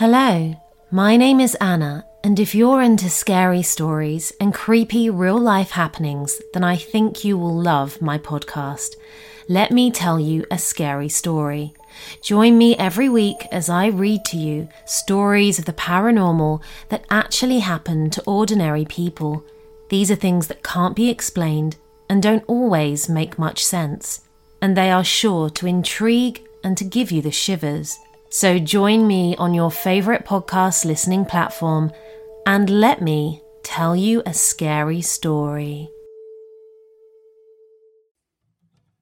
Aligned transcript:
Hello, 0.00 0.54
my 0.90 1.18
name 1.18 1.40
is 1.40 1.54
Anna, 1.56 2.06
and 2.24 2.40
if 2.40 2.54
you're 2.54 2.80
into 2.80 3.10
scary 3.10 3.60
stories 3.60 4.32
and 4.40 4.54
creepy 4.54 5.10
real 5.10 5.38
life 5.38 5.72
happenings, 5.72 6.40
then 6.54 6.64
I 6.64 6.76
think 6.76 7.22
you 7.22 7.36
will 7.36 7.54
love 7.54 8.00
my 8.00 8.16
podcast. 8.16 8.94
Let 9.46 9.70
me 9.70 9.90
tell 9.90 10.18
you 10.18 10.46
a 10.50 10.56
scary 10.56 11.10
story. 11.10 11.74
Join 12.22 12.56
me 12.56 12.74
every 12.78 13.10
week 13.10 13.46
as 13.52 13.68
I 13.68 13.88
read 13.88 14.24
to 14.28 14.38
you 14.38 14.70
stories 14.86 15.58
of 15.58 15.66
the 15.66 15.74
paranormal 15.74 16.62
that 16.88 17.04
actually 17.10 17.58
happen 17.58 18.08
to 18.08 18.24
ordinary 18.24 18.86
people. 18.86 19.44
These 19.90 20.10
are 20.10 20.16
things 20.16 20.46
that 20.46 20.64
can't 20.64 20.96
be 20.96 21.10
explained 21.10 21.76
and 22.08 22.22
don't 22.22 22.44
always 22.46 23.10
make 23.10 23.38
much 23.38 23.62
sense, 23.62 24.22
and 24.62 24.74
they 24.74 24.90
are 24.90 25.04
sure 25.04 25.50
to 25.50 25.66
intrigue 25.66 26.42
and 26.64 26.74
to 26.78 26.84
give 26.84 27.10
you 27.10 27.20
the 27.20 27.30
shivers. 27.30 27.98
So 28.30 28.60
join 28.60 29.08
me 29.08 29.34
on 29.36 29.54
your 29.54 29.72
favorite 29.72 30.24
podcast 30.24 30.84
listening 30.84 31.24
platform 31.24 31.90
and 32.46 32.70
let 32.70 33.02
me 33.02 33.42
tell 33.64 33.96
you 33.96 34.22
a 34.24 34.32
scary 34.32 35.02
story. 35.02 35.90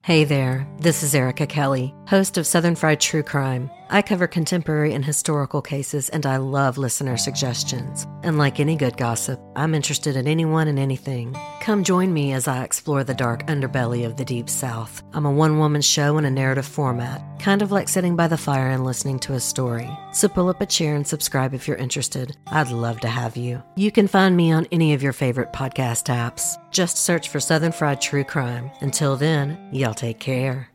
Hey 0.02 0.24
there, 0.24 0.66
this 0.80 1.02
is 1.02 1.14
Erica 1.14 1.46
Kelly, 1.46 1.94
host 2.06 2.38
of 2.38 2.46
Southern 2.46 2.74
Fried 2.74 3.00
True 3.00 3.22
Crime. 3.22 3.70
I 3.90 4.02
cover 4.02 4.26
contemporary 4.26 4.92
and 4.92 5.04
historical 5.04 5.62
cases, 5.62 6.10
and 6.10 6.26
I 6.26 6.36
love 6.36 6.76
listener 6.76 7.16
suggestions. 7.16 8.06
And 8.22 8.36
like 8.36 8.60
any 8.60 8.76
good 8.76 8.96
gossip, 8.98 9.40
I'm 9.56 9.74
interested 9.74 10.14
in 10.14 10.26
anyone 10.26 10.68
and 10.68 10.78
anything. 10.78 11.34
Come 11.60 11.84
join 11.84 12.12
me 12.12 12.32
as 12.32 12.46
I 12.46 12.64
explore 12.64 13.02
the 13.02 13.14
dark 13.14 13.46
underbelly 13.46 14.04
of 14.04 14.16
the 14.16 14.24
Deep 14.24 14.50
South. 14.50 15.02
I'm 15.14 15.24
a 15.24 15.32
one 15.32 15.58
woman 15.58 15.80
show 15.80 16.18
in 16.18 16.26
a 16.26 16.30
narrative 16.30 16.66
format, 16.66 17.22
kind 17.38 17.62
of 17.62 17.72
like 17.72 17.88
sitting 17.88 18.14
by 18.14 18.28
the 18.28 18.36
fire 18.36 18.68
and 18.68 18.84
listening 18.84 19.18
to 19.20 19.34
a 19.34 19.40
story. 19.40 19.88
So 20.12 20.28
pull 20.28 20.48
up 20.48 20.60
a 20.60 20.66
chair 20.66 20.94
and 20.94 21.06
subscribe 21.06 21.54
if 21.54 21.66
you're 21.66 21.76
interested. 21.76 22.36
I'd 22.48 22.70
love 22.70 23.00
to 23.00 23.08
have 23.08 23.36
you. 23.36 23.62
You 23.74 23.90
can 23.90 24.06
find 24.06 24.36
me 24.36 24.52
on 24.52 24.66
any 24.70 24.92
of 24.92 25.02
your 25.02 25.14
favorite 25.14 25.52
podcast 25.54 26.14
apps. 26.14 26.56
Just 26.70 26.98
search 26.98 27.30
for 27.30 27.40
Southern 27.40 27.72
Fried 27.72 28.00
True 28.02 28.24
Crime. 28.24 28.70
Until 28.80 29.16
then, 29.16 29.70
y'all 29.72 29.94
take 29.94 30.18
care. 30.18 30.68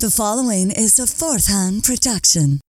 The 0.00 0.10
following 0.10 0.70
is 0.70 0.98
a 0.98 1.06
fourth 1.06 1.46
hand 1.48 1.84
production. 1.84 2.62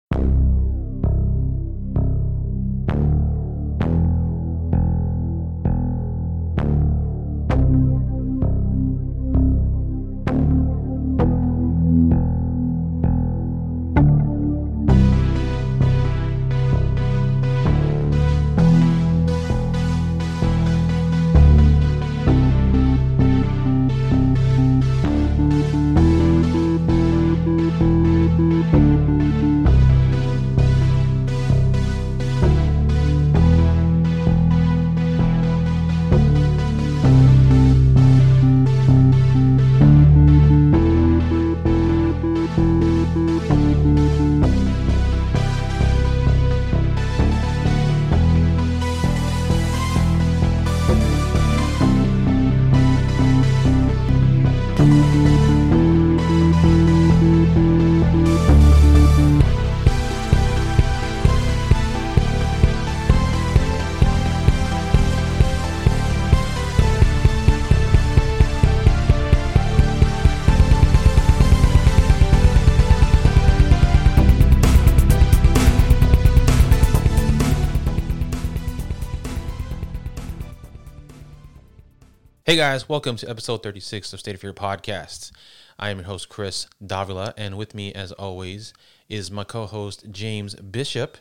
Hey 82.49 82.55
guys, 82.55 82.89
welcome 82.89 83.15
to 83.17 83.29
episode 83.29 83.61
36 83.61 84.11
of 84.11 84.19
State 84.19 84.33
of 84.33 84.41
Fear 84.41 84.53
Podcasts. 84.53 85.31
I 85.77 85.91
am 85.91 85.99
your 85.99 86.07
host, 86.07 86.29
Chris 86.29 86.65
Davila, 86.83 87.31
and 87.37 87.59
with 87.59 87.75
me, 87.75 87.93
as 87.93 88.11
always, 88.13 88.73
is 89.07 89.29
my 89.29 89.43
co 89.43 89.67
host, 89.67 90.05
James 90.09 90.55
Bishop. 90.55 91.19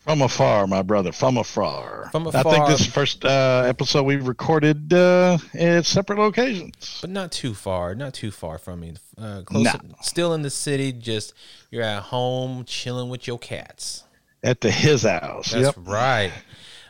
From 0.00 0.20
afar, 0.20 0.66
my 0.66 0.82
brother, 0.82 1.10
from 1.10 1.38
afar. 1.38 2.10
From 2.12 2.26
afar. 2.26 2.46
I 2.46 2.50
think 2.50 2.66
this 2.66 2.80
is 2.80 2.86
the 2.88 2.92
first 2.92 3.24
uh, 3.24 3.64
episode 3.66 4.02
we've 4.02 4.28
recorded 4.28 4.92
uh, 4.92 5.38
at 5.54 5.86
separate 5.86 6.18
locations. 6.18 6.98
But 7.00 7.08
not 7.08 7.32
too 7.32 7.54
far, 7.54 7.94
not 7.94 8.12
too 8.12 8.30
far 8.30 8.58
from 8.58 8.80
me. 8.80 8.92
Uh, 9.16 9.40
close, 9.46 9.64
No. 9.64 9.72
Still 10.02 10.34
in 10.34 10.42
the 10.42 10.50
city, 10.50 10.92
just 10.92 11.32
you're 11.70 11.82
at 11.82 12.02
home 12.02 12.66
chilling 12.66 13.08
with 13.08 13.26
your 13.26 13.38
cats. 13.38 14.04
At 14.42 14.60
the 14.60 14.70
his 14.70 15.04
house. 15.04 15.52
That's 15.52 15.64
yep. 15.64 15.76
right. 15.78 16.30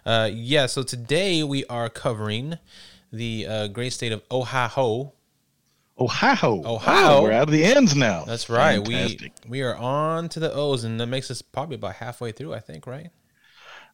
Uh, 0.05 0.29
yeah, 0.33 0.67
so 0.67 0.83
today 0.83 1.45
we 1.45 1.65
are 1.67 1.89
covering 1.89 2.59
the 3.13 3.47
uh, 3.47 3.67
great 3.69 3.93
state 3.93 4.13
of 4.13 4.23
Ohio. 4.31 5.13
Ohio. 5.99 6.63
Ohio. 6.65 7.23
We're 7.23 7.33
out 7.33 7.45
of 7.45 7.51
the 7.51 7.65
ends 7.65 7.95
now. 7.95 8.25
That's 8.25 8.49
right. 8.49 8.85
Fantastic. 8.85 9.33
We 9.45 9.51
we 9.51 9.63
are 9.63 9.77
on 9.77 10.29
to 10.31 10.41
the 10.41 10.53
O's, 10.53 10.85
and 10.85 10.99
that 11.01 11.07
makes 11.07 11.31
us 11.31 11.43
probably 11.43 11.77
about 11.77 11.95
halfway 11.97 12.33
through, 12.33 12.55
I 12.55 12.61
think, 12.61 12.87
right? 12.87 13.11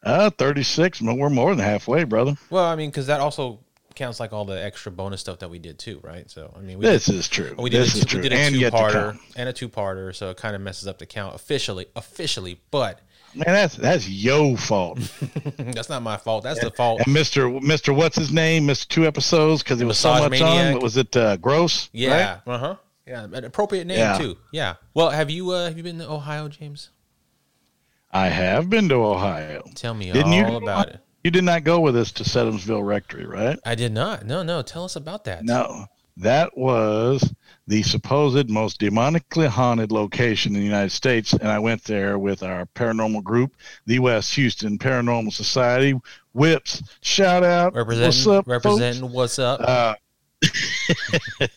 Uh, 0.03 0.31
36. 0.31 1.01
but 1.01 1.17
We're 1.17 1.29
more 1.31 1.55
than 1.55 1.65
halfway, 1.65 2.05
brother. 2.05 2.37
Well, 2.51 2.65
I 2.65 2.77
mean, 2.77 2.91
because 2.91 3.09
that 3.09 3.21
also 3.21 3.61
counts 3.97 4.21
like 4.21 4.33
all 4.33 4.45
the 4.45 4.63
extra 4.63 4.93
bonus 4.93 5.21
stuff 5.21 5.41
that 5.41 5.51
we 5.51 5.59
did 5.59 5.77
too, 5.77 5.99
right? 6.05 6.31
So, 6.31 6.55
I 6.57 6.61
mean, 6.61 6.79
we 6.79 6.87
This 6.87 7.07
did, 7.07 7.17
is 7.17 7.29
true. 7.29 7.57
we 7.59 7.69
did 7.69 7.83
this 7.83 7.95
a, 7.97 7.99
is 7.99 8.05
we 8.05 8.11
true. 8.11 8.23
Did 8.23 8.33
a 8.33 8.37
and 8.37 8.55
two-parter 8.55 9.19
and 9.35 9.49
a 9.49 9.53
two-parter, 9.53 10.15
so 10.15 10.31
it 10.31 10.37
kind 10.37 10.55
of 10.55 10.63
messes 10.63 10.87
up 10.87 10.99
the 10.99 11.07
count 11.07 11.35
officially, 11.35 11.87
officially. 11.97 12.61
But 12.71 13.01
Man, 13.39 13.55
that's 13.55 13.77
that's 13.77 14.09
yo 14.09 14.57
fault. 14.57 14.99
that's 15.59 15.89
not 15.89 16.03
my 16.03 16.17
fault. 16.17 16.43
That's 16.45 16.61
the 16.61 16.71
fault. 16.71 17.01
and 17.07 17.15
Mr. 17.15 17.61
Mr. 17.61 17.95
What's 17.95 18.17
his 18.17 18.33
name? 18.33 18.67
Missed 18.67 18.91
two 18.91 19.07
episodes 19.07 19.63
because 19.63 19.81
it 19.81 19.85
was 19.85 19.97
so 19.99 20.11
much 20.15 20.31
Maniac. 20.33 20.67
on. 20.69 20.73
What 20.75 20.83
was 20.83 20.97
it? 20.97 21.17
Uh, 21.17 21.37
gross. 21.37 21.89
Yeah. 21.93 22.41
Uh 22.47 22.59
huh. 22.59 22.77
Yeah. 23.07 23.25
An 23.33 23.45
appropriate 23.45 23.87
name 23.87 23.99
Yeah. 23.99 24.19
too. 24.19 24.37
Yeah. 24.53 24.75
Well, 24.95 25.11
have 25.11 25.31
you 25.31 25.51
uh, 25.51 25.67
have 25.69 25.77
you 25.77 25.83
been 25.83 25.99
to 25.99 26.11
Ohio, 26.11 26.49
James? 26.49 26.91
I 28.11 28.29
have 28.29 28.69
been 28.71 28.89
to 28.89 28.97
Ohio. 28.97 29.63
Tell 29.75 29.95
me 29.95 30.11
Didn't 30.13 30.33
all 30.33 30.51
you? 30.51 30.57
about 30.57 30.89
it. 30.89 31.01
You 31.25 31.31
did 31.31 31.45
not 31.45 31.65
go 31.65 31.81
with 31.81 31.97
us 31.97 32.11
to 32.13 32.23
Sedamsville 32.25 32.87
Rectory, 32.87 33.27
right? 33.27 33.59
I 33.67 33.75
did 33.75 33.93
not. 33.93 34.25
No, 34.25 34.43
no. 34.43 34.63
Tell 34.63 34.85
us 34.85 34.97
about 34.97 35.25
that. 35.25 35.45
No, 35.45 35.87
that 36.17 36.57
was 36.57 37.35
the 37.69 37.83
supposed 37.83 38.49
most 38.49 38.81
demonically 38.81 39.47
haunted 39.47 39.93
location 39.93 40.55
in 40.55 40.61
the 40.61 40.67
United 40.67 40.91
States, 40.91 41.35
and 41.35 41.49
I 41.49 41.59
went 41.59 41.85
there 41.85 42.19
with 42.19 42.43
our 42.43 42.65
paranormal 42.75 43.23
group, 43.23 43.55
the 43.85 43.99
West 43.99 44.35
Houston 44.37 44.79
Paranormal 44.79 45.33
Society. 45.35 45.95
Whips, 46.33 46.83
shout 47.03 47.45
out, 47.45 47.75
Representing, 47.75 48.07
what's 48.07 48.27
up, 48.27 48.47
folks? 48.47 49.13
what's 49.13 49.39
up. 49.39 49.61
Uh, 49.61 49.95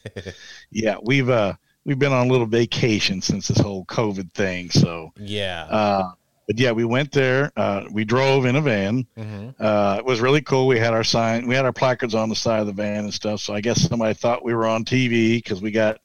yeah, 0.71 0.97
we've 1.01 1.29
uh 1.29 1.53
we've 1.85 1.99
been 1.99 2.11
on 2.11 2.27
a 2.27 2.31
little 2.31 2.45
vacation 2.47 3.21
since 3.21 3.47
this 3.47 3.59
whole 3.59 3.85
COVID 3.85 4.33
thing, 4.33 4.69
so 4.69 5.13
yeah. 5.17 5.63
uh, 5.69 6.11
but 6.51 6.59
yeah, 6.59 6.71
we 6.71 6.83
went 6.83 7.13
there. 7.13 7.49
Uh, 7.55 7.83
we 7.93 8.03
drove 8.03 8.45
in 8.45 8.57
a 8.57 8.61
van. 8.61 9.07
hmm 9.15 9.49
Uh, 9.57 9.95
it 9.99 10.05
was 10.05 10.19
really 10.19 10.41
cool. 10.41 10.67
We 10.67 10.79
had 10.79 10.93
our 10.93 11.03
sign, 11.03 11.47
we 11.47 11.55
had 11.55 11.63
our 11.63 11.71
placards 11.71 12.13
on 12.13 12.27
the 12.27 12.35
side 12.35 12.59
of 12.59 12.67
the 12.67 12.73
van 12.73 13.05
and 13.05 13.13
stuff. 13.13 13.39
So 13.39 13.53
I 13.53 13.61
guess 13.61 13.87
somebody 13.87 14.13
thought 14.13 14.43
we 14.43 14.53
were 14.53 14.65
on 14.65 14.83
TV 14.83 15.37
because 15.37 15.61
we 15.61 15.71
got, 15.71 15.99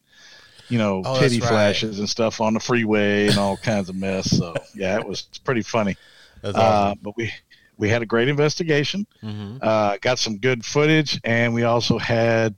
you 0.68 0.78
know, 0.78 1.04
Oh, 1.04 1.14
titty 1.14 1.40
right. 1.40 1.40
flashes 1.40 1.98
and 1.98 2.08
stuff 2.08 2.40
on 2.40 2.54
the 2.54 2.60
freeway 2.60 3.28
and 3.28 3.38
all 3.38 3.56
kinds 3.62 3.88
of 3.88 3.96
mess. 3.96 4.36
So 4.36 4.66
yeah, 4.74 4.96
it 4.98 5.06
was 5.06 5.22
pretty 5.44 5.62
funny. 5.62 5.98
That's 6.42 6.58
Uh, 6.58 6.94
but 7.02 7.16
we 7.16 7.32
we 7.78 7.88
had 7.88 8.02
a 8.02 8.06
great 8.06 8.28
investigation. 8.28 9.06
hmm 9.22 9.58
Uh, 9.60 9.98
got 10.02 10.18
some 10.18 10.38
good 10.38 10.64
footage, 10.64 11.20
and 11.24 11.54
we 11.54 11.64
also 11.64 11.98
had 11.98 12.54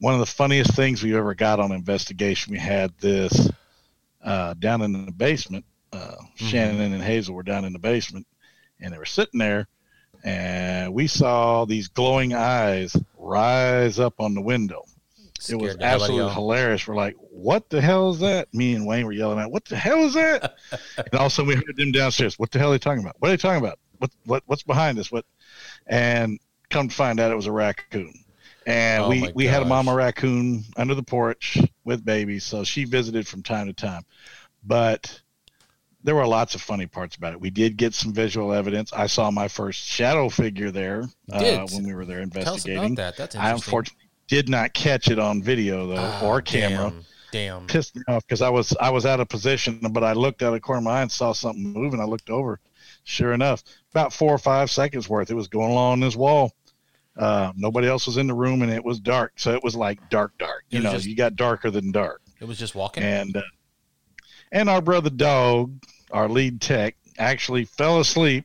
one 0.00 0.14
of 0.14 0.20
the 0.20 0.26
funniest 0.26 0.74
things 0.74 1.02
we 1.02 1.16
ever 1.16 1.34
got 1.34 1.60
on 1.60 1.72
investigation. 1.72 2.52
We 2.52 2.58
had 2.58 2.92
this 2.98 3.50
uh, 4.22 4.54
down 4.54 4.82
in 4.82 5.06
the 5.06 5.12
basement. 5.12 5.64
Uh, 5.92 6.16
Shannon 6.34 6.92
and 6.92 7.02
Hazel 7.02 7.34
were 7.34 7.42
down 7.42 7.64
in 7.64 7.72
the 7.72 7.78
basement, 7.78 8.26
and 8.80 8.92
they 8.92 8.98
were 8.98 9.04
sitting 9.06 9.38
there, 9.38 9.68
and 10.24 10.92
we 10.94 11.06
saw 11.06 11.64
these 11.66 11.88
glowing 11.88 12.34
eyes 12.34 12.96
rise 13.16 13.98
up 13.98 14.14
on 14.20 14.34
the 14.34 14.42
window. 14.42 14.84
It 15.48 15.56
was 15.56 15.72
Scared 15.72 15.80
the 15.80 15.86
hell 15.86 15.94
out 15.94 15.96
of 15.96 16.02
absolutely 16.02 16.34
hilarious. 16.34 16.86
We're 16.86 16.94
like, 16.94 17.16
"What 17.30 17.68
the 17.70 17.80
hell 17.80 18.10
is 18.10 18.20
that?" 18.20 18.52
Me 18.54 18.74
and 18.74 18.86
Wayne 18.86 19.06
were 19.06 19.12
yelling 19.12 19.38
out, 19.38 19.50
"What 19.50 19.64
the 19.64 19.76
hell 19.76 20.04
is 20.04 20.14
that?" 20.14 20.54
and 20.96 21.14
all 21.14 21.26
of 21.26 21.32
a 21.32 21.34
sudden 21.34 21.48
we 21.48 21.54
heard 21.54 21.76
them 21.76 21.92
downstairs. 21.92 22.38
What 22.38 22.50
the 22.50 22.58
hell 22.58 22.70
are 22.70 22.72
they 22.72 22.78
talking 22.78 23.02
about? 23.02 23.16
What 23.18 23.28
are 23.28 23.32
they 23.32 23.36
talking 23.36 23.62
about? 23.62 23.78
What 23.98 24.10
what 24.24 24.42
what's 24.46 24.62
behind 24.62 24.98
this? 24.98 25.10
What? 25.10 25.24
And 25.86 26.38
come 26.70 26.88
to 26.88 26.94
find 26.94 27.20
out, 27.20 27.30
it 27.30 27.36
was 27.36 27.46
a 27.46 27.52
raccoon. 27.52 28.14
And 28.66 29.04
Oh 29.04 29.08
we 29.08 29.30
we 29.34 29.46
had 29.46 29.62
a 29.62 29.66
mama 29.66 29.94
raccoon 29.94 30.64
under 30.76 30.94
the 30.94 31.02
porch 31.02 31.58
with 31.84 32.04
babies, 32.04 32.44
so 32.44 32.64
she 32.64 32.84
visited 32.84 33.26
from 33.26 33.42
time 33.42 33.66
to 33.66 33.72
time. 33.72 34.04
But 34.64 35.20
there 36.02 36.14
were 36.14 36.26
lots 36.26 36.54
of 36.54 36.62
funny 36.62 36.86
parts 36.86 37.16
about 37.16 37.32
it. 37.32 37.40
We 37.40 37.50
did 37.50 37.76
get 37.76 37.92
some 37.92 38.12
visual 38.12 38.52
evidence. 38.52 38.92
I 38.92 39.06
saw 39.06 39.30
my 39.32 39.48
first 39.48 39.84
shadow 39.84 40.28
figure 40.28 40.70
there 40.70 41.04
uh, 41.32 41.66
when 41.72 41.84
we 41.84 41.94
were 41.94 42.04
there 42.04 42.20
investigating. 42.20 42.92
about 42.92 42.96
that. 42.96 43.16
That's 43.16 43.36
I 43.36 43.50
unfortunately 43.50 44.05
did 44.28 44.48
not 44.48 44.72
catch 44.74 45.08
it 45.08 45.18
on 45.18 45.42
video 45.42 45.86
though 45.86 45.96
Ah, 45.98 46.24
or 46.24 46.40
camera. 46.42 46.90
Damn. 46.90 47.04
damn. 47.60 47.66
Pissed 47.66 47.96
me 47.96 48.02
off 48.08 48.26
because 48.26 48.42
I 48.42 48.48
was 48.48 48.74
I 48.80 48.90
was 48.90 49.06
out 49.06 49.20
of 49.20 49.28
position, 49.28 49.78
but 49.90 50.02
I 50.04 50.12
looked 50.12 50.42
out 50.42 50.48
of 50.48 50.54
the 50.54 50.60
corner 50.60 50.78
of 50.78 50.84
my 50.84 50.98
eye 50.98 51.02
and 51.02 51.12
saw 51.12 51.32
something 51.32 51.72
moving. 51.72 52.00
I 52.00 52.04
looked 52.04 52.30
over. 52.30 52.60
Sure 53.04 53.32
enough, 53.32 53.62
about 53.92 54.12
four 54.12 54.32
or 54.34 54.38
five 54.38 54.68
seconds 54.70 55.08
worth, 55.08 55.30
it 55.30 55.34
was 55.34 55.46
going 55.46 55.70
along 55.70 56.00
this 56.00 56.16
wall. 56.16 56.52
Uh, 57.16 57.52
nobody 57.56 57.86
else 57.88 58.04
was 58.06 58.16
in 58.16 58.26
the 58.26 58.34
room, 58.34 58.62
and 58.62 58.70
it 58.70 58.84
was 58.84 58.98
dark, 58.98 59.32
so 59.36 59.52
it 59.54 59.62
was 59.62 59.74
like 59.76 60.10
dark, 60.10 60.36
dark. 60.38 60.64
You 60.70 60.80
know, 60.80 60.90
just- 60.92 61.06
you 61.06 61.14
got 61.14 61.36
darker 61.36 61.70
than 61.70 61.92
dark. 61.92 62.20
It 62.40 62.46
was 62.46 62.58
just 62.58 62.74
walking. 62.74 63.02
And 63.04 63.36
uh, 63.36 63.42
and 64.52 64.68
our 64.68 64.82
brother 64.82 65.08
dog, 65.10 65.72
our 66.10 66.28
lead 66.28 66.60
tech, 66.60 66.96
actually 67.18 67.64
fell 67.64 68.00
asleep 68.00 68.44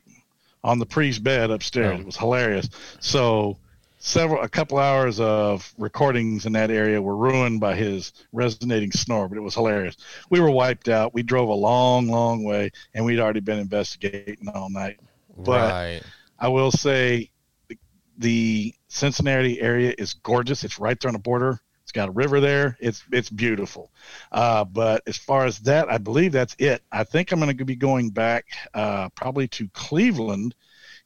on 0.64 0.78
the 0.78 0.86
priest's 0.86 1.18
bed 1.18 1.50
upstairs. 1.50 1.96
Oh. 1.98 2.00
It 2.00 2.06
was 2.06 2.16
hilarious. 2.16 2.68
So 3.00 3.58
several 4.02 4.42
a 4.42 4.48
couple 4.48 4.78
hours 4.78 5.20
of 5.20 5.72
recordings 5.78 6.44
in 6.44 6.52
that 6.52 6.70
area 6.70 7.00
were 7.00 7.16
ruined 7.16 7.60
by 7.60 7.74
his 7.74 8.12
resonating 8.32 8.90
snore, 8.90 9.28
but 9.28 9.38
it 9.38 9.42
was 9.42 9.54
hilarious. 9.54 9.96
We 10.28 10.40
were 10.40 10.50
wiped 10.50 10.88
out. 10.88 11.14
We 11.14 11.22
drove 11.22 11.48
a 11.48 11.54
long, 11.54 12.08
long 12.08 12.42
way, 12.42 12.72
and 12.94 13.04
we'd 13.04 13.20
already 13.20 13.40
been 13.40 13.60
investigating 13.60 14.48
all 14.48 14.68
night. 14.70 14.98
but- 15.36 15.70
right. 15.72 16.02
I 16.38 16.48
will 16.48 16.72
say 16.72 17.30
the, 17.68 17.78
the 18.18 18.74
Cincinnati 18.88 19.60
area 19.60 19.94
is 19.96 20.14
gorgeous. 20.14 20.64
It's 20.64 20.80
right 20.80 20.98
there 20.98 21.08
on 21.08 21.12
the 21.12 21.20
border. 21.20 21.60
It's 21.84 21.92
got 21.92 22.08
a 22.08 22.12
river 22.12 22.40
there. 22.40 22.76
It's 22.80 23.04
it's 23.12 23.30
beautiful. 23.30 23.92
Uh, 24.32 24.64
but 24.64 25.02
as 25.06 25.16
far 25.16 25.46
as 25.46 25.60
that, 25.60 25.88
I 25.88 25.98
believe 25.98 26.32
that's 26.32 26.56
it. 26.58 26.82
I 26.90 27.04
think 27.04 27.30
I'm 27.30 27.38
going 27.38 27.56
to 27.56 27.64
be 27.64 27.76
going 27.76 28.10
back 28.10 28.46
uh, 28.74 29.10
probably 29.10 29.46
to 29.48 29.68
Cleveland 29.68 30.56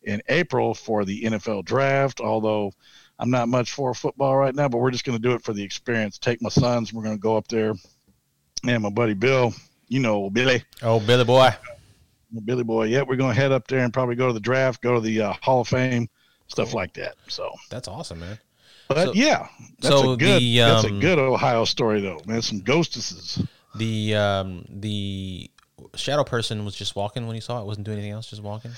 in 0.07 0.23
April 0.29 0.73
for 0.75 1.05
the 1.05 1.23
NFL 1.25 1.65
draft. 1.65 2.21
Although 2.21 2.73
I'm 3.19 3.31
not 3.31 3.49
much 3.49 3.73
for 3.73 3.93
football 3.95 4.37
right 4.37 4.55
now, 4.55 4.69
but 4.69 4.79
we're 4.79 4.91
just 4.91 5.05
going 5.05 5.19
to 5.19 5.23
do 5.23 5.35
it 5.35 5.43
for 5.43 5.53
the 5.53 5.63
experience. 5.63 6.19
Take 6.19 6.41
my 6.41 6.49
sons. 6.49 6.93
We're 6.93 7.03
going 7.03 7.17
to 7.17 7.21
go 7.21 7.37
up 7.37 7.49
there, 7.49 7.75
and 8.67 8.83
my 8.83 8.91
buddy 8.91 9.15
Bill. 9.15 9.53
You 9.89 10.01
know 10.01 10.31
Billy. 10.31 10.65
Oh, 10.83 10.99
Billy 10.99 11.25
boy. 11.25 11.51
Billy 12.45 12.65
Boy. 12.65 12.87
Yeah, 12.87 13.03
we're 13.03 13.17
going 13.17 13.35
to 13.35 13.41
head 13.41 13.53
up 13.53 13.67
there 13.69 13.81
and 13.81 13.93
probably 13.93 14.17
go 14.17 14.27
to 14.27 14.33
the 14.33 14.41
draft, 14.41 14.83
go 14.83 14.95
to 14.95 15.01
the 15.01 15.21
uh, 15.23 15.33
Hall 15.43 15.61
of 15.61 15.69
Fame, 15.69 16.09
stuff 16.49 16.75
like 16.75 16.93
that. 16.95 17.15
So, 17.29 17.53
That's 17.71 17.89
awesome, 17.89 18.21
man. 18.21 18.39
but 18.89 19.07
So- 19.07 19.13
yeah, 19.15 19.49
that's 19.81 19.95
so 19.95 20.13
a 20.13 20.17
good 20.17 20.41
the, 20.43 20.59
that's 20.59 20.85
a 20.85 20.89
um, 20.89 21.01
good 21.01 21.19
Ohio 21.19 21.65
story 21.65 22.01
though, 22.01 22.21
man. 22.27 22.43
Some 22.43 22.61
ghostesses. 22.61 23.43
The 23.77 24.15
um 24.17 24.65
the 24.69 25.51
shadow 25.95 26.25
person 26.25 26.65
was 26.65 26.75
just 26.75 26.97
walking 26.97 27.27
when 27.27 27.35
he 27.35 27.41
saw 27.41 27.61
it. 27.61 27.67
Wasn't 27.67 27.85
doing 27.85 27.99
anything 27.99 28.13
else. 28.13 28.29
Just 28.31 28.43
walking. 28.43 28.73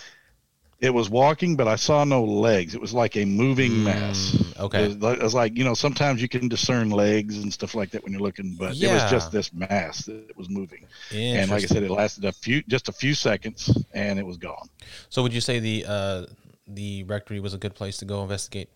It 0.81 0.95
was 0.95 1.11
walking, 1.11 1.57
but 1.57 1.67
I 1.67 1.75
saw 1.75 2.05
no 2.05 2.23
legs. 2.23 2.75
It 2.75 2.81
was 2.81 2.95
like 2.95 3.17
a 3.17 3.25
moving 3.25 3.83
mass. 3.83 4.31
Mm, 4.31 4.61
okay. 4.61 4.85
It 4.85 4.87
was, 4.89 4.97
like, 4.99 5.19
it 5.19 5.23
was 5.25 5.35
like 5.35 5.59
you 5.59 5.65
know 5.65 5.75
sometimes 5.75 6.23
you 6.23 6.29
can 6.29 6.47
discern 6.49 6.91
legs 6.91 7.39
and 7.39 7.53
stuff 7.53 7.75
like 7.75 7.91
that 7.91 8.05
when 8.05 8.13
you're 8.13 8.23
looking, 8.23 8.55
but 8.57 8.77
it 8.77 8.93
was 8.93 9.11
just 9.11 9.33
this 9.33 9.53
mass 9.53 10.05
that 10.07 10.37
was 10.37 10.49
moving. 10.49 10.87
And 11.13 11.51
like 11.51 11.65
I 11.65 11.67
said, 11.67 11.83
it 11.83 11.91
lasted 11.91 12.25
a 12.25 12.33
few 12.33 12.63
just 12.63 12.89
a 12.89 12.93
few 12.93 13.15
seconds 13.15 13.77
and 13.93 14.19
it 14.21 14.27
was 14.27 14.37
gone. 14.37 14.69
So 15.09 15.23
would 15.23 15.35
you 15.35 15.41
say 15.41 15.59
the 15.59 15.85
uh 15.89 16.27
the 16.69 17.03
rectory 17.05 17.41
was 17.41 17.55
a 17.55 17.59
good 17.59 17.75
place 17.75 17.97
to 17.99 18.05
go 18.05 18.23
investigate? 18.23 18.69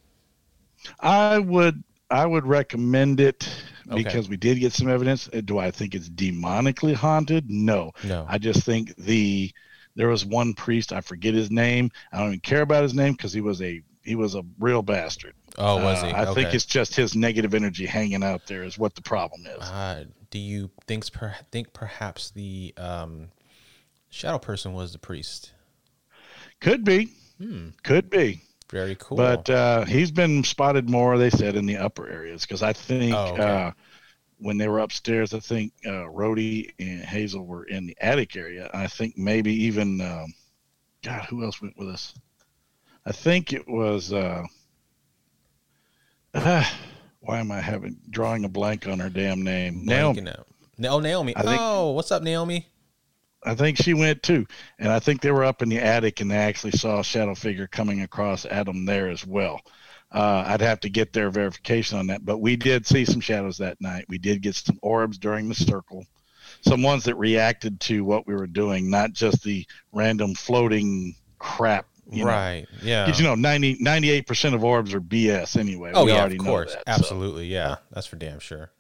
I 0.99 1.39
would 1.39 1.85
I 2.11 2.27
would 2.27 2.47
recommend 2.47 3.21
it 3.21 3.49
Okay. 3.91 4.03
because 4.03 4.29
we 4.29 4.37
did 4.37 4.61
get 4.61 4.73
some 4.73 4.89
evidence. 4.89 5.29
Uh, 5.33 5.41
Do 5.41 5.59
I 5.59 5.71
think 5.71 5.95
it's 5.95 6.09
demonically 6.09 6.95
haunted? 6.95 7.51
No. 7.51 7.93
No. 8.05 8.25
I 8.29 8.39
just 8.39 8.65
think 8.65 8.95
the 8.97 9.51
there 9.94 10.09
was 10.09 10.25
one 10.25 10.55
priest, 10.55 10.93
I 10.93 11.00
forget 11.00 11.35
his 11.35 11.50
name. 11.50 11.91
I 12.12 12.19
don't 12.19 12.29
even 12.29 12.41
care 12.41 12.62
about 12.62 12.83
his 12.83 12.94
name 12.94 13.12
because 13.12 13.33
he 13.33 13.41
was 13.41 13.61
a 13.62 13.83
he 14.05 14.17
was 14.17 14.35
a 14.35 14.43
real 14.59 14.83
bastard. 14.83 15.35
Oh, 15.59 15.77
was 15.77 16.03
Uh, 16.03 16.06
he? 16.06 16.12
I 16.12 16.35
think 16.35 16.55
it's 16.55 16.65
just 16.65 16.97
his 16.97 17.15
negative 17.15 17.55
energy 17.55 17.87
hanging 17.87 18.25
out 18.25 18.47
there 18.47 18.65
is 18.65 18.79
what 18.79 18.94
the 18.94 19.03
problem 19.03 19.47
is. 19.47 19.61
Uh, 19.61 20.05
do 20.31 20.39
you 20.39 20.71
think 20.87 21.11
per- 21.12 21.37
think 21.53 21.73
perhaps 21.73 22.31
the 22.31 22.75
um, 22.77 23.29
shadow 24.11 24.39
person 24.39 24.73
was 24.73 24.93
the 24.93 24.99
priest? 24.99 25.53
Could 26.61 26.85
be. 26.85 27.12
Hmm. 27.39 27.69
Could 27.83 28.11
be. 28.11 28.43
Very 28.71 28.97
cool. 28.99 29.19
But 29.19 29.50
uh, 29.50 29.85
he's 29.85 30.11
been 30.11 30.43
spotted 30.44 30.89
more, 30.89 31.19
they 31.19 31.29
said, 31.31 31.56
in 31.56 31.67
the 31.67 31.77
upper 31.77 32.09
areas 32.09 32.43
because 32.43 32.62
I 32.62 32.73
think 32.73 33.15
Oh, 33.15 33.35
okay. 33.35 33.73
Uh, 34.43 34.47
when 34.47 34.59
they 34.59 34.69
were 34.69 34.81
upstairs, 34.81 35.35
I 35.35 35.41
think 35.41 35.73
uh, 35.87 36.06
Rhodey 36.09 36.71
and 36.79 37.03
Hazel 37.03 37.44
were 37.44 37.65
in 37.65 37.87
the 37.87 37.97
attic 38.00 38.37
area. 38.37 38.71
I 38.73 38.87
think 38.87 39.17
maybe 39.17 39.53
even, 39.65 40.00
um, 40.00 40.35
God, 41.03 41.25
who 41.27 41.44
else 41.44 41.61
went 41.61 41.79
with 41.79 41.89
us? 41.89 42.15
I 43.05 43.12
think 43.12 43.53
it 43.53 43.69
was. 43.69 44.12
Uh, 44.12 44.44
why 46.35 47.39
am 47.39 47.50
I 47.50 47.61
having 47.61 47.97
drawing 48.11 48.44
a 48.44 48.49
blank 48.49 48.87
on 48.87 49.00
her 49.00 49.11
damn 49.11 49.43
name? 49.43 49.85
Naomi. 49.85 50.29
Out. 50.29 50.47
Oh, 50.85 51.00
Naomi. 51.00 51.35
Think- 51.35 51.61
oh, 51.61 51.93
what's 51.93 52.11
up, 52.12 52.23
Naomi? 52.23 52.69
I 53.44 53.56
think 53.56 53.77
she 53.77 53.93
went 53.93 54.23
too, 54.23 54.47
and 54.79 54.93
I 54.93 55.00
think 55.00 55.21
they 55.21 55.33
were 55.33 55.43
up 55.43 55.62
in 55.62 55.69
the 55.69 55.81
attic 55.81 56.21
and 56.21 56.31
they 56.31 56.37
actually 56.37 56.73
saw 56.73 57.00
a 57.00 57.05
shadow 57.05 57.35
figure 57.35 57.67
coming 57.67 58.03
across 58.03 58.47
Adam 58.47 58.85
there 58.85 59.09
as 59.09 59.27
well. 59.27 59.61
Uh, 60.12 60.44
I'd 60.47 60.61
have 60.61 60.81
to 60.81 60.91
get 60.91 61.12
their 61.12 61.31
verification 61.31 61.99
on 61.99 62.06
that, 62.09 62.25
but 62.25 62.38
we 62.38 62.55
did 62.56 62.87
see 62.87 63.05
some 63.05 63.20
shadows 63.20 63.56
that 63.59 63.81
night. 63.81 64.05
We 64.09 64.19
did 64.19 64.43
get 64.43 64.55
some 64.55 64.79
orbs 64.82 65.17
during 65.19 65.49
the 65.49 65.55
circle, 65.55 66.05
some 66.61 66.82
ones 66.82 67.05
that 67.05 67.14
reacted 67.17 67.81
to 67.81 68.05
what 68.05 68.26
we 68.26 68.35
were 68.35 68.47
doing, 68.47 68.91
not 68.91 69.12
just 69.12 69.43
the 69.43 69.67
random 69.93 70.35
floating 70.35 71.14
crap. 71.38 71.87
You 72.11 72.25
Know. 72.25 72.31
right. 72.31 72.67
Yeah. 72.82 73.06
'Cause, 73.06 73.19
you 73.20 73.25
know, 73.26 73.35
90, 73.37 73.76
98% 73.81 74.55
of 74.55 74.62
orbs 74.64 74.93
are 74.93 75.00
BS 75.00 75.56
anyway. 75.56 75.93
oh 75.94 76.05
we 76.05 76.12
yeah, 76.12 76.19
already 76.20 76.37
of 76.37 76.44
course. 76.44 76.75
that, 76.75 76.85
so. 76.87 76.93
Absolutely. 76.93 77.47
Yeah. 77.47 77.76
That's 77.91 78.06
for 78.06 78.17
damn 78.17 78.38
sure. 78.41 78.70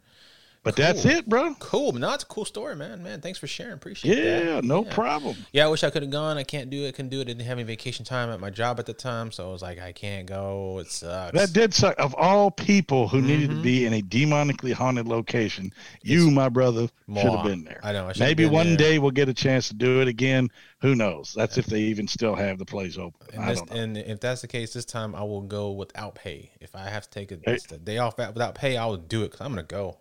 But 0.64 0.76
that's 0.76 1.04
it, 1.04 1.28
bro. 1.28 1.56
Cool. 1.58 1.90
No, 1.92 2.12
it's 2.14 2.22
a 2.22 2.26
cool 2.26 2.44
story, 2.44 2.76
man. 2.76 3.02
Man, 3.02 3.20
thanks 3.20 3.36
for 3.36 3.48
sharing. 3.48 3.72
Appreciate 3.72 4.14
that. 4.14 4.44
Yeah, 4.44 4.60
no 4.62 4.84
problem. 4.84 5.36
Yeah, 5.52 5.64
I 5.64 5.68
wish 5.68 5.82
I 5.82 5.90
could 5.90 6.02
have 6.02 6.12
gone. 6.12 6.38
I 6.38 6.44
can't 6.44 6.70
do 6.70 6.84
it. 6.84 6.94
Couldn't 6.94 7.08
do 7.08 7.20
it. 7.20 7.24
Didn't 7.24 7.42
have 7.44 7.58
any 7.58 7.64
vacation 7.64 8.04
time 8.04 8.30
at 8.30 8.38
my 8.38 8.48
job 8.50 8.78
at 8.78 8.86
the 8.86 8.92
time, 8.92 9.32
so 9.32 9.48
I 9.48 9.52
was 9.52 9.60
like, 9.60 9.80
I 9.80 9.90
can't 9.90 10.24
go. 10.24 10.78
It 10.78 10.86
sucks. 10.86 11.36
That 11.36 11.52
did 11.52 11.74
suck. 11.74 11.96
Of 11.98 12.14
all 12.14 12.50
people 12.52 13.08
who 13.08 13.20
needed 13.20 13.50
Mm-hmm. 13.50 13.56
to 13.58 13.62
be 13.64 13.86
in 13.86 13.92
a 13.94 14.02
demonically 14.02 14.72
haunted 14.72 15.08
location, 15.08 15.72
you, 16.02 16.30
my 16.30 16.48
brother, 16.48 16.88
should 17.12 17.16
have 17.32 17.44
been 17.44 17.64
there. 17.64 17.80
I 17.82 17.92
know, 17.92 18.08
I 18.08 18.12
Maybe 18.20 18.44
been 18.44 18.52
one 18.52 18.68
there. 18.68 18.76
day 18.76 18.98
we'll 19.00 19.10
get 19.10 19.28
a 19.28 19.34
chance 19.34 19.66
to 19.68 19.74
do 19.74 20.00
it 20.00 20.06
again. 20.06 20.48
Who 20.80 20.94
knows? 20.94 21.32
That's 21.36 21.58
if 21.58 21.66
they 21.66 21.80
even 21.80 22.06
still 22.06 22.36
have 22.36 22.58
the 22.58 22.64
place 22.64 22.96
open. 22.98 23.14
And, 23.32 23.42
I 23.42 23.48
this, 23.48 23.58
don't 23.62 23.70
know. 23.70 23.76
and 23.82 23.98
if 23.98 24.20
that's 24.20 24.42
the 24.42 24.48
case, 24.48 24.72
this 24.74 24.84
time 24.84 25.16
I 25.16 25.22
will 25.24 25.42
go 25.42 25.72
without 25.72 26.14
pay. 26.14 26.52
If 26.60 26.76
I 26.76 26.88
have 26.88 27.02
to 27.02 27.10
take 27.10 27.32
a, 27.32 27.38
Hey. 27.44 27.58
a 27.72 27.78
day 27.78 27.98
off 27.98 28.16
without 28.16 28.54
pay, 28.54 28.76
I 28.76 28.86
will 28.86 28.96
do 28.96 29.22
it 29.24 29.32
because 29.32 29.40
I'm 29.44 29.50
gonna 29.52 29.64
go. 29.64 29.98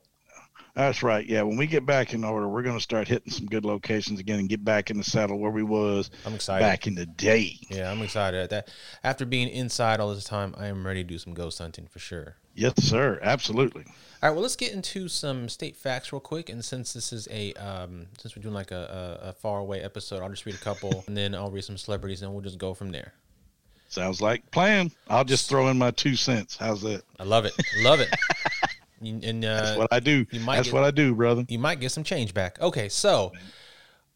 That's 0.73 1.03
right. 1.03 1.25
Yeah, 1.25 1.41
when 1.41 1.57
we 1.57 1.67
get 1.67 1.85
back 1.85 2.13
in 2.13 2.23
order, 2.23 2.47
we're 2.47 2.61
going 2.61 2.77
to 2.77 2.81
start 2.81 3.07
hitting 3.07 3.31
some 3.31 3.45
good 3.45 3.65
locations 3.65 4.19
again 4.19 4.39
and 4.39 4.47
get 4.47 4.63
back 4.63 4.89
in 4.89 4.97
the 4.97 5.03
saddle 5.03 5.37
where 5.37 5.51
we 5.51 5.63
was 5.63 6.09
I'm 6.25 6.33
excited. 6.33 6.63
back 6.63 6.87
in 6.87 6.95
the 6.95 7.05
day. 7.05 7.57
Yeah, 7.69 7.91
I'm 7.91 8.01
excited 8.01 8.39
at 8.39 8.49
that. 8.51 8.69
After 9.03 9.25
being 9.25 9.49
inside 9.49 9.99
all 9.99 10.13
this 10.13 10.23
time, 10.23 10.55
I 10.57 10.67
am 10.67 10.85
ready 10.85 11.03
to 11.03 11.07
do 11.07 11.17
some 11.17 11.33
ghost 11.33 11.59
hunting 11.59 11.87
for 11.87 11.99
sure. 11.99 12.35
Yes, 12.55 12.73
sir. 12.83 13.19
Absolutely. 13.21 13.83
All 13.83 14.29
right, 14.29 14.31
well, 14.31 14.41
let's 14.41 14.55
get 14.55 14.71
into 14.73 15.07
some 15.07 15.49
state 15.49 15.75
facts 15.75 16.13
real 16.13 16.19
quick. 16.19 16.49
And 16.49 16.63
since 16.63 16.93
this 16.93 17.11
is 17.11 17.27
a, 17.31 17.53
um, 17.53 18.07
since 18.17 18.35
we're 18.35 18.43
doing 18.43 18.53
like 18.53 18.71
a, 18.71 19.19
a, 19.23 19.29
a 19.29 19.33
far 19.33 19.59
away 19.59 19.81
episode, 19.81 20.21
I'll 20.21 20.29
just 20.29 20.45
read 20.45 20.55
a 20.55 20.59
couple 20.59 21.03
and 21.07 21.17
then 21.17 21.33
I'll 21.35 21.51
read 21.51 21.63
some 21.63 21.77
celebrities 21.77 22.21
and 22.21 22.31
we'll 22.31 22.41
just 22.43 22.57
go 22.57 22.73
from 22.73 22.91
there. 22.91 23.13
Sounds 23.89 24.21
like 24.21 24.49
plan. 24.51 24.89
I'll 25.09 25.25
just 25.25 25.49
throw 25.49 25.67
in 25.67 25.77
my 25.77 25.91
two 25.91 26.15
cents. 26.15 26.55
How's 26.55 26.81
that? 26.83 27.03
I 27.19 27.23
love 27.23 27.43
it. 27.43 27.53
Love 27.79 27.99
it. 27.99 28.09
And 29.01 29.43
uh, 29.43 29.61
That's 29.61 29.77
what 29.77 29.87
I 29.91 29.99
do. 29.99 30.25
you 30.31 30.39
might 30.41 30.57
That's 30.57 30.67
get- 30.67 30.73
what 30.75 30.83
I 30.83 30.91
do, 30.91 31.15
brother. 31.15 31.43
you 31.47 31.59
might 31.59 31.79
get 31.79 31.91
some 31.91 32.03
change 32.03 32.33
back. 32.33 32.59
Okay, 32.61 32.87
so 32.89 33.31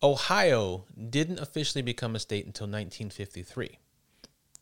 Ohio 0.04 0.86
didn't 1.10 1.40
officially 1.40 1.82
become 1.82 2.16
a 2.16 2.20
state 2.20 2.46
until 2.46 2.66
1953. 2.66 3.80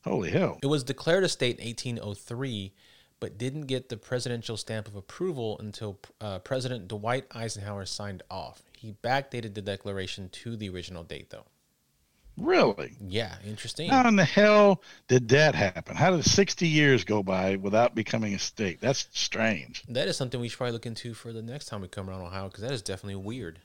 Holy 0.06 0.30
hell. 0.32 0.60
It 0.62 0.68
was 0.68 0.84
declared 0.84 1.24
a 1.24 1.30
state 1.30 1.60
in 1.60 1.66
1803, 1.66 2.74
but 3.20 3.38
didn't 3.38 3.64
get 3.68 3.90
the 3.90 3.98
presidential 3.98 4.58
stamp 4.58 4.88
of 4.88 4.96
approval 4.96 5.58
until 5.60 6.00
uh, 6.22 6.40
President 6.40 6.88
Dwight 6.88 7.26
Eisenhower 7.34 7.86
signed 7.86 8.22
off. 8.30 8.62
He 8.78 8.94
backdated 9.04 9.54
the 9.54 9.62
declaration 9.62 10.30
to 10.30 10.56
the 10.58 10.70
original 10.70 11.04
date, 11.04 11.30
though. 11.30 11.46
Really? 12.38 12.94
Yeah, 13.00 13.36
interesting. 13.46 13.90
How 13.90 14.08
in 14.08 14.16
the 14.16 14.26
hell 14.26 14.82
did 15.08 15.30
that 15.30 15.56
happen? 15.56 15.96
How 15.96 16.16
did 16.16 16.26
60 16.26 16.68
years 16.68 17.04
go 17.04 17.22
by 17.22 17.58
without 17.58 17.94
becoming 17.94 18.34
a 18.34 18.40
state? 18.40 18.82
That's 18.82 19.08
strange. 19.14 19.84
That 19.88 20.08
is 20.08 20.18
something 20.18 20.40
we 20.40 20.50
should 20.50 20.58
probably 20.58 20.74
look 20.74 20.86
into 20.86 21.14
for 21.14 21.32
the 21.32 21.42
next 21.42 21.66
time 21.66 21.82
we 21.82 21.88
come 21.88 22.10
around 22.10 22.22
Ohio 22.22 22.48
because 22.48 22.64
that 22.64 22.72
is 22.72 22.82
definitely 22.82 23.16
weird. 23.16 23.60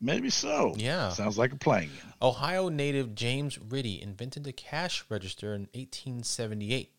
Maybe 0.00 0.30
so. 0.30 0.74
Yeah. 0.76 1.08
Sounds 1.08 1.38
like 1.38 1.52
a 1.52 1.56
plane. 1.56 1.90
Ohio 2.22 2.68
native 2.68 3.16
James 3.16 3.58
Ritty 3.58 4.00
invented 4.00 4.44
the 4.44 4.52
cash 4.52 5.04
register 5.08 5.54
in 5.54 5.62
1878. 5.74 6.92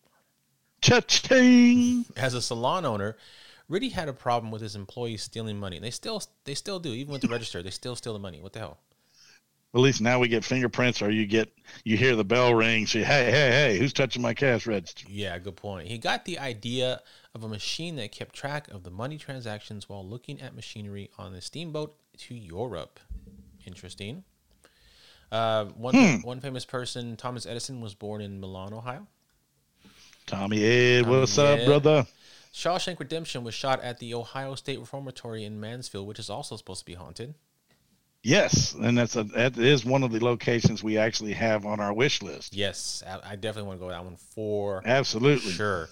Cha-ching! 0.82 2.06
As 2.16 2.34
a 2.34 2.42
salon 2.42 2.84
owner, 2.84 3.16
Ritty 3.68 3.90
had 3.90 4.08
a 4.08 4.12
problem 4.12 4.50
with 4.50 4.60
his 4.60 4.76
employees 4.76 5.22
stealing 5.22 5.58
money. 5.58 5.78
They 5.78 5.90
still 5.90 6.22
they 6.44 6.54
still 6.54 6.78
do, 6.78 6.92
even 6.92 7.12
with 7.12 7.22
the 7.22 7.28
register, 7.28 7.62
they 7.62 7.70
still 7.70 7.96
steal 7.96 8.12
the 8.12 8.18
money. 8.18 8.40
What 8.40 8.52
the 8.52 8.58
hell? 8.58 8.78
At 9.72 9.80
least 9.80 10.00
now 10.00 10.18
we 10.18 10.26
get 10.26 10.44
fingerprints, 10.44 11.00
or 11.00 11.10
you 11.10 11.26
get 11.26 11.52
you 11.84 11.96
hear 11.96 12.16
the 12.16 12.24
bell 12.24 12.54
ring. 12.54 12.86
Say, 12.86 13.04
hey, 13.04 13.26
hey, 13.26 13.50
hey, 13.50 13.78
who's 13.78 13.92
touching 13.92 14.20
my 14.20 14.34
cash 14.34 14.66
register? 14.66 15.06
Yeah, 15.08 15.38
good 15.38 15.54
point. 15.54 15.86
He 15.86 15.96
got 15.96 16.24
the 16.24 16.40
idea 16.40 17.00
of 17.34 17.44
a 17.44 17.48
machine 17.48 17.94
that 17.96 18.10
kept 18.10 18.34
track 18.34 18.68
of 18.68 18.82
the 18.82 18.90
money 18.90 19.16
transactions 19.16 19.88
while 19.88 20.04
looking 20.04 20.40
at 20.40 20.56
machinery 20.56 21.10
on 21.18 21.32
the 21.32 21.40
steamboat 21.40 21.94
to 22.18 22.34
Europe. 22.34 22.98
Interesting. 23.64 24.24
Uh, 25.30 25.66
one 25.66 26.22
one 26.22 26.40
famous 26.40 26.64
person, 26.64 27.16
Thomas 27.16 27.46
Edison, 27.46 27.80
was 27.80 27.94
born 27.94 28.20
in 28.20 28.40
Milan, 28.40 28.72
Ohio. 28.72 29.06
Tommy 30.26 30.64
Ed, 30.64 31.04
Tommy 31.04 31.16
what's 31.16 31.38
Ed. 31.38 31.60
up, 31.60 31.66
brother? 31.66 32.06
Shawshank 32.52 32.98
Redemption 32.98 33.44
was 33.44 33.54
shot 33.54 33.80
at 33.82 34.00
the 34.00 34.14
Ohio 34.14 34.56
State 34.56 34.80
Reformatory 34.80 35.44
in 35.44 35.60
Mansfield, 35.60 36.08
which 36.08 36.18
is 36.18 36.28
also 36.28 36.56
supposed 36.56 36.80
to 36.80 36.86
be 36.86 36.94
haunted. 36.94 37.34
Yes, 38.22 38.74
and 38.74 38.98
that's 38.98 39.16
a 39.16 39.24
that 39.24 39.56
is 39.56 39.84
one 39.84 40.02
of 40.02 40.12
the 40.12 40.22
locations 40.22 40.82
we 40.82 40.98
actually 40.98 41.32
have 41.32 41.64
on 41.64 41.80
our 41.80 41.92
wish 41.92 42.20
list. 42.22 42.54
Yes, 42.54 43.02
I, 43.06 43.32
I 43.32 43.36
definitely 43.36 43.68
want 43.68 43.80
to 43.80 43.86
go 43.86 43.90
that 43.90 44.04
one 44.04 44.16
for 44.16 44.82
Absolutely. 44.84 45.52
sure. 45.52 45.88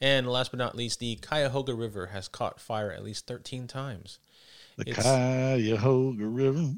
And 0.00 0.26
last 0.26 0.50
but 0.52 0.58
not 0.58 0.74
least, 0.74 1.00
the 1.00 1.16
Cuyahoga 1.16 1.74
River 1.74 2.06
has 2.08 2.28
caught 2.28 2.60
fire 2.60 2.90
at 2.92 3.02
least 3.04 3.26
13 3.26 3.66
times. 3.66 4.18
The 4.76 4.88
It's- 4.90 5.02
Cuyahoga 5.04 6.26
River, 6.26 6.74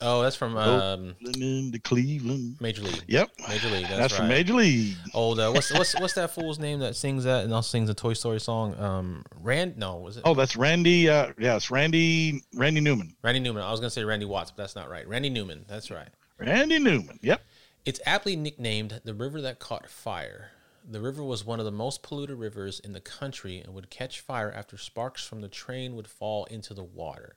Oh, 0.00 0.22
that's 0.22 0.36
from 0.36 0.56
um, 0.58 1.14
Oakland 1.26 1.36
into 1.36 1.78
Cleveland. 1.78 2.56
Major 2.60 2.82
League. 2.82 3.02
Yep, 3.06 3.30
Major 3.48 3.68
League. 3.68 3.86
That's, 3.86 3.96
that's, 3.96 4.12
right. 4.12 4.18
from 4.18 4.28
Major 4.28 4.54
League. 4.54 4.94
Old. 5.14 5.40
Uh, 5.40 5.50
what's 5.50 5.72
what's 5.72 5.98
what's 6.00 6.14
that 6.14 6.30
fool's 6.30 6.58
name 6.58 6.80
that 6.80 6.96
sings 6.96 7.24
that 7.24 7.44
and 7.44 7.54
also 7.54 7.68
sings 7.68 7.88
a 7.88 7.94
Toy 7.94 8.12
Story 8.12 8.38
song? 8.38 8.78
Um, 8.78 9.24
Rand. 9.40 9.78
No, 9.78 9.96
was 9.96 10.18
it? 10.18 10.22
Oh, 10.26 10.34
that's 10.34 10.54
Randy. 10.54 11.08
Uh, 11.08 11.32
yes, 11.38 11.70
Randy. 11.70 12.42
Randy 12.54 12.82
Newman. 12.82 13.14
Randy 13.22 13.40
Newman. 13.40 13.62
I 13.62 13.70
was 13.70 13.80
gonna 13.80 13.90
say 13.90 14.04
Randy 14.04 14.26
Watts, 14.26 14.50
but 14.50 14.64
that's 14.64 14.76
not 14.76 14.90
right. 14.90 15.08
Randy 15.08 15.30
Newman. 15.30 15.64
That's 15.66 15.90
right. 15.90 16.08
Randy 16.38 16.78
Newman. 16.78 17.18
Yep. 17.22 17.40
It's 17.86 18.00
aptly 18.04 18.36
nicknamed 18.36 19.00
the 19.04 19.14
river 19.14 19.40
that 19.40 19.60
caught 19.60 19.88
fire. 19.88 20.50
The 20.88 21.00
river 21.00 21.24
was 21.24 21.44
one 21.44 21.58
of 21.58 21.64
the 21.64 21.72
most 21.72 22.02
polluted 22.02 22.38
rivers 22.38 22.80
in 22.80 22.92
the 22.92 23.00
country 23.00 23.60
and 23.60 23.74
would 23.74 23.90
catch 23.90 24.20
fire 24.20 24.52
after 24.52 24.76
sparks 24.76 25.24
from 25.24 25.40
the 25.40 25.48
train 25.48 25.96
would 25.96 26.06
fall 26.06 26.44
into 26.44 26.74
the 26.74 26.84
water. 26.84 27.36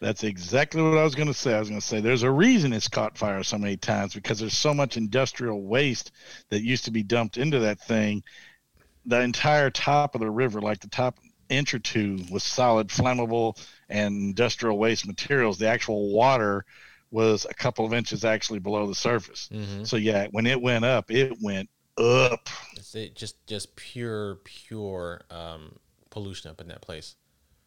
That's 0.00 0.24
exactly 0.24 0.80
what 0.80 0.96
I 0.96 1.04
was 1.04 1.14
going 1.14 1.28
to 1.28 1.34
say. 1.34 1.54
I 1.54 1.58
was 1.58 1.68
going 1.68 1.80
to 1.80 1.86
say 1.86 2.00
there's 2.00 2.22
a 2.22 2.30
reason 2.30 2.72
it's 2.72 2.88
caught 2.88 3.18
fire 3.18 3.42
so 3.42 3.58
many 3.58 3.76
times 3.76 4.14
because 4.14 4.38
there's 4.38 4.56
so 4.56 4.72
much 4.72 4.96
industrial 4.96 5.62
waste 5.62 6.12
that 6.48 6.62
used 6.62 6.86
to 6.86 6.90
be 6.90 7.02
dumped 7.02 7.36
into 7.36 7.58
that 7.60 7.80
thing. 7.80 8.22
The 9.04 9.20
entire 9.20 9.70
top 9.70 10.14
of 10.14 10.22
the 10.22 10.30
river, 10.30 10.62
like 10.62 10.80
the 10.80 10.88
top 10.88 11.18
inch 11.50 11.74
or 11.74 11.78
two, 11.78 12.24
was 12.30 12.42
solid, 12.42 12.88
flammable, 12.88 13.62
and 13.90 14.14
industrial 14.16 14.78
waste 14.78 15.06
materials. 15.06 15.58
The 15.58 15.68
actual 15.68 16.10
water 16.12 16.64
was 17.10 17.46
a 17.48 17.54
couple 17.54 17.84
of 17.84 17.92
inches 17.92 18.24
actually 18.24 18.60
below 18.60 18.86
the 18.86 18.94
surface. 18.94 19.50
Mm-hmm. 19.52 19.84
So 19.84 19.96
yeah, 19.96 20.28
when 20.30 20.46
it 20.46 20.62
went 20.62 20.84
up, 20.84 21.10
it 21.10 21.36
went 21.42 21.68
up. 21.98 22.48
It's 22.76 22.94
it 22.94 23.16
just 23.16 23.46
just 23.46 23.76
pure 23.76 24.36
pure 24.44 25.22
um, 25.30 25.76
pollution 26.08 26.50
up 26.50 26.60
in 26.60 26.68
that 26.68 26.80
place. 26.80 27.16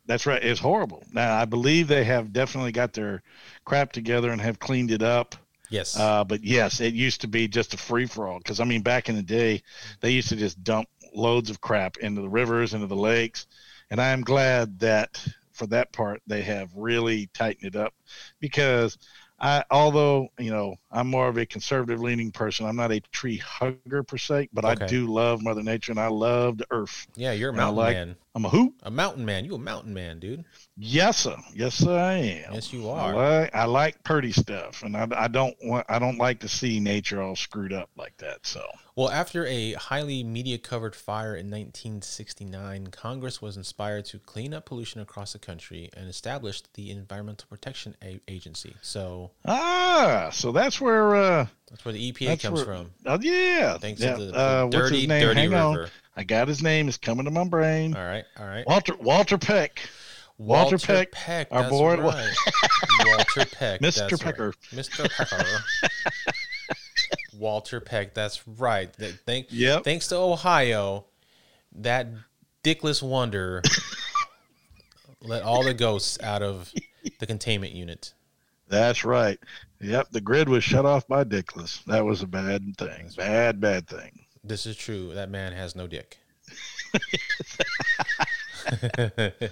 That's 0.05 0.25
right. 0.25 0.43
It's 0.43 0.59
horrible. 0.59 1.03
Now 1.11 1.37
I 1.37 1.45
believe 1.45 1.87
they 1.87 2.03
have 2.03 2.33
definitely 2.33 2.71
got 2.71 2.93
their 2.93 3.23
crap 3.65 3.91
together 3.91 4.31
and 4.31 4.41
have 4.41 4.59
cleaned 4.59 4.91
it 4.91 5.01
up. 5.01 5.35
Yes. 5.69 5.97
Uh, 5.97 6.23
but 6.23 6.43
yes, 6.43 6.81
it 6.81 6.93
used 6.93 7.21
to 7.21 7.27
be 7.27 7.47
just 7.47 7.73
a 7.73 7.77
free 7.77 8.05
for 8.05 8.27
all. 8.27 8.37
Because 8.37 8.59
I 8.59 8.65
mean, 8.65 8.81
back 8.81 9.09
in 9.09 9.15
the 9.15 9.23
day, 9.23 9.63
they 10.01 10.11
used 10.11 10.29
to 10.29 10.35
just 10.35 10.63
dump 10.63 10.87
loads 11.15 11.49
of 11.49 11.61
crap 11.61 11.97
into 11.97 12.21
the 12.21 12.29
rivers, 12.29 12.73
into 12.73 12.87
the 12.87 12.95
lakes, 12.95 13.47
and 13.89 14.01
I 14.01 14.09
am 14.09 14.21
glad 14.21 14.79
that 14.79 15.25
for 15.51 15.67
that 15.67 15.91
part 15.93 16.21
they 16.27 16.41
have 16.41 16.69
really 16.75 17.29
tightened 17.33 17.75
it 17.75 17.75
up. 17.75 17.93
Because 18.39 18.97
I, 19.43 19.63
although 19.69 20.29
you 20.39 20.49
know, 20.51 20.75
I'm 20.89 21.07
more 21.09 21.27
of 21.27 21.37
a 21.37 21.45
conservative 21.45 21.99
leaning 22.01 22.31
person, 22.31 22.65
I'm 22.65 22.77
not 22.77 22.91
a 22.93 23.01
tree 23.11 23.37
hugger 23.37 24.01
per 24.01 24.17
se, 24.17 24.47
but 24.53 24.63
Okay. 24.63 24.85
I 24.85 24.87
do 24.87 25.05
love 25.07 25.43
Mother 25.43 25.61
Nature 25.61 25.91
and 25.91 25.99
I 25.99 26.07
love 26.07 26.57
the 26.57 26.65
earth. 26.71 27.07
yeah, 27.15 27.33
you're 27.33 27.49
a 27.49 27.53
mountain 27.53 27.75
like- 27.75 27.95
man. 27.97 28.15
I'm 28.35 28.45
a 28.45 28.49
who? 28.49 28.73
A 28.81 28.89
mountain 28.89 29.25
man. 29.25 29.45
You 29.45 29.53
a 29.55 29.59
mountain 29.59 29.93
man, 29.93 30.19
dude. 30.19 30.43
Yes, 30.75 31.17
sir. 31.19 31.35
Yes, 31.53 31.75
sir, 31.75 31.95
I 31.95 32.13
am. 32.13 32.53
Yes, 32.55 32.73
you 32.73 32.89
I 32.89 33.11
are. 33.11 33.15
like, 33.41 33.55
I 33.55 33.65
like 33.65 34.03
pretty 34.03 34.31
stuff, 34.31 34.81
and 34.81 34.97
I, 34.97 35.07
I 35.15 35.27
don't 35.27 35.55
want 35.61 35.85
I 35.89 35.99
don't 35.99 36.17
like 36.17 36.39
to 36.39 36.47
see 36.47 36.79
nature 36.79 37.21
all 37.21 37.35
screwed 37.35 37.73
up 37.73 37.89
like 37.95 38.17
that. 38.17 38.45
So 38.47 38.65
Well, 38.95 39.09
after 39.09 39.43
a 39.47 39.73
highly 39.73 40.23
media 40.23 40.59
covered 40.59 40.95
fire 40.95 41.35
in 41.35 41.49
1969, 41.49 42.87
Congress 42.87 43.41
was 43.41 43.57
inspired 43.57 44.05
to 44.05 44.19
clean 44.19 44.53
up 44.53 44.65
pollution 44.65 45.01
across 45.01 45.33
the 45.33 45.39
country 45.39 45.89
and 45.97 46.07
established 46.07 46.67
the 46.75 46.91
Environmental 46.91 47.47
Protection 47.49 47.95
A- 48.03 48.19
Agency. 48.27 48.75
So 48.83 49.31
ah, 49.45 50.29
so 50.31 50.51
that's 50.51 50.79
where 50.79 51.15
uh, 51.15 51.47
that's 51.71 51.83
where 51.85 51.93
the 51.93 52.11
EPA 52.11 52.39
comes 52.41 52.57
where- 52.63 52.65
from. 52.65 52.91
Oh 53.07 53.17
yeah, 53.19 53.79
Thanks 53.79 53.99
yeah. 53.99 54.15
to 54.15 54.25
the, 54.25 54.31
the 54.31 54.37
uh, 54.37 54.65
dirty, 54.67 54.99
his 54.99 55.07
name? 55.07 55.21
dirty 55.23 55.39
Hang 55.41 55.49
river. 55.49 55.83
on, 55.83 55.89
I 56.15 56.23
got 56.23 56.47
his 56.47 56.61
name. 56.61 56.87
It's 56.87 56.97
coming 56.97 57.25
to 57.25 57.31
my 57.31 57.45
brain. 57.47 57.95
All 57.95 58.05
right, 58.05 58.25
all 58.39 58.45
right. 58.45 58.65
Walter 58.67 58.95
Walter 58.97 59.37
Peck. 59.39 59.79
Walter 60.39 60.77
Peck, 60.79 61.47
our 61.51 61.61
that's 61.61 61.69
board- 61.71 61.99
right. 61.99 62.35
Walter 63.05 63.45
Peck, 63.55 63.79
Mr. 63.81 63.95
that's 63.95 64.11
right. 64.13 64.21
Pecker. 64.21 64.53
Mr. 64.71 65.09
Pecker. 65.09 65.63
Walter 67.43 67.81
Peck, 67.81 68.13
that's 68.13 68.47
right. 68.47 68.91
That- 68.93 69.19
Thank, 69.25 69.47
Yep. 69.49 69.83
Thanks 69.83 70.07
to 70.07 70.15
Ohio, 70.15 71.03
that 71.73 72.07
dickless 72.63 73.03
wonder 73.03 73.61
let 75.21 75.43
all 75.43 75.63
the 75.63 75.73
ghosts 75.73 76.17
out 76.23 76.41
of 76.41 76.73
the 77.19 77.27
containment 77.27 77.73
unit. 77.73 78.13
That's 78.69 79.03
right. 79.03 79.37
Yep, 79.81 80.11
the 80.11 80.21
grid 80.21 80.47
was 80.47 80.63
shut 80.63 80.85
off 80.85 81.05
by 81.07 81.25
Dickless. 81.25 81.83
That 81.83 82.05
was 82.05 82.21
a 82.21 82.27
bad 82.27 82.77
thing. 82.77 83.09
Bad, 83.17 83.59
bad 83.59 83.87
thing. 83.87 84.21
This 84.41 84.65
is 84.65 84.77
true. 84.77 85.13
That 85.13 85.29
man 85.29 85.51
has 85.51 85.75
no 85.75 85.85
dick. 85.85 86.17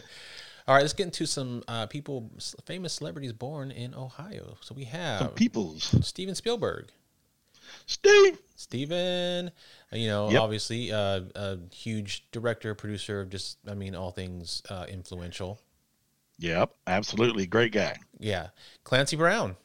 All 0.67 0.75
right, 0.75 0.81
let's 0.81 0.93
get 0.93 1.07
into 1.07 1.25
some 1.25 1.63
uh, 1.67 1.87
people, 1.87 2.31
famous 2.65 2.93
celebrities 2.93 3.33
born 3.33 3.71
in 3.71 3.93
Ohio. 3.93 4.55
So 4.61 4.73
we 4.73 4.85
Some 4.85 4.91
have 4.93 5.35
peoples. 5.35 5.93
Steven 6.05 6.35
Spielberg. 6.35 6.89
Steve. 7.85 8.37
Steven, 8.55 9.47
uh, 9.91 9.95
you 9.95 10.07
know, 10.07 10.29
Yep. 10.29 10.41
obviously 10.41 10.91
uh, 10.91 11.21
a 11.33 11.57
huge 11.73 12.25
director, 12.31 12.75
producer 12.75 13.21
of 13.21 13.29
just, 13.29 13.57
I 13.67 13.73
mean, 13.73 13.95
all 13.95 14.11
things 14.11 14.61
uh, 14.69 14.85
influential. 14.87 15.59
Yep, 16.37 16.71
absolutely. 16.85 17.47
Great 17.47 17.71
guy. 17.71 17.97
Yeah. 18.19 18.49
Clancy 18.83 19.15
Brown. 19.15 19.55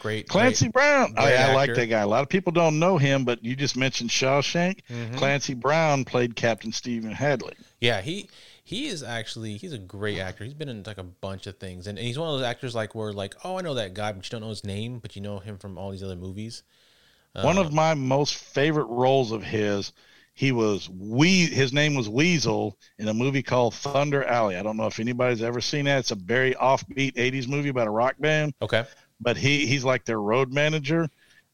Great. 0.00 0.28
Clancy 0.28 0.66
great- 0.66 0.72
Brown. 0.72 1.14
Oh, 1.16 1.22
great 1.22 1.32
yeah, 1.34 1.48
I 1.48 1.54
like 1.54 1.74
that 1.74 1.86
guy. 1.86 2.00
A 2.00 2.06
lot 2.06 2.22
of 2.22 2.28
people 2.28 2.52
don't 2.52 2.78
know 2.78 2.96
him, 2.98 3.24
but 3.24 3.42
you 3.44 3.54
just 3.56 3.76
mentioned 3.76 4.10
Shawshank. 4.10 4.80
Mhm. 4.88 5.16
Clancy 5.16 5.54
Brown 5.54 6.04
played 6.04 6.34
Captain 6.36 6.72
Stephen 6.72 7.12
Hadley. 7.12 7.54
Yeah, 7.80 8.00
he 8.00 8.28
he 8.64 8.86
is 8.86 9.02
actually 9.02 9.56
he's 9.58 9.72
a 9.72 9.78
great 9.78 10.18
actor. 10.18 10.44
He's 10.44 10.54
been 10.54 10.68
in 10.68 10.82
like 10.84 10.98
a 10.98 11.04
bunch 11.04 11.46
of 11.46 11.58
things, 11.58 11.86
and, 11.86 11.98
and 11.98 12.06
he's 12.06 12.18
one 12.18 12.28
of 12.32 12.38
those 12.38 12.46
actors 12.46 12.74
like 12.74 12.94
where 12.96 13.12
like 13.12 13.34
oh 13.44 13.58
I 13.58 13.62
know 13.62 13.74
that 13.74 13.94
guy, 13.94 14.10
but 14.12 14.24
you 14.24 14.30
don't 14.30 14.40
know 14.42 14.48
his 14.48 14.64
name, 14.64 14.98
but 14.98 15.14
you 15.14 15.22
know 15.22 15.38
him 15.38 15.56
from 15.58 15.78
all 15.78 15.90
these 15.92 16.02
other 16.02 16.16
movies. 16.16 16.62
One 17.40 17.58
Uh, 17.58 17.58
of 17.58 17.72
my 17.72 17.94
most 17.94 18.34
favorite 18.36 18.86
roles 18.86 19.32
of 19.32 19.42
his, 19.42 19.92
he 20.34 20.52
was 20.52 20.88
we. 20.88 21.46
His 21.46 21.72
name 21.72 21.94
was 21.94 22.08
Weasel 22.08 22.78
in 22.98 23.08
a 23.08 23.14
movie 23.14 23.42
called 23.42 23.74
Thunder 23.74 24.24
Alley. 24.24 24.56
I 24.56 24.62
don't 24.62 24.76
know 24.76 24.86
if 24.86 25.00
anybody's 25.00 25.42
ever 25.42 25.60
seen 25.60 25.84
that. 25.86 25.98
It's 26.00 26.10
a 26.10 26.14
very 26.16 26.54
offbeat 26.54 27.16
'80s 27.16 27.48
movie 27.48 27.68
about 27.68 27.86
a 27.88 27.90
rock 27.90 28.16
band, 28.18 28.54
okay. 28.60 28.86
but 29.20 29.36
he 29.36 29.66
he's 29.66 29.84
like 29.84 30.04
their 30.04 30.20
road 30.20 30.52
manager, 30.52 31.08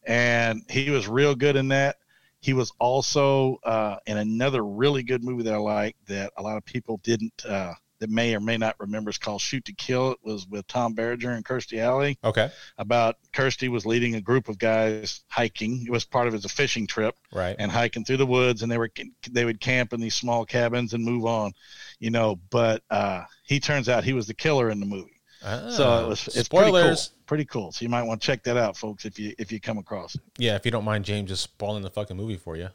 and 0.04 0.62
he 0.70 0.90
was 0.90 1.08
real 1.08 1.34
good 1.34 1.56
in 1.56 1.68
that. 1.68 1.96
He 2.40 2.52
was 2.54 2.72
also 2.80 3.56
uh, 3.64 3.96
in 4.06 4.18
another 4.18 4.64
really 4.64 5.02
good 5.02 5.24
movie 5.24 5.44
that 5.44 5.54
I 5.54 5.58
like 5.58 5.96
that 6.08 6.32
a 6.36 6.42
lot 6.42 6.56
of 6.56 6.64
people 6.64 6.98
didn't 7.02 7.44
uh, 7.46 7.74
that 8.00 8.10
may 8.10 8.34
or 8.34 8.40
may 8.40 8.56
not 8.56 8.76
remember. 8.78 9.10
It's 9.10 9.18
called 9.18 9.40
Shoot 9.40 9.64
to 9.66 9.72
Kill. 9.72 10.12
It 10.12 10.18
was 10.22 10.46
with 10.46 10.66
Tom 10.68 10.94
Berenger 10.94 11.30
and 11.32 11.44
Kirstie 11.44 11.78
Alley 11.80 12.16
Okay. 12.22 12.50
about 12.78 13.16
Kirstie 13.32 13.68
was 13.68 13.84
leading 13.84 14.14
a 14.14 14.20
group 14.20 14.48
of 14.48 14.58
guys 14.58 15.24
hiking. 15.28 15.84
It 15.86 15.90
was 15.90 16.04
part 16.04 16.26
of 16.28 16.32
his 16.32 16.44
a 16.44 16.48
fishing 16.48 16.86
trip 16.86 17.16
Right. 17.32 17.56
and 17.58 17.70
hiking 17.70 18.04
through 18.04 18.18
the 18.18 18.26
woods, 18.26 18.62
and 18.62 18.70
they 18.70 18.78
were 18.78 18.90
they 19.30 19.44
would 19.44 19.60
camp 19.60 19.92
in 19.92 20.00
these 20.00 20.14
small 20.14 20.44
cabins 20.46 20.94
and 20.94 21.04
move 21.04 21.24
on, 21.26 21.52
you 21.98 22.10
know. 22.10 22.36
But 22.50 22.82
uh, 22.90 23.24
he 23.42 23.58
turns 23.60 23.88
out 23.88 24.04
he 24.04 24.12
was 24.12 24.26
the 24.26 24.34
killer 24.34 24.70
in 24.70 24.80
the 24.80 24.86
movie. 24.86 25.20
so 25.42 26.04
it 26.04 26.08
was 26.08 26.26
it's 26.28 26.44
spoilers. 26.46 26.82
Pretty 26.82 26.84
cool. 26.86 27.26
pretty 27.26 27.44
cool. 27.44 27.72
So 27.72 27.82
you 27.84 27.88
might 27.88 28.02
want 28.04 28.20
to 28.20 28.26
check 28.26 28.42
that 28.44 28.56
out, 28.56 28.76
folks, 28.76 29.04
if 29.04 29.18
you 29.18 29.34
if 29.38 29.50
you 29.52 29.60
come 29.60 29.78
across 29.78 30.14
it. 30.14 30.20
Yeah, 30.38 30.54
if 30.56 30.64
you 30.64 30.70
don't 30.70 30.84
mind 30.84 31.04
James 31.04 31.28
just 31.30 31.42
spoiling 31.42 31.82
the 31.82 31.90
fucking 31.90 32.16
movie 32.16 32.36
for 32.36 32.56
you. 32.56 32.68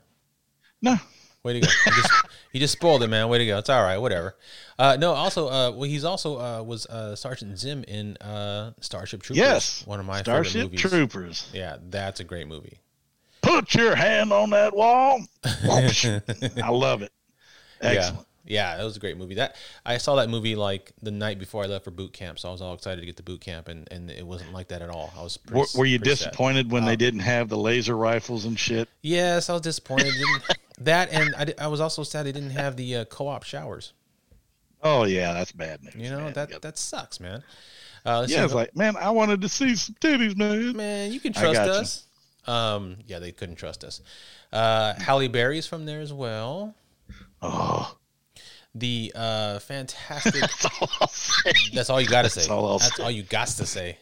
No, 0.82 0.98
Way 1.44 1.54
to 1.54 1.60
go. 1.60 1.68
You 1.86 1.92
just, 1.92 2.12
you 2.54 2.60
just 2.62 2.74
spoiled 2.74 3.04
it, 3.04 3.08
man. 3.10 3.28
Way 3.28 3.40
to 3.40 3.46
go. 3.46 3.58
It's 3.58 3.70
all 3.70 3.84
right. 3.84 3.98
Whatever. 3.98 4.36
Uh, 4.80 4.96
no, 5.00 5.12
also, 5.12 5.48
uh, 5.50 5.72
well, 5.72 5.84
he's 5.84 6.06
also 6.06 6.40
uh, 6.40 6.64
was 6.64 6.86
uh, 6.86 7.16
Sergeant 7.16 7.58
Zim 7.60 7.84
in 7.86 8.16
uh, 8.18 8.72
Starship 8.80 9.22
Troopers. 9.24 9.38
yes, 9.38 9.84
One 9.86 10.00
of 10.00 10.06
my 10.06 10.22
Starship 10.22 10.54
favorite 10.54 10.64
movies. 10.72 10.80
Troopers. 10.82 11.50
Yeah, 11.54 11.78
that's 11.90 12.20
a 12.22 12.24
great 12.24 12.48
movie. 12.48 12.80
Put 13.42 13.76
your 13.76 13.94
hand 13.94 14.32
on 14.32 14.52
that 14.52 14.74
wall. 14.74 15.20
I 15.44 16.70
love 16.70 17.02
it. 17.02 17.12
Excellent. 17.82 18.18
Yeah. 18.20 18.24
Yeah, 18.46 18.82
it 18.82 18.84
was 18.84 18.98
a 18.98 19.00
great 19.00 19.16
movie. 19.18 19.36
That 19.36 19.56
I 19.86 19.98
saw 19.98 20.16
that 20.16 20.30
movie 20.30 20.58
like 20.58 20.92
the 21.02 21.12
night 21.12 21.40
before 21.40 21.64
I 21.64 21.68
left 21.68 21.86
for 21.86 21.92
boot 21.92 22.12
camp, 22.12 22.40
so 22.40 22.50
I 22.50 22.52
was 22.52 22.62
all 22.62 22.74
excited 22.74 23.00
to 23.00 23.06
get 23.06 23.16
to 23.16 23.24
boot 23.24 23.40
camp, 23.40 23.70
and, 23.70 23.88
and 23.90 24.12
it 24.12 24.28
wasn't 24.28 24.52
like 24.52 24.68
that 24.68 24.82
at 24.82 24.90
all. 24.90 25.14
I 25.18 25.24
was 25.24 25.38
pretty, 25.38 25.60
Were, 25.62 25.80
were 25.80 25.86
you 25.86 25.98
pretty 25.98 26.16
sad. 26.16 26.26
disappointed 26.32 26.70
when 26.70 26.84
Uh, 26.84 26.88
they 26.88 26.96
didn't 26.98 27.22
have 27.22 27.48
the 27.48 27.58
laser 27.58 27.96
rifles 27.96 28.44
and 28.44 28.60
shit? 28.60 28.90
Yes, 29.02 29.50
I 29.50 29.54
was 29.54 29.62
disappointed. 29.62 30.12
That 30.86 31.12
and 31.12 31.36
I, 31.36 31.66
I 31.66 31.68
was 31.68 31.80
also 31.80 32.04
sad 32.04 32.26
they 32.26 32.32
didn't 32.32 32.52
have 32.52 32.76
the 32.76 32.98
uh, 32.98 33.06
co-op 33.06 33.44
showers. 33.44 33.94
Oh 34.82 35.06
yeah, 35.06 35.34
that's 35.34 35.52
bad 35.52 35.82
news. 35.84 35.96
You 35.96 36.10
know 36.10 36.26
man. 36.26 36.34
that 36.34 36.62
that 36.62 36.78
sucks, 36.78 37.20
man. 37.20 37.44
Uh, 38.06 38.26
yeah, 38.28 38.44
it's 38.44 38.54
like, 38.54 38.76
man, 38.76 38.98
I 38.98 39.12
wanted 39.12 39.42
to 39.42 39.50
see 39.50 39.76
some 39.76 39.96
titties, 40.02 40.36
man. 40.36 40.76
man, 40.76 41.14
you 41.14 41.22
can 41.22 41.32
trust 41.32 41.64
you. 41.64 41.72
us. 41.72 42.06
Um, 42.46 42.98
yeah, 43.08 43.20
they 43.20 43.32
couldn't 43.32 43.56
trust 43.56 43.86
us. 43.86 44.02
Uh, 44.52 44.94
Halle 44.96 45.30
Berry's 45.30 45.66
from 45.66 45.86
there 45.86 46.02
as 46.02 46.12
well. 46.12 46.76
Oh, 47.42 47.96
The 48.76 49.14
uh, 49.16 49.60
fantastic. 49.60 50.34
that's 50.42 50.66
all 50.66 50.90
I'll 51.00 51.08
say. 51.08 51.54
That's 51.74 51.90
all 51.90 52.02
you 52.02 52.08
got 52.08 52.24
to 52.24 52.30
say. 52.30 52.42
That's 52.42 52.50
all 52.50 52.78
That's 52.80 53.00
all 53.00 53.12
you 53.12 53.24
got 53.24 53.48
to 53.48 53.66
say. 53.66 53.98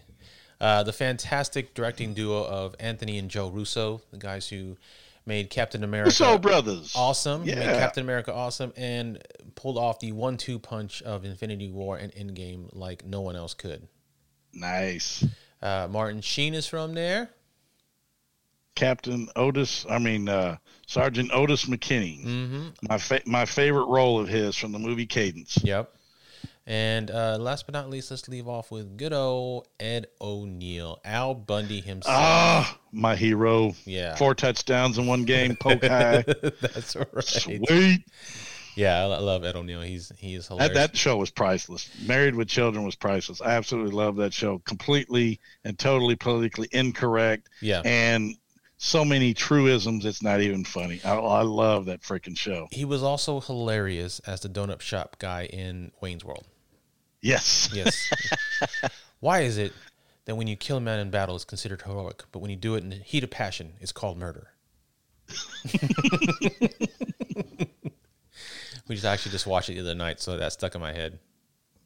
Uh, 0.59 0.83
the 0.83 0.93
fantastic 0.93 1.73
directing 1.73 2.13
duo 2.13 2.43
of 2.43 2.75
Anthony 2.79 3.17
and 3.17 3.29
Joe 3.29 3.49
Russo, 3.49 4.01
the 4.11 4.17
guys 4.17 4.47
who 4.47 4.77
made 5.25 5.49
Captain 5.49 5.83
America 5.83 6.07
Russo 6.09 6.37
brothers. 6.37 6.93
awesome, 6.95 7.45
made 7.45 7.55
Captain 7.55 8.03
America 8.03 8.33
awesome, 8.33 8.73
and 8.75 9.19
pulled 9.55 9.77
off 9.77 9.99
the 9.99 10.11
one-two 10.11 10.59
punch 10.59 11.01
of 11.03 11.25
Infinity 11.25 11.69
War 11.69 11.97
and 11.97 12.11
Endgame 12.13 12.69
like 12.73 13.05
no 13.05 13.21
one 13.21 13.35
else 13.35 13.53
could. 13.53 13.87
Nice. 14.53 15.25
Uh, 15.61 15.87
Martin 15.89 16.21
Sheen 16.21 16.53
is 16.53 16.67
from 16.67 16.93
there. 16.93 17.29
Captain 18.75 19.27
Otis, 19.35 19.85
I 19.89 19.99
mean 19.99 20.27
uh, 20.27 20.57
Sergeant 20.87 21.31
Otis 21.33 21.65
McKinney. 21.65 22.25
Mm-hmm. 22.25 22.67
My 22.89 22.97
fa- 22.97 23.21
my 23.25 23.45
favorite 23.45 23.85
role 23.85 24.19
of 24.19 24.27
his 24.27 24.55
from 24.55 24.71
the 24.71 24.79
movie 24.79 25.05
Cadence. 25.05 25.57
Yep. 25.63 25.93
And 26.67 27.09
uh, 27.09 27.37
last 27.39 27.65
but 27.65 27.73
not 27.73 27.89
least, 27.89 28.11
let's 28.11 28.27
leave 28.29 28.47
off 28.47 28.69
with 28.71 28.95
good 28.97 29.13
old 29.13 29.67
Ed 29.79 30.07
O'Neill, 30.21 30.99
Al 31.03 31.33
Bundy 31.33 31.81
himself. 31.81 32.15
Ah, 32.15 32.79
my 32.91 33.15
hero. 33.15 33.73
Yeah. 33.85 34.15
Four 34.15 34.35
touchdowns 34.35 34.97
in 34.97 35.07
one 35.07 35.23
game, 35.25 35.55
Polk 35.55 35.83
high. 35.83 36.21
That's 36.61 36.95
right. 36.95 37.23
Sweet. 37.23 38.05
Yeah, 38.75 39.01
I 39.01 39.05
love 39.05 39.43
Ed 39.43 39.55
O'Neill. 39.57 39.81
He's 39.81 40.11
he's 40.17 40.47
That, 40.47 40.53
hilarious. 40.53 40.77
that 40.77 40.95
show 40.97 41.17
was 41.17 41.29
priceless. 41.29 41.89
Married 42.05 42.35
with 42.35 42.47
Children 42.47 42.85
was 42.85 42.95
priceless. 42.95 43.41
I 43.41 43.51
absolutely 43.51 43.91
love 43.91 44.15
that 44.17 44.31
show. 44.33 44.59
Completely 44.59 45.39
and 45.65 45.77
totally 45.77 46.15
politically 46.15 46.69
incorrect. 46.71 47.49
yeah. 47.61 47.81
And 47.83 48.35
so 48.83 49.05
many 49.05 49.31
truisms, 49.35 50.05
it's 50.05 50.23
not 50.23 50.41
even 50.41 50.63
funny. 50.65 50.99
I, 51.05 51.13
I 51.13 51.41
love 51.43 51.85
that 51.85 52.01
freaking 52.01 52.35
show. 52.35 52.67
he 52.71 52.83
was 52.83 53.03
also 53.03 53.39
hilarious 53.39 54.17
as 54.25 54.41
the 54.41 54.49
donut 54.49 54.81
shop 54.81 55.17
guy 55.19 55.45
in 55.45 55.91
Wayne's 56.01 56.25
World. 56.25 56.47
Yes. 57.21 57.69
Yes. 57.71 58.11
Why 59.19 59.41
is 59.41 59.59
it 59.59 59.71
that 60.25 60.35
when 60.35 60.47
you 60.47 60.55
kill 60.55 60.77
a 60.77 60.81
man 60.81 60.99
in 60.99 61.11
battle, 61.11 61.35
it's 61.35 61.45
considered 61.45 61.83
heroic, 61.83 62.23
but 62.31 62.39
when 62.39 62.49
you 62.49 62.57
do 62.57 62.73
it 62.73 62.83
in 62.83 62.89
the 62.89 62.95
heat 62.95 63.23
of 63.23 63.29
passion, 63.29 63.73
it's 63.79 63.91
called 63.91 64.17
murder? 64.17 64.47
we 68.87 68.95
just 68.95 69.05
actually 69.05 69.31
just 69.31 69.45
watched 69.45 69.69
it 69.69 69.75
the 69.75 69.81
other 69.81 69.93
night, 69.93 70.19
so 70.19 70.37
that 70.37 70.53
stuck 70.53 70.73
in 70.73 70.81
my 70.81 70.91
head. 70.91 71.19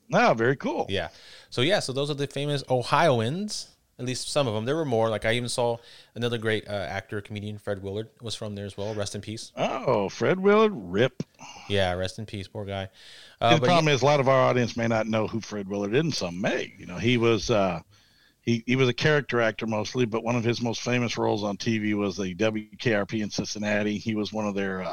No, 0.08 0.34
very 0.34 0.56
cool. 0.56 0.86
Yeah. 0.88 1.10
So 1.50 1.60
yeah, 1.60 1.82
so 1.82 1.92
those 1.92 2.10
are 2.10 2.14
the 2.14 2.28
famous 2.28 2.64
Ohioans. 2.70 3.75
At 3.98 4.06
least 4.06 4.30
some 4.30 4.48
of 4.48 4.54
them. 4.54 4.66
There 4.66 4.76
were 4.76 4.86
more. 4.86 5.10
Like 5.10 5.26
I 5.26 5.34
even 5.34 5.50
saw 5.50 5.78
another 6.16 6.38
great 6.38 6.68
uh, 6.68 6.72
actor, 6.72 7.22
comedian, 7.22 7.58
Fred 7.58 7.82
Willard, 7.82 8.10
was 8.22 8.36
from 8.36 8.56
there 8.56 8.66
as 8.66 8.76
well. 8.78 8.94
Rest 8.94 9.16
in 9.16 9.22
peace. 9.22 9.52
Oh, 9.56 10.10
Fred 10.10 10.40
Willard, 10.40 10.74
rip. 10.76 11.24
Yeah, 11.70 11.94
rest 11.94 12.20
in 12.20 12.26
peace, 12.26 12.48
poor 12.48 12.66
guy. 12.66 12.90
the 13.48 13.56
Uh, 13.56 13.60
but 13.60 13.68
problem 13.68 13.88
yeah, 13.88 13.94
is 13.94 14.02
a 14.02 14.06
lot 14.06 14.20
of 14.20 14.28
our 14.28 14.40
audience 14.50 14.76
may 14.78 14.88
not 14.88 15.08
know 15.08 15.28
who 15.28 15.40
Fred 15.42 15.68
Willard 15.68 15.94
is, 15.94 16.00
and 16.02 16.14
some 16.14 16.42
may. 16.42 16.74
You 16.78 16.86
know, 16.86 16.98
he 16.98 17.18
was 17.18 17.50
uh, 17.50 17.82
he 18.42 18.64
he 18.68 18.76
was 18.76 18.90
a 18.90 18.94
character 18.94 19.42
actor 19.42 19.68
mostly, 19.68 20.06
but 20.06 20.24
one 20.24 20.36
of 20.36 20.44
his 20.44 20.62
most 20.62 20.82
famous 20.82 21.18
roles 21.18 21.44
on 21.44 21.58
TV 21.58 21.94
was 21.96 22.18
the 22.18 22.36
WKRP 22.36 23.22
in 23.22 23.30
Cincinnati. 23.30 23.98
He 23.98 24.16
was 24.16 24.34
one 24.34 24.48
of 24.48 24.56
their 24.56 24.84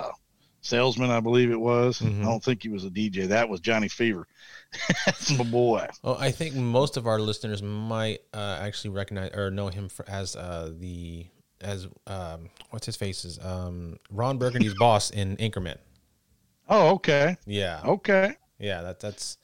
salesmen, 0.63 1.11
I 1.11 1.21
believe 1.21 1.51
it 1.51 1.61
was. 1.61 2.01
Mhm. 2.01 2.23
I 2.23 2.25
don't 2.25 2.43
think 2.43 2.63
he 2.63 2.69
was 2.71 2.85
a 2.85 2.91
DJ. 2.91 3.29
That 3.29 3.49
was 3.49 3.61
Johnny 3.61 3.89
Fever. 3.89 4.27
That's 5.07 5.31
my 5.37 5.45
boy. 5.45 5.87
well, 6.03 6.17
I 6.19 6.31
think 6.31 6.55
most 6.55 6.97
of 6.97 7.07
our 7.07 7.21
listeners 7.21 7.63
might 7.63 8.21
uh, 8.33 8.59
actually 8.61 8.91
recognize 8.91 9.33
or 9.35 9.51
know 9.51 9.69
him 9.69 9.89
for, 9.91 10.09
as 10.09 10.35
uh, 10.35 10.73
the 10.79 11.27
as 11.61 11.87
um, 12.07 12.49
what's 12.71 12.87
his 12.87 12.97
face's 12.97 13.39
um, 13.45 13.99
Ron 14.11 14.39
Burgundy's 14.39 14.75
boss 14.75 15.11
in 15.11 15.37
Anchorman. 15.37 15.77
Oh, 16.69 16.91
okay, 16.95 17.37
Yeah, 17.47 17.81
okay. 17.85 18.35
yeah. 18.59 18.81
That 18.83 19.01
that's. 19.01 19.37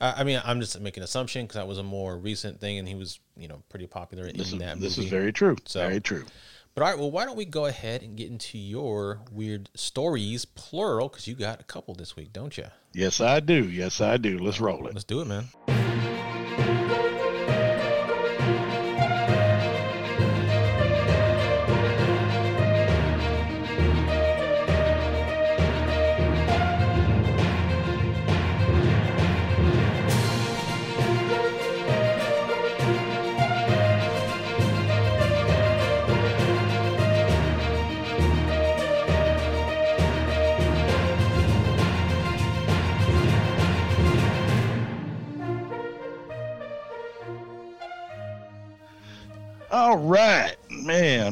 Uh, 0.00 0.14
I 0.16 0.24
mean, 0.24 0.40
I'm 0.44 0.60
just 0.60 0.80
making 0.80 1.02
an 1.02 1.04
assumption 1.04 1.44
because 1.44 1.56
that 1.56 1.68
was 1.68 1.76
a 1.76 1.82
more 1.82 2.16
recent 2.16 2.58
thing, 2.58 2.78
and 2.78 2.88
he 2.88 2.94
was, 2.94 3.20
you 3.36 3.48
know, 3.48 3.62
pretty 3.68 3.86
popular 3.86 4.24
in 4.26 4.34
This 4.36 4.50
is 4.52 4.58
that 4.58 4.80
this 4.80 4.96
movie. 4.96 5.06
is 5.08 5.10
very 5.10 5.30
true. 5.32 5.56
So- 5.66 5.80
very 5.86 6.00
true. 6.00 6.24
But 6.74 6.82
all 6.82 6.88
right, 6.90 6.98
well, 6.98 7.10
why 7.10 7.24
don't 7.24 7.36
we 7.36 7.44
go 7.44 7.66
ahead 7.66 8.02
and 8.02 8.16
get 8.16 8.30
into 8.30 8.56
your 8.56 9.20
weird 9.32 9.70
stories, 9.74 10.44
plural, 10.44 11.08
because 11.08 11.26
you 11.26 11.34
got 11.34 11.60
a 11.60 11.64
couple 11.64 11.94
this 11.94 12.14
week, 12.14 12.32
don't 12.32 12.56
you? 12.56 12.66
Yes, 12.92 13.20
I 13.20 13.40
do. 13.40 13.68
Yes, 13.68 14.00
I 14.00 14.16
do. 14.16 14.38
Let's 14.38 14.60
roll 14.60 14.86
it. 14.86 14.94
Let's 14.94 15.04
do 15.04 15.20
it, 15.20 15.26
man. 15.26 15.48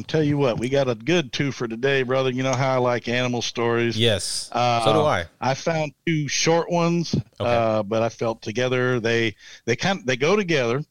Tell 0.09 0.23
you 0.23 0.37
what, 0.37 0.59
we 0.59 0.69
got 0.69 0.89
a 0.89 0.95
good 0.95 1.31
two 1.31 1.51
for 1.51 1.67
today, 1.67 2.03
brother. 2.03 2.31
You 2.31 2.43
know 2.43 2.53
how 2.53 2.75
I 2.75 2.77
like 2.77 3.07
animal 3.07 3.41
stories. 3.41 3.97
Yes. 3.97 4.49
Uh, 4.51 4.83
so 4.83 4.93
do 4.93 5.01
I. 5.01 5.25
I 5.39 5.53
found 5.53 5.93
two 6.05 6.27
short 6.27 6.69
ones, 6.69 7.15
uh, 7.39 7.83
but 7.83 8.01
I 8.01 8.09
felt 8.09 8.41
together 8.41 8.99
they 8.99 9.35
they 9.65 9.75
kind 9.75 9.99
of, 9.99 10.05
they 10.05 10.17
go 10.17 10.35
together 10.35 10.83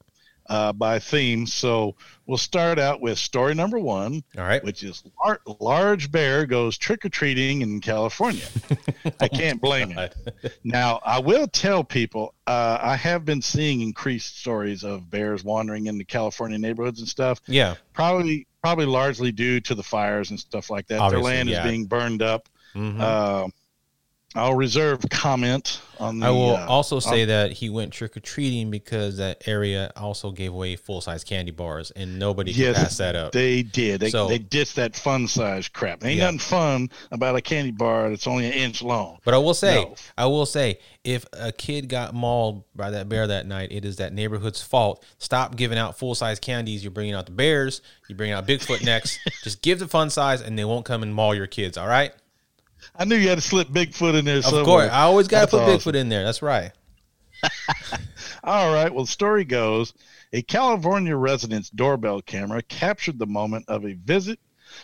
uh, 0.49 0.73
by 0.73 0.99
theme. 0.99 1.47
So 1.47 1.95
we'll 2.27 2.39
start 2.39 2.79
out 2.79 3.01
with 3.01 3.19
story 3.19 3.55
number 3.55 3.79
one, 3.79 4.23
All 4.37 4.45
right. 4.45 4.63
which 4.65 4.83
is 4.83 5.03
lar- 5.25 5.41
large 5.61 6.11
bear 6.11 6.47
goes 6.47 6.79
trick 6.79 7.05
or 7.05 7.09
treating 7.09 7.63
in 7.63 7.81
California. 7.81 8.47
I 9.21 9.29
can't 9.29 9.61
blame 9.61 9.91
him. 9.91 9.97
God. 9.97 10.15
Now, 10.65 11.01
I 11.05 11.19
will 11.19 11.47
tell 11.49 11.83
people 11.85 12.35
uh, 12.47 12.79
I 12.81 12.97
have 12.97 13.25
been 13.25 13.43
seeing 13.43 13.81
increased 13.81 14.39
stories 14.41 14.85
of 14.85 15.11
bears 15.11 15.45
wandering 15.45 15.87
into 15.87 16.05
California 16.05 16.59
neighborhoods 16.59 17.01
and 17.01 17.09
stuff. 17.09 17.41
Yeah. 17.47 17.75
Probably, 17.93 18.47
probably 18.69 18.87
largely 18.87 19.33
due 19.33 19.61
to 19.61 19.75
the 19.75 19.83
fires 19.83 20.31
and 20.31 20.39
stuff 20.39 20.69
like 20.69 20.87
that. 20.89 21.01
Obviously, 21.01 21.23
Their 21.23 21.37
land 21.37 21.49
yeah. 21.49 21.65
is 21.65 21.71
being 21.71 21.87
burned 21.87 22.23
up. 22.23 22.49
Mhm. 22.75 23.01
Uh, 23.01 23.49
I'll 24.35 24.55
reserve 24.55 25.01
comment 25.11 25.81
on 25.99 26.21
the. 26.21 26.27
I 26.27 26.31
will 26.31 26.57
uh, 26.57 26.67
also 26.67 27.01
say 27.01 27.25
that 27.25 27.51
he 27.53 27.71
went 27.71 27.95
trick 27.95 28.15
or 28.15 28.21
treating 28.21 28.71
because 28.71 29.17
that 29.17 29.43
area 29.49 29.91
also 29.97 30.31
gave 30.33 30.53
away 30.53 30.77
full 30.77 31.01
size 31.01 31.25
candy 31.25 31.51
bars, 31.51 31.91
and 31.93 32.19
nobody 32.19 32.53
could 32.53 32.75
pass 32.75 32.99
that 32.99 33.17
up. 33.17 33.33
They 33.33 33.63
did. 33.63 34.01
They, 34.01 34.11
So- 34.11 34.29
they 34.29 34.39
ditched 34.39 34.77
that 34.77 34.95
fun 34.95 35.29
size 35.29 35.69
crap. 35.69 36.05
Ain't 36.05 36.19
Yeah. 36.19 36.25
nothing 36.25 36.39
fun 36.41 36.91
about 37.11 37.37
a 37.37 37.41
candy 37.41 37.71
bar 37.71 38.11
that's 38.11 38.27
only 38.27 38.47
an 38.47 38.53
inch 38.53 38.83
long. 38.83 39.19
But 39.25 39.33
I 39.33 39.39
will 39.39 39.55
say, 39.55 39.77
No. 39.83 39.95
I 40.19 40.27
will 40.27 40.47
say, 40.47 40.79
if 41.05 41.25
a 41.33 41.51
kid 41.51 41.89
got 41.89 42.13
mauled 42.15 42.65
by 42.77 42.91
that 42.91 43.09
bear 43.09 43.27
that 43.27 43.47
night, 43.47 43.73
it 43.73 43.87
is 43.87 43.97
that 43.97 44.13
neighborhood's 44.13 44.61
fault. 44.63 45.03
Stop 45.17 45.57
giving 45.57 45.79
out 45.79 45.99
full 45.99 46.15
size 46.15 46.39
candies. 46.39 46.85
You're 46.85 46.91
bringing 46.91 47.15
out 47.15 47.25
the 47.25 47.33
bears. 47.33 47.81
You 48.11 48.15
bring 48.15 48.33
out 48.33 48.47
Bigfoot 48.47 48.85
next. 48.85 49.19
Just 49.43 49.63
give 49.63 49.79
the 49.79 49.89
fun 49.89 50.11
size, 50.11 50.43
and 50.43 50.59
they 50.59 50.67
won't 50.67 50.85
come 50.85 51.03
and 51.03 51.15
maul 51.15 51.35
your 51.35 51.47
kids. 51.47 51.79
All 51.79 51.89
right. 51.89 52.13
I 52.97 53.05
knew 53.05 53.17
you 53.17 53.29
had 53.29 53.39
to 53.39 53.43
slip 53.43 53.69
Bigfoot 53.69 54.15
in 54.19 54.25
there. 54.25 54.39
Of 54.39 54.45
somewhere. 54.45 54.65
course, 54.65 54.91
I 54.91 55.03
always 55.03 55.29
got 55.29 55.43
to 55.43 55.47
put 55.57 55.63
awesome. 55.63 55.93
Bigfoot 55.93 55.97
in 55.97 56.09
there. 56.09 56.25
That's 56.25 56.43
right. 56.43 56.73
All 58.45 58.73
right. 58.73 58.93
Well, 58.93 59.05
the 59.05 59.11
story 59.11 59.45
goes 59.45 59.95
a 60.33 60.43
California 60.43 61.17
resident's 61.17 61.71
doorbell 61.71 62.21
camera 62.23 62.63
captured 62.63 63.19
the 63.19 63.27
moment 63.27 63.65
of 63.69 63.85
a 63.85 63.95
visit 63.95 64.39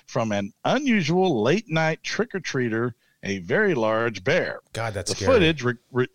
from 0.06 0.32
an 0.32 0.52
unusual 0.64 1.42
late 1.42 1.68
night 1.68 2.02
trick 2.02 2.34
or 2.34 2.40
treater, 2.40 2.92
a 3.22 3.38
very 3.38 3.74
large 3.74 4.24
bear. 4.24 4.60
God, 4.72 4.94
that's 4.94 5.10
The 5.10 5.16
scary. 5.16 5.32
footage, 5.32 5.62
re- 5.62 5.74
re- 5.92 6.08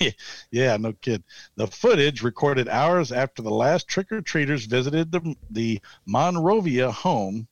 yeah, 0.50 0.76
no 0.76 0.92
kid. 0.92 1.22
The 1.56 1.66
footage 1.66 2.22
recorded 2.22 2.68
hours 2.68 3.12
after 3.12 3.42
the 3.42 3.50
last 3.50 3.88
trick 3.88 4.12
or 4.12 4.20
treaters 4.20 4.66
visited 4.66 5.10
the, 5.12 5.34
the 5.50 5.80
Monrovia 6.06 6.90
home, 6.90 7.46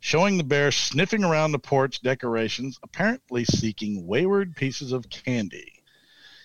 showing 0.00 0.36
the 0.38 0.44
bear 0.44 0.72
sniffing 0.72 1.22
around 1.24 1.52
the 1.52 1.58
porch 1.58 2.00
decorations, 2.02 2.78
apparently 2.82 3.44
seeking 3.44 4.06
wayward 4.06 4.56
pieces 4.56 4.92
of 4.92 5.08
candy. 5.10 5.72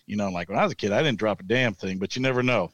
You 0.05 0.17
know, 0.17 0.29
like 0.29 0.49
when 0.49 0.59
I 0.59 0.63
was 0.63 0.71
a 0.71 0.75
kid, 0.75 0.91
I 0.91 1.01
didn't 1.01 1.17
drop 1.19 1.39
a 1.39 1.43
damn 1.43 1.73
thing, 1.73 1.97
but 1.97 2.15
you 2.15 2.21
never 2.21 2.43
know. 2.43 2.71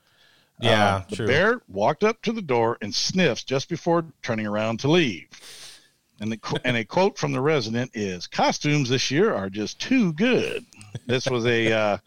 Yeah, 0.60 0.96
Uh, 0.96 1.04
the 1.10 1.15
true. 1.15 1.28
bear 1.28 1.62
walked 1.67 2.04
up 2.04 2.22
to 2.24 2.32
the 2.34 2.41
door 2.41 2.78
and 2.82 2.94
sniffs 2.94 3.44
just 3.44 3.70
before 3.70 4.06
turning 4.22 4.46
around 4.46 4.80
to 4.82 4.89
leave. 4.91 5.28
And, 6.20 6.32
the, 6.32 6.62
and 6.63 6.78
a 6.78 6.86
quote 6.86 7.17
from 7.17 7.32
the 7.32 7.41
resident 7.41 7.91
is 7.96 8.28
Costumes 8.28 8.89
this 8.89 9.10
year 9.10 9.34
are 9.34 9.50
just 9.50 9.80
too 9.80 10.13
good. 10.13 10.65
This 11.06 11.27
was 11.27 11.45
a 11.45 11.71
uh, 11.71 11.97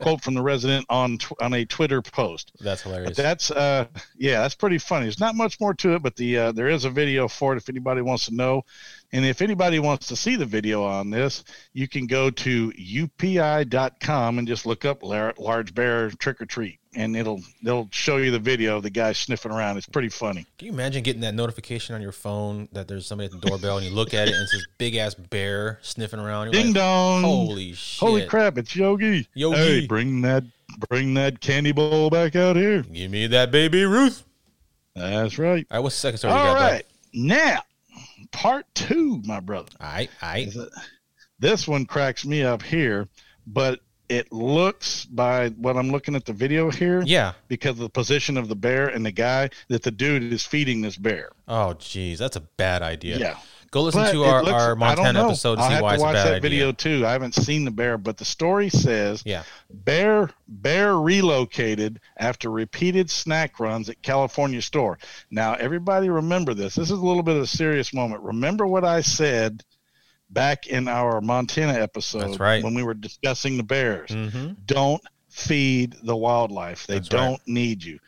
quote 0.00 0.22
from 0.22 0.34
the 0.34 0.42
resident 0.42 0.86
on 0.88 1.18
tw- 1.18 1.40
on 1.40 1.52
a 1.54 1.64
Twitter 1.64 2.02
post. 2.02 2.52
That's 2.60 2.82
But 2.82 2.90
hilarious. 2.90 3.16
that's 3.16 3.50
uh, 3.50 3.86
yeah, 4.16 4.40
that's 4.42 4.54
pretty 4.54 4.78
funny. 4.78 5.04
There's 5.06 5.20
not 5.20 5.34
much 5.34 5.60
more 5.60 5.74
to 5.74 5.94
it, 5.94 6.02
but 6.02 6.16
the 6.16 6.38
uh, 6.38 6.52
there 6.52 6.68
is 6.68 6.84
a 6.84 6.90
video 6.90 7.28
for 7.28 7.54
it 7.54 7.56
if 7.56 7.68
anybody 7.68 8.02
wants 8.02 8.26
to 8.26 8.34
know. 8.34 8.64
And 9.12 9.24
if 9.24 9.42
anybody 9.42 9.78
wants 9.78 10.06
to 10.08 10.16
see 10.16 10.36
the 10.36 10.46
video 10.46 10.84
on 10.84 11.10
this, 11.10 11.44
you 11.74 11.86
can 11.86 12.06
go 12.06 12.30
to 12.30 12.72
upi.com 12.72 14.38
and 14.38 14.48
just 14.48 14.66
look 14.66 14.84
up 14.84 15.02
large 15.02 15.74
bear 15.74 16.10
trick 16.10 16.40
or 16.40 16.46
treat, 16.46 16.78
and 16.94 17.16
it'll 17.16 17.40
they'll 17.62 17.88
show 17.90 18.18
you 18.18 18.30
the 18.30 18.38
video 18.38 18.76
of 18.76 18.82
the 18.82 18.90
guy 18.90 19.12
sniffing 19.12 19.52
around. 19.52 19.76
It's 19.76 19.86
pretty 19.86 20.08
funny. 20.08 20.46
Can 20.58 20.66
you 20.66 20.72
imagine 20.72 21.02
getting 21.02 21.22
that 21.22 21.34
notification 21.34 21.94
on 21.94 22.02
your 22.02 22.12
phone 22.12 22.68
that 22.72 22.88
there's 22.88 23.06
somebody 23.06 23.26
at 23.26 23.40
the 23.40 23.46
doorbell 23.46 23.78
and 23.78 23.86
you 23.86 23.92
look 23.92 24.14
at 24.14 24.28
it 24.28 24.34
and 24.34 24.42
it's 24.42 24.52
this 24.52 24.66
big 24.78 24.96
ass 24.96 25.14
bear 25.14 25.78
sniffing 25.82 26.20
around? 26.20 26.46
You're 26.46 26.52
Ding 26.52 26.66
like, 26.66 26.76
dong! 26.76 27.22
Holy 27.22 27.72
shit. 27.72 28.00
Holy 28.00 28.26
crap! 28.26 28.58
It's 28.58 28.74
Yogi. 28.76 29.28
Yogi. 29.34 29.56
Hey, 29.56 29.86
bring 29.86 30.22
that 30.22 30.44
bring 30.88 31.14
that 31.14 31.40
candy 31.40 31.72
bowl 31.72 32.10
back 32.10 32.36
out 32.36 32.56
here. 32.56 32.82
Give 32.82 33.10
me 33.10 33.26
that 33.28 33.50
baby 33.50 33.84
Ruth. 33.84 34.24
That's 34.94 35.38
right. 35.38 35.66
What's 35.70 35.96
the 35.96 36.00
second 36.00 36.18
story 36.18 36.34
you 36.34 36.40
All 36.40 36.54
right, 36.54 36.84
now 37.14 37.62
part 38.32 38.66
two, 38.74 39.22
my 39.24 39.38
brother. 39.40 39.70
All 39.80 39.86
right, 39.86 40.10
all 40.22 40.28
right. 40.28 40.52
this 41.38 41.68
one 41.68 41.86
cracks 41.86 42.24
me 42.24 42.42
up 42.42 42.62
here, 42.62 43.08
but 43.46 43.80
it 44.12 44.32
looks 44.32 45.04
by 45.06 45.48
what 45.50 45.76
I'm 45.76 45.90
looking 45.90 46.14
at 46.14 46.24
the 46.24 46.32
video 46.32 46.70
here, 46.70 47.02
Yeah. 47.06 47.32
because 47.48 47.72
of 47.72 47.78
the 47.78 47.88
position 47.88 48.36
of 48.36 48.48
the 48.48 48.56
bear 48.56 48.88
and 48.88 49.04
the 49.04 49.12
guy 49.12 49.50
that 49.68 49.82
the 49.82 49.90
dude 49.90 50.32
is 50.32 50.44
feeding 50.44 50.82
this 50.82 50.96
bear. 50.96 51.30
Oh, 51.48 51.74
geez, 51.74 52.18
that's 52.18 52.36
a 52.36 52.40
bad 52.40 52.82
idea. 52.82 53.18
Yeah. 53.18 53.36
Go 53.70 53.84
listen 53.84 54.02
But 54.02 54.12
to 54.12 54.24
our, 54.24 54.42
looks- 54.44 54.52
our 54.52 54.76
Montana 54.76 55.24
episode 55.28 55.56
to 55.56 55.62
see 55.62 55.70
have 55.72 55.82
why 55.82 55.90
to 55.90 55.94
it's 55.94 56.02
a 56.02 56.04
watch 56.06 56.14
bad 56.14 56.26
that 56.26 56.34
idea. 56.34 56.40
video 56.42 56.72
too. 56.72 57.06
I 57.06 57.12
haven't 57.12 57.34
seen 57.34 57.64
the 57.64 57.70
bear, 57.70 57.96
but 57.96 58.18
the 58.18 58.24
story 58.26 58.68
says 58.68 59.22
Yeah. 59.24 59.44
bear 59.70 60.28
bear 60.46 60.98
relocated 60.98 61.98
after 62.18 62.50
repeated 62.50 63.10
snack 63.10 63.58
runs 63.58 63.88
at 63.88 64.02
California 64.02 64.60
store. 64.60 64.98
Now 65.30 65.54
everybody 65.54 66.10
remember 66.10 66.52
this. 66.52 66.74
This 66.74 66.90
is 66.90 66.98
a 66.98 67.02
little 67.06 67.22
bit 67.22 67.36
of 67.36 67.42
a 67.42 67.46
serious 67.46 67.94
moment. 67.94 68.20
Remember 68.22 68.66
what 68.66 68.84
I 68.84 69.00
said 69.00 69.62
back 70.32 70.66
in 70.66 70.88
our 70.88 71.20
Montana 71.20 71.74
episode 71.74 72.20
That's 72.20 72.40
right. 72.40 72.64
when 72.64 72.74
we 72.74 72.82
were 72.82 72.94
discussing 72.94 73.56
the 73.56 73.62
bears. 73.62 74.10
Mm-hmm. 74.10 74.54
Don't 74.66 75.02
feed 75.28 75.96
the 76.02 76.16
wildlife. 76.16 76.86
They 76.86 76.94
That's 76.94 77.08
don't 77.08 77.40
need 77.46 77.82
you. 77.82 77.98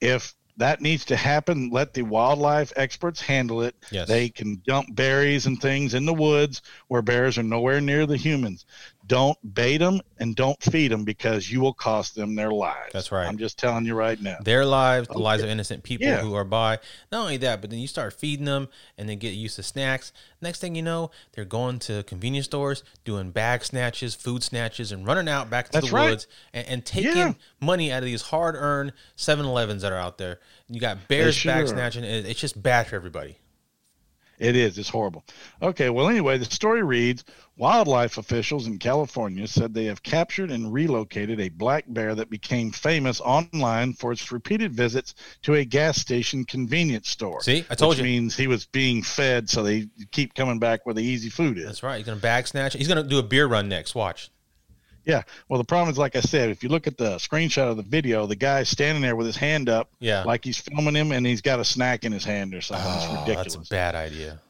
If 0.00 0.34
that 0.58 0.80
needs 0.80 1.06
to 1.06 1.16
happen, 1.16 1.70
let 1.70 1.94
the 1.94 2.02
wildlife 2.02 2.72
experts 2.76 3.20
handle 3.20 3.62
it. 3.62 3.74
Yes. 3.90 4.06
They 4.08 4.28
can 4.28 4.60
dump 4.66 4.94
berries 4.94 5.46
and 5.46 5.60
things 5.60 5.94
in 5.94 6.04
the 6.04 6.12
woods 6.12 6.62
where 6.88 7.02
bears 7.02 7.38
are 7.38 7.42
nowhere 7.42 7.80
near 7.80 8.06
the 8.06 8.16
humans. 8.16 8.66
Don't 9.06 9.36
bait 9.54 9.78
them 9.78 10.00
and 10.18 10.36
don't 10.36 10.60
feed 10.62 10.92
them 10.92 11.04
because 11.04 11.50
you 11.50 11.60
will 11.60 11.72
cost 11.74 12.14
them 12.14 12.34
their 12.36 12.52
lives. 12.52 12.92
That's 12.92 13.10
right. 13.10 13.26
I'm 13.26 13.36
just 13.36 13.58
telling 13.58 13.84
you 13.84 13.94
right 13.94 14.20
now. 14.20 14.36
Their 14.42 14.64
lives, 14.64 15.08
the 15.08 15.18
lives 15.18 15.42
of 15.42 15.48
innocent 15.48 15.82
people 15.82 16.06
Yeah. 16.06 16.20
who 16.20 16.34
are 16.34 16.44
by. 16.44 16.78
Not 17.10 17.22
only 17.22 17.36
that, 17.38 17.60
but 17.60 17.70
then 17.70 17.80
you 17.80 17.88
start 17.88 18.12
feeding 18.12 18.44
them 18.46 18.68
and 18.96 19.08
they 19.08 19.16
get 19.16 19.30
used 19.30 19.56
to 19.56 19.62
snacks. 19.64 20.12
Next 20.40 20.60
thing 20.60 20.74
you 20.76 20.82
know, 20.82 21.10
they're 21.32 21.44
going 21.44 21.80
to 21.80 22.04
convenience 22.04 22.46
stores, 22.46 22.84
doing 23.04 23.32
bag 23.32 23.64
snatches, 23.64 24.14
food 24.14 24.42
snatches, 24.44 24.92
and 24.92 25.04
running 25.06 25.28
out 25.28 25.50
back 25.50 25.66
to 25.66 25.72
That's 25.72 25.88
the 25.90 25.94
right. 25.96 26.10
woods 26.10 26.26
and, 26.52 26.66
and 26.68 26.86
taking 26.86 27.16
Yeah. 27.16 27.32
money 27.60 27.90
out 27.90 27.98
of 27.98 28.04
these 28.04 28.22
hard 28.22 28.54
earned 28.56 28.92
7 29.16 29.44
Elevens 29.44 29.82
that 29.82 29.92
are 29.92 29.98
out 29.98 30.18
there. 30.18 30.38
You 30.68 30.80
got 30.80 31.08
bears 31.08 31.34
sure 31.34 31.52
bag 31.52 31.68
snatching. 31.68 32.04
It's 32.04 32.40
just 32.40 32.62
bad 32.62 32.86
for 32.86 32.96
everybody. 32.96 33.36
It 34.38 34.56
is. 34.56 34.76
It's 34.78 34.88
horrible. 34.88 35.24
Okay. 35.60 35.90
Well, 35.90 36.08
anyway, 36.08 36.38
the 36.38 36.44
story 36.44 36.82
reads 36.82 37.24
Wildlife 37.56 38.18
officials 38.18 38.66
in 38.66 38.78
California 38.78 39.46
said 39.46 39.72
they 39.72 39.84
have 39.84 40.02
captured 40.02 40.50
and 40.50 40.72
relocated 40.72 41.38
a 41.38 41.50
black 41.50 41.84
bear 41.86 42.14
that 42.14 42.30
became 42.30 42.72
famous 42.72 43.20
online 43.20 43.92
for 43.92 44.10
its 44.10 44.32
repeated 44.32 44.72
visits 44.72 45.14
to 45.42 45.54
a 45.54 45.64
gas 45.64 45.98
station 45.98 46.44
convenience 46.44 47.10
store. 47.10 47.40
See? 47.42 47.64
I 47.68 47.74
told 47.74 47.90
which 47.90 47.98
you. 47.98 48.04
means 48.04 48.36
he 48.36 48.46
was 48.46 48.66
being 48.66 49.02
fed, 49.02 49.48
so 49.48 49.62
they 49.62 49.86
keep 50.10 50.34
coming 50.34 50.58
back 50.58 50.86
where 50.86 50.94
the 50.94 51.04
easy 51.04 51.28
food 51.28 51.56
is. 51.56 51.66
That's 51.66 51.82
right. 51.82 51.98
He's 51.98 52.06
going 52.06 52.18
to 52.18 52.22
bag 52.22 52.48
snatch. 52.48 52.72
He's 52.72 52.88
going 52.88 53.00
to 53.00 53.08
do 53.08 53.18
a 53.18 53.22
beer 53.22 53.46
run 53.46 53.68
next. 53.68 53.94
Watch. 53.94 54.31
Yeah. 55.04 55.22
Well, 55.48 55.58
the 55.58 55.64
problem 55.64 55.90
is, 55.90 55.98
like 55.98 56.14
I 56.16 56.20
said, 56.20 56.50
if 56.50 56.62
you 56.62 56.68
look 56.68 56.86
at 56.86 56.96
the 56.96 57.16
screenshot 57.16 57.70
of 57.70 57.76
the 57.76 57.82
video, 57.82 58.26
the 58.26 58.36
guy's 58.36 58.68
standing 58.68 59.02
there 59.02 59.16
with 59.16 59.26
his 59.26 59.36
hand 59.36 59.68
up, 59.68 59.90
Yeah. 60.00 60.22
like 60.24 60.44
he's 60.44 60.58
filming 60.58 60.94
him, 60.94 61.12
and 61.12 61.26
he's 61.26 61.40
got 61.42 61.58
a 61.60 61.64
snack 61.64 62.04
in 62.04 62.12
his 62.12 62.24
hand 62.24 62.54
or 62.54 62.60
something. 62.60 62.86
it's 62.94 63.04
Oh, 63.06 63.20
ridiculous. 63.20 63.54
that's 63.54 63.68
a 63.68 63.70
bad 63.70 63.94
idea. 63.94 64.40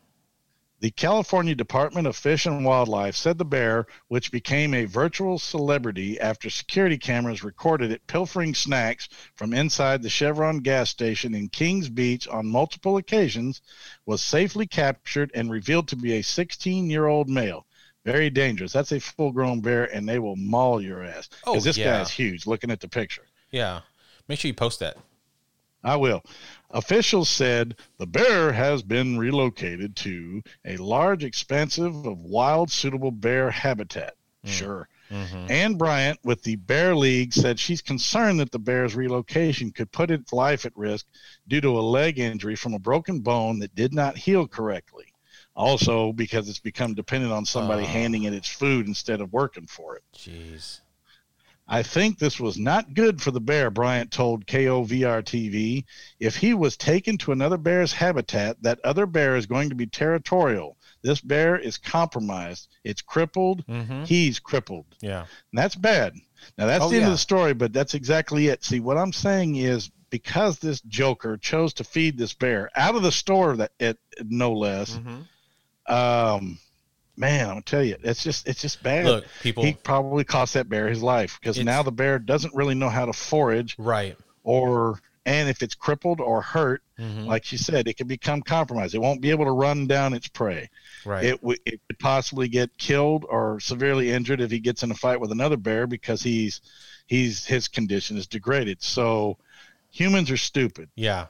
The 0.81 0.91
California 0.91 1.55
Department 1.55 2.09
of 2.09 2.17
Fish 2.17 2.45
and 2.45 2.65
Wildlife 2.65 3.15
said 3.15 3.38
the 3.38 3.45
bear, 3.45 3.87
which 4.09 4.33
became 4.33 4.75
a 4.75 4.85
virtual 4.85 5.38
celebrity 5.38 6.19
after 6.19 6.51
security 6.51 6.99
cameras 6.99 7.45
recorded 7.45 7.93
it 7.93 8.05
pilfering 8.09 8.53
snacks 8.53 9.09
from 9.37 9.55
inside 9.55 10.03
the 10.03 10.09
Chevron 10.11 10.59
gas 10.59 10.91
station 10.91 11.37
in 11.37 11.49
Kings 11.51 11.88
Beach 11.88 12.27
on 12.27 12.49
multiple 12.49 12.97
occasions, 12.97 13.61
was 14.07 14.21
safely 14.21 14.67
captured 14.67 15.31
and 15.37 15.53
revealed 15.53 15.87
to 15.87 15.97
be 15.97 16.15
a 16.15 16.23
16 16.23 16.91
year 16.91 17.07
old 17.07 17.29
male. 17.29 17.65
Very 18.05 18.31
dangerous. 18.31 18.73
That's 18.73 18.93
a 18.93 19.01
full 19.01 19.31
grown 19.31 19.61
bear, 19.61 19.85
and 19.95 20.09
they 20.09 20.19
will 20.19 20.37
maul 20.37 20.81
your 20.81 21.05
ass. 21.05 21.29
Oh, 21.45 21.53
Because 21.53 21.65
this 21.65 21.79
yeah. 21.79 21.99
guy's 21.99 22.11
huge, 22.11 22.47
looking 22.47 22.71
at 22.71 22.81
the 22.81 22.88
picture. 22.88 23.27
Yeah. 23.51 23.81
Make 24.29 24.41
sure 24.41 24.49
you 24.49 24.55
post 24.55 24.81
that. 24.81 24.97
I 25.85 25.97
will. 25.97 26.23
Officials 26.71 27.29
said 27.29 27.77
the 27.99 28.07
bear 28.07 28.53
has 28.53 28.83
been 28.83 29.19
relocated 29.19 29.97
to 29.97 30.43
a 30.65 30.77
large 30.77 31.25
expansive 31.25 32.07
of 32.07 32.19
wild 32.19 32.71
suitable 32.71 33.11
bear 33.11 33.51
habitat. 33.51 34.15
Hmm. 34.45 34.51
Sure. 34.51 34.88
Mm-hmm. 35.11 35.51
Ann 35.51 35.75
Bryant 35.75 36.19
with 36.25 36.43
the 36.43 36.57
Bear 36.57 36.97
League 36.97 37.35
said 37.35 37.59
she's 37.59 37.83
concerned 37.83 38.41
that 38.41 38.51
the 38.51 38.59
bear's 38.59 38.95
relocation 38.95 39.71
could 39.71 39.93
put 39.93 40.11
its 40.11 40.33
life 40.33 40.65
at 40.65 40.75
risk 40.75 41.05
due 41.49 41.61
to 41.61 41.79
a 41.79 41.83
leg 41.83 42.19
injury 42.19 42.57
from 42.57 42.73
a 42.73 42.79
broken 42.79 43.21
bone 43.21 43.59
that 43.59 43.75
did 43.75 43.93
not 43.93 44.17
heal 44.17 44.49
correctly. 44.49 45.12
Also, 45.55 46.12
because 46.12 46.49
it's 46.49 46.59
become 46.61 46.95
dependent 46.95 47.33
on 47.33 47.45
somebody 47.45 47.83
Oh. 47.83 47.87
handing 47.87 48.23
it 48.25 48.33
its 48.33 48.49
food 48.49 48.87
instead 48.87 49.21
of 49.21 49.33
working 49.33 49.67
for 49.67 49.97
it. 49.97 50.03
Jeez. 50.17 50.81
I 51.69 51.83
think 51.83 52.19
this 52.19 52.41
was 52.41 52.59
not 52.59 52.93
good 52.95 53.23
for 53.23 53.31
the 53.31 53.41
bear, 53.41 53.71
Bryant 53.71 54.11
told 54.11 54.47
KOVR 54.47 55.23
TV. 55.23 55.85
If 56.19 56.37
he 56.37 56.55
was 56.55 56.77
taken 56.77 57.17
to 57.19 57.33
another 57.33 57.57
bear's 57.57 57.93
habitat, 57.93 58.62
that 58.62 58.81
other 58.85 59.07
bear 59.07 59.37
is 59.37 59.47
going 59.47 59.69
to 59.69 59.75
be 59.75 59.87
territorial. 59.87 60.77
This 61.03 61.21
bear 61.21 61.57
is 61.59 61.79
compromised. 61.79 62.69
It's 62.85 63.01
crippled. 63.01 63.65
Mm-hmm. 63.67 64.05
He's 64.05 64.38
crippled. 64.38 64.87
Yeah. 65.01 65.21
And 65.21 65.27
that's 65.59 65.77
bad. 65.77 66.15
Now, 66.59 66.67
that's 66.67 66.85
Oh, 66.85 66.88
the 66.88 66.97
end 66.97 67.03
yeah. 67.03 67.09
of 67.09 67.12
the 67.15 67.19
story, 67.19 67.55
but 67.55 67.73
that's 67.73 67.95
exactly 67.95 68.49
it. 68.49 68.65
See, 68.65 68.81
what 68.81 68.99
I'm 68.99 69.12
saying 69.12 69.57
is 69.57 69.91
because 70.11 70.59
this 70.59 70.81
joker 70.83 71.37
chose 71.38 71.73
to 71.75 71.85
feed 71.85 72.19
this 72.19 72.35
bear 72.35 72.71
out 72.77 72.97
of 72.97 73.03
the 73.03 73.12
store, 73.12 73.57
that 73.57 73.73
it 73.79 73.99
no 74.25 74.53
less, 74.53 74.97
Mm-hmm. 74.97 75.21
Um, 75.87 76.59
man, 77.16 77.42
I'm 77.47 77.49
gonna 77.55 77.62
tell 77.62 77.83
you, 77.85 77.97
it's 78.03 78.23
just 78.23 78.47
it's 78.49 78.61
just 78.61 78.83
bad 78.83 79.05
Look, 79.05 79.25
people. 79.42 79.64
he 79.64 79.75
probably 79.75 80.25
cost 80.25 80.55
that 80.55 80.68
bear 80.68 80.88
his 80.88 81.03
life 81.03 81.38
because 81.40 81.59
now 81.62 81.83
the 81.83 81.92
bear 81.92 82.18
doesn't 82.18 82.55
really 82.55 82.75
know 82.75 82.88
how 82.88 83.07
to 83.07 83.12
forage 83.12 83.77
right. 83.79 84.16
or 84.45 84.99
and 85.25 85.49
if 85.49 85.62
it's 85.62 85.75
crippled 85.75 86.21
or 86.21 86.42
hurt 86.42 86.83
Mhm. 86.99 87.27
like 87.27 87.45
she 87.45 87.57
said 87.57 87.88
it 87.88 87.97
can 87.97 88.07
become 88.07 88.42
compromised 88.42 88.95
it 88.95 88.99
won't 89.01 89.21
be 89.23 89.31
able 89.31 89.45
to 89.45 89.51
run 89.51 89.87
down 89.88 90.12
its 90.14 90.29
prey 90.29 90.68
Right. 91.05 91.25
it, 91.25 91.40
w- 91.40 91.59
it 91.64 91.81
could 91.88 91.99
possibly 91.99 92.49
get 92.49 92.77
killed 92.79 93.25
or 93.29 93.59
severely 93.61 94.11
injured 94.11 94.40
if 94.40 94.51
he 94.51 94.61
gets 94.61 94.83
in 94.85 94.90
a 94.90 94.95
fight 94.95 95.21
with 95.21 95.33
another 95.33 95.57
bear 95.57 95.87
because 95.88 96.23
he's 96.23 96.61
he's 97.07 97.45
his 97.47 97.66
condition 97.66 98.16
is 98.16 98.27
degraded 98.29 98.83
so 98.83 99.37
humans 99.90 100.31
are 100.31 100.37
stupid 100.37 100.90
yeah. 100.97 101.27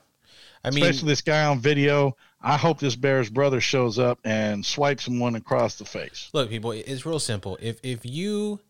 I 0.65 0.71
mean, 0.71 0.85
especially 0.85 1.09
this 1.09 1.23
guy 1.23 1.45
on 1.45 1.59
video 1.59 2.17
i 2.43 2.57
hope 2.57 2.79
this 2.79 2.97
bear's 2.97 3.31
brother 3.31 3.61
shows 3.61 3.99
up 3.99 4.19
and 4.25 4.65
swipes 4.65 5.07
him 5.07 5.19
one 5.19 5.35
across 5.35 5.77
the 5.77 5.85
face 5.85 6.31
look, 6.33 6.51
people, 6.51 6.73
it's 6.73 7.07
real 7.07 7.19
simple. 7.19 7.59
If 7.61 7.79
if 7.83 8.05
you 8.05 8.61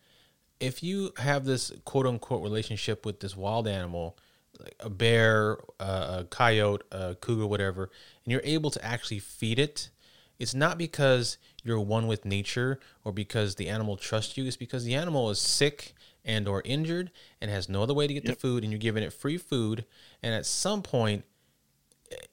if 0.61 0.83
you 0.83 1.13
have 1.19 1.45
this 1.45 1.73
quote 1.85 2.07
unquote 2.07 2.43
relationship 2.43 3.05
with 3.07 3.21
this 3.21 3.37
wild 3.37 3.67
animal, 3.67 4.17
like 4.61 4.77
a 4.81 4.91
bear, 4.91 5.59
uh, 5.81 6.19
a 6.21 6.25
coyote, 6.25 6.83
a 6.93 7.15
cougar, 7.17 7.47
whatever, 7.47 7.91
and 8.25 8.33
you're 8.33 8.43
able 8.45 8.71
to 8.71 8.85
actually 8.85 9.19
feed 9.19 9.59
it, 9.59 9.91
it's 10.39 10.55
not 10.55 10.79
because 10.79 11.39
you're 11.63 11.81
one 11.81 12.07
with 12.07 12.25
nature 12.25 12.79
or 13.05 13.13
because 13.13 13.55
the 13.57 13.69
animal 13.69 13.97
trusts 13.97 14.37
you. 14.37 14.45
It's 14.45 14.57
because 14.57 14.85
the 14.85 14.95
animal 14.95 15.31
is 15.31 15.39
sick 15.39 15.95
and 16.25 16.47
or 16.47 16.63
injured 16.65 17.11
and 17.41 17.51
has 17.51 17.69
no 17.69 17.83
other 17.83 17.95
way 17.95 18.07
to 18.07 18.15
get 18.15 18.25
the 18.25 18.35
food, 18.35 18.63
and 18.63 18.73
you're 18.73 18.79
giving 18.79 19.03
it 19.03 19.13
free 19.13 19.39
food, 19.39 19.85
and 20.23 20.35
at 20.35 20.47
some 20.47 20.83
point, 20.83 21.25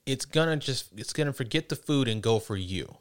it's 0.05 0.25
gonna 0.25 0.57
just 0.57 0.87
it's 0.97 1.13
gonna 1.13 1.33
forget 1.33 1.69
the 1.69 1.75
food 1.75 2.07
and 2.07 2.21
go 2.21 2.39
for 2.39 2.55
you. 2.57 2.95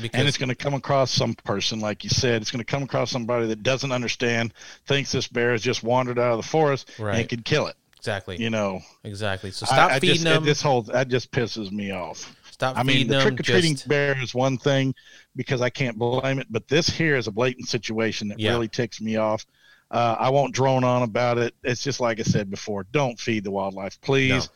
Because 0.00 0.18
and 0.20 0.26
it's 0.28 0.38
going 0.38 0.48
to 0.48 0.54
come 0.54 0.72
across 0.72 1.10
some 1.10 1.34
person, 1.34 1.78
like 1.78 2.02
you 2.02 2.08
said, 2.08 2.40
it's 2.40 2.50
going 2.50 2.60
to 2.60 2.64
come 2.64 2.82
across 2.82 3.10
somebody 3.10 3.46
that 3.48 3.62
doesn't 3.62 3.92
understand, 3.92 4.54
thinks 4.86 5.12
this 5.12 5.28
bear 5.28 5.52
has 5.52 5.60
just 5.60 5.82
wandered 5.82 6.18
out 6.18 6.30
of 6.32 6.38
the 6.38 6.48
forest 6.48 6.90
Right. 6.98 7.18
and 7.18 7.28
could 7.28 7.44
kill 7.44 7.66
it. 7.66 7.76
exactly, 7.98 8.38
You 8.38 8.48
know, 8.48 8.80
exactly. 9.04 9.50
So 9.50 9.66
stop 9.66 9.90
I, 9.90 10.00
feeding 10.00 10.14
just, 10.14 10.24
them. 10.24 10.44
This 10.46 10.62
whole 10.62 10.80
that 10.84 11.08
just 11.08 11.30
pisses 11.30 11.70
me 11.70 11.90
off. 11.92 12.34
stop 12.50 12.78
I 12.78 12.82
mean, 12.84 12.96
feeding 12.96 13.12
the 13.12 13.20
trick 13.20 13.40
or 13.40 13.42
treating 13.42 13.74
just- 13.74 13.86
bear 13.86 14.16
is 14.22 14.34
one 14.34 14.56
thing 14.56 14.94
because 15.36 15.60
I 15.60 15.68
can't 15.68 15.98
blame 15.98 16.38
it, 16.38 16.46
but 16.48 16.66
this 16.68 16.88
here 16.88 17.16
is 17.16 17.26
a 17.26 17.30
blatant 17.30 17.68
situation 17.68 18.28
that 18.28 18.40
Yeah. 18.40 18.52
really 18.52 18.68
ticks 18.68 18.98
me 18.98 19.16
off. 19.16 19.44
Uh, 19.90 20.16
I 20.18 20.30
won't 20.30 20.54
drone 20.54 20.84
on 20.84 21.02
about 21.02 21.36
it. 21.36 21.54
It's 21.64 21.82
just 21.82 22.00
like 22.00 22.18
I 22.18 22.22
said 22.22 22.50
before: 22.50 22.86
don't 22.92 23.20
feed 23.20 23.44
the 23.44 23.50
wildlife, 23.50 24.00
please. 24.00 24.30
No. 24.30 24.52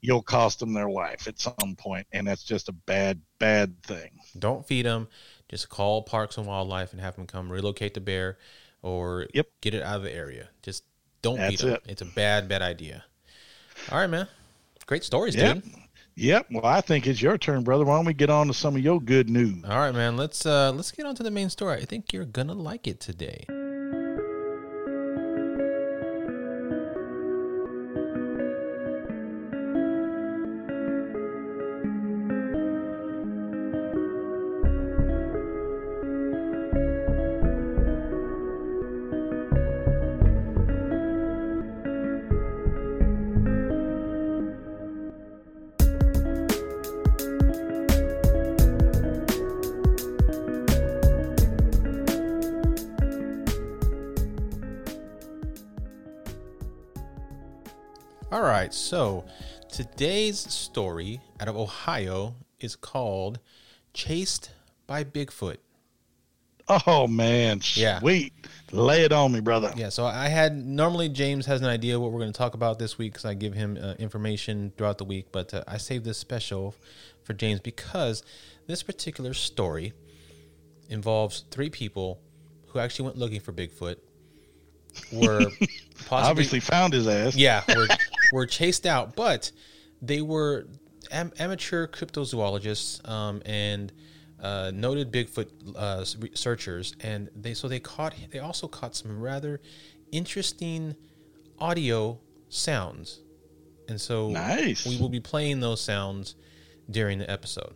You'll 0.00 0.22
cost 0.22 0.60
them 0.60 0.72
their 0.74 0.88
life 0.88 1.26
at 1.26 1.40
some 1.40 1.74
point, 1.76 2.06
and 2.12 2.26
that's 2.26 2.44
just 2.44 2.68
a 2.68 2.72
bad, 2.72 3.20
bad 3.38 3.82
thing. 3.82 4.10
Don't 4.38 4.64
feed 4.66 4.86
them. 4.86 5.08
Just 5.48 5.68
call 5.68 6.02
Parks 6.02 6.36
and 6.36 6.46
Wildlife 6.46 6.92
and 6.92 7.00
have 7.00 7.16
them 7.16 7.26
come 7.26 7.50
relocate 7.50 7.94
the 7.94 8.00
bear, 8.00 8.38
or 8.82 9.26
Yep. 9.34 9.48
get 9.60 9.74
it 9.74 9.82
out 9.82 9.96
of 9.96 10.02
the 10.02 10.12
area. 10.14 10.50
Just 10.62 10.84
don't 11.22 11.36
That's 11.38 11.60
feed 11.60 11.66
them. 11.68 11.74
it. 11.74 11.82
It's 11.86 12.02
a 12.02 12.06
bad, 12.06 12.48
bad 12.48 12.62
idea. 12.62 13.04
All 13.90 13.98
right, 13.98 14.06
man. 14.08 14.28
Great 14.86 15.02
stories, 15.04 15.34
Yep. 15.34 15.62
dude. 15.62 15.72
Yep. 16.14 16.46
Well, 16.50 16.66
I 16.66 16.80
think 16.80 17.06
it's 17.06 17.22
your 17.22 17.38
turn, 17.38 17.62
brother. 17.62 17.84
Why 17.84 17.96
don't 17.96 18.04
we 18.04 18.12
get 18.14 18.28
on 18.30 18.48
to 18.48 18.54
some 18.54 18.74
of 18.76 18.82
your 18.82 19.00
good 19.00 19.30
news? 19.30 19.64
All 19.64 19.78
right, 19.78 19.94
man. 19.94 20.16
Let's 20.16 20.44
uh 20.46 20.72
let's 20.72 20.90
get 20.90 21.06
on 21.06 21.14
to 21.16 21.22
the 21.22 21.30
main 21.30 21.48
story. 21.48 21.80
I 21.80 21.84
think 21.84 22.12
you're 22.12 22.24
gonna 22.24 22.54
like 22.54 22.86
it 22.88 22.98
today. 23.00 23.46
Right, 58.68 58.74
so 58.74 59.24
today's 59.70 60.38
story 60.38 61.20
out 61.40 61.48
of 61.48 61.56
Ohio 61.56 62.34
is 62.60 62.76
called 62.76 63.38
Chased 63.94 64.50
by 64.86 65.04
Bigfoot. 65.04 65.56
Oh 66.86 67.06
man, 67.06 67.62
Yeah. 67.76 67.98
sweet. 68.00 68.34
Lay 68.72 69.04
it 69.04 69.10
on 69.12 69.32
me, 69.32 69.40
brother. 69.40 69.72
Yeah, 69.74 69.88
so 69.88 70.04
I 70.04 70.28
had 70.28 70.54
normally 70.54 71.08
James 71.08 71.46
has 71.46 71.62
an 71.62 71.66
idea 71.66 71.98
what 71.98 72.12
we're 72.12 72.18
going 72.20 72.30
to 72.32 72.36
talk 72.36 72.52
about 72.52 72.78
this 72.78 72.98
week 72.98 73.12
because 73.12 73.24
I 73.24 73.32
give 73.32 73.54
him 73.54 73.78
uh, 73.80 73.94
information 73.98 74.70
throughout 74.76 74.98
the 74.98 75.04
week, 75.04 75.28
but 75.32 75.54
uh, 75.54 75.64
I 75.66 75.78
saved 75.78 76.04
this 76.04 76.18
special 76.18 76.74
for 77.24 77.32
James 77.32 77.60
because 77.60 78.22
this 78.66 78.82
particular 78.82 79.32
story 79.32 79.94
involves 80.90 81.44
three 81.50 81.70
people 81.70 82.20
who 82.66 82.80
actually 82.80 83.06
went 83.06 83.16
looking 83.16 83.40
for 83.40 83.54
Bigfoot. 83.54 83.96
Were 85.12 85.38
possibly 86.06 86.30
Obviously 86.30 86.60
found 86.60 86.92
his 86.92 87.06
ass. 87.08 87.34
yeah, 87.36 87.62
were, 87.74 87.86
were 88.32 88.46
chased 88.46 88.86
out, 88.86 89.16
but 89.16 89.50
they 90.02 90.20
were 90.20 90.66
am- 91.10 91.32
amateur 91.38 91.86
cryptozoologists 91.86 93.06
um, 93.08 93.42
and 93.46 93.92
uh, 94.40 94.70
noted 94.74 95.12
Bigfoot 95.12 95.48
uh, 95.76 96.04
researchers, 96.20 96.94
and 97.00 97.28
they 97.34 97.54
so 97.54 97.66
they 97.68 97.80
caught 97.80 98.14
they 98.30 98.38
also 98.38 98.68
caught 98.68 98.94
some 98.94 99.20
rather 99.20 99.60
interesting 100.12 100.94
audio 101.58 102.18
sounds, 102.48 103.20
and 103.88 104.00
so 104.00 104.30
Nice. 104.30 104.86
we 104.86 104.96
will 104.98 105.08
be 105.08 105.20
playing 105.20 105.60
those 105.60 105.80
sounds 105.80 106.36
during 106.90 107.18
the 107.18 107.28
episode. 107.30 107.74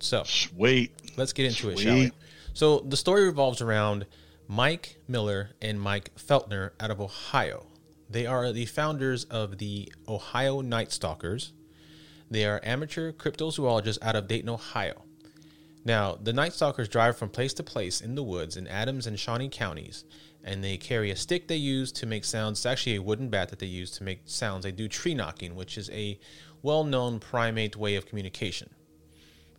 So 0.00 0.22
Sweet. 0.24 0.92
let's 1.16 1.32
get 1.32 1.46
into 1.46 1.70
it, 1.70 1.78
shall 1.78 1.94
we? 1.94 2.10
So 2.54 2.80
the 2.80 2.96
story 2.96 3.24
revolves 3.24 3.60
around 3.60 4.06
Mike 4.48 4.98
Miller 5.06 5.50
and 5.62 5.80
Mike 5.80 6.10
Feltner 6.16 6.70
out 6.80 6.90
of 6.90 7.00
Ohio. 7.00 7.66
They 8.10 8.26
are 8.26 8.52
the 8.52 8.66
founders 8.66 9.24
of 9.24 9.58
the 9.58 9.92
Ohio 10.08 10.62
Night 10.62 10.90
Stalkers. 10.90 11.52
They 12.28 12.44
are 12.44 12.60
amateur 12.64 13.12
cryptozoologists 13.12 13.98
out 14.02 14.16
of 14.16 14.26
Dayton, 14.26 14.48
Ohio. 14.48 15.04
Now, 15.84 16.18
the 16.20 16.32
Night 16.32 16.52
Stalkers 16.52 16.88
drive 16.88 17.16
from 17.16 17.28
place 17.28 17.54
to 17.54 17.62
place 17.62 18.00
in 18.00 18.16
the 18.16 18.22
woods 18.22 18.56
in 18.56 18.66
Adams 18.66 19.06
and 19.06 19.18
Shawnee 19.18 19.48
counties, 19.48 20.04
and 20.42 20.62
they 20.62 20.76
carry 20.76 21.10
a 21.10 21.16
stick 21.16 21.46
they 21.46 21.56
use 21.56 21.92
to 21.92 22.06
make 22.06 22.24
sounds. 22.24 22.58
It's 22.58 22.66
actually 22.66 22.96
a 22.96 23.02
wooden 23.02 23.28
bat 23.28 23.48
that 23.50 23.60
they 23.60 23.66
use 23.66 23.92
to 23.92 24.04
make 24.04 24.22
sounds. 24.24 24.64
They 24.64 24.72
do 24.72 24.88
tree 24.88 25.14
knocking, 25.14 25.54
which 25.54 25.78
is 25.78 25.88
a 25.90 26.18
well 26.62 26.84
known 26.84 27.20
primate 27.20 27.76
way 27.76 27.94
of 27.94 28.06
communication. 28.06 28.70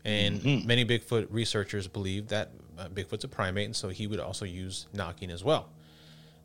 And 0.04 0.66
many 0.66 0.84
Bigfoot 0.84 1.28
researchers 1.30 1.88
believe 1.88 2.28
that 2.28 2.52
uh, 2.78 2.90
Bigfoot's 2.90 3.24
a 3.24 3.28
primate, 3.28 3.66
and 3.66 3.76
so 3.76 3.90
he 3.90 4.08
would 4.08 4.20
also 4.20 4.46
use 4.46 4.88
knocking 4.94 5.32
as 5.32 5.44
well. 5.44 5.70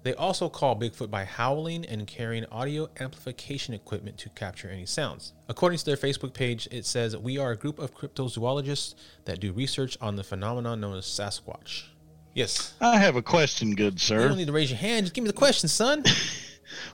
They 0.07 0.15
also 0.15 0.49
call 0.49 0.79
Bigfoot 0.79 1.11
by 1.11 1.25
howling 1.25 1.85
and 1.85 2.07
carrying 2.07 2.45
audio 2.53 2.89
amplification 3.01 3.75
equipment 3.75 4.17
to 4.19 4.29
capture 4.29 4.69
any 4.69 4.87
sounds. 4.87 5.33
According 5.49 5.81
to 5.81 5.85
their 5.85 5.97
Facebook 5.97 6.33
page, 6.33 6.69
it 6.71 6.87
says, 6.87 7.17
We 7.17 7.39
are 7.39 7.51
a 7.51 7.57
group 7.57 7.81
of 7.81 7.93
cryptozoologists 7.93 8.95
that 9.25 9.41
do 9.41 9.53
research 9.53 9.99
on 10.01 10.15
the 10.15 10.23
phenomenon 10.23 10.81
known 10.81 10.97
as 10.97 11.07
Sasquatch. 11.07 11.87
Yes. 12.35 12.75
I 12.81 12.99
have 12.99 13.17
a 13.17 13.23
question, 13.23 13.75
good 13.75 13.99
sir. 13.99 14.23
You 14.23 14.29
don't 14.29 14.37
need 14.37 14.47
to 14.47 14.53
raise 14.53 14.71
your 14.71 14.79
hand. 14.79 15.07
Just 15.07 15.15
give 15.15 15.25
me 15.25 15.29
the 15.29 15.37
question, 15.37 15.69
son. 15.69 16.05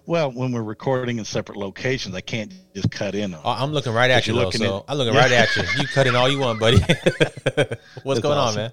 Well, 0.05 0.31
when 0.31 0.53
we're 0.53 0.63
recording 0.63 1.19
in 1.19 1.25
separate 1.25 1.57
locations, 1.57 2.15
I 2.15 2.21
can't 2.21 2.53
just 2.75 2.91
cut 2.91 3.15
in 3.15 3.33
on. 3.33 3.41
Oh, 3.43 3.51
I'm 3.53 3.73
looking 3.73 3.95
right 3.95 4.11
at 4.11 4.27
you, 4.27 4.35
though. 4.35 4.45
looking 4.45 4.61
So 4.61 4.79
at- 4.79 4.85
I'm 4.89 4.99
looking 4.99 5.15
right 5.15 5.33
at 5.33 5.55
you. 5.57 5.63
You 5.79 5.87
cut 5.87 6.07
in 6.07 6.15
all 6.15 6.29
you 6.29 6.39
want, 6.39 6.61
buddy. 6.61 6.77
What's 8.03 8.21
going 8.21 8.39
on, 8.39 8.55
man? 8.55 8.73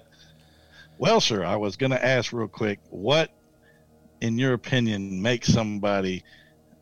Well, 0.98 1.20
sir, 1.22 1.42
I 1.42 1.56
was 1.56 1.76
going 1.76 1.92
to 1.92 2.04
ask 2.04 2.34
real 2.34 2.48
quick, 2.48 2.80
what, 2.90 3.30
in 4.20 4.38
your 4.38 4.52
opinion, 4.52 5.22
makes 5.22 5.48
somebody 5.48 6.24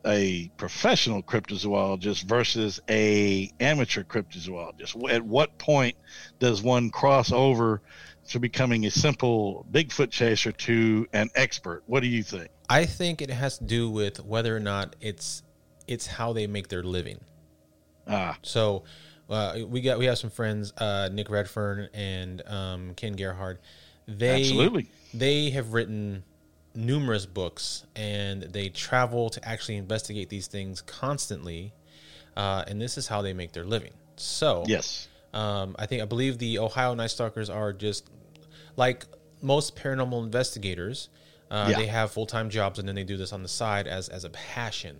a 0.05 0.49
professional 0.57 1.21
cryptozoologist 1.21 2.23
versus 2.23 2.79
a 2.89 3.51
amateur 3.59 4.03
cryptozoologist? 4.03 5.11
At 5.11 5.23
what 5.23 5.57
point 5.57 5.95
does 6.39 6.61
one 6.61 6.89
cross 6.89 7.31
over 7.31 7.81
to 8.29 8.39
becoming 8.39 8.85
a 8.85 8.91
simple 8.91 9.65
Bigfoot 9.71 10.11
chaser 10.11 10.51
to 10.51 11.07
an 11.13 11.29
expert? 11.35 11.83
What 11.87 12.01
do 12.01 12.07
you 12.07 12.23
think? 12.23 12.49
I 12.69 12.85
think 12.85 13.21
it 13.21 13.29
has 13.29 13.57
to 13.57 13.63
do 13.63 13.89
with 13.89 14.23
whether 14.23 14.55
or 14.55 14.59
not 14.59 14.95
it's 15.01 15.43
it's 15.87 16.05
how 16.05 16.33
they 16.33 16.45
make 16.45 16.67
their 16.67 16.83
living. 16.83 17.19
Ah, 18.07 18.37
So 18.43 18.83
uh, 19.29 19.59
we 19.67 19.81
got 19.81 19.99
we 19.99 20.05
have 20.05 20.17
some 20.17 20.29
friends, 20.29 20.71
uh, 20.77 21.09
Nick 21.11 21.29
Redfern 21.29 21.89
and 21.93 22.41
um, 22.47 22.93
Ken 22.95 23.13
Gerhard. 23.13 23.59
They 24.07 24.41
Absolutely. 24.41 24.87
they 25.13 25.49
have 25.51 25.73
written 25.73 26.23
numerous 26.75 27.25
books 27.25 27.85
and 27.95 28.43
they 28.43 28.69
travel 28.69 29.29
to 29.29 29.47
actually 29.47 29.77
investigate 29.77 30.29
these 30.29 30.47
things 30.47 30.81
constantly, 30.81 31.73
uh, 32.37 32.63
and 32.67 32.81
this 32.81 32.97
is 32.97 33.07
how 33.07 33.21
they 33.21 33.33
make 33.33 33.51
their 33.51 33.65
living. 33.65 33.91
So 34.15 34.63
yes. 34.67 35.07
um, 35.33 35.75
I 35.79 35.85
think 35.85 36.01
I 36.01 36.05
believe 36.05 36.37
the 36.37 36.59
Ohio 36.59 36.93
Night 36.93 37.11
Stalkers 37.11 37.49
are 37.49 37.73
just 37.73 38.09
like 38.75 39.05
most 39.41 39.75
paranormal 39.75 40.23
investigators. 40.23 41.09
Uh, 41.49 41.67
Yeah. 41.71 41.77
They 41.77 41.87
have 41.87 42.11
full 42.11 42.25
time 42.25 42.49
jobs 42.49 42.79
and 42.79 42.87
then 42.87 42.95
they 42.95 43.03
do 43.03 43.17
this 43.17 43.33
on 43.33 43.41
the 43.43 43.49
side 43.49 43.87
as 43.87 44.09
as 44.09 44.23
a 44.23 44.29
passion. 44.29 44.97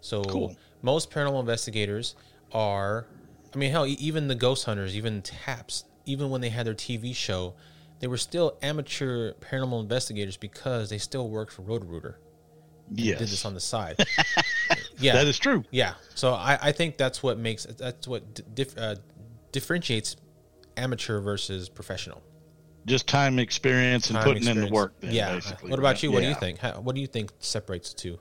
So 0.00 0.22
Cool. 0.24 0.56
most 0.82 1.10
paranormal 1.10 1.40
investigators 1.40 2.14
are, 2.52 3.06
I 3.54 3.58
mean, 3.58 3.70
hell, 3.70 3.86
even 3.86 4.28
the 4.28 4.34
ghost 4.34 4.64
hunters, 4.64 4.94
even 4.96 5.22
Taps, 5.22 5.84
even 6.06 6.30
when 6.30 6.40
they 6.40 6.50
had 6.50 6.66
their 6.66 6.74
TV 6.74 7.14
show, 7.14 7.54
they 8.00 8.06
were 8.06 8.16
still 8.16 8.56
amateur 8.62 9.32
paranormal 9.34 9.80
investigators 9.82 10.36
because 10.36 10.90
they 10.90 10.98
still 10.98 11.28
worked 11.28 11.52
for 11.52 11.62
Roto-Rooter. 11.62 12.18
Yes. 12.90 13.18
Did 13.18 13.28
this 13.28 13.44
on 13.44 13.52
the 13.54 13.60
side. 13.60 13.96
yeah, 14.98 15.12
That 15.14 15.26
is 15.26 15.38
true. 15.38 15.64
yeah. 15.70 15.94
So 16.14 16.32
I, 16.32 16.58
I 16.62 16.72
think 16.72 16.96
that's 16.96 17.22
what 17.22 17.38
makes 17.38 17.64
that's 17.64 18.08
what 18.08 18.34
d- 18.34 18.42
dif, 18.54 18.78
uh, 18.78 18.94
differentiates 19.52 20.16
amateur 20.76 21.20
versus 21.20 21.68
professional. 21.68 22.22
just 22.86 23.06
time 23.06 23.38
experience 23.38 24.08
and 24.08 24.16
Time 24.16 24.24
putting 24.24 24.46
in 24.46 24.60
the 24.60 24.68
work. 24.70 24.94
Then, 25.00 25.12
yeah. 25.12 25.34
Basically. 25.34 25.70
What 25.70 25.78
about 25.78 25.88
right? 25.88 26.02
you? 26.02 26.12
What 26.12 26.22
do 26.22 26.28
you 26.28 26.34
think? 26.34 26.58
How, 26.60 26.80
what 26.80 26.94
do 26.94 27.00
you 27.02 27.06
think 27.06 27.30
separates 27.40 27.92
the 27.92 27.98
two? 28.00 28.18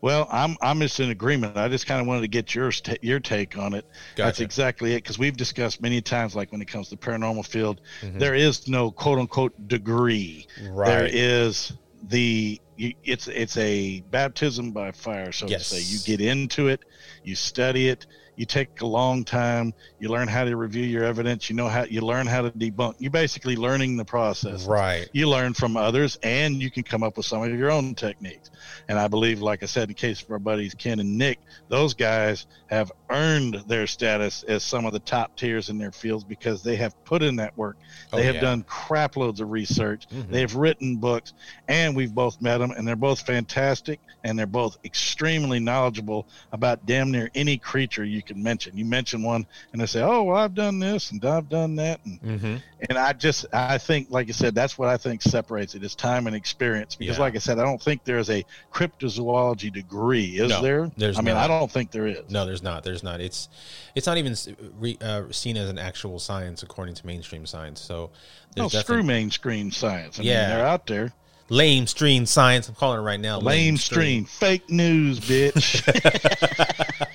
Well, 0.00 0.28
I'm 0.30 0.56
I'm 0.60 0.80
just 0.80 1.00
in 1.00 1.10
agreement. 1.10 1.56
I 1.56 1.68
just 1.68 1.86
kind 1.86 2.00
of 2.00 2.06
wanted 2.06 2.22
to 2.22 2.28
get 2.28 2.54
yours 2.54 2.80
ta- 2.80 2.94
your 3.02 3.20
take 3.20 3.56
on 3.58 3.74
it. 3.74 3.84
That's 4.16 4.40
exactly 4.40 4.92
it 4.92 4.96
because 4.96 5.18
we've 5.18 5.36
discussed 5.36 5.80
many 5.80 6.00
times, 6.02 6.34
like 6.36 6.52
when 6.52 6.60
it 6.60 6.66
comes 6.68 6.88
to 6.90 6.96
paranormal 6.96 7.46
field, 7.46 7.80
Mhm. 8.02 8.18
there 8.18 8.34
is 8.34 8.68
no 8.68 8.90
quote 8.90 9.18
unquote 9.18 9.68
degree. 9.68 10.46
There 10.60 10.72
Right. 10.72 11.14
is 11.14 11.72
the 12.08 12.60
it's 12.76 13.28
it's 13.28 13.56
a 13.56 14.00
baptism 14.10 14.72
by 14.72 14.90
fire, 14.92 15.32
so 15.32 15.46
Yes. 15.46 15.68
to 15.70 15.76
say. 15.76 15.80
You 15.94 15.98
get 16.18 16.20
into 16.26 16.68
it, 16.68 16.80
you 17.22 17.34
study 17.36 17.88
it, 17.88 18.06
you 18.36 18.46
take 18.46 18.80
a 18.80 18.86
long 18.86 19.24
time, 19.24 19.72
you 19.98 20.08
learn 20.08 20.28
how 20.28 20.44
to 20.44 20.56
review 20.56 20.84
your 20.84 21.04
evidence, 21.04 21.48
you 21.48 21.56
know 21.56 21.68
how 21.68 21.84
you 21.84 22.00
learn 22.00 22.26
how 22.26 22.42
to 22.42 22.50
debunk. 22.50 22.94
You're 22.98 23.10
basically 23.10 23.56
learning 23.56 23.96
the 23.96 24.04
process 24.04 24.66
Right. 24.66 25.08
you 25.12 25.28
learn 25.28 25.54
from 25.54 25.76
others 25.76 26.18
and 26.22 26.60
you 26.60 26.70
can 26.70 26.82
come 26.82 27.02
up 27.02 27.16
with 27.16 27.26
some 27.26 27.42
of 27.42 27.50
your 27.58 27.70
own 27.70 27.94
techniques 27.94 28.50
and 28.88 28.98
i 28.98 29.08
believe 29.08 29.40
like 29.40 29.62
i 29.62 29.66
said 29.66 29.88
in 29.88 29.94
case 29.94 30.22
of 30.22 30.30
our 30.30 30.38
buddies 30.38 30.74
ken 30.74 31.00
and 31.00 31.16
nick 31.18 31.38
those 31.68 31.94
guys 31.94 32.46
have 32.66 32.90
earned 33.14 33.54
their 33.68 33.86
status 33.86 34.42
as 34.44 34.62
some 34.62 34.84
of 34.84 34.92
the 34.92 34.98
top 34.98 35.34
tiers 35.36 35.68
in 35.68 35.78
their 35.78 35.92
fields 35.92 36.24
because 36.24 36.62
they 36.62 36.76
have 36.76 36.92
put 37.04 37.22
in 37.22 37.36
that 37.36 37.56
work 37.56 37.76
Oh, 38.12 38.16
they 38.16 38.24
have 38.24 38.34
yeah. 38.36 38.40
done 38.40 38.62
crap 38.64 39.16
loads 39.16 39.40
of 39.40 39.50
research 39.50 40.06
Mhm. 40.08 40.30
they've 40.30 40.54
written 40.54 40.96
books 40.96 41.32
and 41.68 41.94
we've 41.94 42.14
both 42.14 42.40
met 42.42 42.58
them 42.58 42.70
and 42.72 42.86
they're 42.86 42.96
both 42.96 43.20
fantastic 43.20 44.00
and 44.24 44.38
they're 44.38 44.46
both 44.46 44.78
extremely 44.84 45.60
knowledgeable 45.60 46.26
about 46.52 46.84
damn 46.86 47.10
near 47.10 47.30
any 47.34 47.56
creature 47.58 48.04
you 48.04 48.22
can 48.22 48.42
mention 48.42 48.76
you 48.76 48.84
mention 48.84 49.22
one 49.22 49.46
and 49.72 49.80
they 49.80 49.86
say 49.86 50.02
oh 50.02 50.22
well 50.24 50.36
i've 50.36 50.54
done 50.54 50.78
this 50.78 51.10
and 51.12 51.24
i've 51.24 51.48
done 51.48 51.76
that 51.76 52.00
and 52.04 52.20
Mm-hmm. 52.24 52.56
and 52.88 52.98
I 52.98 53.12
just 53.12 53.46
I 53.52 53.78
think 53.78 54.08
like 54.10 54.28
I 54.28 54.32
said 54.32 54.54
that's 54.54 54.76
what 54.78 54.88
I 54.88 54.96
think 54.96 55.20
separates 55.22 55.74
it 55.74 55.84
is 55.84 55.94
time 55.94 56.26
and 56.26 56.34
experience 56.34 56.94
because 56.96 57.16
Yeah. 57.18 57.22
like 57.22 57.34
I 57.36 57.38
said 57.38 57.58
I 57.58 57.62
don't 57.64 57.80
think 57.82 58.02
there's 58.04 58.30
a 58.30 58.44
cryptozoology 58.72 59.72
degree 59.72 60.38
is 60.38 60.48
No, 60.50 60.62
there 60.62 60.90
there's 60.96 61.18
I 61.18 61.22
mean 61.22 61.34
not. 61.34 61.44
I 61.50 61.58
don't 61.58 61.70
think 61.70 61.90
there 61.90 62.06
is 62.06 62.18
No, 62.30 62.44
there's 62.46 62.62
not. 62.62 62.82
There's 62.82 63.02
not. 63.04 63.20
It's 63.20 63.48
it's 63.94 64.06
not 64.08 64.16
even 64.18 64.34
re, 64.78 64.98
uh, 65.00 65.24
seen 65.30 65.56
as 65.56 65.68
an 65.70 65.78
actual 65.78 66.18
science 66.18 66.62
according 66.64 66.96
to 66.96 67.06
mainstream 67.06 67.46
science. 67.46 67.80
So 67.80 68.10
no 68.56 68.68
there's 68.68 68.84
screw 68.84 69.02
mainstream 69.04 69.70
science 69.70 70.18
I 70.18 70.22
Yeah. 70.24 70.40
mean 70.48 70.56
they're 70.56 70.66
out 70.66 70.86
there 70.86 71.12
lame 71.50 71.86
stream 71.86 72.26
science. 72.26 72.68
I'm 72.68 72.74
calling 72.74 72.98
it 72.98 73.02
right 73.02 73.20
now. 73.20 73.38
lame 73.38 73.76
stream 73.76 74.24
fake 74.24 74.68
news 74.70 75.20
bitch 75.20 75.84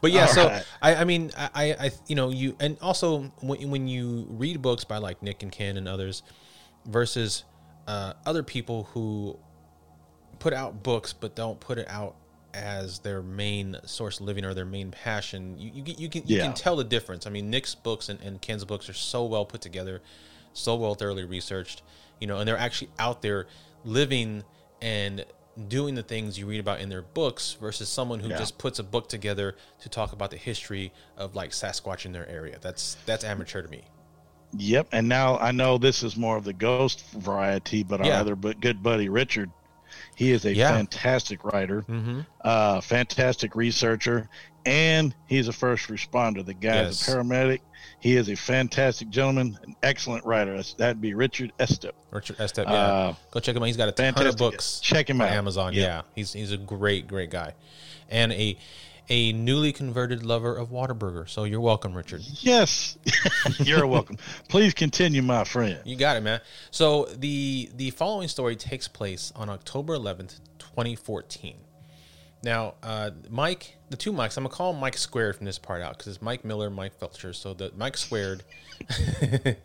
But 0.00 0.12
yeah, 0.12 0.22
All 0.22 0.28
so 0.28 0.46
right. 0.48 0.64
I, 0.80 0.94
I 0.96 1.04
mean, 1.04 1.30
I, 1.36 1.50
I, 1.54 1.64
I, 1.86 1.90
you 2.06 2.16
know, 2.16 2.30
you, 2.30 2.56
and 2.58 2.78
also 2.80 3.30
when, 3.40 3.70
when 3.70 3.86
you 3.86 4.26
read 4.30 4.62
books 4.62 4.82
by 4.84 4.96
like 4.96 5.22
Nick 5.22 5.42
and 5.42 5.52
Ken 5.52 5.76
and 5.76 5.86
others, 5.86 6.22
versus 6.86 7.44
uh, 7.86 8.14
other 8.24 8.42
people 8.42 8.84
who 8.94 9.38
put 10.38 10.54
out 10.54 10.82
books 10.82 11.12
but 11.12 11.34
don't 11.36 11.60
put 11.60 11.76
it 11.76 11.86
out 11.90 12.16
as 12.54 12.98
their 13.00 13.22
main 13.22 13.76
source 13.84 14.20
of 14.20 14.26
living 14.26 14.44
or 14.44 14.54
their 14.54 14.64
main 14.64 14.90
passion, 14.90 15.58
you, 15.58 15.70
you, 15.74 15.94
you 15.98 16.08
can 16.08 16.22
you 16.26 16.36
Yeah. 16.36 16.44
can 16.44 16.54
tell 16.54 16.76
the 16.76 16.84
difference. 16.84 17.26
I 17.26 17.30
mean, 17.30 17.50
Nick's 17.50 17.74
books 17.74 18.08
and, 18.08 18.20
and 18.20 18.40
Ken's 18.40 18.64
books 18.64 18.88
are 18.88 18.94
so 18.94 19.24
well 19.24 19.44
put 19.44 19.60
together, 19.60 20.02
so 20.52 20.74
well 20.76 20.94
thoroughly 20.94 21.24
researched, 21.24 21.82
you 22.20 22.26
know, 22.26 22.38
and 22.38 22.48
they're 22.48 22.58
actually 22.58 22.90
out 22.98 23.22
there 23.22 23.46
living 23.84 24.42
and 24.82 25.24
doing 25.68 25.94
the 25.94 26.02
things 26.02 26.38
you 26.38 26.46
read 26.46 26.60
about 26.60 26.80
in 26.80 26.88
their 26.88 27.02
books 27.02 27.56
versus 27.60 27.88
someone 27.88 28.20
who 28.20 28.28
Yeah. 28.28 28.38
just 28.38 28.56
puts 28.58 28.78
a 28.78 28.82
book 28.84 29.08
together 29.08 29.56
to 29.80 29.88
talk 29.88 30.12
about 30.12 30.30
the 30.30 30.36
history 30.36 30.92
of 31.16 31.34
like 31.34 31.50
Sasquatch 31.50 32.04
in 32.06 32.12
their 32.12 32.28
area. 32.28 32.58
That's 32.60 32.96
that's 33.06 33.24
amateur 33.24 33.62
to 33.62 33.68
me. 33.68 33.82
yep 34.56 34.88
and 34.92 35.08
now 35.08 35.38
I 35.38 35.52
know 35.52 35.78
this 35.78 36.02
is 36.02 36.16
more 36.16 36.36
of 36.36 36.44
the 36.44 36.52
ghost 36.52 37.04
variety 37.12 37.82
but 37.84 38.00
our 38.00 38.06
Yeah. 38.06 38.20
other 38.20 38.34
but 38.36 38.60
good 38.60 38.82
buddy 38.82 39.08
Richard 39.08 39.50
he 40.20 40.32
is 40.32 40.44
a 40.44 40.54
Yeah. 40.54 40.72
fantastic 40.72 41.44
writer 41.46 41.80
Mm-hmm. 41.88 42.20
uh, 42.44 42.82
fantastic 42.82 43.56
researcher, 43.56 44.28
and 44.66 45.14
he's 45.26 45.48
a 45.48 45.52
first 45.52 45.88
responder. 45.88 46.44
The 46.44 46.52
guy's 46.52 47.00
Yes. 47.00 47.08
a 47.08 47.10
paramedic. 47.12 47.60
He 48.00 48.16
is 48.16 48.28
a 48.28 48.34
fantastic 48.36 49.08
gentleman, 49.08 49.58
an 49.62 49.74
excellent 49.82 50.26
writer. 50.26 50.50
That's- 50.50 50.74
That'd 50.74 51.00
be 51.00 51.14
Richard 51.14 51.52
Estep. 51.58 51.92
Richard 52.10 52.36
Estep, 52.36 52.64
yeah. 52.66 52.72
Uh, 52.72 53.14
Go 53.30 53.40
check 53.40 53.56
him 53.56 53.62
out. 53.62 53.66
He's 53.66 53.78
got 53.78 53.88
a 53.88 53.92
ton 53.92 54.26
of 54.26 54.36
books. 54.36 54.78
Check 54.80 55.08
him 55.08 55.22
on 55.22 55.28
out. 55.28 55.32
Amazon. 55.32 55.72
Yeah. 55.72 55.82
Yeah, 55.82 56.02
he's 56.14 56.34
he's 56.34 56.52
a 56.52 56.58
great 56.58 57.08
great 57.08 57.30
guy, 57.30 57.54
and 58.10 58.30
a 58.32 58.58
a 59.10 59.32
newly 59.32 59.72
converted 59.72 60.24
lover 60.24 60.56
of 60.56 60.70
Whataburger. 60.70 61.28
So 61.28 61.44
you're 61.44 61.60
welcome, 61.60 61.92
Richard. 61.92 62.22
Yes, 62.40 62.96
you're 63.58 63.86
welcome. 63.86 64.16
Please 64.48 64.72
continue, 64.72 65.20
my 65.20 65.44
friend. 65.44 65.80
You 65.84 65.96
got 65.96 66.16
it, 66.16 66.20
man. 66.22 66.40
So 66.70 67.04
the 67.04 67.68
the 67.74 67.90
following 67.90 68.28
story 68.28 68.56
takes 68.56 68.88
place 68.88 69.32
on 69.34 69.50
October 69.50 69.96
11th, 69.96 70.38
2014. 70.60 71.56
Now, 72.42 72.74
uh, 72.82 73.10
Mike, 73.28 73.76
the 73.90 73.96
two 73.96 74.12
Mikes, 74.12 74.36
I'm 74.36 74.44
gonna 74.44 74.54
call 74.54 74.72
Mike 74.72 74.96
squared 74.96 75.36
from 75.36 75.44
this 75.44 75.58
part 75.58 75.82
out 75.82 75.98
because 75.98 76.14
it's 76.14 76.22
Mike 76.22 76.44
Miller, 76.44 76.70
Mike 76.70 76.98
Feltner. 76.98 77.34
So 77.34 77.52
the 77.52 77.72
Mike 77.76 77.96
squared 77.96 78.44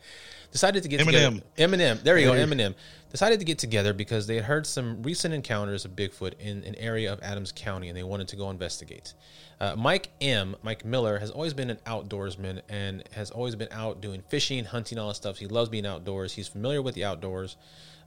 decided 0.55 0.83
to 0.83 0.87
get 0.87 1.01
Eminem. 1.01 1.05
together. 1.05 1.41
Eminem, 1.57 2.01
there 2.01 2.17
you 2.17 2.27
go, 2.27 2.31
Eminem 2.31 2.75
decided 3.11 3.39
to 3.39 3.45
get 3.45 3.57
together 3.57 3.93
because 3.93 4.25
they 4.25 4.35
had 4.35 4.45
heard 4.45 4.65
some 4.65 5.03
recent 5.03 5.33
encounters 5.33 5.83
of 5.83 5.91
Bigfoot 5.97 6.33
in 6.39 6.63
an 6.63 6.75
area 6.75 7.11
of 7.11 7.21
Adams 7.21 7.51
County, 7.53 7.89
and 7.89 7.97
they 7.97 8.03
wanted 8.03 8.29
to 8.29 8.37
go 8.37 8.49
investigate. 8.49 9.13
Uh, 9.59 9.75
Mike 9.77 10.11
M, 10.21 10.55
Mike 10.63 10.85
Miller, 10.85 11.19
has 11.19 11.29
always 11.29 11.53
been 11.53 11.69
an 11.69 11.79
outdoorsman 11.85 12.61
and 12.69 13.03
has 13.11 13.31
always 13.31 13.53
been 13.55 13.67
out 13.71 13.99
doing 13.99 14.23
fishing, 14.29 14.63
hunting, 14.63 14.97
all 14.97 15.09
that 15.09 15.15
stuff. 15.15 15.37
He 15.37 15.47
loves 15.47 15.67
being 15.67 15.85
outdoors. 15.85 16.31
He's 16.31 16.47
familiar 16.47 16.81
with 16.81 16.95
the 16.95 17.03
outdoors. 17.03 17.57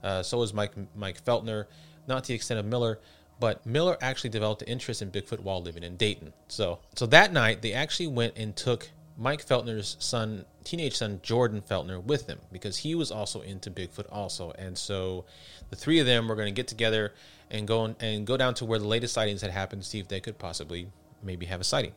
Uh, 0.03 0.23
so 0.23 0.41
is 0.41 0.51
Mike 0.51 0.73
Mike 0.95 1.23
Feltner, 1.23 1.65
not 2.07 2.23
to 2.23 2.29
the 2.29 2.33
extent 2.33 2.59
of 2.59 2.65
Miller, 2.65 2.99
but 3.39 3.63
Miller 3.63 3.95
actually 4.01 4.31
developed 4.31 4.63
an 4.63 4.69
interest 4.69 5.03
in 5.03 5.11
Bigfoot 5.11 5.39
while 5.39 5.61
living 5.61 5.83
in 5.83 5.97
Dayton. 5.97 6.33
So, 6.47 6.79
so 6.95 7.05
that 7.07 7.31
night 7.31 7.61
they 7.61 7.73
actually 7.73 8.07
went 8.07 8.33
and 8.37 8.55
took 8.55 8.89
Mike 9.19 9.45
Feltner's 9.45 9.97
son, 9.99 10.45
teenage 10.63 10.95
son 10.95 11.19
Jordan 11.21 11.61
Feltner, 11.61 12.01
with 12.01 12.25
them 12.25 12.39
because 12.53 12.77
he 12.77 12.95
was 12.95 13.11
also 13.11 13.41
into 13.41 13.69
Bigfoot 13.69 14.05
also, 14.09 14.51
and 14.51 14.77
so 14.77 15.25
the 15.69 15.75
three 15.75 15.99
of 15.99 16.05
them 16.05 16.29
were 16.29 16.35
going 16.35 16.47
to 16.47 16.53
get 16.53 16.67
together 16.67 17.13
and 17.51 17.67
go 17.67 17.83
and, 17.83 17.95
and 17.99 18.25
go 18.25 18.37
down 18.37 18.53
to 18.55 18.65
where 18.65 18.79
the 18.79 18.87
latest 18.87 19.13
sightings 19.13 19.41
had 19.41 19.51
happened, 19.51 19.81
to 19.81 19.87
see 19.87 19.99
if 19.99 20.07
they 20.07 20.21
could 20.21 20.39
possibly 20.39 20.87
maybe 21.21 21.45
have 21.47 21.59
a 21.59 21.65
sighting. 21.65 21.91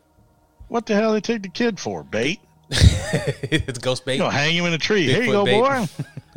What 0.66 0.86
the 0.86 0.94
hell 0.94 1.12
they 1.12 1.20
take 1.20 1.42
the 1.42 1.48
kid 1.48 1.78
for? 1.78 2.02
Bait? 2.02 2.40
it's 2.70 3.78
ghost 3.78 4.04
bait. 4.04 4.14
You 4.14 4.20
know, 4.20 4.30
hang 4.30 4.56
him 4.56 4.64
in 4.64 4.72
a 4.72 4.78
tree. 4.78 5.06
Here 5.06 5.22
you 5.22 5.32
go, 5.32 5.44
bait. 5.44 5.60
boy. 5.60 5.86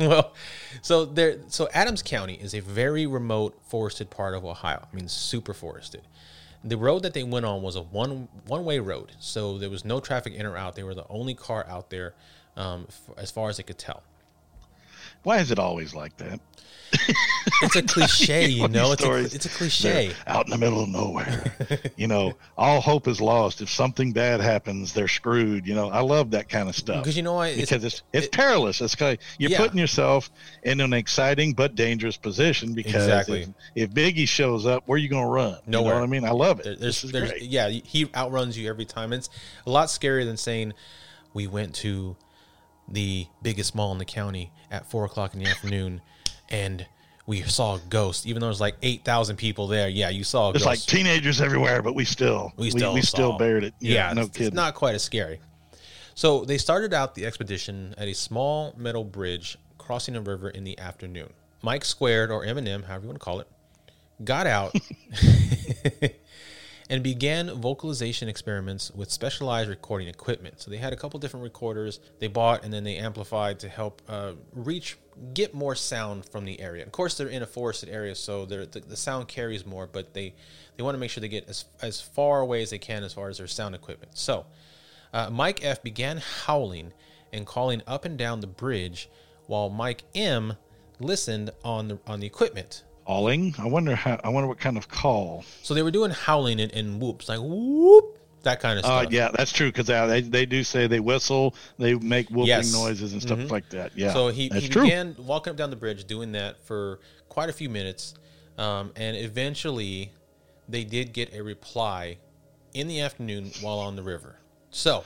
well, 0.06 0.34
so 0.82 1.04
there, 1.04 1.38
so 1.48 1.68
Adams 1.72 2.02
County 2.02 2.34
is 2.34 2.54
a 2.54 2.60
very 2.60 3.06
remote 3.06 3.58
forested 3.66 4.10
part 4.10 4.34
of 4.34 4.44
Ohio. 4.44 4.86
I 4.92 4.94
mean, 4.94 5.08
super 5.08 5.54
forested. 5.54 6.02
The 6.64 6.76
road 6.76 7.02
that 7.02 7.14
they 7.14 7.22
went 7.22 7.46
on 7.46 7.62
was 7.62 7.76
a 7.76 7.82
one 7.82 8.28
one 8.46 8.64
way 8.64 8.78
road, 8.78 9.12
so 9.20 9.58
there 9.58 9.70
was 9.70 9.84
no 9.84 10.00
traffic 10.00 10.34
in 10.34 10.46
or 10.46 10.56
out. 10.56 10.74
They 10.74 10.82
were 10.82 10.94
the 10.94 11.06
only 11.08 11.34
car 11.34 11.64
out 11.68 11.90
there, 11.90 12.14
um, 12.56 12.86
f- 12.88 13.10
as 13.16 13.30
far 13.30 13.48
as 13.48 13.56
they 13.58 13.62
could 13.62 13.78
tell. 13.78 14.02
Why 15.26 15.38
is 15.38 15.50
it 15.50 15.58
always 15.58 15.92
like 15.92 16.16
that? 16.18 16.38
It's 17.62 17.76
a 17.76 17.82
cliche, 17.82 18.46
you 18.60 18.68
know. 18.68 18.92
It's 18.92 19.02
a, 19.04 19.14
it's 19.16 19.46
a 19.46 19.48
cliche. 19.48 20.12
Out 20.26 20.44
in 20.46 20.50
the 20.50 20.58
middle 20.58 20.82
of 20.82 20.88
nowhere. 20.88 21.54
you 21.96 22.06
know, 22.06 22.34
all 22.58 22.80
hope 22.80 23.08
is 23.08 23.20
lost. 23.20 23.60
If 23.62 23.70
something 23.70 24.12
bad 24.12 24.40
happens, 24.40 24.92
they're 24.92 25.08
screwed. 25.08 25.66
You 25.66 25.74
know, 25.74 25.88
I 25.88 26.00
love 26.00 26.32
that 26.32 26.48
kind 26.48 26.68
of 26.68 26.76
stuff. 26.76 27.02
Because 27.02 27.16
you 27.16 27.22
know? 27.22 27.40
It's, 27.40 27.56
because 27.70 27.84
it's 27.84 28.02
it's 28.12 28.26
it- 28.26 28.32
perilous. 28.32 28.80
It's 28.80 28.94
kind 28.94 29.16
of, 29.16 29.24
you're 29.38 29.50
Yeah. 29.52 29.58
putting 29.58 29.78
yourself 29.78 30.30
in 30.64 30.80
an 30.80 30.92
exciting 30.92 31.54
but 31.54 31.74
dangerous 31.76 32.16
position 32.16 32.74
because 32.74 33.04
Exactly. 33.04 33.42
if, 33.74 33.88
if 33.88 33.90
Biggie 33.90 34.28
shows 34.28 34.66
up, 34.66 34.82
where 34.86 34.96
are 34.96 34.98
you 34.98 35.08
going 35.08 35.24
to 35.24 35.30
run? 35.30 35.52
You 35.66 35.72
Nowhere. 35.72 35.94
know 35.94 36.00
what 36.00 36.06
I 36.06 36.10
mean? 36.10 36.24
I 36.24 36.32
love 36.32 36.60
it. 36.60 36.64
There- 36.64 36.76
there's, 36.76 37.04
is 37.04 37.12
there's, 37.12 37.30
great. 37.30 37.42
yeah, 37.42 37.68
he 37.68 38.08
outruns 38.14 38.58
you 38.58 38.68
every 38.68 38.84
time. 38.84 39.12
It's 39.12 39.30
a 39.66 39.70
lot 39.70 39.88
scarier 39.88 40.24
than 40.24 40.36
saying 40.36 40.72
we 41.32 41.46
went 41.46 41.74
to 41.76 42.16
the 42.88 43.26
biggest 43.42 43.74
mall 43.74 43.92
in 43.92 43.98
the 43.98 44.04
county 44.04 44.52
at 44.70 44.88
four 44.90 45.04
o'clock 45.04 45.34
in 45.34 45.40
the 45.42 45.46
afternoon 45.46 46.00
and 46.48 46.86
we 47.26 47.42
saw 47.42 47.74
a 47.74 47.80
ghost, 47.88 48.26
even 48.26 48.40
though 48.40 48.46
there's 48.46 48.60
like 48.60 48.76
eight 48.82 49.04
thousand 49.04 49.36
people 49.36 49.66
there. 49.66 49.88
Yeah, 49.88 50.10
you 50.10 50.22
saw 50.22 50.50
a 50.50 50.52
There's 50.52 50.64
ghost. 50.64 50.86
like 50.86 50.96
teenagers 50.96 51.40
everywhere, 51.40 51.82
but 51.82 51.94
we 51.94 52.04
still 52.04 52.52
we 52.56 52.70
still 52.70 52.94
we, 52.94 53.02
still 53.02 53.32
saw. 53.32 53.38
bared 53.38 53.64
it. 53.64 53.74
Yeah, 53.80 54.12
no 54.12 54.22
it's, 54.22 54.28
it's 54.28 54.38
kidding. 54.38 54.54
not 54.54 54.74
quite 54.74 54.94
as 54.94 55.02
scary. 55.02 55.40
So 56.14 56.44
they 56.44 56.56
started 56.56 56.94
out 56.94 57.14
the 57.14 57.26
expedition 57.26 57.94
at 57.98 58.08
a 58.08 58.14
small 58.14 58.74
metal 58.76 59.04
bridge 59.04 59.58
crossing 59.76 60.16
a 60.16 60.20
river 60.20 60.48
in 60.48 60.64
the 60.64 60.78
afternoon. 60.78 61.32
Mike 61.62 61.84
Squared 61.84 62.30
or 62.30 62.44
Eminem, 62.44 62.84
however 62.84 63.02
you 63.02 63.08
want 63.08 63.20
to 63.20 63.24
call 63.24 63.40
it, 63.40 63.48
got 64.24 64.46
out 64.46 64.74
and 66.88 67.02
began 67.02 67.50
vocalization 67.50 68.28
experiments 68.28 68.92
with 68.92 69.10
specialized 69.10 69.68
recording 69.68 70.08
equipment. 70.08 70.60
So 70.60 70.70
they 70.70 70.76
had 70.76 70.92
a 70.92 70.96
couple 70.96 71.18
different 71.18 71.42
recorders 71.42 71.98
they 72.20 72.28
bought 72.28 72.64
and 72.64 72.72
then 72.72 72.84
they 72.84 72.96
amplified 72.96 73.58
to 73.60 73.68
help 73.68 74.02
uh, 74.08 74.32
reach, 74.52 74.96
get 75.34 75.52
more 75.52 75.74
sound 75.74 76.26
from 76.26 76.44
the 76.44 76.60
area. 76.60 76.84
Of 76.84 76.92
course, 76.92 77.16
they're 77.16 77.28
in 77.28 77.42
a 77.42 77.46
forested 77.46 77.88
area, 77.88 78.14
so 78.14 78.46
the, 78.46 78.66
the 78.66 78.96
sound 78.96 79.26
carries 79.26 79.66
more, 79.66 79.86
but 79.86 80.14
they, 80.14 80.34
they 80.76 80.82
want 80.82 80.94
to 80.94 80.98
make 80.98 81.10
sure 81.10 81.20
they 81.20 81.28
get 81.28 81.48
as, 81.48 81.64
as 81.82 82.00
far 82.00 82.40
away 82.40 82.62
as 82.62 82.70
they 82.70 82.78
can 82.78 83.02
as 83.02 83.12
far 83.12 83.28
as 83.28 83.38
their 83.38 83.48
sound 83.48 83.74
equipment. 83.74 84.16
So 84.16 84.46
uh, 85.12 85.30
Mike 85.30 85.64
F 85.64 85.82
began 85.82 86.18
howling 86.18 86.92
and 87.32 87.46
calling 87.46 87.82
up 87.86 88.04
and 88.04 88.16
down 88.16 88.40
the 88.40 88.46
bridge, 88.46 89.08
while 89.46 89.70
Mike 89.70 90.04
M 90.14 90.54
listened 91.00 91.50
on 91.64 91.88
the 91.88 91.98
on 92.06 92.20
the 92.20 92.26
equipment. 92.26 92.84
Alling. 93.06 93.54
I 93.58 93.66
wonder 93.66 93.94
how. 93.94 94.20
I 94.24 94.28
wonder 94.28 94.48
what 94.48 94.58
kind 94.58 94.76
of 94.76 94.88
call. 94.88 95.44
So 95.62 95.74
they 95.74 95.82
were 95.82 95.90
doing 95.90 96.10
howling 96.10 96.60
and, 96.60 96.72
and 96.72 97.00
whoops, 97.00 97.28
like 97.28 97.38
whoop, 97.40 98.18
that 98.42 98.60
kind 98.60 98.78
of 98.78 98.84
Oh, 98.84 99.02
stuff. 99.02 99.12
yeah, 99.12 99.30
that's 99.34 99.52
true 99.52 99.68
because 99.68 99.86
they, 99.86 99.94
uh, 99.94 100.06
they 100.06 100.20
they 100.22 100.46
do 100.46 100.64
say 100.64 100.86
they 100.86 101.00
whistle, 101.00 101.54
they 101.78 101.94
make 101.94 102.28
whooping 102.30 102.46
Yes. 102.48 102.72
noises 102.72 103.12
and 103.12 103.22
stuff 103.22 103.38
mm-hmm. 103.38 103.48
like 103.48 103.68
that. 103.70 103.92
Yeah, 103.96 104.12
So 104.12 104.28
he, 104.28 104.48
that's 104.48 104.62
he 104.64 104.68
true. 104.68 104.82
began 104.82 105.14
walking 105.18 105.50
up 105.50 105.56
down 105.56 105.70
the 105.70 105.76
bridge 105.76 106.04
doing 106.06 106.32
that 106.32 106.58
for 106.64 107.00
quite 107.28 107.48
a 107.48 107.52
few 107.52 107.68
minutes. 107.68 108.14
Um, 108.58 108.92
and 108.96 109.16
eventually 109.16 110.12
they 110.68 110.84
did 110.84 111.12
get 111.12 111.34
a 111.34 111.42
reply 111.42 112.18
in 112.72 112.88
the 112.88 113.00
afternoon 113.00 113.50
while 113.60 113.78
on 113.78 113.96
the 113.96 114.02
river. 114.02 114.38
So 114.70 115.04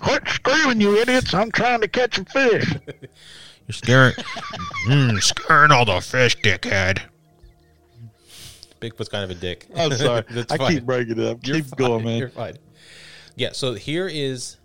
Quit 0.00 0.28
screaming, 0.28 0.80
you 0.80 0.96
idiots! 0.98 1.32
I'm 1.32 1.50
trying 1.50 1.80
to 1.80 1.88
catch 1.88 2.18
a 2.18 2.24
fish. 2.24 2.74
You're 3.66 3.74
scaring, 3.74 4.14
mm, 4.88 5.22
scaring 5.22 5.70
all 5.70 5.84
the 5.84 6.00
fish, 6.00 6.36
dickhead. 6.38 7.00
Bigfoot's 8.80 9.08
kind 9.08 9.24
of 9.24 9.30
a 9.30 9.34
dick. 9.34 9.66
I'm 9.76 9.92
sorry. 9.92 10.24
That's 10.30 10.52
I 10.52 10.58
fine. 10.58 10.72
keep 10.72 10.84
breaking 10.84 11.18
it 11.18 11.26
up. 11.26 11.38
You're 11.46 11.56
keep 11.56 11.66
fine. 11.66 11.78
going, 11.78 12.04
man. 12.04 12.18
You're 12.18 12.28
fine. 12.28 12.58
Yeah, 13.36 13.52
so 13.52 13.74
here 13.74 14.06
is 14.06 14.58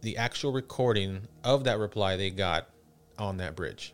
the 0.00 0.16
actual 0.16 0.52
recording 0.52 1.28
of 1.44 1.64
that 1.64 1.78
reply 1.78 2.16
they 2.16 2.30
got 2.30 2.68
on 3.18 3.36
that 3.38 3.54
bridge. 3.54 3.92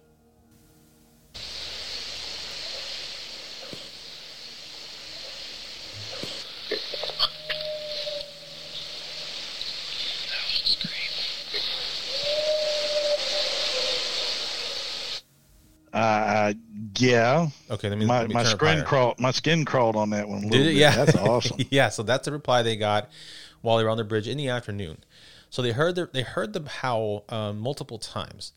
Uh, 15.95 16.53
yeah. 16.99 17.49
Okay, 17.71 17.89
let 17.89 17.97
me, 17.97 18.05
My 18.05 18.21
let 18.21 18.29
me 18.29 18.35
my 18.35 18.43
skin 18.43 18.85
crawled. 18.85 19.21
My 19.21 19.31
skin 19.31 19.65
crawled 19.65 19.95
on 19.95 20.11
that 20.11 20.29
one. 20.29 20.49
Did 20.49 20.61
it? 20.61 20.65
bit. 20.65 20.75
Yeah, 20.75 21.05
that's 21.05 21.17
awesome. 21.17 21.59
yeah, 21.71 21.89
so 21.89 22.03
that's 22.03 22.25
the 22.25 22.33
reply 22.33 22.63
they 22.63 22.77
got 22.77 23.09
while 23.63 23.79
they 23.79 23.85
were 23.85 23.91
on 23.91 23.97
the 23.97 24.05
bridge 24.05 24.27
in 24.27 24.37
the 24.37 24.49
afternoon. 24.49 24.99
So 25.51 25.63
they 25.63 25.71
heard 25.71 25.95
the 25.95 26.11
they 26.13 26.23
heard 26.23 26.53
the 26.53 26.69
howl 26.69 27.25
um, 27.29 27.61
multiple 27.61 27.99
times. 27.99 28.53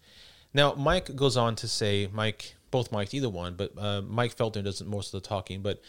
Now 0.51 0.73
Mike 0.73 1.15
goes 1.15 1.37
on 1.37 1.55
to 1.57 1.67
say, 1.67 2.09
Mike, 2.11 2.55
both 2.71 2.91
Mike, 2.91 3.13
either 3.13 3.29
one, 3.29 3.53
but 3.53 3.71
uh, 3.77 4.01
Mike 4.01 4.35
Feltner 4.35 4.63
does 4.63 4.83
most 4.83 5.13
of 5.13 5.21
the 5.21 5.27
talking. 5.27 5.61
But 5.61 5.79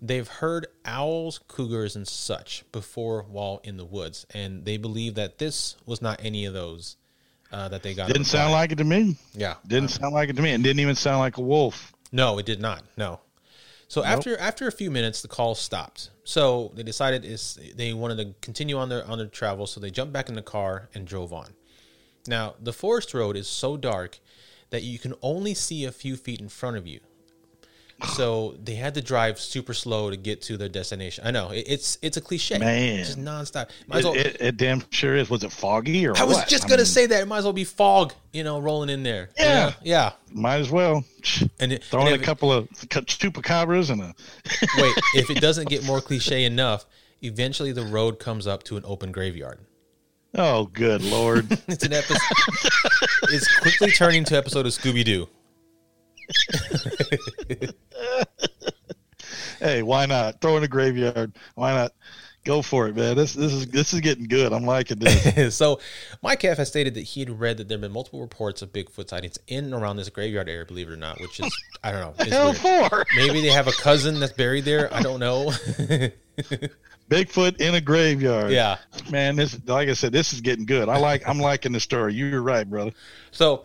they've 0.00 0.26
heard 0.26 0.66
owls, 0.86 1.38
cougars, 1.48 1.96
and 1.96 2.08
such 2.08 2.64
before 2.72 3.24
while 3.24 3.60
in 3.62 3.76
the 3.76 3.84
woods, 3.84 4.24
and 4.32 4.64
they 4.64 4.78
believe 4.78 5.16
that 5.16 5.36
this 5.36 5.76
was 5.84 6.00
not 6.00 6.18
any 6.24 6.46
of 6.46 6.54
those 6.54 6.96
uh, 7.54 7.68
that 7.68 7.82
they 7.82 7.94
got. 7.94 8.08
Didn't 8.08 8.24
sound 8.24 8.52
like 8.52 8.72
it 8.72 8.78
to 8.78 8.84
me. 8.84 9.16
yeah, 9.32 9.54
Didn't 9.66 9.90
sound 9.90 10.12
like 10.12 10.28
it 10.28 10.36
to 10.36 10.42
me, 10.42 10.50
and 10.50 10.64
didn't 10.64 10.80
even 10.80 10.96
sound 10.96 11.20
like 11.20 11.36
a 11.36 11.40
wolf. 11.40 11.92
No, 12.10 12.38
it 12.38 12.46
did 12.46 12.60
not. 12.60 12.82
No. 12.96 13.20
So 13.86 14.02
after 14.02 14.36
after 14.38 14.66
a 14.66 14.72
few 14.72 14.90
minutes, 14.90 15.22
the 15.22 15.28
call 15.28 15.54
stopped. 15.54 16.10
So 16.24 16.72
they 16.74 16.82
decided 16.82 17.24
is 17.24 17.58
they 17.76 17.92
wanted 17.92 18.16
to 18.18 18.34
continue 18.40 18.76
on 18.76 18.88
their 18.88 19.06
on 19.06 19.18
their 19.18 19.28
travel. 19.28 19.66
So 19.66 19.78
they 19.78 19.90
jumped 19.90 20.12
back 20.12 20.28
in 20.28 20.34
the 20.34 20.42
car 20.42 20.88
and 20.94 21.06
drove 21.06 21.32
on. 21.32 21.54
Now 22.26 22.54
the 22.60 22.72
forest 22.72 23.14
road 23.14 23.36
is 23.36 23.46
so 23.46 23.76
dark 23.76 24.18
that 24.70 24.82
you 24.82 24.98
can 24.98 25.14
only 25.22 25.54
see 25.54 25.84
a 25.84 25.92
few 25.92 26.16
feet 26.16 26.40
in 26.40 26.48
front 26.48 26.76
of 26.76 26.86
you. 26.86 27.00
So 28.16 28.54
they 28.62 28.74
had 28.74 28.94
to 28.94 29.00
drive 29.02 29.38
super 29.40 29.72
slow 29.72 30.10
to 30.10 30.16
get 30.16 30.42
to 30.42 30.56
their 30.58 30.68
destination. 30.68 31.26
I 31.26 31.30
know 31.30 31.50
it, 31.50 31.64
it's 31.66 31.96
it's 32.02 32.16
a 32.16 32.20
cliche, 32.20 32.58
Man. 32.58 32.98
it's 32.98 33.08
just 33.14 33.18
nonstop. 33.20 33.70
Might 33.86 34.00
It, 34.00 34.04
well- 34.04 34.14
it, 34.14 34.36
it 34.40 34.56
damn 34.58 34.82
sure 34.90 35.16
is. 35.16 35.30
Was 35.30 35.42
it 35.42 35.50
foggy 35.52 36.06
or 36.06 36.16
I 36.16 36.24
was 36.24 36.36
what? 36.36 36.48
just 36.48 36.64
gonna 36.68 36.78
mean, 36.82 36.86
say 36.86 37.06
that 37.06 37.22
it 37.22 37.26
might 37.26 37.38
as 37.38 37.44
well 37.44 37.52
be 37.54 37.64
fog, 37.64 38.12
you 38.32 38.44
know, 38.44 38.58
rolling 38.60 38.90
in 38.90 39.02
there. 39.04 39.30
you 39.38 39.44
Yeah. 39.44 39.54
know? 39.54 39.72
yeah. 39.82 40.12
Might 40.32 40.56
as 40.60 40.70
well 40.70 41.02
And 41.60 41.72
it, 41.72 41.82
throw 41.84 42.06
and 42.06 42.20
a 42.20 42.24
couple 42.24 42.52
of 42.52 42.68
chupacabras 42.70 43.90
and 43.90 44.02
a. 44.02 44.14
Wait, 44.82 44.94
if 45.14 45.30
it 45.30 45.40
doesn't 45.40 45.68
get 45.70 45.84
more 45.84 46.00
cliche 46.02 46.44
enough, 46.44 46.84
eventually 47.22 47.72
the 47.72 47.84
road 47.86 48.18
comes 48.18 48.46
up 48.46 48.64
to 48.64 48.76
an 48.76 48.82
open 48.84 49.12
graveyard. 49.12 49.60
Oh, 50.36 50.66
good 50.66 51.00
lord! 51.02 51.46
It's 51.68 51.84
an 51.84 51.92
episode. 51.92 52.18
it's 53.30 53.60
quickly 53.60 53.92
turning 53.92 54.24
to 54.24 54.36
episode 54.36 54.66
of 54.66 54.72
Scooby 54.72 55.04
Doo. 55.04 55.28
Hey, 59.60 59.82
why 59.82 60.06
not 60.06 60.40
throw 60.40 60.56
in 60.56 60.62
a 60.62 60.68
graveyard? 60.68 61.32
Why 61.54 61.72
not? 61.74 61.92
Go 62.44 62.60
for 62.60 62.88
it, 62.88 62.94
man. 62.94 63.16
This 63.16 63.32
this 63.32 63.54
is 63.54 63.66
this 63.68 63.94
is 63.94 64.00
getting 64.00 64.24
good. 64.24 64.52
I'm 64.52 64.66
liking 64.66 64.98
this. 64.98 65.56
so, 65.56 65.80
Mike 66.22 66.44
F 66.44 66.58
has 66.58 66.68
stated 66.68 66.92
that 66.94 67.00
he 67.00 67.20
had 67.20 67.30
read 67.40 67.56
that 67.56 67.68
there 67.68 67.76
have 67.76 67.80
been 67.80 67.92
multiple 67.92 68.20
reports 68.20 68.60
of 68.60 68.70
Bigfoot 68.70 69.08
sightings 69.08 69.38
in 69.48 69.64
and 69.64 69.72
around 69.72 69.96
this 69.96 70.10
graveyard 70.10 70.46
area. 70.46 70.66
Believe 70.66 70.90
it 70.90 70.92
or 70.92 70.96
not, 70.96 71.18
which 71.20 71.40
is 71.40 71.50
I 71.82 71.92
don't 71.92 72.18
know. 72.18 72.24
Hell 72.26 72.52
for 72.52 73.06
Maybe 73.16 73.40
they 73.40 73.48
have 73.48 73.66
a 73.66 73.72
cousin 73.72 74.20
that's 74.20 74.34
buried 74.34 74.66
there. 74.66 74.92
I 74.92 75.00
don't 75.00 75.20
know. 75.20 75.52
Bigfoot 77.08 77.60
in 77.62 77.74
a 77.76 77.80
graveyard. 77.80 78.50
yeah. 78.50 78.76
man. 79.10 79.36
This 79.36 79.58
like 79.66 79.88
I 79.88 79.94
said, 79.94 80.12
this 80.12 80.34
is 80.34 80.42
getting 80.42 80.66
good. 80.66 80.90
I 80.90 80.98
like. 80.98 81.26
I'm 81.26 81.38
liking 81.38 81.72
the 81.72 81.80
story. 81.80 82.12
You're 82.12 82.42
right, 82.42 82.68
brother. 82.68 82.92
So 83.30 83.64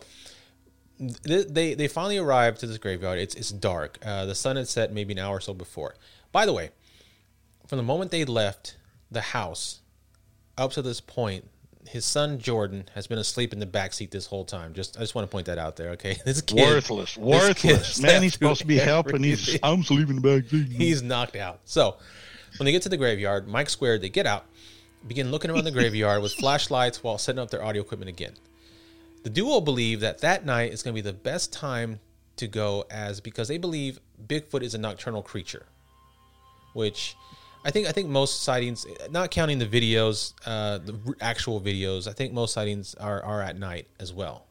they 1.00 1.74
they 1.74 1.88
finally 1.88 2.18
arrived 2.18 2.60
to 2.60 2.66
this 2.66 2.78
graveyard. 2.78 3.18
It's 3.18 3.34
it's 3.34 3.50
dark. 3.50 3.98
Uh, 4.04 4.26
the 4.26 4.34
sun 4.34 4.56
had 4.56 4.68
set 4.68 4.92
maybe 4.92 5.12
an 5.14 5.18
hour 5.18 5.36
or 5.36 5.40
so 5.40 5.54
before. 5.54 5.94
By 6.30 6.44
the 6.44 6.52
way, 6.52 6.70
from 7.66 7.78
the 7.78 7.82
moment 7.82 8.10
they 8.10 8.24
left 8.24 8.76
the 9.10 9.20
house 9.20 9.80
up 10.58 10.72
to 10.72 10.82
this 10.82 11.00
point, 11.00 11.48
his 11.88 12.04
son 12.04 12.38
Jordan 12.38 12.84
has 12.94 13.06
been 13.06 13.18
asleep 13.18 13.52
in 13.52 13.60
the 13.60 13.66
back 13.66 13.94
seat 13.94 14.10
this 14.10 14.26
whole 14.26 14.44
time. 14.44 14.74
Just 14.74 14.98
I 14.98 15.00
just 15.00 15.14
want 15.14 15.28
to 15.28 15.32
point 15.32 15.46
that 15.46 15.56
out 15.56 15.76
there. 15.76 15.90
Okay, 15.90 16.18
this 16.24 16.42
kid, 16.42 16.60
worthless, 16.60 17.14
this 17.14 17.54
kid 17.54 17.72
worthless. 17.72 18.00
Man, 18.00 18.22
he's 18.22 18.34
supposed 18.34 18.60
to 18.60 18.66
be 18.66 18.76
helping. 18.78 19.22
He's. 19.22 19.58
I'm 19.62 19.82
sleeping 19.82 20.16
in 20.16 20.22
the 20.22 20.40
back 20.40 20.50
seat. 20.50 20.68
He's 20.68 21.02
knocked 21.02 21.36
out. 21.36 21.60
So 21.64 21.96
when 22.58 22.66
they 22.66 22.72
get 22.72 22.82
to 22.82 22.90
the 22.90 22.98
graveyard, 22.98 23.48
Mike 23.48 23.70
squared, 23.70 24.02
they 24.02 24.10
get 24.10 24.26
out, 24.26 24.44
begin 25.08 25.30
looking 25.30 25.50
around 25.50 25.64
the 25.64 25.70
graveyard 25.70 26.20
with 26.20 26.34
flashlights 26.34 27.02
while 27.02 27.16
setting 27.16 27.38
up 27.38 27.50
their 27.50 27.64
audio 27.64 27.80
equipment 27.80 28.10
again. 28.10 28.34
The 29.22 29.30
duo 29.30 29.60
believe 29.60 30.00
that 30.00 30.18
that 30.20 30.46
night 30.46 30.72
is 30.72 30.82
going 30.82 30.94
to 30.94 31.02
be 31.02 31.06
the 31.06 31.16
best 31.16 31.52
time 31.52 32.00
to 32.36 32.46
go 32.46 32.86
as 32.90 33.20
because 33.20 33.48
they 33.48 33.58
believe 33.58 34.00
Bigfoot 34.26 34.62
is 34.62 34.74
a 34.74 34.78
nocturnal 34.78 35.22
creature, 35.22 35.66
which 36.72 37.16
I 37.64 37.70
think 37.70 37.86
I 37.86 37.92
think 37.92 38.08
most 38.08 38.42
sightings, 38.42 38.86
not 39.10 39.30
counting 39.30 39.58
the 39.58 39.66
videos, 39.66 40.32
uh, 40.46 40.78
the 40.78 41.14
actual 41.20 41.60
videos, 41.60 42.08
I 42.08 42.12
think 42.12 42.32
most 42.32 42.54
sightings 42.54 42.94
are 42.94 43.22
are 43.22 43.42
at 43.42 43.58
night 43.58 43.88
as 43.98 44.12
well. 44.12 44.46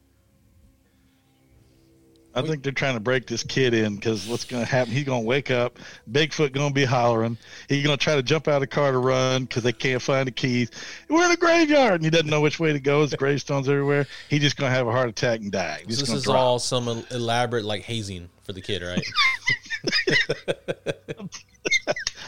I 2.34 2.42
think 2.42 2.62
they're 2.62 2.72
trying 2.72 2.94
to 2.94 3.00
break 3.00 3.26
this 3.26 3.42
kid 3.42 3.74
in 3.74 3.96
because 3.96 4.26
what's 4.28 4.44
going 4.44 4.64
to 4.64 4.70
happen? 4.70 4.92
He's 4.92 5.04
going 5.04 5.22
to 5.22 5.26
wake 5.26 5.50
up. 5.50 5.78
Bigfoot 6.10 6.52
going 6.52 6.68
to 6.68 6.74
be 6.74 6.84
hollering. 6.84 7.36
He's 7.68 7.84
going 7.84 7.96
to 7.96 8.02
try 8.02 8.14
to 8.14 8.22
jump 8.22 8.46
out 8.46 8.54
of 8.54 8.60
the 8.60 8.66
car 8.68 8.92
to 8.92 8.98
run 8.98 9.44
because 9.44 9.64
they 9.64 9.72
can't 9.72 10.00
find 10.00 10.28
the 10.28 10.32
keys. 10.32 10.70
We're 11.08 11.24
in 11.24 11.32
a 11.32 11.36
graveyard, 11.36 11.94
and 11.94 12.04
he 12.04 12.10
doesn't 12.10 12.30
know 12.30 12.40
which 12.40 12.60
way 12.60 12.72
to 12.72 12.78
go. 12.78 13.00
There's 13.00 13.14
gravestones 13.14 13.68
everywhere. 13.68 14.06
He's 14.28 14.42
just 14.42 14.56
going 14.56 14.70
to 14.70 14.76
have 14.76 14.86
a 14.86 14.92
heart 14.92 15.08
attack 15.08 15.40
and 15.40 15.50
die. 15.50 15.82
He's 15.86 15.96
So 15.98 16.02
this 16.02 16.14
is 16.14 16.22
drop. 16.24 16.36
all 16.36 16.58
some 16.60 17.04
elaborate 17.10 17.64
like 17.64 17.82
hazing 17.82 18.28
for 18.44 18.52
the 18.52 18.60
kid, 18.60 18.82
right? 18.82 19.04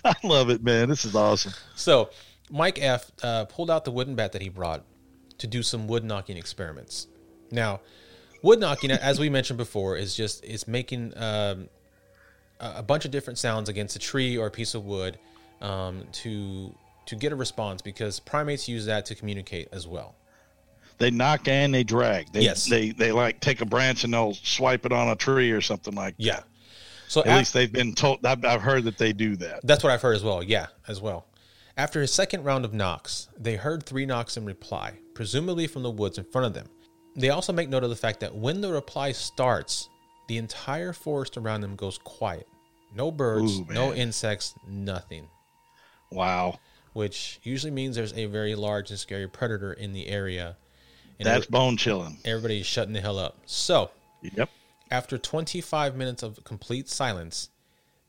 I 0.05 0.15
love 0.25 0.51
it, 0.51 0.65
man. 0.65 0.89
This 0.89 1.05
is 1.05 1.15
awesome. 1.15 1.53
So, 1.77 2.11
Mike 2.51 2.79
F 2.83 3.11
uh, 3.23 3.45
pulled 3.45 3.71
out 3.71 3.85
the 3.85 3.93
wooden 3.93 4.15
bat 4.15 4.33
that 4.33 4.43
he 4.43 4.49
brought 4.49 4.85
to 5.39 5.47
do 5.47 5.63
some 5.63 5.87
wood 5.87 6.05
knocking 6.05 6.37
experiments. 6.37 7.07
Now, 7.51 7.81
wood 8.43 8.61
knocking, 8.61 8.91
as 8.91 9.19
we 9.19 9.31
mentioned 9.31 9.57
before, 9.57 9.97
is 9.97 10.15
just 10.17 10.45
is 10.45 10.67
making 10.69 11.17
um, 11.17 11.69
a 12.61 12.83
bunch 12.83 13.05
of 13.05 13.11
different 13.11 13.39
sounds 13.39 13.69
against 13.69 13.97
a 13.97 13.99
tree 13.99 14.37
or 14.37 14.47
a 14.47 14.51
piece 14.51 14.75
of 14.75 14.85
wood 14.85 15.19
um, 15.61 16.05
to 16.13 16.75
to 17.07 17.17
get 17.17 17.33
a 17.33 17.37
response 17.37 17.83
because 17.83 18.21
primates 18.21 18.69
use 18.69 18.87
that 18.87 19.07
to 19.07 19.15
communicate 19.15 19.69
as 19.73 19.87
well. 19.87 20.15
They 20.99 21.11
knock 21.11 21.49
and 21.49 21.75
they 21.75 21.83
drag. 21.83 22.33
They, 22.33 22.43
Yes. 22.43 22.67
They 22.67 22.91
they 22.91 23.11
like 23.13 23.41
take 23.41 23.61
a 23.61 23.67
branch 23.67 24.05
and 24.05 24.13
they'll 24.13 24.35
swipe 24.35 24.87
it 24.87 24.93
on 24.93 25.09
a 25.09 25.17
tree 25.17 25.51
or 25.51 25.61
something 25.61 25.95
like. 25.95 26.15
Yeah. 26.19 26.41
So 27.09 27.21
At 27.23 27.27
af- 27.29 27.39
least 27.39 27.55
they've 27.55 27.73
been 27.73 27.95
told. 27.95 28.25
I've, 28.25 28.45
I've 28.45 28.63
heard 28.63 28.85
that 28.85 28.99
they 28.99 29.13
do 29.13 29.37
that. 29.37 29.61
That's 29.65 29.83
what 29.83 29.93
I've 29.93 30.01
heard 30.03 30.15
as 30.17 30.23
well. 30.25 30.43
Yeah, 30.43 30.69
as 30.89 31.01
well. 31.01 31.27
After 31.77 32.01
his 32.01 32.13
second 32.13 32.45
round 32.45 32.65
of 32.65 32.73
knocks, 32.73 33.29
they 33.39 33.57
heard 33.57 33.83
three 33.85 34.07
knocks 34.07 34.37
in 34.37 34.45
reply, 34.45 34.99
presumably 35.15 35.67
from 35.67 35.83
the 35.83 35.91
woods 35.91 36.19
in 36.19 36.25
front 36.25 36.47
of 36.47 36.55
them. 36.55 36.69
They 37.15 37.29
also 37.31 37.53
make 37.53 37.69
note 37.69 37.85
of 37.85 37.91
the 37.91 37.97
fact 37.97 38.21
that 38.21 38.35
when 38.35 38.61
the 38.61 38.73
reply 38.73 39.13
starts, 39.13 39.89
the 40.29 40.39
entire 40.39 40.93
forest 40.93 41.37
around 41.37 41.61
them 41.61 41.77
goes 41.77 41.99
quiet. 41.99 42.49
No 42.95 43.11
birds, 43.11 43.59
Ooh, 43.59 43.67
no 43.71 43.93
insects, 43.95 44.55
nothing. 44.67 45.29
Wow. 46.11 46.59
Which 46.93 47.41
usually 47.43 47.71
means 47.71 47.97
there's 47.97 48.13
a 48.15 48.27
very 48.27 48.55
large 48.55 48.91
and 48.91 48.99
scary 48.99 49.29
predator 49.29 49.73
in 49.73 49.93
the 49.93 50.07
area. 50.09 50.57
And 51.19 51.27
That's 51.27 51.45
every- 51.47 51.51
bone 51.53 51.77
chilling. 51.77 52.19
everybody's 52.25 52.67
shutting 52.67 52.93
the 52.93 53.01
hell 53.01 53.19
up. 53.19 53.39
So, 53.47 53.91
Yep. 54.23 54.51
after 54.91 55.19
25 55.19 55.97
minutes 55.97 56.23
of 56.23 56.43
complete 56.45 56.89
silence, 56.89 57.49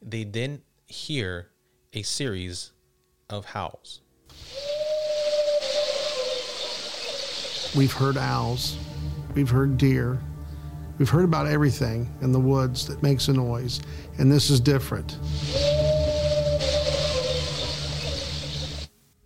they 0.01 0.23
then 0.23 0.61
hear 0.85 1.49
a 1.93 2.01
series 2.03 2.71
of 3.29 3.45
howls. 3.45 4.01
We've 7.75 7.93
heard 7.93 8.17
owls, 8.17 8.77
we've 9.35 9.49
heard 9.49 9.77
deer, 9.77 10.19
we've 10.97 11.09
heard 11.09 11.25
about 11.25 11.47
everything 11.47 12.09
in 12.21 12.31
the 12.31 12.39
woods 12.39 12.87
that 12.87 13.01
makes 13.03 13.27
a 13.27 13.33
noise, 13.33 13.81
and 14.17 14.31
this 14.31 14.49
is 14.49 14.59
different. 14.59 15.17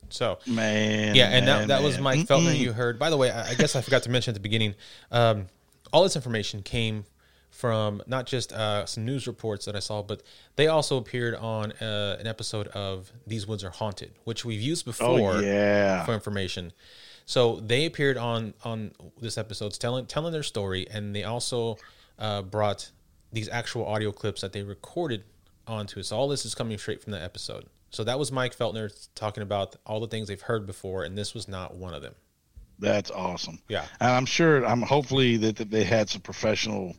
So 0.10 0.40
Man. 0.48 1.14
yeah, 1.14 1.26
and 1.30 1.48
that, 1.48 1.60
man, 1.60 1.68
that 1.68 1.84
was 1.84 1.96
man. 1.96 2.04
Mike 2.04 2.20
Feltner 2.28 2.58
you 2.58 2.74
heard. 2.74 2.98
By 2.98 3.12
the 3.12 3.18
way, 3.18 3.30
I, 3.30 3.50
I 3.50 3.54
guess 3.54 3.76
I 3.76 3.82
forgot 3.82 4.04
to 4.04 4.10
mention 4.10 4.32
at 4.32 4.34
the 4.34 4.40
beginning. 4.40 4.74
Um, 5.12 5.46
all 5.94 6.02
this 6.04 6.16
information 6.16 6.64
came 6.64 7.06
from 7.52 8.02
not 8.08 8.26
just 8.26 8.52
uh, 8.52 8.86
some 8.88 9.06
news 9.06 9.28
reports 9.28 9.66
that 9.66 9.76
I 9.76 9.80
saw, 9.80 10.02
but 10.02 10.24
they 10.56 10.68
also 10.68 10.98
appeared 10.98 11.36
on 11.36 11.72
uh, 11.74 12.18
an 12.20 12.26
episode 12.26 12.68
of 12.70 13.12
These 13.28 13.46
Woods 13.48 13.64
Are 13.64 13.70
Haunted, 13.70 14.12
which 14.24 14.44
we've 14.44 14.62
used 14.62 14.86
before 14.86 15.36
Oh, 15.36 15.40
yeah. 15.40 16.04
for 16.04 16.14
information. 16.14 16.72
So 17.28 17.58
they 17.58 17.86
appeared 17.86 18.18
on 18.18 18.54
on 18.64 18.92
this 19.22 19.38
episode 19.38 19.74
telling 19.74 20.08
telling 20.08 20.32
their 20.32 20.44
story, 20.44 20.88
and 20.90 21.14
they 21.14 21.26
also 21.26 21.78
uh, 22.18 22.42
brought 22.42 22.90
these 23.34 23.50
actual 23.50 23.86
audio 23.86 24.12
clips 24.12 24.42
that 24.42 24.54
they 24.54 24.64
recorded 24.64 25.24
onto 25.68 26.00
it. 26.00 26.06
So 26.06 26.18
all 26.18 26.30
this 26.30 26.46
is 26.46 26.56
coming 26.56 26.78
straight 26.78 27.04
from 27.04 27.12
the 27.12 27.22
episode. 27.22 27.66
So 27.90 28.06
that 28.06 28.18
was 28.18 28.32
Mike 28.32 28.58
Feltner 28.58 28.90
talking 29.14 29.44
about 29.44 29.76
all 29.86 30.00
the 30.00 30.08
things 30.08 30.30
they've 30.30 30.42
heard 30.42 30.66
before, 30.66 31.04
and 31.04 31.18
this 31.18 31.34
was 31.34 31.50
not 31.50 31.76
one 31.76 31.94
of 31.94 32.02
them. 32.02 32.16
That's 32.80 33.12
awesome. 33.12 33.60
Yeah. 33.68 33.86
And 34.00 34.12
I'm 34.12 34.26
sure, 34.26 34.66
I'm 34.66 34.82
hopefully 34.82 35.36
that, 35.38 35.56
that 35.58 35.70
they 35.70 35.84
had 35.84 36.10
some 36.10 36.22
professional 36.22 36.96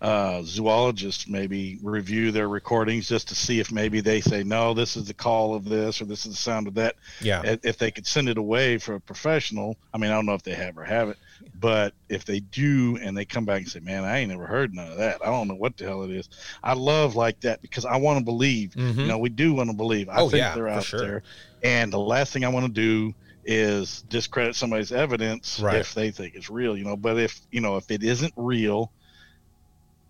uh, 0.00 0.40
zoologists 0.44 1.28
maybe 1.28 1.78
review 1.82 2.32
their 2.32 2.48
recordings 2.48 3.08
just 3.08 3.28
to 3.28 3.34
see 3.34 3.60
if 3.60 3.70
maybe 3.70 4.00
they 4.00 4.20
say, 4.20 4.42
no, 4.42 4.72
this 4.72 4.96
is 4.96 5.06
the 5.06 5.14
call 5.14 5.54
of 5.54 5.64
this 5.64 6.00
or 6.00 6.06
this 6.06 6.24
is 6.24 6.32
the 6.32 6.38
sound 6.38 6.66
of 6.66 6.74
that. 6.74 6.96
Yeah. 7.20 7.56
If- 7.62 7.76
they 7.78 7.90
could 7.90 8.06
send 8.06 8.28
it 8.28 8.36
away 8.38 8.78
for 8.78 8.94
a 8.94 9.00
professional, 9.00 9.76
I 9.94 9.98
mean, 9.98 10.10
I 10.10 10.14
don't 10.14 10.26
know 10.26 10.34
if 10.34 10.42
they 10.42 10.54
have 10.54 10.76
or 10.78 10.84
have 10.84 11.08
it 11.10 11.18
but 11.58 11.94
if 12.08 12.24
they 12.24 12.40
do 12.40 12.98
and 13.02 13.16
they 13.16 13.24
come 13.24 13.44
back 13.44 13.60
and 13.62 13.68
say, 13.68 13.80
man, 13.80 14.04
I 14.04 14.18
ain't 14.18 14.30
never 14.30 14.46
heard 14.46 14.74
none 14.74 14.90
of 14.92 14.98
that. 14.98 15.20
I 15.22 15.26
don't 15.26 15.48
know 15.48 15.54
what 15.54 15.76
the 15.76 15.84
hell 15.84 16.02
it 16.02 16.10
is. 16.10 16.28
I 16.62 16.72
love 16.74 17.16
like 17.16 17.40
that 17.40 17.60
because 17.62 17.84
I 17.84 17.96
want 17.96 18.18
to 18.18 18.24
believe, 18.24 18.74
you 18.76 18.92
know, 19.06 19.18
we 19.18 19.28
do 19.30 19.52
want 19.54 19.70
to 19.70 19.76
believe. 19.76 20.08
I 20.08 20.12
Mm-hmm. 20.12 20.22
Oh, 20.22 20.28
think 20.30 20.40
yeah, 20.40 20.54
they're 20.54 20.68
out 20.68 20.84
sure. 20.84 21.00
there. 21.00 21.22
And 21.62 21.92
the 21.92 21.98
last 21.98 22.32
thing 22.32 22.44
I 22.44 22.48
want 22.48 22.66
to 22.66 22.72
do 22.72 23.14
is 23.44 24.02
discredit 24.08 24.54
somebody's 24.54 24.92
evidence 24.92 25.60
Right. 25.60 25.76
if 25.76 25.94
they 25.94 26.10
think 26.10 26.34
it's 26.34 26.50
real, 26.50 26.76
you 26.76 26.84
know. 26.84 26.96
But 26.96 27.18
if 27.18 27.40
you 27.50 27.60
know 27.60 27.76
if 27.76 27.90
it 27.90 28.02
isn't 28.02 28.32
real, 28.36 28.92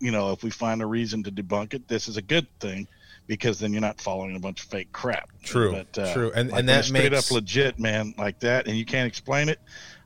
you 0.01 0.11
know, 0.11 0.33
if 0.33 0.43
we 0.43 0.51
find 0.51 0.83
a 0.83 0.87
reason 0.87 1.23
to 1.25 1.31
debunk 1.31 1.75
it, 1.75 1.87
this 1.89 2.09
is 2.09 2.17
a 2.17 2.23
good 2.23 2.47
thing 2.59 2.89
because 3.27 3.59
then 3.61 3.73
you're 3.73 3.81
not 3.83 4.01
following 4.01 4.35
a 4.35 4.41
bunch 4.41 4.63
of 4.63 4.69
fake 4.69 4.91
crap. 4.93 5.29
True, 5.45 5.73
But, 5.73 5.99
uh, 5.99 6.13
true. 6.13 6.33
And- 6.35 6.51
like 6.51 6.61
and 6.61 6.69
that 6.69 6.85
straight 6.87 7.13
makes- 7.13 7.31
up 7.31 7.35
legit, 7.35 7.79
man, 7.79 8.15
like 8.19 8.41
that, 8.41 8.67
and 8.67 8.77
you 8.77 8.85
can't 8.85 9.07
explain 9.07 9.49
it. 9.49 9.61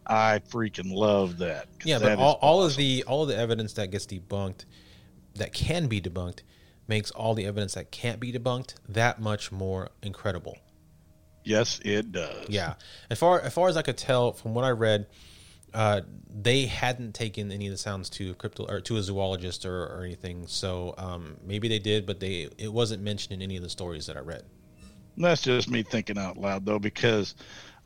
I 0.07 0.40
freaking 0.51 0.92
love 0.92 1.38
that. 1.38 1.68
Yeah, 1.84 1.99
that 1.99 2.18
but 2.18 2.22
all, 2.22 2.34
all 2.42 2.62
of 2.62 2.76
the 2.76 3.05
all 3.05 3.22
of 3.22 3.28
the 3.28 3.36
evidence 3.38 3.72
that 3.74 3.90
gets 3.90 4.05
debunked, 4.05 4.66
that 5.36 5.55
can 5.55 5.86
be 5.86 6.01
debunked, 6.03 6.40
makes 6.86 7.11
all 7.12 7.32
the 7.34 7.47
evidence 7.47 7.72
that 7.74 7.90
can't 7.90 8.20
be 8.20 8.30
debunked 8.30 8.74
that 8.88 9.18
much 9.20 9.51
more 9.51 9.90
incredible. 10.03 10.59
yes, 11.45 11.80
it 11.84 12.12
does. 12.12 12.47
Yeah, 12.51 12.74
as 13.09 13.18
far 13.18 13.40
as 13.40 13.55
far 13.55 13.68
as 13.68 13.76
I 13.78 13.82
could 13.82 13.97
tell 13.97 14.32
from 14.32 14.53
what 14.55 14.64
I 14.64 14.70
read, 14.70 15.07
uh, 15.75 16.01
they 16.43 16.66
hadn't 16.66 17.14
taken 17.14 17.51
any 17.53 17.66
of 17.66 17.72
the 17.72 17.79
sounds 17.79 18.09
to 18.11 18.31
a 18.31 18.35
crypto 18.35 18.64
or 18.66 18.81
to 18.81 18.97
a 18.97 19.03
zoologist 19.03 19.66
or, 19.66 19.85
or 19.87 20.03
anything. 20.05 20.47
So 20.47 20.95
um, 20.99 21.37
maybe 21.45 21.68
they 21.68 21.79
did, 21.79 22.07
but 22.07 22.20
they 22.20 22.49
it 22.59 22.72
wasn't 22.72 23.03
mentioned 23.03 23.33
in 23.35 23.43
any 23.43 23.57
of 23.57 23.62
the 23.62 23.68
stories 23.68 24.07
that 24.07 24.16
I 24.16 24.20
read. 24.20 24.45
That's 25.16 25.43
just 25.43 25.68
me 25.70 25.83
thinking 25.83 26.18
out 26.18 26.37
loud 26.37 26.64
though, 26.64 26.79
because 26.79 27.35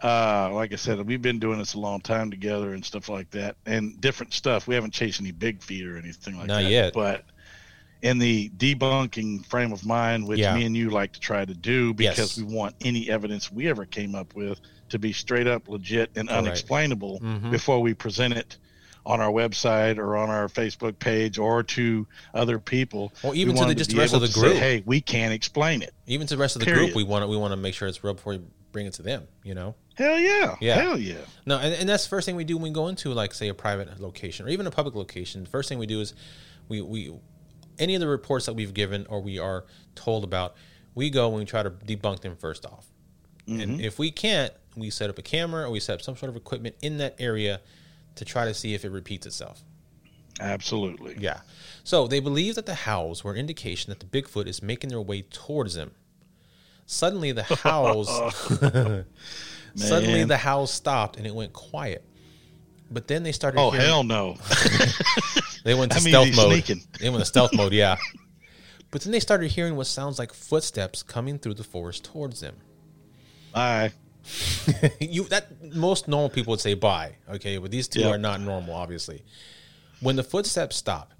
uh, 0.03 0.51
like 0.53 0.73
I 0.73 0.77
said, 0.77 1.05
we've 1.07 1.21
been 1.21 1.39
doing 1.39 1.59
this 1.59 1.75
a 1.75 1.81
long 1.81 2.01
time 2.01 2.31
together 2.31 2.73
and 2.73 2.85
stuff 2.85 3.09
like 3.09 3.31
that, 3.31 3.57
and 3.67 4.01
different 4.01 4.33
stuff. 4.33 4.67
We 4.69 4.75
haven't 4.75 4.93
chased 4.93 5.21
any 5.21 5.33
big 5.33 5.63
feet 5.63 5.87
or 5.87 5.97
anything 5.97 6.37
like 6.37 6.47
Not 6.47 6.63
that. 6.63 6.71
yet. 6.71 6.93
But 6.95 7.25
in 8.01 8.19
the 8.19 8.49
debunking 8.51 9.45
frame 9.47 9.73
of 9.73 9.85
mind, 9.85 10.27
which 10.27 10.39
Yeah. 10.39 10.55
me 10.55 10.65
and 10.65 10.77
you 10.77 10.91
like 10.91 11.13
to 11.15 11.21
try 11.21 11.45
to 11.45 11.53
do, 11.55 11.93
because 11.93 12.37
Yes. 12.37 12.39
we 12.39 12.55
want 12.55 12.77
any 12.81 13.11
evidence 13.11 13.51
we 13.51 13.67
ever 13.69 13.85
came 13.85 14.15
up 14.15 14.35
with 14.37 14.61
to 14.91 14.99
be 14.99 15.13
straight 15.13 15.47
up 15.47 15.69
legit 15.69 16.11
and 16.17 16.29
unexplainable 16.29 17.21
Mhm. 17.21 17.51
before 17.51 17.81
we 17.81 17.95
present 17.95 18.35
it 18.35 18.57
on 19.07 19.21
our 19.21 19.31
website 19.31 19.97
or 19.99 20.17
on 20.17 20.29
our 20.29 20.49
Facebook 20.49 20.99
page 20.99 21.39
or 21.39 21.63
to 21.63 22.07
other 22.35 22.59
people. 22.59 23.13
Or 23.23 23.31
We 23.31 23.39
even 23.39 23.57
to 23.57 23.65
the- 23.67 23.75
just 23.75 23.91
be 23.91 23.97
the 23.97 24.01
rest 24.03 24.15
of 24.15 24.21
the 24.21 24.27
to 24.27 24.33
say, 24.33 24.41
group. 24.41 24.57
hey, 24.57 24.83
we 24.85 25.01
can't 25.01 25.33
explain 25.33 25.83
it. 25.83 25.95
Even 26.07 26.27
to 26.27 26.35
the 26.37 26.41
rest 26.41 26.57
of 26.57 26.61
the 26.61 26.67
Period. 26.67 26.87
group, 26.87 26.97
we 26.97 27.05
want 27.05 27.23
to 27.23 27.27
we 27.29 27.37
want 27.37 27.53
to 27.53 27.57
make 27.57 27.75
sure 27.75 27.89
it's 27.89 28.03
real 28.05 28.15
before 28.15 28.35
we 28.35 28.41
bring 28.73 28.87
it 28.87 28.93
to 28.95 29.03
them. 29.03 29.27
You 29.45 29.55
know. 29.55 29.75
Hell 29.95 30.19
yeah. 30.19 30.57
Yeah. 30.61 30.75
Hell 30.81 30.99
yeah. 30.99 31.17
No, 31.47 31.59
and, 31.59 31.75
and 31.75 31.89
that's 31.89 32.05
the 32.05 32.09
first 32.11 32.27
thing 32.27 32.37
we 32.37 32.45
do 32.45 32.57
when 32.57 32.65
we 32.65 32.71
go 32.71 32.87
into 32.89 33.13
like 33.13 33.33
say 33.35 33.49
a 33.49 33.55
private 33.55 33.99
location 34.01 34.47
or 34.47 34.51
even 34.51 34.67
a 34.67 34.71
public 34.71 34.95
location. 34.95 35.43
The 35.45 35.51
first 35.51 35.69
thing 35.69 35.79
we 35.79 35.87
do 35.87 36.01
is 36.01 36.15
we 36.69 36.81
we 36.83 37.13
any 37.79 37.95
of 37.95 38.01
the 38.01 38.09
reports 38.09 38.47
that 38.47 38.53
we've 38.55 38.75
given 38.75 39.07
or 39.09 39.21
we 39.23 39.39
are 39.39 39.65
told 39.95 40.23
about, 40.25 40.55
we 40.95 41.09
go 41.11 41.29
and 41.31 41.37
we 41.39 41.45
try 41.47 41.63
to 41.63 41.71
debunk 41.71 42.21
them 42.21 42.37
first 42.37 42.67
off. 42.67 42.88
And 43.49 43.61
mm-hmm. 43.61 43.81
if 43.81 43.99
we 43.99 44.11
can't, 44.11 44.53
we 44.77 44.91
set 44.91 45.09
up 45.09 45.19
a 45.19 45.23
camera 45.23 45.67
or 45.67 45.71
we 45.71 45.81
set 45.81 45.95
up 45.95 46.03
some 46.03 46.17
sort 46.17 46.29
of 46.31 46.37
equipment 46.37 46.77
in 46.83 46.99
that 46.99 47.17
area 47.19 47.61
to 48.17 48.25
try 48.25 48.45
to 48.45 48.53
see 48.53 48.75
if 48.75 48.85
it 48.85 48.91
repeats 48.91 49.27
itself. 49.27 49.65
Absolutely. 50.41 51.17
Yeah. 51.19 51.41
So 51.83 52.07
they 52.07 52.21
believe 52.21 52.55
that 52.57 52.67
the 52.67 52.75
howls 52.75 53.25
were 53.25 53.33
an 53.33 53.39
indication 53.39 53.91
that 53.91 54.01
the 54.01 54.07
Bigfoot 54.07 54.47
is 54.47 54.63
making 54.63 54.91
their 54.91 55.01
way 55.01 55.23
towards 55.23 55.75
them. 55.75 55.93
Suddenly 56.87 57.33
the 57.33 57.43
howls 57.63 58.09
suddenly 59.75 60.25
the 60.25 60.37
howls 60.37 60.71
stopped 60.71 61.17
and 61.17 61.27
it 61.27 61.35
went 61.35 61.53
quiet. 61.53 62.05
But 62.91 63.09
then 63.09 63.23
they 63.23 63.33
started 63.33 63.59
Oh 63.59 63.71
hearing, 63.71 63.87
hell 63.87 64.05
no! 64.05 64.37
they 65.65 65.75
went 65.75 65.93
to 65.93 65.99
That 65.99 66.05
means 66.05 66.35
stealth 66.35 66.37
mode. 66.37 66.53
sneaking. 66.53 66.83
They 67.01 67.11
went 67.11 67.21
to 67.21 67.27
stealth 67.27 67.53
mode, 67.55 67.73
yeah. 67.73 67.97
But 68.91 69.03
then 69.03 69.13
they 69.13 69.21
started 69.21 69.51
hearing 69.51 69.77
what 69.77 69.87
sounds 69.87 70.19
like 70.19 70.33
footsteps 70.33 71.03
coming 71.03 71.39
through 71.39 71.55
the 71.55 71.65
forest 71.65 72.05
towards 72.05 72.41
them. 72.41 72.57
Bye. 73.53 73.93
you 75.01 75.25
that 75.25 75.75
most 75.75 76.09
normal 76.09 76.29
people 76.29 76.51
would 76.53 76.61
say 76.61 76.75
bye, 76.75 77.17
okay, 77.31 77.57
but 77.59 77.71
these 77.71 77.89
two 77.89 78.01
Yep. 78.01 78.15
are 78.15 78.19
not 78.19 78.41
normal, 78.41 78.75
obviously. 78.75 79.25
When 80.01 80.17
the 80.17 80.23
footsteps 80.23 80.77
stop, 80.77 81.15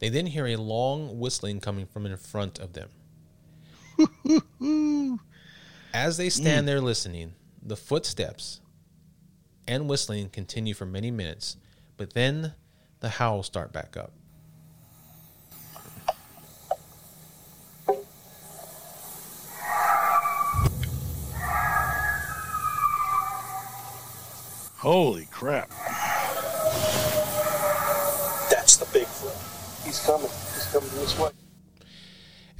they 0.00 0.08
then 0.08 0.26
hear 0.26 0.46
a 0.46 0.56
long 0.56 1.18
whistling 1.18 1.60
coming 1.60 1.86
from 1.86 2.06
in 2.06 2.16
front 2.16 2.58
of 2.58 2.72
them. 2.72 2.90
As 5.94 6.16
they 6.16 6.28
stand 6.28 6.64
mm. 6.64 6.66
there 6.66 6.80
listening, 6.80 7.34
the 7.62 7.76
footsteps 7.76 8.60
and 9.66 9.88
whistling 9.88 10.28
continue 10.28 10.74
for 10.74 10.86
many 10.86 11.10
minutes, 11.10 11.56
but 11.96 12.14
then 12.14 12.54
the 13.00 13.08
howls 13.08 13.46
start 13.46 13.72
back 13.72 13.96
up. 13.96 14.12
Holy 24.78 25.26
crap! 25.32 25.70
That's 28.50 28.76
the 28.76 28.86
Bigfoot. 28.86 29.84
He's 29.84 29.98
coming. 30.04 30.28
He's 30.28 30.68
coming 30.72 30.88
this 30.90 31.18
way. 31.18 31.30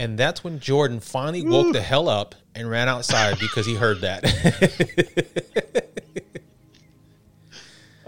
And 0.01 0.19
that's 0.19 0.43
when 0.45 0.59
Jordan 0.61 1.01
finally 1.01 1.43
woke 1.43 1.73
the 1.73 1.81
hell 1.81 2.09
up 2.09 2.35
and 2.55 2.69
ran 2.71 2.89
outside 2.89 3.39
because 3.41 3.66
he 3.66 3.75
heard 3.75 4.01
that. 4.03 4.25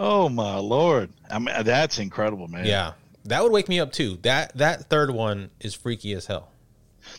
Oh 0.03 0.31
my 0.31 0.57
lord! 0.57 1.11
I 1.31 1.39
mean, 1.39 1.55
that's 1.63 1.99
incredible, 1.99 2.49
man. 2.49 2.65
yeah. 2.65 2.93
That 3.27 3.43
would 3.43 3.53
wake 3.53 3.69
me 3.69 3.81
up 3.81 3.93
too. 3.93 4.19
That 4.23 4.57
that 4.57 4.89
third 4.89 5.11
one 5.11 5.51
is 5.61 5.75
freaky 5.75 6.15
as 6.15 6.25
hell. 6.25 6.50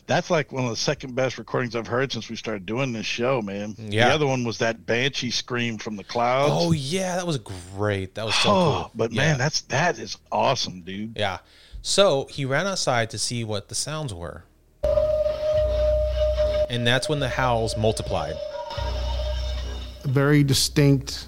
That's 0.08 0.30
like 0.30 0.52
one 0.52 0.64
of 0.64 0.70
the 0.70 0.76
second 0.76 1.16
best 1.16 1.38
recordings 1.38 1.76
I've 1.76 1.88
heard 1.88 2.12
since 2.12 2.30
we 2.30 2.36
started 2.36 2.66
doing 2.66 2.94
this 2.94 3.06
show, 3.06 3.42
man. 3.42 3.76
Yeah. 3.78 4.10
The 4.10 4.14
other 4.16 4.28
one 4.28 4.44
was 4.44 4.58
that 4.60 4.86
banshee 4.86 5.32
scream 5.32 5.78
from 5.78 5.96
the 5.96 6.04
clouds. 6.04 6.54
Oh 6.56 6.72
yeah, 6.72 7.16
that 7.16 7.26
was 7.28 7.38
great. 7.78 8.16
That 8.16 8.26
was 8.26 8.36
so 8.36 8.50
Oh, 8.50 8.54
cool. 8.54 8.92
but 8.96 9.12
Yeah. 9.12 9.22
man, 9.30 9.38
that's 9.38 9.62
that 9.62 9.98
is 10.00 10.18
awesome, 10.32 10.82
dude. 10.82 11.18
yeah. 11.18 11.40
So 11.82 12.28
he 12.30 12.46
ran 12.46 12.68
outside 12.68 13.10
to 13.12 13.18
see 13.18 13.44
what 13.44 13.68
the 13.70 13.76
sounds 13.76 14.14
were, 14.14 14.44
and 16.70 16.86
that's 16.86 17.10
when 17.10 17.20
the 17.20 17.30
howls 17.30 17.76
multiplied. 17.76 18.36
A 20.04 20.08
very 20.08 20.44
distinct, 20.44 21.28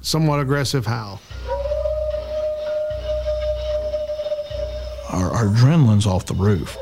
somewhat 0.00 0.40
aggressive 0.40 0.86
howl. 0.86 1.20
Our, 5.10 5.30
our 5.30 5.44
adrenaline's 5.46 6.06
off 6.06 6.26
the 6.26 6.34
roof. 6.34 6.76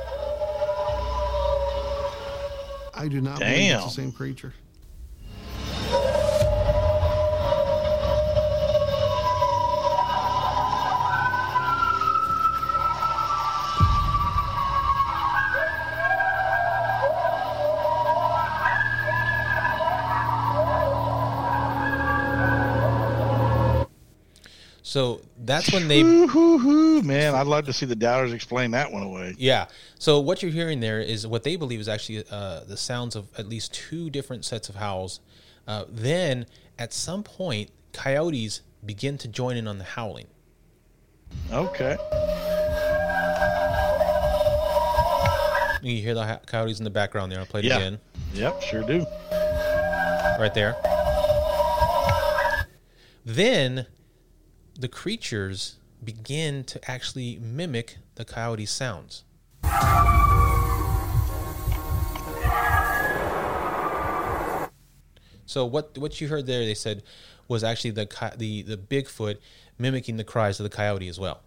I 3.02 3.08
do 3.08 3.20
not 3.20 3.40
believe 3.40 3.72
it's 3.72 3.84
the 3.84 3.90
same 3.90 4.12
creature. 4.12 4.54
That's 25.52 25.72
when 25.72 25.86
they. 25.88 26.02
Man, 26.02 27.34
I'd 27.34 27.46
love 27.46 27.66
to 27.66 27.72
see 27.72 27.86
the 27.86 27.94
doubters 27.96 28.32
explain 28.32 28.70
that 28.72 28.90
one 28.90 29.02
away. 29.02 29.34
Yeah. 29.38 29.66
So 29.98 30.20
what 30.20 30.42
you're 30.42 30.50
hearing 30.52 30.80
there 30.80 31.00
is 31.00 31.26
what 31.26 31.42
they 31.42 31.56
believe 31.56 31.80
is 31.80 31.88
actually 31.88 32.24
uh, 32.30 32.60
the 32.66 32.76
sounds 32.76 33.14
of 33.16 33.28
at 33.36 33.48
least 33.48 33.74
two 33.74 34.08
different 34.10 34.44
sets 34.44 34.68
of 34.68 34.76
howls. 34.76 35.20
Uh, 35.66 35.84
then 35.88 36.46
at 36.78 36.92
some 36.92 37.22
point, 37.22 37.70
coyotes 37.92 38.62
begin 38.84 39.18
to 39.18 39.28
join 39.28 39.56
in 39.56 39.68
on 39.68 39.78
the 39.78 39.84
howling. 39.84 40.26
Okay. 41.52 41.96
You 45.82 46.00
hear 46.00 46.14
the 46.14 46.40
coyotes 46.46 46.78
in 46.78 46.84
the 46.84 46.90
background 46.90 47.32
there. 47.32 47.40
I'll 47.40 47.46
play 47.46 47.60
it 47.60 47.66
Yeah. 47.66 47.76
again. 47.78 47.98
Yep, 48.34 48.62
sure 48.62 48.82
do. 48.82 49.04
Right 50.38 50.52
there. 50.54 50.76
Then 53.24 53.86
the 54.78 54.88
creatures 54.88 55.76
begin 56.02 56.64
to 56.64 56.90
actually 56.90 57.38
mimic 57.40 57.98
the 58.16 58.24
coyote 58.24 58.66
sounds. 58.66 59.24
So 65.46 65.66
what 65.66 65.98
what 65.98 66.20
you 66.20 66.28
heard 66.28 66.46
there, 66.46 66.64
they 66.64 66.74
said, 66.74 67.02
was 67.46 67.62
actually 67.62 67.90
the 67.90 68.34
the 68.36 68.62
the 68.62 68.76
Bigfoot 68.76 69.36
mimicking 69.78 70.16
the 70.16 70.24
cries 70.24 70.58
of 70.58 70.64
the 70.64 70.74
coyote 70.74 71.08
as 71.08 71.20
well. 71.20 71.42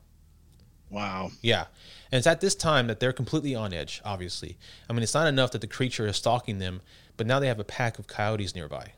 Wow. 0.90 1.32
Yeah. 1.42 1.66
And 2.12 2.20
it's 2.20 2.28
at 2.28 2.42
this 2.42 2.54
time 2.54 2.88
that 2.88 3.00
they're 3.00 3.12
completely 3.12 3.56
on 3.56 3.74
edge, 3.74 4.02
obviously. 4.06 4.58
I 4.88 4.94
mean, 4.94 5.02
it's 5.02 5.16
not 5.16 5.28
enough 5.28 5.52
that 5.52 5.62
the 5.62 5.68
creature 5.68 6.06
is 6.06 6.18
stalking 6.18 6.60
them, 6.60 6.82
but 7.18 7.26
now 7.26 7.40
they 7.40 7.48
have 7.48 7.60
a 7.60 7.64
pack 7.64 7.98
of 7.98 8.06
coyotes 8.06 8.54
nearby. 8.54 8.94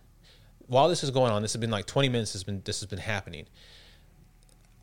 While 0.68 0.90
this 0.90 1.04
is 1.04 1.12
going 1.12 1.32
on, 1.32 1.42
this 1.42 1.54
has 1.54 1.62
been 1.62 1.72
like 1.72 1.86
20 1.86 2.10
minutes 2.10 2.34
has 2.34 2.44
been 2.44 2.62
this 2.66 2.82
has 2.82 2.90
been 2.90 3.00
happening. 3.00 3.48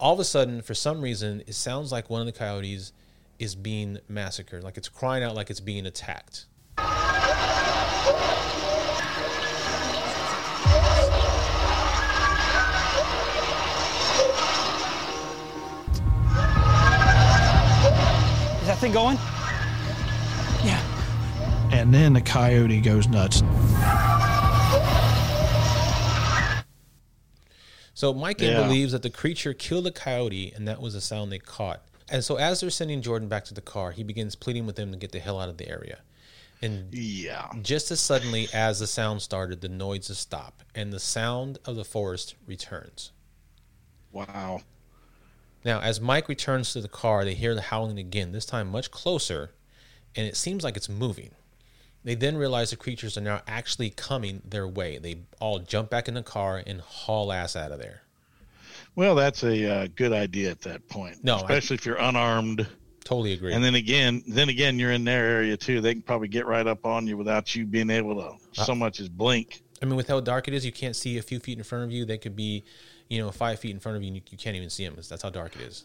All 0.00 0.12
of 0.12 0.18
a 0.18 0.24
sudden, 0.24 0.60
for 0.60 0.74
some 0.74 1.00
reason, 1.00 1.44
it 1.46 1.54
sounds 1.54 1.92
like 1.92 2.10
one 2.10 2.20
of 2.20 2.26
the 2.26 2.32
coyotes 2.32 2.92
is 3.38 3.54
being 3.54 3.98
massacred, 4.08 4.64
like 4.64 4.76
it's 4.76 4.88
crying 4.88 5.22
out 5.22 5.36
like 5.36 5.50
it's 5.50 5.60
being 5.60 5.86
attacked. 5.86 6.46
Is 18.60 18.66
that 18.66 18.78
thing 18.80 18.92
going? 18.92 19.16
Yeah. 20.64 20.80
And 21.70 21.94
then 21.94 22.14
the 22.14 22.20
coyote 22.20 22.80
goes 22.80 23.06
nuts. 23.06 23.42
So 27.94 28.12
Mike 28.12 28.40
Yeah. 28.40 28.60
believes 28.62 28.92
that 28.92 29.02
the 29.02 29.10
creature 29.10 29.54
killed 29.54 29.84
the 29.84 29.92
coyote, 29.92 30.52
and 30.54 30.66
that 30.66 30.80
was 30.80 30.94
the 30.94 31.00
sound 31.00 31.30
they 31.30 31.38
caught. 31.38 31.82
And 32.08 32.24
so 32.24 32.36
as 32.36 32.60
they're 32.60 32.70
sending 32.70 33.00
Jordan 33.00 33.28
back 33.28 33.44
to 33.46 33.54
the 33.54 33.60
car, 33.62 33.92
he 33.92 34.02
begins 34.02 34.34
pleading 34.34 34.66
with 34.66 34.76
them 34.76 34.90
to 34.92 34.98
get 34.98 35.12
the 35.12 35.20
hell 35.20 35.40
out 35.40 35.48
of 35.48 35.56
the 35.56 35.68
area. 35.68 36.00
And 36.60 36.92
Yeah. 36.92 37.50
just 37.62 37.90
as 37.90 38.00
suddenly 38.00 38.48
as 38.52 38.80
the 38.80 38.86
sound 38.86 39.22
started, 39.22 39.60
the 39.60 39.68
noises 39.68 40.18
stop, 40.18 40.62
and 40.74 40.92
the 40.92 41.00
sound 41.00 41.58
of 41.64 41.76
the 41.76 41.84
forest 41.84 42.34
returns. 42.46 43.12
Wow. 44.12 44.62
Now, 45.64 45.80
as 45.80 46.00
Mike 46.00 46.28
returns 46.28 46.72
to 46.72 46.80
the 46.80 46.88
car, 46.88 47.24
they 47.24 47.34
hear 47.34 47.54
the 47.54 47.62
howling 47.62 47.98
again, 47.98 48.32
this 48.32 48.44
time 48.44 48.68
much 48.70 48.90
closer, 48.90 49.52
and 50.14 50.26
it 50.26 50.36
seems 50.36 50.62
like 50.62 50.76
it's 50.76 50.88
moving. 50.88 51.30
They 52.04 52.14
then 52.14 52.36
realize 52.36 52.70
the 52.70 52.76
creatures 52.76 53.16
are 53.16 53.22
now 53.22 53.40
actually 53.48 53.90
coming 53.90 54.42
their 54.48 54.68
way. 54.68 54.98
They 54.98 55.20
all 55.40 55.58
jump 55.58 55.88
back 55.90 56.06
in 56.06 56.14
the 56.14 56.22
car 56.22 56.62
and 56.66 56.80
haul 56.80 57.32
ass 57.32 57.56
out 57.56 57.72
of 57.72 57.78
there. 57.78 58.02
Well, 58.94 59.14
that's 59.14 59.42
a 59.42 59.70
uh, 59.84 59.88
good 59.96 60.12
idea 60.12 60.50
at 60.50 60.60
that 60.62 60.86
point. 60.88 61.24
No, 61.24 61.36
I- 61.36 61.38
especially 61.40 61.76
if 61.76 61.86
you're 61.86 61.96
unarmed. 61.96 62.66
Totally 63.04 63.32
agree. 63.32 63.52
And 63.52 63.62
then 63.62 63.74
again, 63.74 64.22
then 64.26 64.48
again, 64.48 64.78
you're 64.78 64.92
in 64.92 65.04
their 65.04 65.26
area 65.26 65.56
too. 65.58 65.82
They 65.82 65.92
can 65.92 66.02
probably 66.02 66.28
get 66.28 66.46
right 66.46 66.66
up 66.66 66.86
on 66.86 67.06
you 67.06 67.18
without 67.18 67.54
you 67.54 67.66
being 67.66 67.90
able 67.90 68.14
to 68.14 68.60
Uh, 68.60 68.64
so 68.64 68.74
much 68.74 68.98
as 69.00 69.08
blink. 69.10 69.62
I 69.82 69.86
mean, 69.86 69.96
with 69.96 70.08
how 70.08 70.20
dark 70.20 70.48
it 70.48 70.54
is, 70.54 70.64
you 70.64 70.72
can't 70.72 70.96
see 70.96 71.18
a 71.18 71.22
few 71.22 71.38
feet 71.38 71.58
in 71.58 71.64
front 71.64 71.84
of 71.84 71.92
you. 71.92 72.06
They 72.06 72.16
could 72.16 72.34
be, 72.34 72.64
you 73.08 73.18
know, 73.18 73.30
five 73.30 73.58
feet 73.58 73.72
in 73.72 73.80
front 73.80 73.96
of 73.96 74.02
you, 74.02 74.08
and 74.08 74.16
you, 74.16 74.22
you 74.30 74.38
can't 74.38 74.56
even 74.56 74.70
see 74.70 74.84
them. 74.86 74.94
That's 74.96 75.22
how 75.22 75.28
dark 75.28 75.54
it 75.56 75.62
is. 75.62 75.84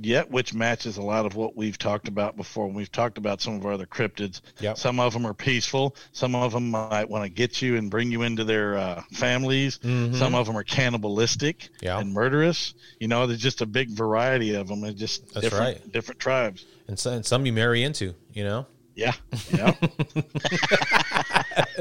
Yet, 0.00 0.30
which 0.30 0.54
matches 0.54 0.96
a 0.96 1.02
lot 1.02 1.26
of 1.26 1.36
what 1.36 1.54
we've 1.54 1.76
talked 1.76 2.08
about 2.08 2.34
before. 2.36 2.66
We've 2.68 2.90
talked 2.90 3.18
about 3.18 3.42
some 3.42 3.56
of 3.56 3.66
our 3.66 3.72
other 3.72 3.84
cryptids. 3.86 4.40
Yep. 4.58 4.78
Some 4.78 4.98
of 4.98 5.12
them 5.12 5.26
are 5.26 5.34
peaceful. 5.34 5.94
Some 6.12 6.34
of 6.34 6.52
them 6.52 6.70
might 6.70 7.10
want 7.10 7.24
to 7.24 7.28
get 7.28 7.60
you 7.60 7.76
and 7.76 7.90
bring 7.90 8.10
you 8.10 8.22
into 8.22 8.42
their 8.44 8.78
uh, 8.78 9.02
families. 9.12 9.78
Mhm. 9.80 10.14
Some 10.16 10.34
of 10.34 10.46
them 10.46 10.56
are 10.56 10.64
cannibalistic 10.64 11.68
Yeah. 11.82 11.98
and 11.98 12.12
murderous. 12.12 12.72
You 13.00 13.08
know, 13.08 13.26
there's 13.26 13.40
just 13.42 13.60
a 13.60 13.66
big 13.66 13.90
variety 13.90 14.54
of 14.54 14.66
them. 14.68 14.82
It's 14.84 14.98
just 14.98 15.26
That's 15.34 15.44
different, 15.44 15.78
right. 15.80 15.92
different 15.92 16.20
tribes. 16.20 16.64
And, 16.88 16.98
so, 16.98 17.12
and 17.12 17.24
some 17.26 17.44
you 17.44 17.52
marry 17.52 17.82
into, 17.82 18.14
you 18.32 18.44
know? 18.44 18.66
Yeah, 18.94 19.12
yeah. 19.52 19.74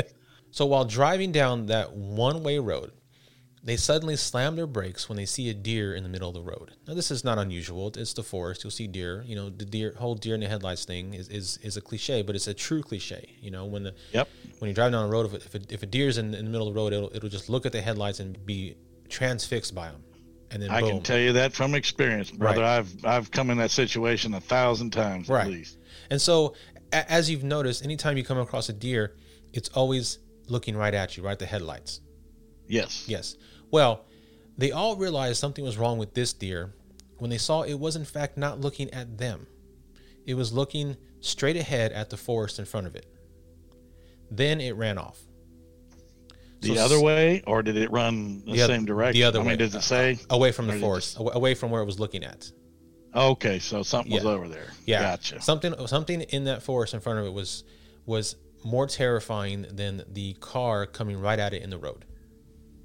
So 0.54 0.66
while 0.66 0.84
driving 0.84 1.32
down 1.32 1.68
that 1.68 1.94
one 1.94 2.44
way 2.44 2.60
road, 2.60 2.92
they 3.64 3.78
suddenly 3.78 4.16
slam 4.16 4.56
their 4.56 4.66
brakes 4.66 5.08
when 5.08 5.18
they 5.18 5.26
see 5.26 5.50
a 5.50 5.54
deer 5.54 5.94
in 5.94 6.02
the 6.04 6.10
middle 6.10 6.28
of 6.30 6.34
the 6.34 6.42
road. 6.42 6.72
Now, 6.88 6.96
this 6.96 7.12
is 7.12 7.24
not 7.24 7.38
unusual. 7.38 7.92
It's 7.96 8.14
the 8.14 8.24
forest. 8.24 8.64
You'll 8.64 8.72
see 8.72 8.88
deer. 8.88 9.24
You 9.26 9.36
know, 9.36 9.50
the 9.50 9.66
deer 9.66 9.94
whole 9.98 10.16
deer 10.16 10.34
in 10.34 10.40
the 10.42 10.48
headlights 10.48 10.84
thing 10.86 11.14
is, 11.14 11.30
is, 11.30 11.58
is 11.62 11.78
a 11.78 11.82
cliche, 11.82 12.24
but 12.24 12.36
it's 12.36 12.48
a 12.48 12.54
true 12.56 12.82
cliche. 12.82 13.36
You 13.40 13.52
know, 13.52 13.66
when 13.66 13.84
the 13.84 13.94
Yep. 14.14 14.28
when 14.60 14.70
you're 14.70 14.74
driving 14.76 14.94
down 14.94 15.08
the 15.08 15.14
road, 15.14 15.28
if, 15.28 15.34
it, 15.36 15.46
if, 15.46 15.56
it, 15.56 15.72
if 15.72 15.84
a 15.84 15.86
deer's 15.86 16.18
in, 16.18 16.34
in 16.34 16.46
the 16.46 16.52
middle 16.52 16.68
of 16.68 16.74
the 16.74 16.80
road, 16.80 16.92
it'll, 16.94 17.16
it'll 17.16 17.30
just 17.30 17.50
look 17.50 17.66
at 17.68 17.72
the 17.72 17.82
headlights 17.82 18.20
and 18.20 18.44
be 18.46 18.76
transfixed 19.10 19.76
by 19.76 19.88
them. 19.92 20.04
And 20.50 20.62
then 20.64 20.72
I 20.72 20.82
boom. 20.82 20.90
can 20.90 21.02
tell 21.02 21.20
you 21.20 21.34
that 21.34 21.54
from 21.54 21.76
experience, 21.76 22.32
brother. 22.32 22.62
Right. 22.62 22.78
I've 22.80 23.06
I've 23.06 23.32
come 23.32 23.52
in 23.52 23.58
that 23.60 23.72
situation 23.72 24.34
a 24.34 24.42
thousand 24.42 24.90
times 24.92 25.30
Right. 25.30 25.46
at 25.46 25.52
least. 25.52 25.78
And 26.10 26.20
so, 26.20 26.56
a- 26.92 27.10
as 27.12 27.30
you've 27.30 27.44
noticed, 27.44 27.84
anytime 27.86 28.18
you 28.18 28.24
come 28.24 28.38
across 28.40 28.68
a 28.70 28.74
deer, 28.74 29.16
it's 29.54 29.70
always 29.70 30.18
looking 30.48 30.76
right 30.76 30.94
at 30.94 31.16
you, 31.16 31.24
right 31.24 31.34
at 31.34 31.40
the 31.40 31.46
headlights. 31.46 32.02
Yes. 32.68 33.06
Yes. 33.08 33.36
Well, 33.72 34.06
they 34.58 34.72
all 34.72 34.96
realized 34.96 35.40
something 35.40 35.64
was 35.64 35.78
wrong 35.78 35.98
with 35.98 36.14
this 36.14 36.34
deer 36.34 36.74
when 37.18 37.30
they 37.30 37.38
saw 37.38 37.62
it 37.64 37.76
was, 37.80 37.96
in 37.96 38.06
fact, 38.06 38.38
not 38.38 38.60
looking 38.60 38.90
at 38.94 39.18
them. 39.18 39.48
It 40.26 40.36
was 40.36 40.54
looking 40.54 40.98
straight 41.22 41.56
ahead 41.58 41.92
at 41.92 42.10
the 42.10 42.18
forest 42.18 42.60
in 42.60 42.66
front 42.66 42.88
of 42.88 42.96
it. 42.96 43.06
Then 44.30 44.62
it 44.62 44.76
ran 44.76 44.98
off. 44.98 45.18
The 46.62 46.76
So 46.76 46.86
other 46.86 47.02
way, 47.02 47.42
or 47.48 47.64
did 47.64 47.76
it 47.76 47.92
run 47.92 48.44
the, 48.46 48.52
The 48.54 48.68
same 48.68 48.86
direction? 48.86 49.20
The 49.20 49.24
other 49.26 49.40
I 49.40 49.44
way. 49.44 49.50
mean, 49.50 49.58
does 49.60 49.74
it 49.74 49.82
say? 49.82 50.20
Away 50.30 50.52
from 50.52 50.68
the 50.68 50.74
forest, 50.80 51.20
awa- 51.20 51.32
away 51.34 51.56
from 51.56 51.72
where 51.72 51.82
it 51.82 51.86
was 51.86 52.00
looking 52.00 52.24
at. 52.24 52.52
Okay, 53.16 53.58
so 53.60 53.82
something 53.84 54.14
was 54.14 54.26
over 54.26 54.48
there. 54.48 54.68
Yeah, 54.86 55.02
Gotcha. 55.02 55.42
Something, 55.42 55.74
something 55.88 56.22
in 56.22 56.44
that 56.46 56.62
forest 56.64 56.94
in 56.94 57.00
front 57.00 57.20
of 57.20 57.26
it 57.26 57.34
was 57.34 57.64
was 58.06 58.36
more 58.64 58.86
terrifying 58.88 59.66
than 59.72 60.04
the 60.08 60.34
car 60.36 60.86
coming 60.86 61.20
right 61.20 61.40
at 61.40 61.54
it 61.54 61.62
in 61.64 61.70
the 61.72 61.78
road. 61.78 62.06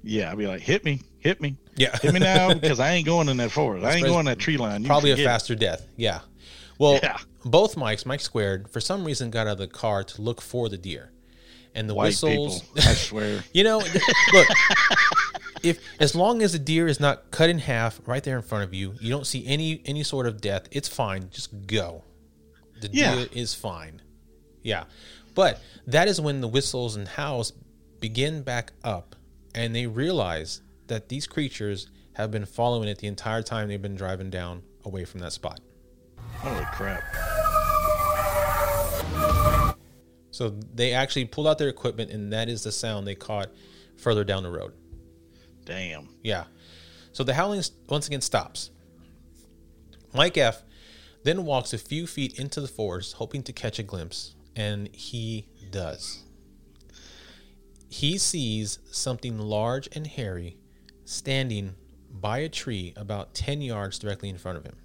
Yeah, 0.07 0.31
I'd 0.31 0.37
be 0.37 0.47
like, 0.47 0.61
hit 0.61 0.83
me, 0.85 1.01
hit 1.19 1.41
me. 1.41 1.55
Yeah. 1.75 1.97
Hit 2.01 2.13
me 2.13 2.19
now 2.19 2.53
because 2.55 2.79
I 2.79 2.91
ain't 2.93 3.05
going 3.05 3.29
in 3.29 3.37
that 3.37 3.51
forest. 3.51 3.85
I 3.85 3.93
ain't 3.95 4.05
going 4.05 4.25
that 4.25 4.39
tree 4.39 4.57
line. 4.57 4.81
You 4.83 4.87
Probably 4.87 5.11
a 5.11 5.17
faster 5.17 5.55
death. 5.55 5.85
Yeah. 5.95 6.21
Well, 6.79 6.99
Yeah. 7.03 7.17
both 7.45 7.75
Mikes, 7.77 8.05
Mike 8.05 8.21
Squared, 8.21 8.69
for 8.69 8.79
some 8.79 9.03
reason 9.03 9.29
got 9.31 9.47
out 9.47 9.53
of 9.53 9.57
the 9.59 9.67
car 9.67 10.03
to 10.03 10.21
look 10.21 10.41
for 10.41 10.69
the 10.69 10.77
deer. 10.77 11.11
And 11.75 11.87
the 11.89 11.93
White 11.93 12.07
whistles. 12.07 12.61
people, 12.63 12.81
I 12.89 12.93
swear. 12.93 13.43
you 13.53 13.63
know, 13.63 13.77
look, 14.33 14.47
if 15.63 15.79
as 15.99 16.15
long 16.15 16.41
as 16.41 16.53
the 16.53 16.59
deer 16.59 16.87
is 16.87 16.99
not 16.99 17.29
cut 17.31 17.49
in 17.49 17.59
half 17.59 17.99
right 18.07 18.23
there 18.23 18.35
in 18.37 18.41
front 18.43 18.63
of 18.63 18.73
you, 18.73 18.95
you 18.99 19.09
don't 19.09 19.27
see 19.27 19.45
any 19.45 19.81
any 19.85 20.03
sort 20.03 20.25
of 20.25 20.41
death, 20.41 20.67
it's 20.71 20.87
fine. 20.87 21.29
Just 21.29 21.67
go. 21.67 22.03
The 22.81 22.89
Yeah. 22.91 23.15
deer 23.15 23.27
is 23.31 23.53
fine. 23.53 24.01
Yeah. 24.63 24.85
But 25.35 25.59
that 25.85 26.07
is 26.07 26.19
when 26.19 26.41
the 26.41 26.47
whistles 26.47 26.95
and 26.95 27.07
howls 27.07 27.53
begin 27.99 28.41
back 28.41 28.71
up 28.83 29.15
and 29.57 29.75
they 29.75 29.87
realize 29.87 30.61
that 30.85 31.09
these 31.09 31.25
creatures 31.25 31.89
have 32.13 32.29
been 32.29 32.45
following 32.45 32.87
it 32.87 32.99
the 32.99 33.07
entire 33.07 33.41
time 33.41 33.67
they've 33.67 33.81
been 33.81 33.95
driving 33.95 34.29
down 34.29 34.61
away 34.85 35.03
from 35.03 35.19
that 35.19 35.33
spot. 35.33 35.59
Holy 36.35 36.63
crap. 36.73 37.03
So 40.29 40.49
they 40.75 40.93
actually 40.93 41.25
pulled 41.25 41.47
out 41.47 41.57
their 41.57 41.69
equipment 41.69 42.11
and 42.11 42.31
that 42.31 42.49
is 42.49 42.63
the 42.63 42.71
sound 42.71 43.07
they 43.07 43.15
caught 43.15 43.49
further 43.97 44.23
down 44.23 44.43
the 44.43 44.51
road. 44.51 44.73
Damn. 45.65 46.09
Yeah. 46.21 46.43
So 47.11 47.23
the 47.23 47.33
howling 47.33 47.63
once 47.89 48.05
again 48.05 48.21
stops. 48.21 48.69
Mike 50.13 50.37
F 50.37 50.63
then 51.23 51.45
walks 51.45 51.73
a 51.73 51.79
few 51.79 52.05
feet 52.05 52.39
into 52.39 52.61
the 52.61 52.67
forest, 52.67 53.13
hoping 53.13 53.41
to 53.41 53.53
catch 53.53 53.79
a 53.79 53.83
glimpse, 53.83 54.35
and 54.55 54.87
he 54.89 55.47
does. 55.71 56.26
He 57.89 58.17
sees 58.17 58.79
something 58.91 59.37
large 59.37 59.87
and 59.93 60.05
hairy 60.05 60.57
standing 61.05 61.75
by 62.11 62.39
a 62.39 62.49
tree 62.49 62.93
about 62.95 63.33
10 63.33 63.61
yards 63.61 63.99
directly 63.99 64.29
in 64.29 64.37
front 64.37 64.57
of 64.57 64.65
him. 64.65 64.75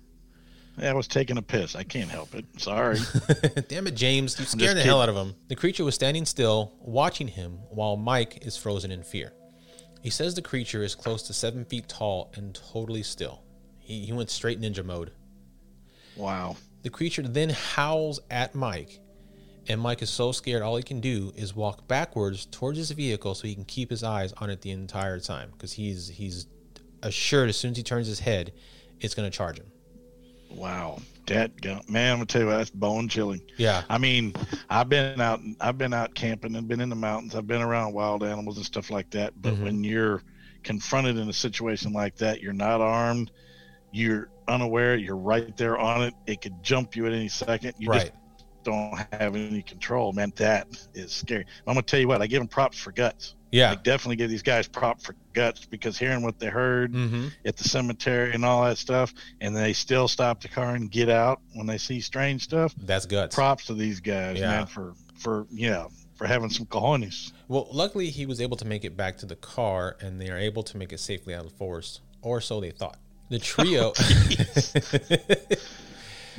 I 0.79 0.93
was 0.95 1.07
taking 1.07 1.37
a 1.37 1.43
piss. 1.43 1.77
I 1.77 1.83
can't 1.83 2.11
help 2.11 2.35
it. 2.35 2.47
Sorry. 2.57 2.99
Damn 3.69 3.87
it, 3.87 3.95
James. 3.95 4.39
You're 4.39 4.45
just 4.45 4.53
scaring 4.53 4.77
the 4.77 4.83
hell 4.83 5.03
out 5.03 5.09
of 5.09 5.17
him. 5.17 5.35
The 5.49 5.57
creature 5.57 5.85
was 5.85 5.95
standing 5.95 6.25
still, 6.25 6.73
watching 6.81 7.29
him, 7.29 7.59
while 7.71 7.97
Mike 7.97 8.47
is 8.47 8.57
frozen 8.57 8.91
in 8.91 9.03
fear. 9.03 9.33
He 10.03 10.11
says 10.11 10.35
the 10.35 10.43
creature 10.43 10.83
is 10.83 10.95
close 10.95 11.23
to 11.25 11.33
seven 11.35 11.65
feet 11.65 11.89
tall 11.89 12.33
and 12.35 12.59
totally 12.73 13.03
still. 13.03 13.43
He, 13.79 14.07
he 14.07 14.13
went 14.13 14.31
straight 14.31 14.61
ninja 14.61 14.85
mode. 14.85 15.13
Wow. 16.17 16.57
The 16.83 16.91
creature 16.91 17.23
then 17.23 17.51
howls 17.51 18.21
at 18.31 18.55
Mike, 18.55 18.99
and 19.69 19.81
Mike 19.81 20.03
is 20.03 20.11
so 20.11 20.33
scared, 20.33 20.63
all 20.63 20.77
he 20.77 20.83
can 20.83 21.01
do 21.01 21.33
is 21.37 21.55
walk 21.55 21.87
backwards 21.89 22.47
towards 22.47 22.79
his 22.79 22.91
vehicle 22.91 23.35
so 23.35 23.47
he 23.47 23.55
can 23.55 23.65
keep 23.65 23.91
his 23.91 24.03
eyes 24.03 24.33
on 24.39 24.51
it 24.51 24.61
the 24.63 24.71
entire 24.71 25.21
time 25.21 25.51
because 25.53 25.73
he's 25.73 26.09
he's 26.09 26.47
assured 27.03 27.49
as 27.49 27.57
soon 27.57 27.73
as 27.73 27.77
he 27.77 27.83
turns 27.83 28.07
his 28.07 28.21
head, 28.21 28.53
it's 29.01 29.15
going 29.15 29.29
to 29.31 29.37
charge 29.37 29.59
him. 29.59 29.67
Wow. 30.51 30.99
That 31.27 31.53
man, 31.89 32.13
I'm 32.13 32.17
gonna 32.19 32.27
tell 32.27 32.43
you 32.43 32.47
what, 32.49 32.57
that's 32.59 32.71
bone 32.71 33.09
chilling. 33.09 33.41
Yeah. 33.57 33.83
I 33.89 33.97
mean, 33.99 34.35
I've 34.69 34.89
been 34.89 35.21
out 35.21 35.41
I've 35.61 35.79
been 35.79 35.95
out 35.95 36.15
camping 36.15 36.57
and 36.57 36.67
been 36.67 36.81
in 36.81 36.89
the 36.89 36.97
mountains. 36.97 37.35
I've 37.37 37.47
been 37.47 37.63
around 37.63 37.95
wild 37.95 38.25
animals 38.25 38.57
and 38.57 38.67
stuff 38.67 38.91
like 38.91 39.09
that. 39.13 39.33
But 39.41 39.55
Mhm. 39.55 39.63
when 39.63 39.85
you're 39.85 40.23
confronted 40.65 41.17
in 41.19 41.29
a 41.29 41.33
situation 41.33 41.93
like 41.93 42.17
that, 42.17 42.41
you're 42.43 42.53
not 42.53 42.81
armed, 42.81 43.31
you're 43.93 44.31
unaware, 44.49 44.97
you're 44.97 45.17
right 45.17 45.57
there 45.57 45.79
on 45.79 46.03
it. 46.03 46.15
It 46.27 46.41
could 46.43 46.61
jump 46.63 46.97
you 46.97 47.07
at 47.07 47.13
any 47.13 47.29
second. 47.29 47.75
You 47.79 47.89
right. 47.91 48.01
just 48.01 48.13
don't 48.65 48.95
have 49.13 49.35
any 49.37 49.63
control, 49.63 50.13
man. 50.13 50.33
That 50.37 50.67
is 50.95 51.13
scary. 51.13 51.45
I'm 51.67 51.75
gonna 51.75 51.83
tell 51.83 52.01
you 52.01 52.09
what, 52.09 52.23
I 52.23 52.27
give 52.27 52.41
them 52.41 52.49
props 52.49 52.79
for 52.79 52.93
guts. 52.93 53.35
Yeah. 53.51 53.73
I 53.73 53.75
definitely 53.75 54.17
give 54.17 54.31
these 54.31 54.43
guys 54.43 54.67
prop 54.67 55.03
for 55.03 55.15
guts 55.35 55.67
because 55.67 55.99
hearing 55.99 56.23
what 56.23 56.39
they 56.39 56.47
heard 56.47 56.93
Mm-hmm. 56.95 57.29
at 57.45 57.57
the 57.59 57.65
cemetery 57.65 58.33
and 58.33 58.45
all 58.47 58.65
that 58.65 58.79
stuff, 58.79 59.13
and 59.43 59.55
they 59.55 59.75
still 59.75 60.09
stop 60.09 60.41
the 60.41 60.49
car 60.49 60.75
and 60.75 60.91
get 60.91 61.11
out 61.11 61.41
when 61.55 61.67
they 61.67 61.77
see 61.77 62.01
strange 62.01 62.45
stuff. 62.45 62.75
That's 62.79 63.05
guts. 63.05 63.35
Props 63.35 63.67
to 63.67 63.75
these 63.75 64.01
guys, 64.01 64.39
Yeah. 64.39 64.49
man, 64.51 64.67
for 64.67 64.95
for 65.19 65.47
yeah, 65.51 65.87
for 66.15 66.27
having 66.27 66.49
some 66.49 66.65
cojones. 66.67 67.33
Well, 67.49 67.69
luckily 67.71 68.09
he 68.09 68.25
was 68.25 68.41
able 68.41 68.57
to 68.57 68.65
make 68.65 68.85
it 68.87 68.97
back 68.97 69.19
to 69.19 69.27
the 69.27 69.37
car, 69.37 69.97
and 70.01 70.19
they 70.19 70.31
are 70.31 70.39
able 70.39 70.63
to 70.63 70.77
make 70.79 70.93
it 70.95 71.01
safely 71.01 71.35
out 71.35 71.45
of 71.45 71.51
the 71.51 71.57
forest, 71.59 72.01
or 72.23 72.41
so 72.41 72.59
they 72.61 72.71
thought. 72.71 72.97
The 73.29 73.39
trio. 73.39 73.93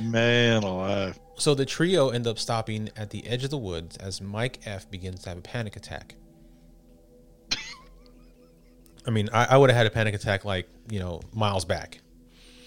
Man 0.00 0.62
alive. 0.64 1.18
So 1.36 1.54
the 1.54 1.66
trio 1.66 2.10
end 2.10 2.26
up 2.26 2.38
stopping 2.38 2.90
at 2.96 3.10
the 3.10 3.26
edge 3.26 3.44
of 3.44 3.50
the 3.50 3.58
woods 3.58 3.96
as 3.96 4.20
Mike 4.20 4.60
F 4.64 4.90
begins 4.90 5.22
to 5.24 5.30
have 5.30 5.38
a 5.38 5.42
panic 5.42 5.76
attack. 5.76 6.14
I 9.06 9.10
mean, 9.10 9.28
I, 9.32 9.44
I 9.50 9.56
would 9.58 9.70
have 9.70 9.76
had 9.76 9.86
a 9.86 9.90
panic 9.90 10.14
attack 10.14 10.44
like 10.44 10.66
you 10.90 10.98
know 10.98 11.20
miles 11.32 11.64
back. 11.64 12.00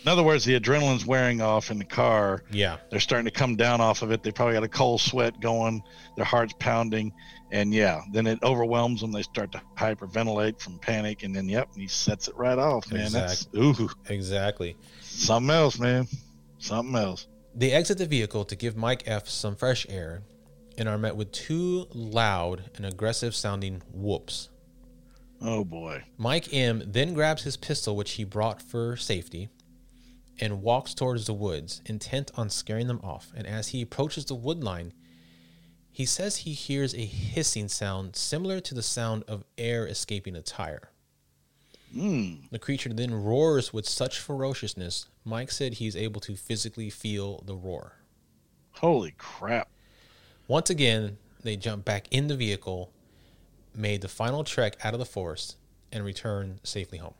In 0.04 0.12
other 0.12 0.24
words, 0.24 0.46
the 0.46 0.58
adrenaline's 0.58 1.06
wearing 1.06 1.42
off 1.42 1.70
in 1.70 1.80
the 1.80 1.84
car. 1.84 2.44
Yeah. 2.50 2.78
They're 2.90 3.00
starting 3.02 3.26
to 3.26 3.32
come 3.32 3.58
down 3.58 3.82
off 3.82 4.04
of 4.04 4.12
it. 4.12 4.24
They 4.24 4.32
probably 4.32 4.54
got 4.54 4.64
a 4.64 4.70
cold 4.70 5.02
sweat 5.02 5.38
going. 5.42 5.82
Their 6.16 6.24
heart's 6.24 6.54
pounding. 6.60 7.12
And 7.52 7.74
yeah, 7.74 8.00
then 8.14 8.26
it 8.26 8.40
overwhelms 8.42 9.02
them. 9.02 9.12
They 9.12 9.24
start 9.24 9.52
to 9.52 9.62
hyperventilate 9.76 10.62
from 10.62 10.80
panic. 10.80 11.24
And 11.24 11.36
then, 11.36 11.50
yep, 11.50 11.68
he 11.76 11.88
sets 11.88 12.30
it 12.30 12.38
right 12.38 12.58
off, 12.58 12.90
man. 12.90 13.12
That's, 13.12 13.50
ooh, 13.58 13.90
Exactly. 14.08 14.78
something 15.02 15.50
else, 15.50 15.78
man. 15.78 16.08
Something 16.60 16.96
else. 16.96 17.28
They 17.58 17.72
exit 17.72 17.98
the 17.98 18.06
vehicle 18.06 18.46
to 18.46 18.56
give 18.56 18.78
Mike 18.78 19.02
F 19.08 19.28
some 19.28 19.56
fresh 19.56 19.88
air 19.90 20.22
and 20.78 20.88
are 20.88 21.00
met 21.00 21.16
with 21.16 21.32
two 21.32 21.88
loud 21.92 22.70
and 22.76 22.86
aggressive 22.86 23.36
sounding 23.36 23.82
whoops. 23.92 24.50
Oh, 25.42 25.64
boy. 25.64 26.04
Mike 26.20 26.54
M 26.54 26.84
then 26.86 27.16
grabs 27.16 27.42
his 27.42 27.58
pistol, 27.58 27.96
which 27.96 28.12
he 28.12 28.24
brought 28.24 28.62
for 28.62 28.96
safety, 28.96 29.50
and 30.40 30.62
walks 30.62 30.94
towards 30.94 31.26
the 31.26 31.34
woods, 31.34 31.82
intent 31.88 32.30
on 32.36 32.52
scaring 32.52 32.86
them 32.86 33.02
off. 33.04 33.32
And 33.36 33.48
as 33.48 33.70
he 33.70 33.82
approaches 33.82 34.26
the 34.26 34.36
wood 34.36 34.64
line, 34.64 34.94
he 35.92 36.06
says 36.06 36.38
he 36.38 36.54
hears 36.54 36.94
a 36.94 37.06
hissing 37.06 37.70
sound 37.70 38.16
similar 38.16 38.60
to 38.60 38.76
the 38.76 38.84
sound 38.84 39.24
of 39.28 39.44
air 39.58 39.88
escaping 39.88 40.36
a 40.36 40.44
tire. 40.44 40.92
Mm. 41.96 42.50
The 42.50 42.60
creature 42.60 42.94
then 42.94 43.14
roars 43.14 43.74
with 43.74 43.88
such 43.88 44.20
ferociousness, 44.20 45.08
Mike 45.24 45.52
said 45.52 45.76
he's 45.76 45.96
able 45.96 46.22
to 46.22 46.36
physically 46.36 46.90
feel 46.90 47.44
the 47.46 47.56
roar. 47.56 47.94
Holy 48.74 49.14
crap. 49.18 49.70
Once 50.48 50.70
again, 50.70 51.18
they 51.44 51.56
jump 51.56 51.86
back 51.86 52.08
in 52.12 52.28
the 52.28 52.36
vehicle, 52.36 52.92
made 53.76 54.02
the 54.02 54.08
final 54.08 54.44
trek 54.44 54.78
out 54.84 54.94
of 54.94 55.00
the 55.00 55.06
forest, 55.06 55.58
and 55.92 56.04
return 56.04 56.60
safely 56.64 56.98
home. 56.98 57.14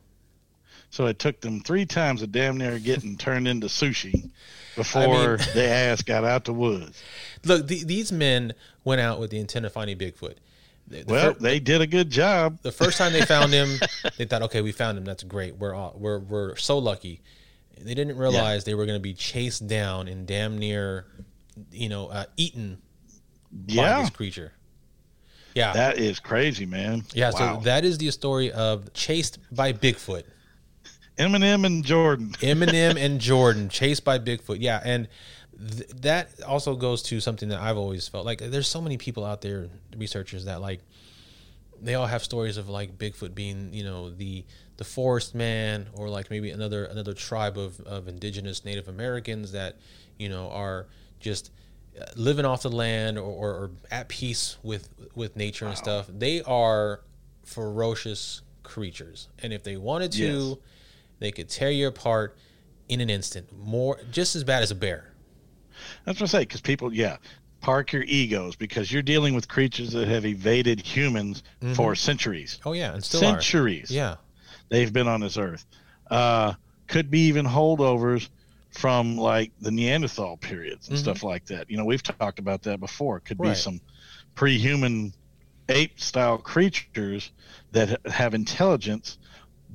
So 0.90 1.08
it 1.08 1.20
took 1.20 1.42
them 1.42 1.60
three 1.62 1.86
times 1.86 2.22
of 2.22 2.32
damn 2.32 2.58
near 2.58 2.80
getting 2.80 3.18
turned 3.18 3.48
into 3.48 3.68
sushi 3.68 4.30
before 4.76 5.38
the 5.54 5.68
ass 5.68 6.02
got 6.02 6.24
out 6.24 6.46
the 6.46 6.54
woods. 6.54 7.02
Look, 7.44 7.68
the, 7.68 7.84
these 7.84 8.12
men 8.12 8.54
went 8.84 9.02
out 9.02 9.20
with 9.20 9.32
the 9.32 9.40
intent 9.40 9.66
of 9.66 9.74
finding 9.74 9.98
Bigfoot. 9.98 10.36
The, 10.88 11.04
the 11.04 11.12
Well, 11.12 11.34
they 11.40 11.60
did 11.60 11.82
a 11.82 11.88
good 11.88 12.10
job. 12.10 12.60
the 12.62 12.72
first 12.72 12.98
time 12.98 13.12
they 13.14 13.26
found 13.26 13.52
him, 13.54 13.78
they 14.18 14.26
thought, 14.26 14.42
"Okay, 14.44 14.62
we 14.62 14.72
found 14.72 14.98
him. 14.98 15.04
That's 15.06 15.24
great. 15.24 15.56
We're 15.58 15.74
all, 15.74 15.94
we're 15.98 16.20
we're 16.20 16.56
so 16.56 16.78
lucky." 16.78 17.22
They 17.80 17.94
didn't 17.94 18.18
realize 18.18 18.64
they 18.64 18.74
were 18.74 18.86
going 18.88 18.98
to 18.98 19.04
be 19.04 19.14
chased 19.14 19.68
down 19.68 20.08
and 20.08 20.26
damn 20.26 20.58
near, 20.58 21.06
you 21.72 21.90
know, 21.90 22.08
uh, 22.08 22.26
eaten 22.36 22.80
by 23.52 23.74
Yeah. 23.74 24.02
this 24.02 24.10
creature. 24.10 24.52
Yeah, 25.54 25.74
That 25.74 25.98
is 26.00 26.20
crazy, 26.20 26.66
man. 26.66 27.04
yeah. 27.14 27.32
Wow. 27.32 27.58
So 27.60 27.64
that 27.66 27.84
is 27.86 27.98
the 28.00 28.10
story 28.12 28.52
of 28.52 28.92
chased 28.94 29.38
by 29.52 29.74
Bigfoot. 29.74 30.24
Eminem 31.18 31.66
and 31.66 31.84
Jordan. 31.84 32.30
Eminem 32.42 32.96
and 33.04 33.20
Jordan 33.30 33.70
chased 33.70 34.04
by 34.04 34.20
Bigfoot. 34.20 34.58
Yeah, 34.60 34.82
and 34.84 35.08
th- 35.76 35.90
that 36.02 36.42
also 36.44 36.76
goes 36.76 37.02
to 37.04 37.20
something 37.20 37.50
that 37.50 37.60
I've 37.60 37.78
always 37.78 38.08
felt 38.08 38.26
like. 38.26 38.40
There's 38.40 38.68
so 38.68 38.82
many 38.82 38.98
people 38.98 39.26
out 39.26 39.42
there, 39.42 39.68
researchers 39.98 40.46
that 40.46 40.62
like 40.62 40.82
they 41.82 41.96
all 41.96 42.08
have 42.08 42.24
stories 42.24 42.58
of 42.58 42.70
like 42.70 42.98
Bigfoot 42.98 43.34
being, 43.36 43.74
you 43.74 43.84
know, 43.84 44.10
the 44.10 44.46
the 44.78 44.84
forest 44.84 45.34
man, 45.34 45.88
or 45.94 46.08
like 46.10 46.30
maybe 46.30 46.52
another 46.52 46.86
another 46.86 47.14
tribe 47.14 47.58
of 47.58 47.80
of 47.82 48.08
indigenous 48.08 48.64
Native 48.64 48.88
Americans 48.88 49.52
that 49.54 49.78
you 50.20 50.30
know 50.30 50.50
are 50.52 50.86
just 51.20 51.52
uh, 52.00 52.06
living 52.16 52.46
off 52.46 52.62
the 52.62 52.70
land 52.70 53.18
or, 53.18 53.24
or, 53.24 53.50
or 53.54 53.72
at 53.90 54.08
peace 54.08 54.58
with 54.62 54.88
with 55.16 55.36
nature 55.36 55.66
and 55.66 55.76
stuff. 55.78 56.08
They 56.16 56.44
are 56.44 57.02
ferocious 57.44 58.42
creatures, 58.64 59.30
and 59.40 59.52
if 59.52 59.64
they 59.64 59.78
wanted 59.78 60.12
to, 60.14 60.18
Yes. 60.24 60.56
They 61.20 61.32
could 61.32 61.50
tear 61.50 61.72
you 61.72 61.88
apart 61.88 62.38
in 62.90 63.02
an 63.02 63.10
instant. 63.10 63.52
More, 63.58 64.00
just 64.12 64.36
as 64.36 64.44
bad 64.44 64.64
as 64.64 64.72
a 64.72 64.76
bear. 64.76 65.14
That's 66.06 66.20
what 66.20 66.30
I 66.30 66.32
say, 66.32 66.40
because 66.40 66.62
people, 66.62 66.94
yeah, 66.94 67.18
park 67.60 67.92
your 67.92 68.04
egos 68.04 68.56
because 68.56 68.92
you're 68.92 69.02
dealing 69.02 69.34
with 69.34 69.48
creatures 69.48 69.92
that 69.92 70.08
have 70.08 70.26
evaded 70.26 70.80
humans 70.80 71.44
for 71.74 71.96
centuries. 71.96 72.60
Oh 72.66 72.74
yeah, 72.74 72.94
and 72.94 73.04
still 73.04 73.20
centuries. 73.20 73.92
are. 73.92 73.94
Yeah, 73.94 74.16
They've 74.70 74.92
been 74.92 75.08
on 75.08 75.22
this 75.22 75.38
earth. 75.38 75.66
Uh, 76.10 76.54
could 76.88 77.10
be 77.10 77.22
even 77.28 77.46
holdovers 77.46 78.30
from 78.70 79.18
like 79.18 79.52
the 79.60 79.72
Neanderthal 79.72 80.38
periods 80.38 80.88
and 80.88 80.98
Mhm. 80.98 81.02
stuff 81.02 81.24
like 81.24 81.46
that. 81.46 81.70
You 81.70 81.78
know, 81.78 81.86
we've 81.86 82.04
talked 82.04 82.40
about 82.40 82.62
that 82.64 82.80
before. 82.80 83.20
Could 83.22 83.38
be 83.40 83.48
some 83.56 83.82
pre-human 84.36 85.14
ape-style 85.70 86.38
creatures 86.38 87.32
that 87.72 88.00
have 88.08 88.34
intelligence, 88.34 89.18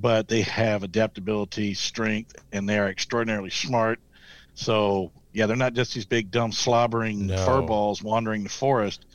but 0.03 0.29
they 0.29 0.43
have 0.43 0.83
adaptability, 0.83 1.73
strength, 1.75 2.35
and 2.53 2.69
they 2.69 2.79
are 2.79 2.89
extraordinarily 2.89 3.51
smart. 3.51 3.99
So 4.55 5.13
yeah, 5.33 5.47
they're 5.47 5.57
not 5.57 5.73
just 5.73 5.95
these 5.95 6.05
big 6.05 6.31
dumb 6.31 6.53
slobbering 6.53 7.29
No. 7.29 7.37
fur 7.47 7.63
balls 7.63 8.03
wandering 8.03 8.43
the 8.43 8.51
forest. 8.51 9.07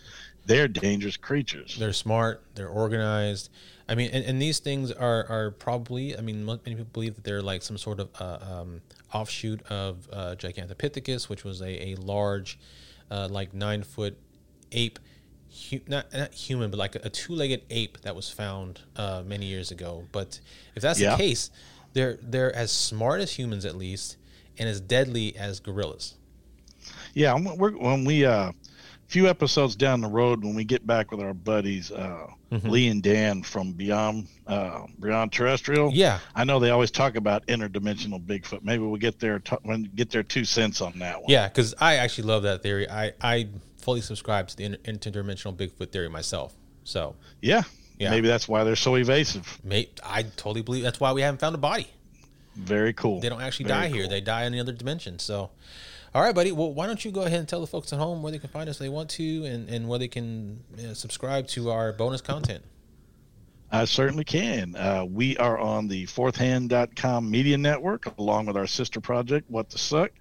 They're 0.47 0.67
dangerous 0.69 1.17
creatures. 1.17 1.75
they're 1.77 1.93
smart. 1.93 2.41
They're 2.55 2.69
organized. 2.69 3.49
I 3.89 3.95
mean, 3.95 4.09
and, 4.11 4.23
and 4.25 4.41
these 4.41 4.59
things 4.59 4.91
are 4.91 5.25
are 5.29 5.51
probably. 5.51 6.17
I 6.17 6.21
mean, 6.21 6.45
many 6.45 6.59
people 6.65 6.85
believe 6.93 7.15
that 7.15 7.23
they're 7.23 7.41
like 7.41 7.61
some 7.61 7.77
sort 7.77 7.99
of 7.99 8.09
uh, 8.19 8.39
um, 8.41 8.81
offshoot 9.13 9.61
of 9.69 10.07
uh, 10.11 10.35
Gigantopithecus, 10.37 11.29
which 11.29 11.43
was 11.43 11.61
a 11.61 11.89
a 11.89 11.95
large, 11.95 12.59
uh, 13.11 13.27
like 13.29 13.53
nine 13.53 13.83
foot 13.83 14.17
ape. 14.71 14.99
Hu- 15.69 15.79
not 15.87 16.11
not 16.13 16.33
human, 16.33 16.69
but 16.71 16.77
like 16.77 16.95
a, 16.95 17.01
a 17.03 17.09
two 17.09 17.33
legged 17.33 17.61
ape 17.69 18.01
that 18.01 18.15
was 18.15 18.29
found 18.29 18.81
uh, 18.95 19.23
many 19.25 19.45
years 19.45 19.71
ago. 19.71 20.05
But 20.11 20.39
if 20.75 20.81
that's 20.81 20.99
Yeah. 20.99 21.11
the 21.11 21.17
case, 21.17 21.49
they're 21.93 22.17
they're 22.21 22.53
as 22.55 22.71
smart 22.71 23.21
as 23.21 23.33
humans 23.33 23.65
at 23.65 23.75
least, 23.75 24.17
and 24.57 24.67
as 24.69 24.79
deadly 24.81 25.35
as 25.37 25.59
gorillas. 25.59 26.15
Yeah, 27.13 27.33
when 27.33 27.57
we're, 27.57 27.71
when 27.71 28.05
we 28.05 28.25
uh, 28.25 28.51
few 29.07 29.27
episodes 29.27 29.75
down 29.75 30.01
the 30.01 30.07
road, 30.07 30.43
when 30.43 30.53
we 30.53 30.63
get 30.63 30.85
back 30.85 31.11
with 31.11 31.19
our 31.21 31.33
buddies 31.33 31.91
uh, 31.91 32.27
Mhm. 32.51 32.69
Lee 32.69 32.87
and 32.87 33.03
Dan 33.03 33.43
from 33.43 33.73
Beyond 33.73 34.27
uh, 34.47 34.83
Beyond 35.01 35.33
Terrestrial, 35.33 35.91
Yeah, 35.93 36.19
I 36.33 36.45
know 36.45 36.59
they 36.59 36.69
always 36.69 36.91
talk 36.91 37.15
about 37.17 37.45
interdimensional 37.47 38.23
Bigfoot. 38.25 38.63
Maybe 38.63 38.83
we'll 38.83 38.95
get 38.99 39.19
their 39.19 39.39
t- 39.39 39.57
when 39.63 39.83
get 39.95 40.09
their 40.11 40.23
two 40.23 40.45
cents 40.45 40.79
on 40.79 40.97
that 40.99 41.17
one. 41.21 41.25
Yeah, 41.29 41.47
because 41.49 41.73
I 41.79 41.95
actually 41.95 42.27
love 42.29 42.43
that 42.43 42.63
theory. 42.63 42.89
I, 42.89 43.11
I 43.21 43.47
fully 43.87 44.01
subscribe 44.01 44.49
to 44.49 44.57
the 44.57 44.65
inter- 44.65 44.81
interdimensional 45.11 45.55
Bigfoot 45.55 45.91
theory 45.93 46.09
myself. 46.09 46.53
So, 46.83 47.15
yeah, 47.41 47.63
Yeah. 47.97 48.09
Maybe 48.11 48.27
that's 48.27 48.45
why 48.45 48.65
they're 48.65 48.75
so 48.75 48.95
evasive. 48.95 49.59
mate, 49.63 50.01
I 50.03 50.23
totally 50.23 50.61
believe 50.61 50.83
that's 50.83 50.99
why 50.99 51.13
we 51.13 51.21
haven't 51.21 51.39
found 51.39 51.55
a 51.55 51.57
body. 51.57 51.87
Very 52.55 52.91
cool. 52.91 53.21
They 53.21 53.29
don't 53.29 53.41
actually 53.41 53.67
Very 53.69 53.83
die 53.83 53.87
here; 53.87 54.07
they 54.09 54.19
die 54.19 54.43
in 54.43 54.51
the 54.51 54.59
other 54.59 54.73
dimension. 54.73 55.19
So, 55.19 55.51
all 56.13 56.21
right, 56.21 56.35
buddy. 56.35 56.51
Well, 56.51 56.73
why 56.73 56.85
don't 56.85 57.03
you 57.05 57.11
go 57.11 57.21
ahead 57.21 57.39
and 57.39 57.47
tell 57.47 57.61
the 57.61 57.67
folks 57.67 57.93
at 57.93 57.99
home 57.99 58.21
where 58.23 58.31
they 58.33 58.39
can 58.39 58.49
find 58.49 58.67
us 58.69 58.75
if 58.75 58.79
they 58.79 58.89
want 58.89 59.09
to, 59.11 59.45
and 59.45 59.69
and 59.69 59.87
where 59.87 59.99
they 59.99 60.07
can 60.09 60.63
uh, 60.77 60.93
subscribe 60.93 61.47
to 61.55 61.69
our 61.71 61.93
bonus 61.93 62.19
content. 62.21 62.63
I 63.69 63.83
certainly 63.83 64.23
can. 64.23 64.75
Uh, 64.75 65.03
we 65.03 65.35
are 65.37 65.57
on 65.57 65.89
the 65.89 66.05
fourthhand.com 66.05 67.29
media 67.29 67.57
network 67.57 68.17
along 68.17 68.45
with 68.45 68.55
our 68.55 68.67
sister 68.67 69.01
project, 69.01 69.49
What 69.49 69.69
the 69.69 69.77
Suck. 69.77 70.11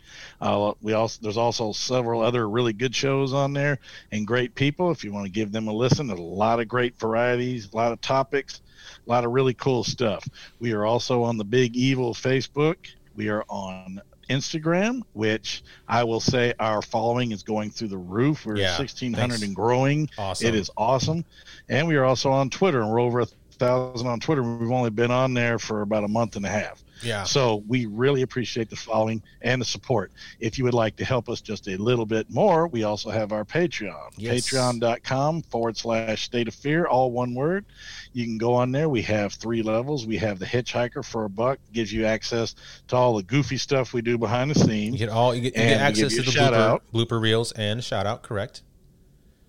Uh, 0.40 0.72
we 0.82 0.94
also 0.94 1.20
there's 1.22 1.36
also 1.36 1.70
several 1.70 2.22
other 2.22 2.48
really 2.48 2.72
good 2.72 2.94
shows 2.94 3.32
on 3.32 3.52
there 3.52 3.78
and 4.10 4.26
great 4.26 4.56
people. 4.56 4.90
If 4.90 5.04
you 5.04 5.12
want 5.12 5.26
to 5.26 5.32
give 5.32 5.52
them 5.52 5.68
a 5.68 5.72
listen, 5.72 6.08
there's 6.08 6.18
a 6.18 6.22
lot 6.22 6.58
of 6.58 6.66
great 6.66 6.98
varieties, 6.98 7.68
a 7.72 7.76
lot 7.76 7.92
of 7.92 8.00
topics, 8.00 8.62
a 9.06 9.10
lot 9.10 9.24
of 9.24 9.30
really 9.30 9.54
cool 9.54 9.84
stuff. 9.84 10.28
We 10.58 10.72
are 10.72 10.84
also 10.84 11.22
on 11.22 11.36
the 11.36 11.44
Big 11.44 11.76
Evil 11.76 12.14
Facebook. 12.14 12.76
We 13.14 13.28
are 13.28 13.44
on 13.48 14.00
Instagram, 14.28 15.02
which 15.12 15.62
I 15.88 16.04
will 16.04 16.20
say 16.20 16.52
our 16.58 16.82
following 16.82 17.32
is 17.32 17.42
going 17.42 17.70
through 17.70 17.88
the 17.88 17.98
roof. 17.98 18.44
We're 18.46 18.56
Yeah, 18.56 18.76
1600 18.78 19.28
thanks. 19.30 19.42
and 19.42 19.54
growing. 19.54 20.08
Awesome. 20.18 20.46
It 20.48 20.54
is 20.54 20.70
awesome. 20.76 21.24
And 21.68 21.86
we 21.88 21.96
are 21.96 22.04
also 22.04 22.30
on 22.30 22.50
Twitter, 22.50 22.80
and 22.82 22.90
we're 22.90 23.00
over 23.00 23.20
a 23.20 23.26
thousand 23.58 24.06
on 24.06 24.20
Twitter. 24.20 24.42
We've 24.42 24.70
only 24.70 24.90
been 24.90 25.10
on 25.10 25.34
there 25.34 25.58
for 25.58 25.82
about 25.82 26.04
a 26.04 26.08
month 26.08 26.36
and 26.36 26.44
a 26.46 26.48
half. 26.48 26.82
Yeah. 27.02 27.24
So 27.24 27.62
we 27.68 27.86
really 27.86 28.22
appreciate 28.22 28.70
the 28.70 28.76
following 28.76 29.22
and 29.42 29.60
the 29.60 29.66
support. 29.66 30.12
If 30.40 30.58
you 30.58 30.64
would 30.64 30.74
like 30.74 30.96
to 30.96 31.04
help 31.04 31.28
us 31.28 31.40
just 31.40 31.68
a 31.68 31.76
little 31.76 32.06
bit 32.06 32.30
more, 32.30 32.68
we 32.68 32.84
also 32.84 33.10
have 33.10 33.32
our 33.32 33.44
Patreon. 33.44 34.12
Yes. 34.16 34.48
Patreon.com 34.48 35.42
forward 35.42 35.76
slash 35.76 36.24
state 36.24 36.48
of 36.48 36.54
fear, 36.54 36.86
all 36.86 37.10
one 37.10 37.34
word. 37.34 37.66
You 38.12 38.24
can 38.24 38.38
go 38.38 38.54
on 38.54 38.72
there. 38.72 38.88
We 38.88 39.02
have 39.02 39.34
three 39.34 39.62
levels. 39.62 40.06
We 40.06 40.16
have 40.18 40.38
the 40.38 40.46
hitchhiker 40.46 41.04
for 41.04 41.24
a 41.24 41.28
buck, 41.28 41.58
gives 41.72 41.92
you 41.92 42.06
access 42.06 42.54
to 42.88 42.96
all 42.96 43.16
the 43.16 43.22
goofy 43.22 43.58
stuff 43.58 43.92
we 43.92 44.00
do 44.00 44.16
behind 44.16 44.50
the 44.50 44.58
scenes. 44.58 44.94
You 44.94 45.06
get 45.06 45.08
all 45.10 45.34
you 45.34 45.42
get, 45.42 45.56
you 45.56 45.62
get 45.62 45.80
access 45.80 46.14
give 46.14 46.24
to 46.24 46.30
the 46.30 46.38
blooper, 46.38 46.54
out. 46.54 46.82
blooper 46.94 47.20
reels 47.20 47.52
and 47.52 47.84
shout 47.84 48.06
out. 48.06 48.22
Correct. 48.22 48.62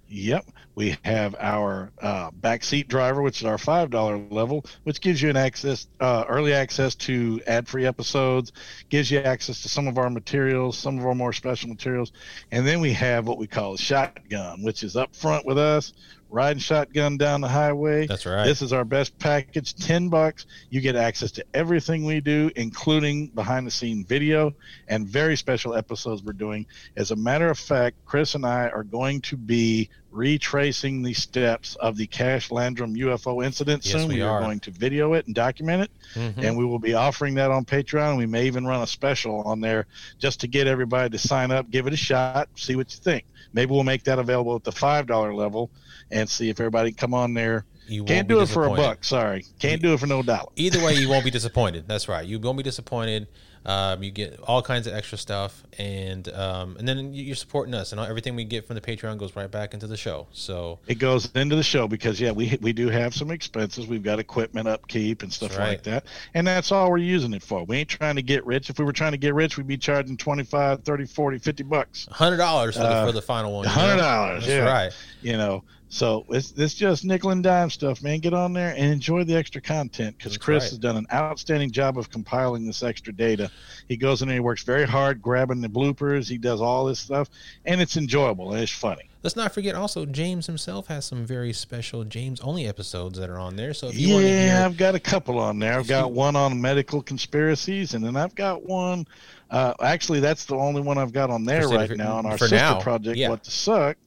Yep. 0.09 0.45
We 0.75 0.95
have 1.03 1.35
our 1.39 1.91
uh, 2.01 2.31
backseat 2.31 2.87
driver, 2.87 3.21
which 3.21 3.41
is 3.41 3.45
our 3.45 3.57
five 3.57 3.89
dollar 3.89 4.17
level, 4.17 4.63
which 4.83 5.01
gives 5.01 5.21
you 5.21 5.29
an 5.29 5.35
access, 5.35 5.87
uh, 5.99 6.23
early 6.29 6.53
access 6.53 6.95
to 6.95 7.41
ad 7.47 7.67
free 7.67 7.85
episodes, 7.85 8.53
gives 8.89 9.11
you 9.11 9.19
access 9.19 9.61
to 9.63 9.69
some 9.69 9.87
of 9.87 9.97
our 9.97 10.09
materials, 10.09 10.77
some 10.77 10.97
of 10.97 11.05
our 11.05 11.15
more 11.15 11.33
special 11.33 11.67
materials, 11.69 12.11
and 12.51 12.65
then 12.65 12.79
we 12.79 12.93
have 12.93 13.27
what 13.27 13.37
we 13.37 13.47
call 13.47 13.73
a 13.73 13.77
shotgun, 13.77 14.61
which 14.61 14.83
is 14.83 14.95
up 14.95 15.15
front 15.15 15.45
with 15.45 15.57
us, 15.57 15.93
riding 16.29 16.59
shotgun 16.59 17.17
down 17.17 17.41
the 17.41 17.47
highway. 17.47 18.05
That's 18.07 18.25
right. 18.25 18.45
This 18.45 18.61
is 18.61 18.73
our 18.73 18.83
best 18.83 19.17
package, 19.19 19.73
ten 19.75 20.09
bucks. 20.09 20.45
You 20.69 20.81
get 20.81 20.95
access 20.95 21.31
to 21.33 21.45
everything 21.53 22.05
we 22.05 22.19
do, 22.19 22.51
including 22.55 23.27
behind 23.27 23.65
the 23.65 23.71
scene 23.71 24.03
video 24.05 24.53
and 24.87 25.07
very 25.07 25.37
special 25.37 25.75
episodes 25.75 26.23
we're 26.23 26.33
doing. 26.33 26.65
As 26.95 27.11
a 27.11 27.15
matter 27.15 27.49
of 27.49 27.57
fact, 27.57 27.95
Chris 28.05 28.35
and 28.35 28.45
I 28.45 28.67
are 28.69 28.83
going 28.83 29.21
to 29.21 29.37
be 29.37 29.89
retracing 30.11 31.03
the 31.03 31.13
steps 31.13 31.75
of 31.75 31.95
the 31.95 32.07
Cash 32.07 32.49
Landrum 32.49 32.95
UFO 32.95 33.45
incident 33.45 33.85
Yes, 33.85 33.93
soon. 33.93 34.07
we 34.07 34.21
are 34.21 34.37
are. 34.37 34.41
going 34.41 34.59
to 34.61 34.71
video 34.71 35.13
it 35.13 35.25
and 35.27 35.35
document 35.35 35.83
it, 35.83 35.91
Mhm. 36.15 36.43
and 36.43 36.57
we 36.57 36.65
will 36.65 36.79
be 36.79 36.93
offering 36.93 37.35
that 37.35 37.51
on 37.51 37.65
Patreon. 37.65 38.17
We 38.17 38.25
may 38.25 38.47
even 38.47 38.65
run 38.65 38.81
a 38.81 38.87
special 38.87 39.41
on 39.41 39.59
there 39.61 39.85
just 40.17 40.39
to 40.41 40.47
get 40.47 40.65
everybody 40.65 41.09
to 41.11 41.17
sign 41.19 41.51
up, 41.51 41.69
give 41.69 41.87
it 41.87 41.93
a 41.93 41.97
shot, 41.97 42.49
see 42.55 42.75
what 42.75 42.91
you 42.93 42.99
think. 42.99 43.25
Maybe 43.53 43.71
we'll 43.71 43.83
make 43.83 44.03
that 44.03 44.19
available 44.19 44.55
at 44.55 44.63
the 44.63 44.71
five 44.71 45.07
dollar 45.07 45.33
level 45.33 45.71
and 46.11 46.29
see 46.29 46.49
if 46.49 46.59
everybody 46.59 46.91
can 46.91 46.97
come 46.97 47.13
on 47.13 47.33
there. 47.33 47.65
You 47.87 48.03
Can't 48.03 48.27
do 48.27 48.41
it 48.41 48.47
for 48.47 48.65
a 48.65 48.75
buck. 48.75 49.03
Sorry, 49.03 49.45
can't 49.59 49.81
do 49.81 49.93
it 49.93 49.99
for 49.99 50.07
no 50.07 50.21
dollar. 50.21 50.49
Either 50.55 50.83
way, 50.83 50.95
you 50.95 51.07
won't 51.07 51.23
be 51.23 51.31
disappointed. 51.31 51.87
That's 51.87 52.07
right. 52.09 52.25
You 52.25 52.39
won't 52.39 52.57
be 52.57 52.63
disappointed. 52.63 53.27
Um, 53.67 54.01
you 54.01 54.11
get 54.11 54.39
all 54.43 54.61
kinds 54.61 54.87
of 54.87 54.93
extra 54.93 55.17
stuff, 55.17 55.61
and 55.77 56.27
um, 56.33 56.77
and 56.79 56.87
then 56.87 57.13
you're 57.13 57.35
supporting 57.35 57.73
us, 57.73 57.91
and 57.91 57.99
all, 57.99 58.07
everything 58.07 58.33
we 58.33 58.45
get 58.45 58.65
from 58.65 58.75
the 58.75 58.81
Patreon 58.81 59.17
goes 59.17 59.35
right 59.35 59.51
back 59.51 59.73
into 59.73 59.87
the 59.87 59.97
show. 59.97 60.25
So 60.31 60.79
It 60.87 60.95
goes 60.95 61.29
into 61.35 61.57
the 61.57 61.63
show 61.63 61.85
because 61.85 62.19
yeah, 62.21 62.31
we 62.31 62.57
we 62.61 62.71
do 62.71 62.87
have 62.87 63.13
some 63.13 63.29
expenses. 63.29 63.85
We've 63.85 64.01
got 64.01 64.19
equipment 64.19 64.69
upkeep 64.69 65.21
and 65.21 65.33
stuff 65.33 65.57
right. 65.57 65.67
like 65.71 65.83
that, 65.83 66.05
and 66.33 66.47
that's 66.47 66.71
all 66.71 66.89
we're 66.89 66.99
using 66.99 67.33
it 67.33 67.43
for. 67.43 67.65
We 67.65 67.79
ain't 67.79 67.89
trying 67.89 68.15
to 68.15 68.21
get 68.21 68.45
rich. 68.45 68.69
If 68.69 68.79
we 68.79 68.85
were 68.85 68.93
trying 68.93 69.11
to 69.11 69.17
get 69.17 69.33
rich, 69.33 69.57
we'd 69.57 69.67
be 69.67 69.77
charging 69.77 70.15
25, 70.15 70.83
30, 70.83 71.05
40, 71.05 71.37
50 71.37 71.63
bucks. 71.63 72.07
hundred 72.09 72.37
dollars 72.37 72.75
for, 72.77 72.83
the 72.83 72.87
Uh, 72.87 73.05
for 73.07 73.11
the 73.11 73.21
final 73.21 73.51
one. 73.51 73.65
hundred 73.67 73.97
dollars. 73.97 74.47
Yeah, 74.47 74.59
right. 74.59 74.93
You 75.21 75.33
know, 75.33 75.63
so 75.89 76.25
it's 76.29 76.53
it's 76.57 76.73
just 76.73 77.05
nickel 77.05 77.29
and 77.29 77.41
dime 77.43 77.69
stuff, 77.69 78.03
man. 78.03 78.19
Get 78.19 78.33
on 78.33 78.53
there 78.53 78.73
and 78.75 78.91
enjoy 78.91 79.23
the 79.23 79.35
extra 79.35 79.61
content 79.61 80.17
because 80.17 80.37
Chris 80.37 80.63
right. 80.63 80.69
has 80.69 80.77
done 80.77 80.97
an 80.97 81.07
outstanding 81.11 81.71
job 81.71 81.97
of 81.97 82.09
compiling 82.09 82.65
this 82.65 82.83
extra 82.83 83.13
data. 83.13 83.49
He 83.87 83.95
goes 83.95 84.21
in 84.21 84.29
and 84.29 84.35
he 84.35 84.39
works 84.39 84.63
very 84.63 84.85
hard 84.85 85.21
grabbing 85.21 85.61
the 85.61 85.69
bloopers. 85.69 86.27
He 86.27 86.37
does 86.37 86.61
all 86.61 86.85
this 86.85 86.99
stuff, 86.99 87.29
and 87.65 87.79
it's 87.79 87.95
enjoyable 87.95 88.51
and 88.51 88.61
it's 88.61 88.71
funny. 88.71 89.09
Let's 89.23 89.35
not 89.35 89.53
forget 89.53 89.75
also 89.75 90.05
James 90.05 90.45
himself 90.45 90.87
has 90.87 91.05
some 91.05 91.25
very 91.25 91.51
special 91.51 92.03
James 92.03 92.39
only 92.41 92.67
episodes 92.67 93.17
that 93.19 93.29
are 93.29 93.39
on 93.39 93.55
there. 93.55 93.73
So 93.73 93.87
if 93.87 93.97
you 93.97 94.13
want 94.13 94.25
to 94.25 94.29
Yeah, 94.29 94.57
hear, 94.57 94.65
I've 94.65 94.77
got 94.77 94.95
a 94.95 94.99
couple 94.99 95.39
on 95.39 95.59
there. 95.59 95.79
I've 95.79 95.87
got 95.87 96.07
you- 96.07 96.13
one 96.13 96.35
on 96.35 96.61
medical 96.61 97.01
conspiracies, 97.01 97.93
and 97.93 98.05
then 98.05 98.15
I've 98.15 98.35
got 98.35 98.63
one. 98.63 99.07
Uh, 99.49 99.73
actually, 99.81 100.19
that's 100.19 100.45
the 100.45 100.55
only 100.55 100.81
one 100.81 100.97
I've 100.97 101.13
got 101.13 101.29
on 101.29 101.45
there 101.45 101.67
right 101.67 101.89
now 101.91 102.17
on 102.17 102.25
our 102.25 102.37
sister 102.37 102.55
now, 102.55 102.79
project, 102.79 103.17
yeah. 103.17 103.29
What 103.29 103.43
the 103.43 103.51
Suck. 103.51 103.97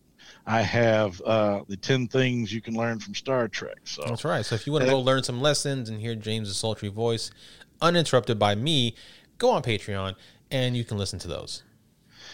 I 0.47 0.62
have 0.62 1.20
uh, 1.22 1.61
the 1.68 1.76
ten 1.76 2.09
things 2.09 2.53
you 2.53 2.61
can 2.61 2.74
learn 2.74 2.99
from 2.99 3.14
Star 3.14 3.47
Trek. 3.49 3.78
So 3.84 4.03
that's 4.07 4.24
right. 4.24 4.45
So 4.45 4.55
if 4.55 4.66
you 4.66 4.72
want 4.72 4.84
to 4.84 4.91
go 4.91 4.99
learn 5.01 5.22
some 5.22 5.41
lessons 5.41 5.88
and 5.88 6.01
hear 6.01 6.14
James's 6.14 6.57
sultry 6.57 6.88
voice, 6.88 7.30
uninterrupted 7.80 8.38
by 8.38 8.55
me, 8.55 8.95
go 9.38 9.51
on 9.51 9.62
Patreon 9.62 10.14
and 10.51 10.76
you 10.76 10.84
can 10.84 10.99
listen 10.99 11.18
to 11.20 11.28
those. 11.28 11.62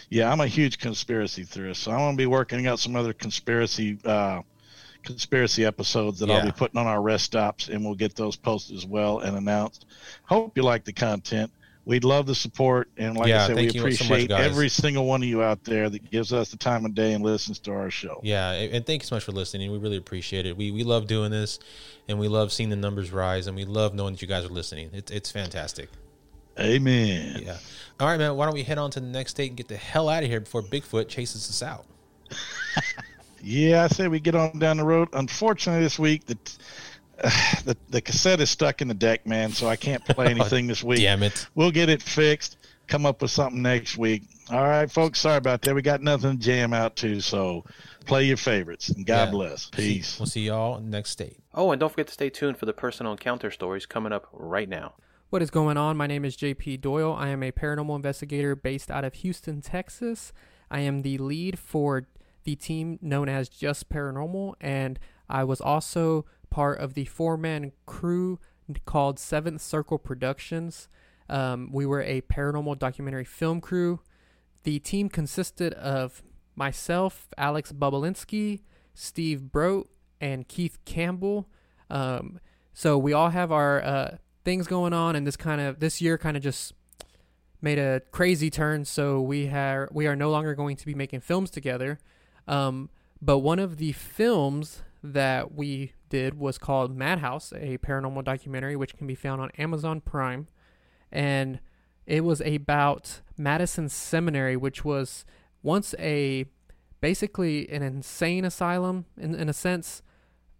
yeah, 0.09 0.31
I'm 0.31 0.39
a 0.39 0.47
huge 0.47 0.79
conspiracy 0.79 1.43
theorist. 1.43 1.83
So 1.83 1.91
I'm 1.91 1.99
going 1.99 2.13
to 2.13 2.17
be 2.17 2.25
working 2.25 2.65
out 2.65 2.79
some 2.79 2.95
other 2.95 3.13
conspiracy 3.13 3.99
uh, 4.05 4.41
conspiracy 5.03 5.63
episodes 5.63 6.19
that 6.19 6.29
I'll 6.29 6.39
be 6.45 6.51
putting 6.51 6.77
on 6.79 6.87
our 6.87 7.01
rest 7.01 7.25
stops, 7.25 7.69
and 7.69 7.85
we'll 7.85 7.95
get 7.95 8.15
those 8.15 8.35
posted 8.35 8.75
as 8.75 8.85
well 8.85 9.19
and 9.19 9.37
announced. 9.37 9.85
Hope 10.23 10.57
you 10.57 10.63
like 10.63 10.83
the 10.83 10.93
content. 10.93 11.51
We'd 11.87 12.03
love 12.03 12.25
the 12.25 12.35
support, 12.35 12.89
and 12.97 13.15
like 13.15 13.29
Yeah, 13.29 13.45
I 13.45 13.47
said, 13.47 13.55
we 13.55 13.61
you 13.63 13.69
so 13.71 13.77
much, 13.79 13.93
appreciate 14.01 14.31
every 14.31 14.67
single 14.67 15.05
one 15.05 15.23
of 15.23 15.29
you 15.29 15.41
out 15.41 15.63
there 15.63 15.89
that 15.89 16.11
gives 16.11 16.33
us 16.33 16.51
the 16.51 16.57
time 16.57 16.83
of 16.83 16.93
day 16.93 17.13
and 17.13 17.23
listens 17.23 17.59
to 17.59 17.71
our 17.71 17.89
show. 17.89 18.19
Yeah, 18.23 18.51
and 18.51 18.85
thank 18.85 19.03
you 19.03 19.07
so 19.07 19.15
much 19.15 19.23
for 19.23 19.31
listening. 19.31 19.71
We 19.71 19.77
really 19.77 19.95
appreciate 19.95 20.45
it. 20.45 20.57
We 20.57 20.69
we 20.71 20.83
love 20.83 21.07
doing 21.07 21.31
this, 21.31 21.59
and 22.09 22.19
we 22.19 22.27
love 22.27 22.51
seeing 22.51 22.69
the 22.69 22.75
numbers 22.75 23.13
rise, 23.13 23.47
and 23.47 23.55
we 23.55 23.63
love 23.63 23.93
knowing 23.93 24.15
that 24.15 24.21
you 24.21 24.27
guys 24.27 24.43
are 24.43 24.49
listening. 24.49 24.89
It's 24.91 25.09
it's 25.09 25.31
fantastic. 25.31 25.87
Amen. 26.59 27.41
Yeah. 27.45 27.57
All 28.01 28.07
right, 28.07 28.17
man. 28.17 28.35
Why 28.35 28.47
don't 28.47 28.53
we 28.53 28.63
head 28.63 28.77
on 28.77 28.91
to 28.91 28.99
the 28.99 29.05
next 29.05 29.31
state 29.31 29.51
and 29.51 29.55
get 29.55 29.69
the 29.69 29.77
hell 29.77 30.09
out 30.09 30.23
of 30.23 30.29
here 30.29 30.41
before 30.41 30.63
Bigfoot 30.63 31.07
chases 31.07 31.49
us 31.49 31.63
out? 31.63 31.85
Yeah, 33.41 33.83
I 33.83 33.87
say 33.87 34.07
we 34.07 34.19
get 34.19 34.35
on 34.35 34.57
down 34.59 34.77
the 34.77 34.83
road. 34.83 35.09
Unfortunately, 35.13 35.83
this 35.83 35.99
week 35.99 36.25
the 36.25 36.37
the 37.65 37.75
the 37.89 38.01
cassette 38.01 38.39
is 38.39 38.49
stuck 38.49 38.81
in 38.81 38.87
the 38.87 38.93
deck, 38.93 39.25
man. 39.25 39.51
So 39.51 39.67
I 39.67 39.75
can't 39.75 40.03
play 40.05 40.25
oh, 40.27 40.29
anything 40.29 40.67
this 40.67 40.83
week. 40.83 40.99
Damn 41.01 41.23
it. 41.23 41.47
We'll 41.55 41.71
get 41.71 41.89
it 41.89 42.01
fixed. 42.01 42.57
Come 42.87 43.05
up 43.05 43.21
with 43.21 43.31
something 43.31 43.61
next 43.61 43.97
week. 43.97 44.23
All 44.49 44.63
right, 44.63 44.89
folks. 44.89 45.19
Sorry 45.19 45.37
about 45.37 45.61
that. 45.63 45.75
We 45.75 45.81
got 45.81 46.01
nothing 46.01 46.37
to 46.37 46.37
jam 46.37 46.73
out 46.73 46.95
to. 46.97 47.19
So 47.19 47.65
play 48.05 48.23
your 48.23 48.37
favorites 48.37 48.89
and 48.89 49.05
God 49.05 49.25
Yeah. 49.25 49.31
bless. 49.31 49.69
Peace. 49.69 50.19
We'll 50.19 50.27
see 50.27 50.45
y'all 50.45 50.79
next 50.79 51.09
state. 51.11 51.39
Oh, 51.53 51.71
and 51.71 51.79
don't 51.79 51.89
forget 51.89 52.07
to 52.07 52.13
stay 52.13 52.29
tuned 52.29 52.57
for 52.57 52.65
the 52.65 52.73
personal 52.73 53.11
encounter 53.11 53.51
stories 53.51 53.85
coming 53.85 54.13
up 54.13 54.27
right 54.31 54.69
now. 54.69 54.93
What 55.29 55.41
is 55.41 55.49
going 55.49 55.75
on? 55.75 55.97
My 55.97 56.07
name 56.07 56.23
is 56.23 56.37
JP 56.37 56.79
Doyle. 56.79 57.13
I 57.13 57.27
am 57.29 57.43
a 57.43 57.51
paranormal 57.51 57.95
investigator 57.97 58.55
based 58.55 58.89
out 58.89 59.03
of 59.03 59.15
Houston, 59.15 59.61
Texas. 59.61 60.31
I 60.71 60.79
am 60.79 61.01
the 61.01 61.17
lead 61.17 61.59
for 61.59 62.07
the 62.45 62.55
team 62.55 62.97
known 63.01 63.27
as 63.27 63.49
Just 63.49 63.89
Paranormal, 63.89 64.53
and 64.61 64.97
I 65.29 65.43
was 65.43 65.59
also 65.59 66.25
part 66.49 66.79
of 66.79 66.93
the 66.93 67.05
four 67.05 67.37
man 67.37 67.71
crew 67.85 68.39
called 68.85 69.19
Seventh 69.19 69.61
Circle 69.61 69.99
Productions. 69.99 70.87
Um, 71.29 71.69
we 71.71 71.85
were 71.85 72.01
a 72.01 72.21
paranormal 72.21 72.79
documentary 72.79 73.25
film 73.25 73.61
crew. 73.61 73.99
The 74.63 74.79
team 74.79 75.09
consisted 75.09 75.73
of 75.73 76.21
myself, 76.55 77.27
Alex 77.37 77.71
Bubalinsky, 77.71 78.61
Steve 78.93 79.51
Brote, 79.51 79.89
and 80.19 80.47
Keith 80.47 80.77
Campbell. 80.85 81.47
Um, 81.89 82.39
so 82.73 82.97
we 82.97 83.13
all 83.13 83.29
have 83.29 83.51
our 83.51 83.81
uh, 83.83 84.17
things 84.43 84.67
going 84.67 84.93
on, 84.93 85.15
and 85.15 85.25
this 85.25 85.37
kind 85.37 85.61
of 85.61 85.79
this 85.79 86.01
year 86.01 86.17
kind 86.17 86.35
of 86.35 86.43
just 86.43 86.73
made 87.61 87.79
a 87.79 88.01
crazy 88.11 88.49
turn. 88.49 88.85
So 88.85 89.21
we 89.21 89.47
have 89.47 89.89
we 89.91 90.07
are 90.07 90.15
no 90.15 90.29
longer 90.29 90.55
going 90.55 90.75
to 90.77 90.85
be 90.85 90.93
making 90.93 91.21
films 91.21 91.49
together. 91.49 91.99
Um, 92.47 92.89
but 93.21 93.39
one 93.39 93.59
of 93.59 93.77
the 93.77 93.91
films 93.91 94.83
that 95.13 95.53
we 95.53 95.93
did 96.09 96.37
was 96.37 96.57
called 96.57 96.95
Madhouse, 96.95 97.51
a 97.53 97.77
paranormal 97.77 98.23
documentary, 98.23 98.75
which 98.75 98.95
can 98.95 99.07
be 99.07 99.15
found 99.15 99.41
on 99.41 99.51
Amazon 99.57 100.01
Prime, 100.01 100.47
and 101.11 101.59
it 102.05 102.23
was 102.23 102.41
about 102.41 103.21
Madison 103.37 103.89
Seminary, 103.89 104.55
which 104.55 104.85
was 104.85 105.25
once 105.61 105.93
a 105.99 106.45
basically 107.01 107.69
an 107.69 107.83
insane 107.83 108.45
asylum 108.45 109.05
in, 109.17 109.35
in 109.35 109.49
a 109.49 109.53
sense, 109.53 110.01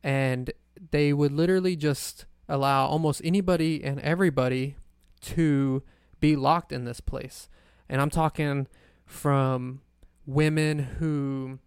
and 0.04 0.52
they 0.92 1.14
would 1.14 1.32
literally 1.32 1.76
just 1.76 2.26
allow 2.50 2.86
almost 2.86 3.22
anybody 3.24 3.84
and 3.84 4.00
everybody 4.02 4.76
to 5.22 5.84
be 6.20 6.36
locked 6.36 6.72
in 6.72 6.86
this 6.86 7.00
place. 7.00 7.50
And 7.90 8.02
I'm 8.02 8.10
talking 8.10 8.68
from 9.06 9.82
women 10.26 10.80
who 10.80 11.60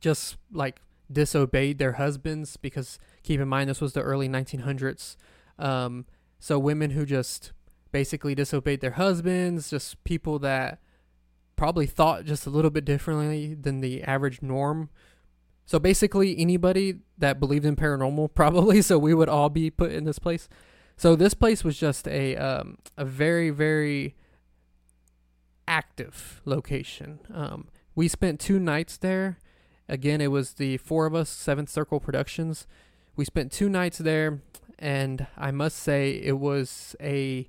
just 0.00 0.36
like 0.52 0.80
disobeyed 1.12 1.78
their 1.78 1.92
husbands 1.92 2.56
because 2.56 2.98
keep 3.22 3.40
in 3.40 3.48
mind 3.48 3.68
this 3.68 3.80
was 3.80 3.92
the 3.92 4.02
early 4.02 4.28
1900s. 4.28 5.16
Um, 5.58 6.06
so 6.38 6.58
women 6.58 6.90
who 6.90 7.04
just 7.04 7.52
basically 7.92 8.34
disobeyed 8.34 8.80
their 8.80 8.92
husbands, 8.92 9.70
just 9.70 10.02
people 10.04 10.38
that 10.40 10.80
probably 11.56 11.86
thought 11.86 12.24
just 12.24 12.46
a 12.46 12.50
little 12.50 12.70
bit 12.70 12.84
differently 12.84 13.54
than 13.54 13.80
the 13.80 14.02
average 14.02 14.40
norm. 14.40 14.88
So 15.66 15.78
basically, 15.78 16.38
anybody 16.38 17.00
that 17.18 17.38
believed 17.38 17.64
in 17.64 17.76
paranormal, 17.76 18.30
probably. 18.34 18.82
So 18.82 18.98
we 18.98 19.14
would 19.14 19.28
all 19.28 19.50
be 19.50 19.70
put 19.70 19.92
in 19.92 20.04
this 20.04 20.18
place. 20.18 20.48
So 20.96 21.16
this 21.16 21.34
place 21.34 21.62
was 21.62 21.78
just 21.78 22.08
a 22.08 22.36
um, 22.36 22.78
a 22.96 23.04
very 23.04 23.50
very 23.50 24.16
active 25.68 26.42
location. 26.44 27.20
Um, 27.32 27.68
we 27.94 28.08
spent 28.08 28.40
two 28.40 28.58
nights 28.58 28.96
there. 28.96 29.38
Again, 29.90 30.20
it 30.20 30.30
was 30.30 30.52
the 30.52 30.76
four 30.76 31.04
of 31.04 31.16
us, 31.16 31.28
Seventh 31.28 31.68
Circle 31.68 31.98
Productions. 31.98 32.68
We 33.16 33.24
spent 33.24 33.50
two 33.50 33.68
nights 33.68 33.98
there, 33.98 34.40
and 34.78 35.26
I 35.36 35.50
must 35.50 35.78
say 35.78 36.12
it 36.12 36.38
was 36.38 36.94
a 37.00 37.48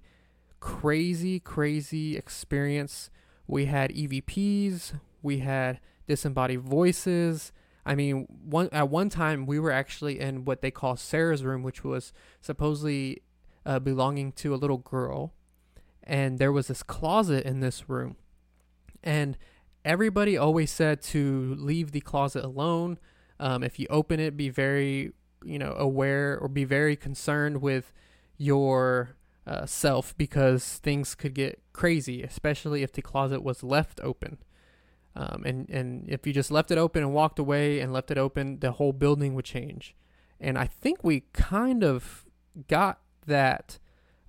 crazy, 0.60 1.40
crazy 1.40 2.18
experience. 2.18 3.12
We 3.46 3.66
had 3.66 3.92
EVPs, 3.92 4.94
we 5.22 5.38
had 5.40 5.80
disembodied 6.08 6.62
voices. 6.62 7.52
I 7.86 7.94
mean, 7.94 8.26
one 8.44 8.70
at 8.72 8.90
one 8.90 9.10
time 9.10 9.46
we 9.46 9.60
were 9.60 9.72
actually 9.72 10.20
in 10.20 10.44
what 10.44 10.64
they 10.64 10.72
call 10.72 10.98
Sarah's 10.98 11.44
room, 11.44 11.62
which 11.62 11.84
was 11.84 12.12
supposedly 12.42 13.22
uh, 13.68 13.78
belonging 13.78 14.32
to 14.32 14.56
a 14.56 14.58
little 14.58 14.80
girl, 14.80 15.36
and 16.04 16.40
there 16.40 16.52
was 16.52 16.70
this 16.70 16.82
closet 16.82 17.46
in 17.46 17.60
this 17.60 17.88
room, 17.88 18.16
and 19.04 19.38
everybody 19.84 20.38
always 20.38 20.72
said 20.72 21.02
to 21.02 21.56
leave 21.58 21.92
the 21.92 22.02
closet 22.02 22.44
alone. 22.44 23.00
Um, 23.40 23.64
if 23.64 23.80
you 23.80 23.88
open 23.90 24.20
it, 24.20 24.38
be 24.38 24.50
very 24.50 25.14
you 25.44 25.58
know 25.58 25.74
aware 25.78 26.38
or 26.40 26.48
be 26.48 26.64
very 26.64 26.96
concerned 26.96 27.62
with 27.62 27.92
your 28.38 29.16
uh, 29.48 29.66
self 29.66 30.16
because 30.18 30.80
things 30.84 31.16
could 31.16 31.34
get 31.34 31.62
crazy, 31.74 32.24
especially 32.24 32.84
if 32.84 32.92
the 32.92 33.02
closet 33.02 33.44
was 33.44 33.64
left 33.64 34.00
open. 34.04 34.38
Um, 35.16 35.44
and 35.46 35.70
and 35.70 36.10
if 36.10 36.26
you 36.26 36.34
just 36.34 36.52
left 36.52 36.72
it 36.72 36.78
open 36.78 37.04
and 37.04 37.14
walked 37.14 37.40
away 37.40 37.80
and 37.80 37.92
left 37.92 38.12
it 38.12 38.18
open, 38.18 38.60
the 38.60 38.74
whole 38.74 38.94
building 38.94 39.34
would 39.36 39.46
change. 39.46 39.96
And 40.40 40.58
I 40.58 40.66
think 40.66 41.04
we 41.04 41.22
kind 41.34 41.84
of 41.84 42.26
got 42.68 43.00
that 43.28 43.78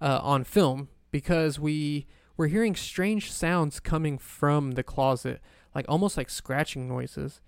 uh, 0.00 0.20
on 0.22 0.44
film 0.44 0.88
because 1.10 1.58
we 1.58 2.06
were 2.36 2.46
hearing 2.46 2.74
strange 2.74 3.30
sounds 3.30 3.80
coming 3.80 4.18
from 4.18 4.72
the 4.72 4.82
closet, 4.82 5.40
like 5.74 5.86
almost 5.88 6.16
like 6.16 6.30
scratching 6.30 6.88
noises. 6.88 7.40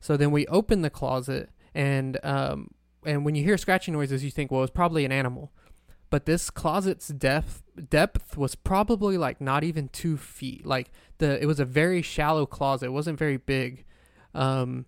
So 0.00 0.16
then 0.16 0.30
we 0.30 0.46
open 0.48 0.82
the 0.82 0.90
closet, 0.90 1.50
and 1.74 2.18
um, 2.24 2.72
and 3.04 3.24
when 3.24 3.34
you 3.34 3.44
hear 3.44 3.56
scratching 3.56 3.94
noises, 3.94 4.24
you 4.24 4.30
think, 4.30 4.50
well, 4.50 4.62
it's 4.62 4.72
probably 4.72 5.04
an 5.04 5.12
animal. 5.12 5.52
But 6.10 6.26
this 6.26 6.50
closet's 6.50 7.08
depth 7.08 7.62
depth 7.88 8.36
was 8.36 8.54
probably 8.54 9.16
like 9.16 9.40
not 9.40 9.64
even 9.64 9.88
two 9.88 10.16
feet. 10.16 10.66
Like 10.66 10.90
the 11.18 11.42
it 11.42 11.46
was 11.46 11.60
a 11.60 11.64
very 11.64 12.02
shallow 12.02 12.44
closet. 12.44 12.86
It 12.86 12.92
wasn't 12.92 13.18
very 13.18 13.38
big. 13.38 13.84
Um, 14.34 14.86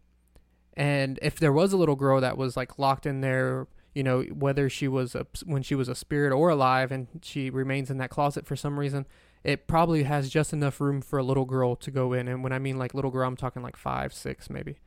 and 0.77 1.19
if 1.23 1.39
there 1.39 1.53
was 1.53 1.73
a 1.73 1.77
little 1.77 1.97
girl 1.97 2.21
that 2.21 2.37
was 2.37 2.57
like 2.57 2.79
locked 2.79 3.07
in 3.07 3.21
there, 3.21 3.69
you 3.95 4.03
know, 4.03 4.23
whether 4.23 4.69
she 4.69 4.89
was 4.89 5.15
a, 5.15 5.27
when 5.45 5.63
she 5.63 5.75
was 5.75 5.89
a 5.89 5.95
spirit 5.95 6.33
or 6.33 6.51
alive, 6.51 6.91
and 6.91 7.07
she 7.23 7.49
remains 7.49 7.91
in 7.91 7.99
that 7.99 8.11
closet 8.11 8.47
for 8.47 8.57
some 8.57 8.79
reason, 8.79 9.07
it 9.45 9.67
probably 9.67 10.05
has 10.05 10.31
just 10.31 10.53
enough 10.53 10.81
room 10.81 11.03
for 11.03 11.19
a 11.19 11.23
little 11.23 11.45
girl 11.45 11.77
to 11.77 11.91
go 11.91 12.15
in. 12.15 12.27
And 12.29 12.43
when 12.43 12.53
I 12.53 12.59
mean 12.59 12.79
like 12.79 12.95
little 12.95 13.11
girl, 13.11 13.29
I'm 13.29 13.37
talking 13.37 13.63
like 13.63 13.77
five, 13.77 14.15
six, 14.15 14.49
maybe. 14.49 14.79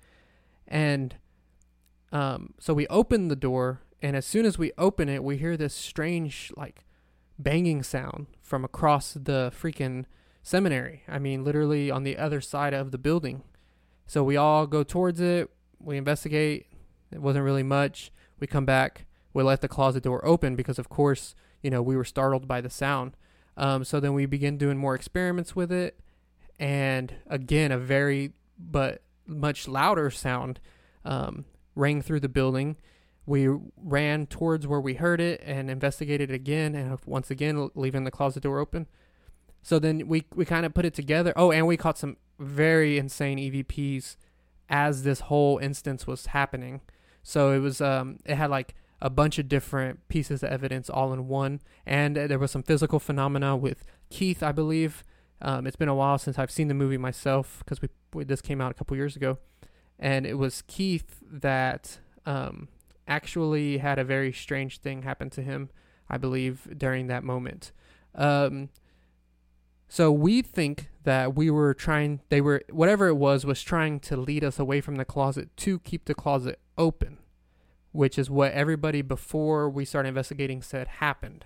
And 0.67 1.15
um, 2.11 2.55
so 2.59 2.73
we 2.73 2.87
open 2.87 3.27
the 3.27 3.35
door, 3.35 3.81
and 4.01 4.15
as 4.15 4.25
soon 4.25 4.45
as 4.45 4.57
we 4.57 4.71
open 4.77 5.09
it, 5.09 5.23
we 5.23 5.37
hear 5.37 5.55
this 5.55 5.73
strange 5.73 6.51
like 6.57 6.85
banging 7.37 7.83
sound 7.83 8.27
from 8.41 8.65
across 8.65 9.13
the 9.13 9.51
freaking 9.55 10.05
seminary. 10.41 11.03
I 11.07 11.19
mean, 11.19 11.43
literally 11.43 11.91
on 11.91 12.03
the 12.03 12.17
other 12.17 12.41
side 12.41 12.73
of 12.73 12.91
the 12.91 12.97
building. 12.97 13.43
So 14.07 14.23
we 14.23 14.37
all 14.37 14.65
go 14.65 14.83
towards 14.83 15.19
it. 15.19 15.49
We 15.79 15.97
investigate. 15.97 16.67
It 17.11 17.21
wasn't 17.21 17.45
really 17.45 17.63
much. 17.63 18.11
We 18.39 18.47
come 18.47 18.65
back. 18.65 19.05
We 19.33 19.43
let 19.43 19.61
the 19.61 19.67
closet 19.67 20.03
door 20.03 20.25
open 20.25 20.55
because, 20.55 20.79
of 20.79 20.89
course, 20.89 21.35
you 21.61 21.69
know, 21.69 21.81
we 21.81 21.95
were 21.95 22.05
startled 22.05 22.47
by 22.47 22.61
the 22.61 22.69
sound. 22.69 23.15
Um, 23.57 23.83
so 23.83 23.99
then 23.99 24.13
we 24.13 24.25
begin 24.25 24.57
doing 24.57 24.77
more 24.77 24.95
experiments 24.95 25.55
with 25.55 25.71
it. 25.71 25.99
And 26.59 27.13
again, 27.27 27.71
a 27.71 27.77
very, 27.77 28.33
but 28.57 29.01
much 29.25 29.67
louder 29.67 30.09
sound 30.09 30.59
um, 31.03 31.45
rang 31.75 32.01
through 32.01 32.21
the 32.21 32.29
building. 32.29 32.77
We 33.25 33.49
ran 33.75 34.27
towards 34.27 34.65
where 34.65 34.79
we 34.79 34.93
heard 34.93 35.19
it 35.19 35.41
and 35.45 35.69
investigated 35.69 36.31
again, 36.31 36.75
and 36.75 36.97
once 37.05 37.29
again, 37.29 37.69
leaving 37.75 38.05
the 38.05 38.11
closet 38.11 38.43
door 38.43 38.59
open. 38.59 38.87
So 39.61 39.79
then 39.79 40.07
we 40.07 40.23
we 40.33 40.45
kind 40.45 40.65
of 40.65 40.73
put 40.73 40.85
it 40.85 40.93
together. 40.93 41.33
Oh, 41.35 41.51
and 41.51 41.67
we 41.67 41.75
caught 41.75 41.97
some 41.97 42.15
very 42.39 42.97
insane 42.97 43.37
EVPs 43.37 44.15
as 44.69 45.03
this 45.03 45.21
whole 45.21 45.57
instance 45.57 46.07
was 46.07 46.27
happening. 46.27 46.79
So 47.21 47.51
it 47.51 47.59
was 47.59 47.81
um 47.81 48.19
it 48.25 48.35
had 48.35 48.49
like 48.49 48.75
a 49.01 49.09
bunch 49.09 49.37
of 49.39 49.47
different 49.47 50.07
pieces 50.07 50.43
of 50.43 50.51
evidence 50.51 50.89
all 50.89 51.13
in 51.13 51.27
one, 51.27 51.61
and 51.85 52.15
there 52.15 52.39
was 52.39 52.51
some 52.51 52.63
physical 52.63 52.99
phenomena 52.99 53.55
with 53.55 53.85
Keith, 54.09 54.41
I 54.41 54.51
believe. 54.51 55.03
Um, 55.41 55.67
it's 55.67 55.75
been 55.75 55.89
a 55.89 55.95
while 55.95 56.17
since 56.17 56.39
I've 56.39 56.51
seen 56.51 56.67
the 56.67 56.73
movie 56.73 56.97
myself 56.97 57.59
because 57.59 57.81
we, 57.81 57.89
we 58.13 58.23
this 58.23 58.41
came 58.41 58.59
out 58.59 58.71
a 58.71 58.73
couple 58.73 58.97
years 58.97 59.15
ago, 59.15 59.37
and 59.99 60.25
it 60.25 60.37
was 60.37 60.63
Keith 60.67 61.21
that 61.29 61.99
um 62.25 62.67
actually 63.07 63.77
had 63.77 63.97
a 63.97 64.03
very 64.03 64.33
strange 64.33 64.79
thing 64.79 65.03
happen 65.03 65.29
to 65.29 65.41
him, 65.41 65.69
I 66.09 66.17
believe, 66.17 66.67
during 66.77 67.07
that 67.07 67.23
moment. 67.23 67.71
Um, 68.15 68.69
so 69.87 70.11
we 70.11 70.41
think 70.41 70.89
that 71.03 71.35
we 71.35 71.49
were 71.49 71.73
trying, 71.73 72.19
they 72.29 72.41
were, 72.41 72.63
whatever 72.69 73.07
it 73.07 73.15
was, 73.15 73.45
was 73.45 73.61
trying 73.61 74.01
to 74.01 74.17
lead 74.17 74.43
us 74.43 74.59
away 74.59 74.81
from 74.81 74.95
the 74.95 75.05
closet 75.05 75.55
to 75.57 75.79
keep 75.79 76.05
the 76.05 76.13
closet 76.13 76.59
open, 76.77 77.19
which 77.97 78.19
is 78.19 78.29
what 78.29 78.51
everybody 78.51 79.01
before 79.01 79.67
we 79.67 79.83
started 79.83 80.09
investigating 80.09 80.61
said 80.61 80.87
happened. 80.87 81.45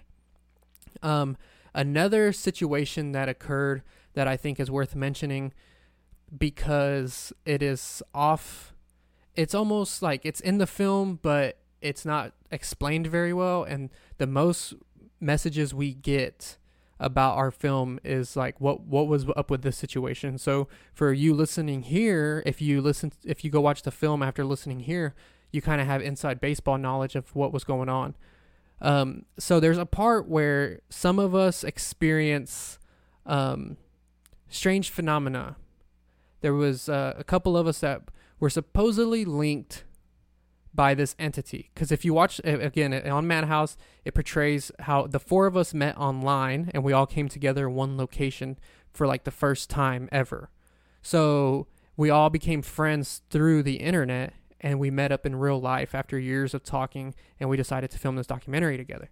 Um, 1.02 1.38
another 1.74 2.34
situation 2.34 3.14
that 3.14 3.30
occurred 3.30 3.84
that 4.16 4.28
I 4.28 4.36
think 4.36 4.60
is 4.60 4.70
worth 4.70 4.94
mentioning 4.94 5.54
because 6.38 7.32
it 7.46 7.64
is 7.64 8.04
off 8.14 8.74
it's 9.34 9.56
almost 9.56 10.02
like 10.02 10.26
it's 10.26 10.42
in 10.42 10.58
the 10.58 10.68
film, 10.68 11.20
but 11.22 11.58
it's 11.80 12.04
not 12.04 12.34
explained 12.52 13.08
very 13.08 13.32
well. 13.32 13.64
And 13.64 13.90
the 14.18 14.28
most 14.28 14.74
messages 15.22 15.74
we 15.74 15.94
get 15.94 16.58
about 17.00 17.38
our 17.38 17.50
film 17.50 17.98
is 18.04 18.36
like 18.36 18.60
what 18.60 18.82
what 18.82 19.08
was 19.08 19.26
up 19.38 19.50
with 19.50 19.62
this 19.62 19.78
situation. 19.78 20.38
So 20.38 20.68
for 20.94 21.14
you 21.14 21.34
listening 21.34 21.84
here, 21.84 22.44
if 22.46 22.62
you 22.62 22.82
listen 22.82 23.14
if 23.24 23.46
you 23.46 23.50
go 23.50 23.62
watch 23.62 23.84
the 23.84 23.92
film 23.92 24.22
after 24.22 24.44
listening 24.44 24.82
here, 24.82 25.16
you 25.52 25.62
kind 25.62 25.82
of 25.82 25.88
have 25.88 26.02
inside 26.02 26.40
baseball 26.40 26.78
knowledge 26.78 27.16
of 27.16 27.36
what 27.36 27.52
was 27.52 27.64
going 27.64 27.90
on. 27.90 28.16
Um, 28.82 29.26
so 29.38 29.60
there's 29.60 29.78
a 29.78 29.86
part 29.86 30.28
where 30.28 30.80
some 30.90 31.20
of 31.20 31.36
us 31.36 31.64
experience 31.64 32.80
um, 33.26 33.78
strange 34.50 34.90
phenomena. 34.90 35.56
There 36.42 36.54
was 36.54 36.90
uh, 36.90 37.14
a 37.18 37.24
couple 37.24 37.56
of 37.56 37.68
us 37.68 37.80
that 37.80 38.02
were 38.40 38.50
supposedly 38.50 39.24
linked 39.24 39.84
by 40.74 40.94
this 40.94 41.16
entity. 41.20 41.70
Because 41.74 41.92
if 41.92 42.06
you 42.06 42.14
watch 42.14 42.40
again 42.44 42.94
on 42.94 43.28
Madhouse, 43.28 43.78
it 44.06 44.14
portrays 44.14 44.72
how 44.80 45.06
the 45.06 45.20
four 45.20 45.46
of 45.46 45.58
us 45.58 45.74
met 45.74 45.98
online 45.98 46.72
and 46.74 46.84
we 46.84 46.94
all 46.94 47.06
came 47.06 47.28
together 47.28 47.68
in 47.68 47.76
one 47.76 47.98
location 47.98 48.58
for 48.92 49.06
like 49.06 49.26
the 49.26 49.32
first 49.32 49.70
time 49.70 50.08
ever. 50.12 50.50
So 51.02 51.68
we 51.98 52.10
all 52.10 52.30
became 52.30 52.62
friends 52.62 53.22
through 53.30 53.64
the 53.64 53.76
internet 53.76 54.34
and 54.62 54.80
we 54.80 54.90
met 54.90 55.12
up 55.12 55.26
in 55.26 55.36
real 55.36 55.60
life 55.60 55.94
after 55.94 56.18
years 56.18 56.54
of 56.54 56.64
talking 56.64 57.14
and 57.40 57.50
we 57.50 57.58
decided 57.58 57.92
to 57.92 58.00
film 58.00 58.16
this 58.16 58.28
documentary 58.28 58.78
together. 58.78 59.10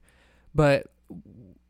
But 0.56 0.88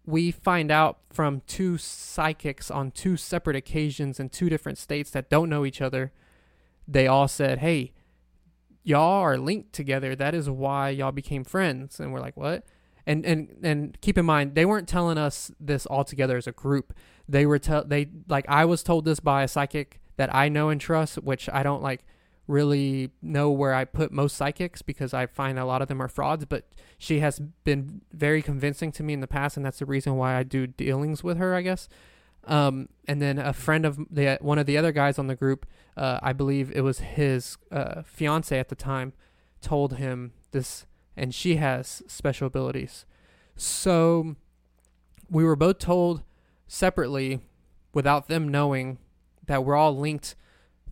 we 0.05 0.31
find 0.31 0.71
out 0.71 0.99
from 1.11 1.41
two 1.47 1.77
psychics 1.77 2.69
on 2.69 2.91
two 2.91 3.17
separate 3.17 3.55
occasions 3.55 4.19
in 4.19 4.29
two 4.29 4.49
different 4.49 4.77
states 4.77 5.11
that 5.11 5.29
don't 5.29 5.49
know 5.49 5.65
each 5.65 5.81
other 5.81 6.11
they 6.91 7.07
all 7.07 7.27
said, 7.27 7.59
"Hey, 7.59 7.93
y'all 8.83 9.21
are 9.21 9.37
linked 9.37 9.73
together. 9.73 10.15
That 10.15 10.33
is 10.33 10.49
why 10.49 10.89
y'all 10.89 11.11
became 11.11 11.43
friends." 11.43 11.99
And 11.99 12.11
we're 12.11 12.19
like, 12.19 12.35
"What?" 12.35 12.65
And 13.05 13.25
and 13.25 13.55
and 13.63 14.01
keep 14.01 14.17
in 14.17 14.25
mind, 14.25 14.55
they 14.55 14.65
weren't 14.65 14.87
telling 14.87 15.17
us 15.17 15.51
this 15.59 15.85
all 15.85 16.03
together 16.03 16.35
as 16.37 16.47
a 16.47 16.51
group. 16.51 16.93
They 17.27 17.45
were 17.45 17.59
tell 17.59 17.85
they 17.85 18.09
like 18.27 18.45
I 18.49 18.65
was 18.65 18.81
told 18.83 19.05
this 19.05 19.19
by 19.19 19.43
a 19.43 19.47
psychic 19.47 20.01
that 20.17 20.33
I 20.33 20.49
know 20.49 20.69
and 20.69 20.81
trust, 20.81 21.17
which 21.17 21.47
I 21.53 21.63
don't 21.63 21.83
like 21.83 22.03
really 22.49 23.11
know 23.21 23.51
where 23.51 23.75
I 23.75 23.85
put 23.85 24.11
most 24.11 24.35
psychics 24.35 24.81
because 24.81 25.13
I 25.13 25.27
find 25.27 25.59
a 25.59 25.65
lot 25.65 25.83
of 25.83 25.87
them 25.87 26.01
are 26.01 26.07
frauds, 26.07 26.45
but 26.45 26.65
she 26.97 27.19
has 27.19 27.39
been 27.63 28.01
very 28.11 28.41
convincing 28.41 28.91
to 28.93 29.03
me 29.03 29.13
in 29.13 29.19
the 29.19 29.27
past, 29.27 29.55
and 29.55 29.65
that's 29.65 29.79
the 29.79 29.85
reason 29.85 30.17
why 30.17 30.35
I 30.35 30.41
do 30.43 30.65
dealings 30.65 31.23
with 31.23 31.37
her, 31.37 31.53
I 31.53 31.61
guess. 31.61 31.87
Um, 32.45 32.89
and 33.07 33.21
then 33.21 33.37
a 33.37 33.53
friend 33.53 33.85
of 33.85 33.99
the 34.09 34.39
one 34.41 34.57
of 34.57 34.65
the 34.65 34.77
other 34.77 34.91
guys 34.91 35.19
on 35.19 35.27
the 35.27 35.35
group, 35.35 35.67
uh, 35.95 36.19
I 36.23 36.33
believe 36.33 36.71
it 36.71 36.81
was 36.81 36.99
his 36.99 37.57
uh, 37.71 38.01
fiance 38.01 38.57
at 38.57 38.69
the 38.69 38.75
time, 38.75 39.13
told 39.61 39.97
him 39.97 40.33
this, 40.51 40.87
and 41.15 41.35
she 41.35 41.57
has 41.57 42.01
special 42.07 42.47
abilities. 42.47 43.05
So 43.55 44.35
we 45.29 45.43
were 45.43 45.55
both 45.55 45.77
told 45.77 46.23
separately, 46.67 47.41
without 47.93 48.27
them 48.27 48.47
knowing, 48.47 48.97
that 49.45 49.63
we're 49.63 49.75
all 49.75 49.95
linked 49.95 50.35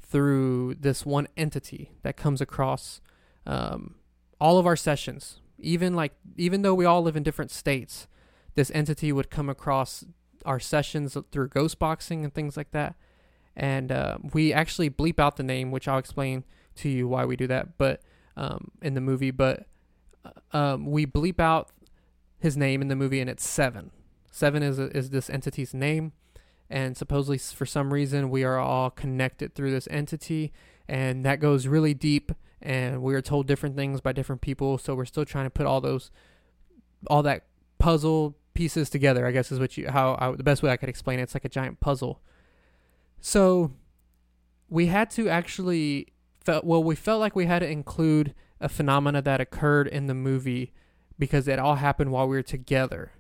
through 0.09 0.75
this 0.75 1.05
one 1.05 1.27
entity 1.35 1.91
that 2.03 2.15
comes 2.15 2.41
across 2.41 3.01
um, 3.45 3.95
all 4.39 4.57
of 4.57 4.65
our 4.65 4.75
sessions. 4.75 5.41
Even 5.59 5.93
like 5.93 6.13
even 6.35 6.61
though 6.61 6.75
we 6.75 6.85
all 6.85 7.01
live 7.01 7.15
in 7.15 7.23
different 7.23 7.51
states, 7.51 8.07
this 8.55 8.71
entity 8.73 9.11
would 9.11 9.29
come 9.29 9.49
across 9.49 10.05
our 10.45 10.59
sessions 10.59 11.17
through 11.31 11.49
ghost 11.49 11.79
boxing 11.79 12.23
and 12.23 12.33
things 12.33 12.55
like 12.55 12.71
that. 12.71 12.95
And 13.55 13.91
uh, 13.91 14.19
we 14.33 14.53
actually 14.53 14.89
bleep 14.89 15.19
out 15.19 15.35
the 15.35 15.43
name, 15.43 15.71
which 15.71 15.87
I'll 15.87 15.97
explain 15.97 16.43
to 16.75 16.89
you 16.89 17.07
why 17.07 17.25
we 17.25 17.35
do 17.35 17.47
that. 17.47 17.77
But 17.77 18.01
um, 18.35 18.71
in 18.81 18.93
the 18.93 19.01
movie, 19.01 19.31
but 19.31 19.65
uh, 20.23 20.55
um, 20.55 20.85
we 20.85 21.07
bleep 21.07 21.39
out 21.39 21.71
his 22.39 22.55
name 22.55 22.81
in 22.83 22.87
the 22.87 22.95
movie, 22.95 23.19
and 23.19 23.29
it's 23.29 23.47
Seven. 23.47 23.91
Seven 24.29 24.61
is 24.61 24.77
is 24.77 25.09
this 25.09 25.29
entity's 25.29 25.73
name, 25.73 26.11
and 26.69 26.97
supposedly 26.97 27.37
for 27.37 27.65
some 27.65 27.93
reason 27.93 28.29
we 28.29 28.43
are 28.43 28.57
all 28.57 28.89
connected 28.89 29.55
through 29.55 29.71
this 29.71 29.87
entity, 29.89 30.51
and 30.87 31.25
that 31.25 31.39
goes 31.39 31.67
really 31.67 31.93
deep. 31.93 32.31
And 32.59 33.03
we 33.03 33.13
are 33.13 33.21
told 33.21 33.45
different 33.45 33.75
things 33.75 34.01
by 34.01 34.13
different 34.13 34.41
people, 34.41 34.79
so 34.79 34.95
we're 34.95 35.05
still 35.05 35.25
trying 35.25 35.45
to 35.45 35.51
put 35.51 35.67
all 35.67 35.79
those, 35.79 36.09
all 37.05 37.21
that 37.21 37.45
puzzle 37.77 38.35
pieces 38.57 38.89
together. 38.89 39.27
I 39.27 39.31
guess 39.31 39.51
is 39.51 39.59
what 39.59 39.77
you 39.77 39.87
how 39.89 40.17
I, 40.19 40.31
the 40.31 40.43
best 40.43 40.63
way 40.63 40.71
I 40.71 40.77
could 40.77 40.89
explain 40.89 41.19
it. 41.19 41.23
It's 41.23 41.35
like 41.35 41.45
a 41.45 41.49
giant 41.49 41.79
puzzle. 41.79 42.21
So 43.19 43.71
we 44.69 44.87
had 44.87 45.11
to 45.11 45.29
actually 45.29 46.07
felt 46.43 46.65
well 46.65 46.83
we 46.83 46.95
felt 46.95 47.19
like 47.19 47.35
we 47.35 47.45
had 47.45 47.59
to 47.59 47.69
include 47.69 48.33
a 48.59 48.67
phenomena 48.67 49.21
that 49.21 49.39
occurred 49.39 49.87
in 49.87 50.07
the 50.07 50.15
movie 50.15 50.73
because 51.19 51.47
it 51.47 51.59
all 51.59 51.75
happened 51.75 52.11
while 52.11 52.27
we 52.27 52.35
were 52.35 52.43
together, 52.43 53.11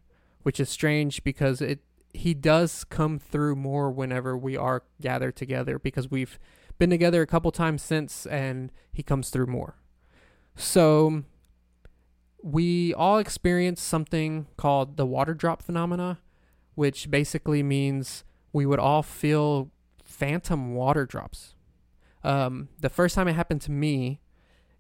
which 0.41 0.59
is 0.59 0.69
strange 0.69 1.23
because 1.23 1.61
it 1.61 1.79
he 2.17 2.33
does 2.33 2.83
come 2.83 3.19
through 3.19 3.55
more 3.55 3.91
whenever 3.91 4.37
we 4.37 4.57
are 4.57 4.83
gathered 4.99 5.35
together 5.35 5.77
because 5.77 6.09
we've 6.09 6.39
been 6.77 6.89
together 6.89 7.21
a 7.21 7.27
couple 7.27 7.51
times 7.51 7.81
since 7.81 8.25
and 8.25 8.71
he 8.91 9.03
comes 9.03 9.29
through 9.29 9.45
more. 9.45 9.75
So 10.55 11.23
we 12.41 12.93
all 12.93 13.19
experience 13.19 13.81
something 13.81 14.47
called 14.57 14.97
the 14.97 15.05
water 15.05 15.33
drop 15.33 15.61
phenomena, 15.61 16.19
which 16.75 17.09
basically 17.11 17.61
means 17.61 18.23
we 18.51 18.65
would 18.65 18.79
all 18.79 19.03
feel 19.03 19.69
phantom 20.03 20.73
water 20.73 21.05
drops. 21.05 21.55
Um, 22.23 22.69
the 22.79 22.89
first 22.89 23.15
time 23.15 23.27
it 23.27 23.33
happened 23.33 23.61
to 23.61 23.71
me, 23.71 24.21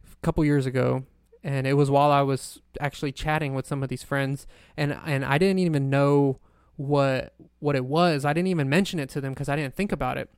a 0.03 0.25
couple 0.25 0.43
years 0.43 0.65
ago, 0.65 1.05
and 1.43 1.67
it 1.67 1.73
was 1.73 1.91
while 1.91 2.11
I 2.11 2.21
was 2.21 2.61
actually 2.81 3.11
chatting 3.11 3.53
with 3.53 3.67
some 3.67 3.83
of 3.83 3.89
these 3.89 4.03
friends, 4.03 4.47
and 4.75 4.97
and 5.05 5.23
I 5.23 5.37
didn't 5.37 5.59
even 5.59 5.89
know 5.89 6.39
what 6.77 7.33
what 7.59 7.75
it 7.75 7.85
was. 7.85 8.23
I 8.23 8.33
didn't 8.33 8.47
even 8.47 8.69
mention 8.69 8.99
it 8.99 9.09
to 9.09 9.21
them 9.21 9.33
because 9.33 9.49
I 9.49 9.55
didn't 9.55 9.75
think 9.75 9.91
about 9.91 10.17
it. 10.17 10.29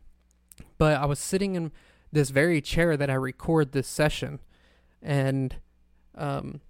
But 0.77 0.99
I 0.99 1.05
was 1.05 1.19
sitting 1.19 1.55
in 1.55 1.71
this 2.11 2.31
very 2.31 2.61
chair 2.61 2.97
that 2.97 3.09
I 3.09 3.13
record 3.13 3.71
this 3.71 3.87
session, 3.87 4.39
and 5.01 5.57
um, 6.15 6.61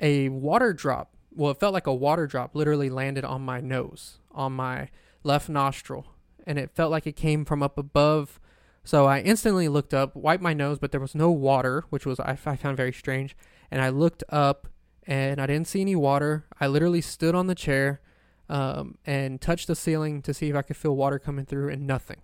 a 0.00 0.30
water 0.30 0.72
drop. 0.72 1.16
Well, 1.32 1.50
it 1.50 1.58
felt 1.58 1.74
like 1.74 1.88
a 1.88 1.94
water 1.94 2.26
drop 2.26 2.54
literally 2.54 2.88
landed 2.88 3.24
on 3.24 3.42
my 3.42 3.60
nose, 3.60 4.18
on 4.30 4.52
my 4.52 4.88
left 5.24 5.48
nostril, 5.48 6.06
and 6.46 6.58
it 6.58 6.70
felt 6.70 6.92
like 6.92 7.06
it 7.06 7.16
came 7.16 7.44
from 7.44 7.62
up 7.62 7.76
above. 7.76 8.40
So 8.84 9.06
I 9.06 9.20
instantly 9.20 9.66
looked 9.66 9.94
up, 9.94 10.14
wiped 10.14 10.42
my 10.42 10.54
nose, 10.54 10.78
but 10.78 10.92
there 10.92 11.00
was 11.00 11.14
no 11.14 11.30
water, 11.30 11.84
which 11.90 12.06
was 12.06 12.20
I, 12.20 12.38
I 12.46 12.56
found 12.56 12.76
very 12.76 12.92
strange. 12.92 13.36
And 13.70 13.82
I 13.82 13.88
looked 13.88 14.22
up, 14.28 14.68
and 15.06 15.40
I 15.40 15.46
didn't 15.46 15.66
see 15.66 15.80
any 15.80 15.96
water. 15.96 16.44
I 16.60 16.68
literally 16.68 17.00
stood 17.00 17.34
on 17.34 17.48
the 17.48 17.54
chair 17.56 18.00
um, 18.48 18.98
and 19.06 19.40
touched 19.40 19.66
the 19.66 19.76
ceiling 19.76 20.22
to 20.22 20.34
see 20.34 20.50
if 20.50 20.56
I 20.56 20.62
could 20.62 20.76
feel 20.76 20.96
water 20.96 21.18
coming 21.18 21.46
through, 21.46 21.70
and 21.70 21.86
nothing. 21.86 22.20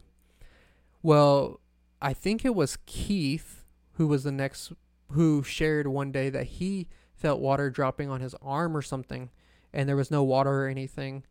Well, 1.02 1.60
I 2.02 2.12
think 2.12 2.44
it 2.44 2.54
was 2.54 2.78
Keith 2.86 3.64
who 3.94 4.06
was 4.06 4.24
the 4.24 4.32
next 4.32 4.72
who 5.12 5.42
shared 5.42 5.86
one 5.86 6.12
day 6.12 6.30
that 6.30 6.46
he 6.46 6.88
felt 7.14 7.40
water 7.40 7.68
dropping 7.68 8.08
on 8.08 8.20
his 8.20 8.34
arm 8.40 8.76
or 8.76 8.82
something, 8.82 9.30
and 9.72 9.88
there 9.88 9.96
was 9.96 10.10
no 10.10 10.22
water 10.22 10.64
or 10.64 10.68
anything. 10.68 11.24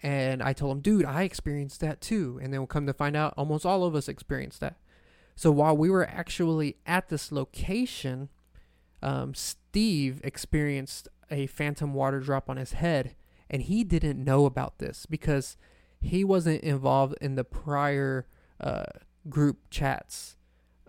And 0.00 0.42
I 0.42 0.52
told 0.52 0.76
him, 0.76 0.80
dude, 0.80 1.04
I 1.04 1.22
experienced 1.22 1.80
that 1.80 2.00
too. 2.00 2.38
And 2.42 2.52
then 2.52 2.60
we'll 2.60 2.68
come 2.68 2.86
to 2.86 2.92
find 2.92 3.16
out 3.16 3.34
almost 3.36 3.66
all 3.66 3.84
of 3.84 3.94
us 3.94 4.08
experienced 4.08 4.60
that. 4.60 4.76
So 5.34 5.50
while 5.50 5.76
we 5.76 5.90
were 5.90 6.08
actually 6.08 6.76
at 6.86 7.08
this 7.08 7.30
location, 7.32 8.28
um, 9.02 9.34
Steve 9.34 10.20
experienced 10.24 11.08
a 11.30 11.46
phantom 11.46 11.94
water 11.94 12.20
drop 12.20 12.48
on 12.48 12.56
his 12.56 12.72
head. 12.72 13.14
And 13.50 13.62
he 13.62 13.84
didn't 13.84 14.22
know 14.22 14.46
about 14.46 14.78
this 14.78 15.06
because 15.06 15.56
he 16.00 16.24
wasn't 16.24 16.62
involved 16.62 17.16
in 17.20 17.34
the 17.34 17.44
prior 17.44 18.26
uh, 18.60 18.84
group 19.28 19.58
chats 19.70 20.36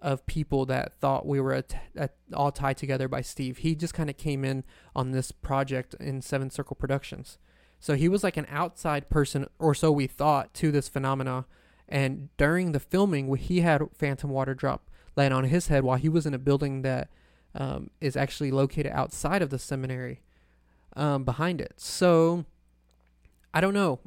of 0.01 0.26
people 0.26 0.66
that 0.66 0.93
thought 0.99 1.26
we 1.26 1.39
were 1.39 1.53
at, 1.53 1.76
at, 1.95 2.16
all 2.34 2.51
tied 2.51 2.78
together 2.78 3.07
by 3.07 3.22
Steve. 3.22 3.60
He 3.60 3.76
just 3.76 3.93
kind 3.93 4.10
of 4.10 4.18
came 4.18 4.45
in 4.45 4.64
on 4.95 5.12
this 5.12 5.32
project 5.32 5.93
in 5.99 6.22
Seven 6.22 6.49
Circle 6.49 6.76
Productions. 6.76 7.38
So 7.80 7.95
he 7.95 8.10
was 8.10 8.24
like 8.24 8.38
an 8.38 8.47
outside 8.49 9.10
person, 9.10 9.47
or 9.57 9.74
so 9.74 9.91
we 9.91 10.07
thought, 10.07 10.53
to 10.55 10.72
this 10.72 10.89
phenomena. 10.89 11.45
And 11.88 12.30
during 12.38 12.72
the 12.72 12.80
filming, 12.80 13.34
he 13.36 13.62
had 13.62 13.82
phantom 13.93 14.30
water 14.30 14.53
drop 14.53 14.89
land 15.16 15.34
on 15.34 15.45
his 15.45 15.68
head 15.68 15.84
while 15.84 15.97
he 15.97 16.10
was 16.10 16.26
in 16.26 16.34
a 16.34 16.39
building 16.39 16.82
that 16.84 17.10
um, 17.55 17.89
is 17.99 18.16
actually 18.16 18.51
located 18.51 18.91
outside 18.93 19.41
of 19.41 19.49
the 19.49 19.60
seminary 19.60 20.22
um, 20.96 21.24
behind 21.24 21.62
it. 21.62 21.74
So 21.78 22.46
I 23.54 23.62
don't 23.62 23.74
know. 23.74 24.00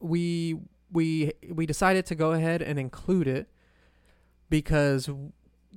We 0.00 0.58
we 0.92 1.32
we 1.50 1.66
decided 1.66 2.06
to 2.06 2.14
go 2.14 2.32
ahead 2.32 2.62
and 2.62 2.78
include 2.78 3.28
it 3.28 3.48
because 4.50 5.10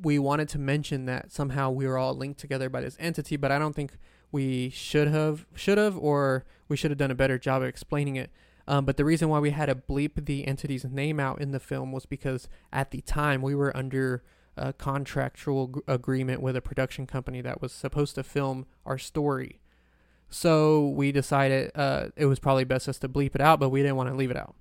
we 0.01 0.17
wanted 0.17 0.49
to 0.49 0.59
mention 0.59 1.05
that 1.05 1.31
somehow 1.31 1.69
we 1.69 1.85
were 1.85 1.97
all 1.97 2.15
linked 2.15 2.39
together 2.39 2.69
by 2.69 2.81
this 2.81 2.97
entity, 2.99 3.35
but 3.35 3.51
I 3.51 3.59
don't 3.59 3.75
think 3.75 3.93
we 4.31 4.69
should 4.69 5.07
have 5.07 5.45
should 5.53 5.77
have 5.77 5.97
or 5.97 6.45
we 6.67 6.77
should 6.77 6.91
have 6.91 6.97
done 6.97 7.11
a 7.11 7.15
better 7.15 7.37
job 7.37 7.61
of 7.61 7.67
explaining 7.67 8.15
it. 8.15 8.31
Um, 8.67 8.85
but 8.85 8.95
the 8.95 9.05
reason 9.05 9.27
why 9.27 9.39
we 9.39 9.49
had 9.51 9.65
to 9.65 9.75
bleep 9.75 10.25
the 10.25 10.47
entity's 10.47 10.85
name 10.85 11.19
out 11.19 11.41
in 11.41 11.51
the 11.51 11.59
film 11.59 11.91
was 11.91 12.05
because 12.05 12.47
at 12.71 12.91
the 12.91 13.01
time 13.01 13.41
we 13.41 13.55
were 13.55 13.75
under 13.75 14.23
a 14.55 14.71
contractual 14.71 15.67
g- 15.67 15.81
agreement 15.87 16.41
with 16.41 16.55
a 16.55 16.61
production 16.61 17.07
company 17.07 17.41
that 17.41 17.61
was 17.61 17.71
supposed 17.71 18.15
to 18.15 18.23
film 18.23 18.65
our 18.85 18.97
story. 18.97 19.60
So 20.31 20.87
we 20.87 21.11
decided 21.11 21.71
uh, 21.75 22.07
it 22.15 22.25
was 22.25 22.39
probably 22.39 22.63
best 22.63 22.87
us 22.87 22.97
to 22.99 23.09
bleep 23.09 23.35
it 23.35 23.41
out, 23.41 23.59
but 23.59 23.69
we 23.69 23.81
didn't 23.81 23.97
want 23.97 24.09
to 24.09 24.15
leave 24.15 24.31
it 24.31 24.37
out. 24.37 24.55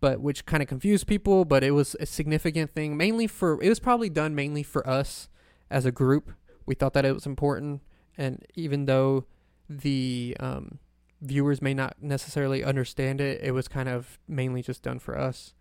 But 0.00 0.20
which 0.20 0.44
kind 0.44 0.62
of 0.62 0.68
confused 0.68 1.06
people, 1.06 1.44
but 1.44 1.62
it 1.62 1.70
was 1.70 1.94
a 2.00 2.04
significant 2.04 2.74
thing, 2.74 2.96
mainly 2.96 3.28
for 3.28 3.62
it 3.62 3.68
was 3.68 3.78
probably 3.78 4.10
done 4.10 4.34
mainly 4.34 4.64
for 4.64 4.86
us 4.86 5.28
as 5.70 5.86
a 5.86 5.92
group. 5.92 6.32
We 6.66 6.74
thought 6.74 6.94
that 6.94 7.04
it 7.04 7.14
was 7.14 7.26
important, 7.26 7.80
and 8.18 8.44
even 8.54 8.86
though 8.86 9.24
the 9.68 10.36
um, 10.40 10.80
viewers 11.22 11.62
may 11.62 11.72
not 11.72 11.96
necessarily 12.00 12.64
understand 12.64 13.20
it, 13.20 13.40
it 13.42 13.52
was 13.52 13.68
kind 13.68 13.88
of 13.88 14.18
mainly 14.26 14.62
just 14.62 14.82
done 14.82 14.98
for 14.98 15.16
us. 15.16 15.54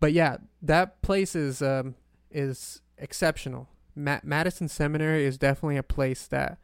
But 0.00 0.12
yeah, 0.12 0.38
that 0.60 1.02
place 1.02 1.36
is 1.36 1.62
um, 1.62 1.94
is 2.32 2.82
exceptional. 2.98 3.68
Ma- 3.94 4.20
Madison 4.24 4.68
Seminary 4.68 5.24
is 5.24 5.38
definitely 5.38 5.76
a 5.76 5.84
place 5.84 6.26
that 6.26 6.58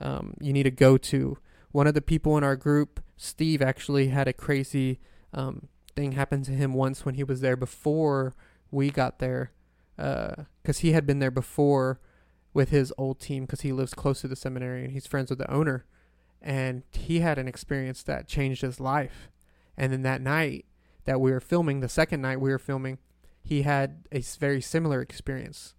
um, 0.00 0.34
you 0.40 0.52
need 0.52 0.64
to 0.64 0.70
go 0.70 0.96
to. 0.98 1.38
One 1.72 1.86
of 1.86 1.94
the 1.94 2.02
people 2.02 2.36
in 2.38 2.44
our 2.44 2.56
group, 2.56 3.00
Steve, 3.16 3.60
actually 3.60 4.08
had 4.08 4.28
a 4.28 4.32
crazy 4.32 5.00
um, 5.32 5.68
thing 5.94 6.12
happen 6.12 6.42
to 6.44 6.52
him 6.52 6.72
once 6.72 7.04
when 7.04 7.14
he 7.14 7.24
was 7.24 7.40
there 7.40 7.56
before 7.56 8.34
we 8.70 8.90
got 8.90 9.18
there, 9.18 9.52
because 9.96 10.78
uh, 10.78 10.80
he 10.80 10.92
had 10.92 11.06
been 11.06 11.18
there 11.18 11.30
before 11.30 12.00
with 12.54 12.70
his 12.70 12.92
old 12.96 13.20
team 13.20 13.44
because 13.44 13.60
he 13.60 13.72
lives 13.72 13.94
close 13.94 14.20
to 14.20 14.28
the 14.28 14.36
seminary 14.36 14.84
and 14.84 14.92
he's 14.92 15.06
friends 15.06 15.30
with 15.30 15.38
the 15.38 15.50
owner, 15.50 15.84
and 16.40 16.82
he 16.92 17.20
had 17.20 17.38
an 17.38 17.48
experience 17.48 18.02
that 18.02 18.28
changed 18.28 18.62
his 18.62 18.80
life. 18.80 19.28
And 19.76 19.92
then 19.92 20.02
that 20.02 20.20
night 20.20 20.64
that 21.04 21.20
we 21.20 21.30
were 21.30 21.40
filming, 21.40 21.80
the 21.80 21.88
second 21.88 22.20
night 22.20 22.40
we 22.40 22.50
were 22.50 22.58
filming, 22.58 22.98
he 23.42 23.62
had 23.62 24.04
a 24.12 24.20
very 24.20 24.60
similar 24.60 25.00
experience 25.00 25.74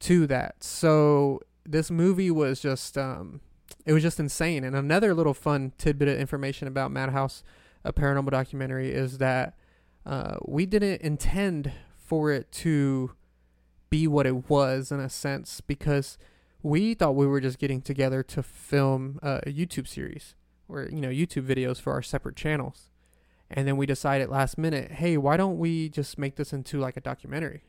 to 0.00 0.26
that. 0.26 0.62
So 0.62 1.40
this 1.64 1.90
movie 1.90 2.30
was 2.30 2.60
just 2.60 2.96
um, 2.98 3.40
it 3.86 3.92
was 3.92 4.02
just 4.02 4.20
insane. 4.20 4.64
And 4.64 4.76
another 4.76 5.14
little 5.14 5.34
fun 5.34 5.72
tidbit 5.78 6.08
of 6.08 6.18
information 6.18 6.68
about 6.68 6.90
Madhouse, 6.90 7.42
a 7.84 7.92
paranormal 7.92 8.30
documentary, 8.30 8.90
is 8.90 9.18
that 9.18 9.54
uh, 10.04 10.36
we 10.46 10.66
didn't 10.66 11.00
intend 11.02 11.72
for 11.96 12.30
it 12.30 12.50
to 12.52 13.12
be 13.90 14.06
what 14.06 14.26
it 14.26 14.48
was 14.48 14.90
in 14.90 15.00
a 15.00 15.08
sense 15.08 15.60
because 15.60 16.18
we 16.62 16.94
thought 16.94 17.14
we 17.14 17.26
were 17.26 17.40
just 17.40 17.58
getting 17.58 17.82
together 17.82 18.22
to 18.22 18.42
film 18.42 19.18
a 19.22 19.40
YouTube 19.46 19.86
series 19.86 20.34
or 20.68 20.88
you 20.90 21.00
know 21.00 21.08
YouTube 21.08 21.46
videos 21.46 21.80
for 21.80 21.92
our 21.92 22.02
separate 22.02 22.36
channels. 22.36 22.88
And 23.50 23.68
then 23.68 23.76
we 23.76 23.84
decided 23.84 24.30
last 24.30 24.56
minute, 24.56 24.92
hey, 24.92 25.18
why 25.18 25.36
don't 25.36 25.58
we 25.58 25.90
just 25.90 26.18
make 26.18 26.36
this 26.36 26.54
into 26.54 26.78
like 26.78 26.96
a 26.96 27.02
documentary? 27.02 27.64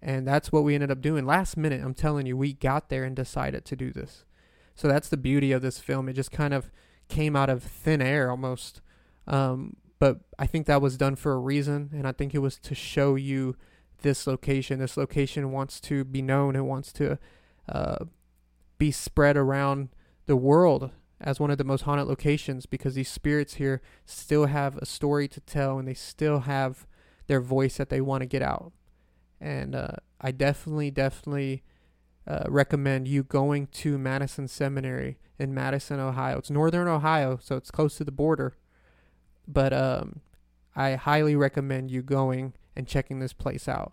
And 0.00 0.26
that's 0.26 0.52
what 0.52 0.64
we 0.64 0.74
ended 0.74 0.90
up 0.90 1.00
doing 1.00 1.26
last 1.26 1.56
minute. 1.56 1.82
I'm 1.82 1.94
telling 1.94 2.26
you, 2.26 2.36
we 2.36 2.52
got 2.52 2.88
there 2.88 3.04
and 3.04 3.16
decided 3.16 3.64
to 3.64 3.76
do 3.76 3.92
this. 3.92 4.24
So 4.74 4.86
that's 4.86 5.08
the 5.08 5.16
beauty 5.16 5.50
of 5.50 5.62
this 5.62 5.80
film. 5.80 6.08
It 6.08 6.12
just 6.12 6.30
kind 6.30 6.54
of 6.54 6.70
came 7.08 7.34
out 7.34 7.50
of 7.50 7.64
thin 7.64 8.00
air 8.00 8.30
almost. 8.30 8.80
Um, 9.26 9.76
but 9.98 10.20
I 10.38 10.46
think 10.46 10.66
that 10.66 10.80
was 10.80 10.96
done 10.96 11.16
for 11.16 11.32
a 11.32 11.38
reason, 11.38 11.90
and 11.92 12.06
I 12.06 12.12
think 12.12 12.34
it 12.34 12.38
was 12.38 12.58
to 12.60 12.74
show 12.74 13.16
you 13.16 13.56
this 14.02 14.26
location. 14.26 14.78
This 14.78 14.96
location 14.96 15.50
wants 15.50 15.80
to 15.82 16.04
be 16.04 16.22
known. 16.22 16.54
It 16.54 16.64
wants 16.64 16.92
to 16.94 17.18
uh, 17.68 18.04
be 18.78 18.92
spread 18.92 19.36
around 19.36 19.88
the 20.26 20.36
world 20.36 20.90
as 21.20 21.40
one 21.40 21.50
of 21.50 21.58
the 21.58 21.64
most 21.64 21.82
haunted 21.82 22.06
locations 22.06 22.66
because 22.66 22.94
these 22.94 23.10
spirits 23.10 23.54
here 23.54 23.82
still 24.06 24.46
have 24.46 24.76
a 24.76 24.86
story 24.86 25.26
to 25.26 25.40
tell 25.40 25.78
and 25.78 25.88
they 25.88 25.94
still 25.94 26.40
have 26.40 26.86
their 27.26 27.40
voice 27.40 27.76
that 27.76 27.88
they 27.88 28.00
want 28.00 28.20
to 28.20 28.26
get 28.26 28.42
out. 28.42 28.72
And 29.40 29.74
uh, 29.74 29.92
I 30.20 30.32
definitely, 30.32 30.90
definitely 30.90 31.62
uh, 32.26 32.44
recommend 32.48 33.08
you 33.08 33.22
going 33.22 33.68
to 33.68 33.98
Madison 33.98 34.48
Seminary 34.48 35.18
in 35.38 35.54
Madison, 35.54 36.00
Ohio. 36.00 36.38
It's 36.38 36.50
northern 36.50 36.88
Ohio, 36.88 37.38
so 37.42 37.56
it's 37.56 37.70
close 37.70 37.96
to 37.96 38.04
the 38.04 38.12
border. 38.12 38.56
But 39.46 39.72
um, 39.72 40.20
I 40.74 40.96
highly 40.96 41.36
recommend 41.36 41.90
you 41.90 42.02
going 42.02 42.54
and 42.76 42.86
checking 42.86 43.20
this 43.20 43.32
place 43.32 43.68
out. 43.68 43.92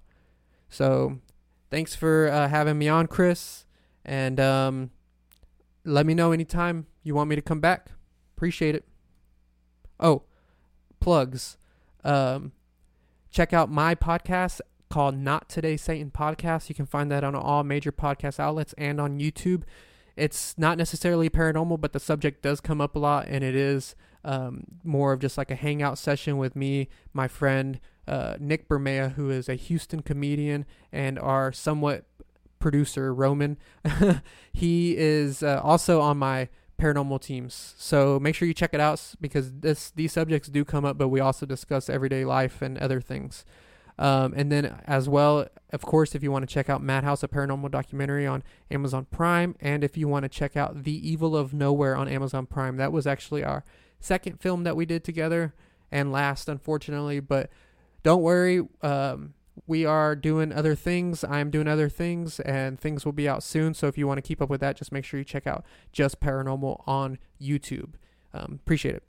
So, 0.69 1.19
thanks 1.69 1.95
for 1.95 2.27
uh, 2.27 2.49
having 2.49 2.77
me 2.77 2.87
on, 2.89 3.07
Chris. 3.07 3.65
And 4.03 4.39
um, 4.39 4.91
let 5.83 6.05
me 6.05 6.13
know 6.13 6.31
anytime 6.31 6.87
you 7.03 7.15
want 7.15 7.29
me 7.29 7.35
to 7.35 7.41
come 7.41 7.59
back. 7.59 7.91
Appreciate 8.35 8.75
it. 8.75 8.85
Oh, 9.99 10.23
plugs. 10.99 11.57
Um, 12.03 12.51
check 13.31 13.53
out 13.53 13.69
my 13.69 13.95
podcast 13.95 14.59
called 14.95 15.17
Not 15.17 15.49
Today 15.49 15.75
Satan 15.75 16.09
Podcast. 16.09 16.69
You 16.69 16.75
can 16.75 16.85
find 16.85 17.11
that 17.11 17.21
on 17.21 17.35
all 17.35 17.65
major 17.65 17.91
podcast 17.91 18.39
outlets 18.39 18.73
and 18.77 19.01
on 19.01 19.19
YouTube. 19.19 19.63
It's 20.15 20.57
not 20.57 20.77
necessarily 20.77 21.29
paranormal, 21.29 21.81
but 21.81 21.91
the 21.91 21.99
subject 21.99 22.41
does 22.41 22.61
come 22.61 22.79
up 22.79 22.95
a 22.95 22.99
lot, 22.99 23.27
and 23.27 23.43
it 23.43 23.57
is 23.57 23.93
um, 24.23 24.63
more 24.85 25.11
of 25.11 25.19
just 25.19 25.37
like 25.37 25.51
a 25.51 25.55
hangout 25.55 25.97
session 25.97 26.37
with 26.37 26.55
me, 26.55 26.87
my 27.11 27.27
friend 27.27 27.81
uh, 28.07 28.37
Nick 28.39 28.69
Bermea, 28.69 29.15
who 29.15 29.29
is 29.29 29.49
a 29.49 29.55
Houston 29.55 30.01
comedian, 30.01 30.65
and 30.93 31.19
our 31.19 31.51
somewhat 31.51 32.05
producer 32.59 33.13
Roman. 33.13 33.57
he 34.53 34.95
is 34.95 35.43
uh, 35.43 35.59
also 35.61 35.99
on 35.99 36.17
my 36.19 36.47
paranormal 36.79 37.19
teams. 37.19 37.75
So 37.77 38.17
make 38.17 38.33
sure 38.33 38.47
you 38.47 38.53
check 38.53 38.73
it 38.73 38.79
out 38.79 39.01
because 39.19 39.51
this 39.59 39.91
these 39.91 40.13
subjects 40.13 40.47
do 40.47 40.63
come 40.63 40.85
up, 40.85 40.97
but 40.97 41.09
we 41.09 41.19
also 41.19 41.45
discuss 41.45 41.89
everyday 41.89 42.23
life 42.23 42.61
and 42.61 42.77
other 42.77 43.01
things. 43.01 43.43
Um, 43.97 44.33
and 44.35 44.51
then 44.51 44.81
as 44.85 45.07
well, 45.07 45.47
of 45.71 45.81
course, 45.81 46.15
if 46.15 46.23
you 46.23 46.31
want 46.31 46.47
to 46.47 46.53
check 46.53 46.69
out 46.69 46.83
Madhouse, 46.83 47.23
a 47.23 47.27
paranormal 47.27 47.71
documentary 47.71 48.27
on 48.27 48.43
Amazon 48.69 49.05
Prime, 49.09 49.55
and 49.59 49.83
if 49.83 49.97
you 49.97 50.07
want 50.07 50.23
to 50.23 50.29
check 50.29 50.57
out 50.57 50.83
The 50.83 51.09
Evil 51.09 51.35
of 51.35 51.53
Nowhere 51.53 51.95
on 51.95 52.07
Amazon 52.07 52.45
Prime, 52.45 52.77
that 52.77 52.91
was 52.91 53.07
actually 53.07 53.43
our 53.43 53.63
second 53.99 54.39
film 54.39 54.63
that 54.63 54.75
we 54.75 54.85
did 54.85 55.03
together 55.03 55.53
and 55.91 56.11
last, 56.11 56.49
unfortunately. 56.49 57.19
But 57.19 57.49
don't 58.03 58.21
worry, 58.21 58.61
um, 58.81 59.33
we 59.67 59.85
are 59.85 60.15
doing 60.15 60.51
other 60.51 60.75
things. 60.75 61.23
I'm 61.23 61.49
doing 61.49 61.67
other 61.67 61.89
things, 61.89 62.39
and 62.41 62.79
things 62.79 63.05
will 63.05 63.13
be 63.13 63.27
out 63.27 63.43
soon. 63.43 63.73
So 63.73 63.87
if 63.87 63.97
you 63.97 64.07
want 64.07 64.17
to 64.17 64.21
keep 64.21 64.41
up 64.41 64.49
with 64.49 64.61
that, 64.61 64.75
just 64.75 64.91
make 64.91 65.05
sure 65.05 65.17
you 65.17 65.23
check 65.23 65.47
out 65.47 65.65
Just 65.91 66.19
Paranormal 66.19 66.83
on 66.85 67.17
YouTube. 67.41 67.93
Um, 68.33 68.59
appreciate 68.61 68.95
it. 68.95 69.03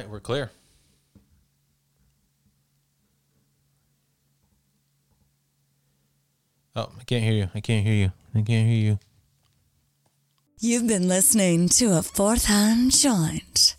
Right, 0.00 0.10
we're 0.10 0.20
clear. 0.20 0.50
Oh, 6.76 6.90
I 6.98 7.04
can't 7.04 7.24
hear 7.24 7.32
you. 7.34 7.50
I 7.54 7.60
can't 7.60 7.84
hear 7.84 7.94
you. 7.94 8.12
I 8.34 8.42
can't 8.42 8.68
hear 8.68 8.78
you. 8.78 8.98
You've 10.60 10.86
been 10.86 11.08
listening 11.08 11.68
to 11.70 11.96
a 11.98 12.02
fourth 12.02 12.44
hand 12.44 12.92
joint. 12.92 13.76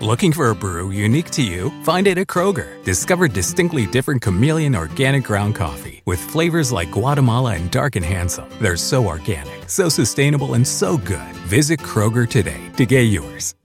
Looking 0.00 0.32
for 0.32 0.50
a 0.50 0.54
brew 0.54 0.90
unique 0.90 1.30
to 1.32 1.42
you? 1.42 1.70
Find 1.82 2.06
it 2.06 2.18
at 2.18 2.26
Kroger. 2.26 2.82
Discover 2.84 3.28
distinctly 3.28 3.86
different 3.86 4.22
chameleon 4.22 4.76
organic 4.76 5.24
ground 5.24 5.54
coffee 5.54 6.02
with 6.04 6.20
flavors 6.20 6.70
like 6.70 6.90
Guatemala 6.92 7.54
and 7.54 7.70
Dark 7.70 7.96
and 7.96 8.04
Handsome. 8.04 8.48
They're 8.60 8.76
so 8.76 9.06
organic, 9.06 9.68
so 9.68 9.88
sustainable, 9.88 10.54
and 10.54 10.66
so 10.66 10.98
good. 10.98 11.34
Visit 11.48 11.80
Kroger 11.80 12.28
today 12.28 12.70
to 12.76 12.86
get 12.86 13.02
yours. 13.02 13.55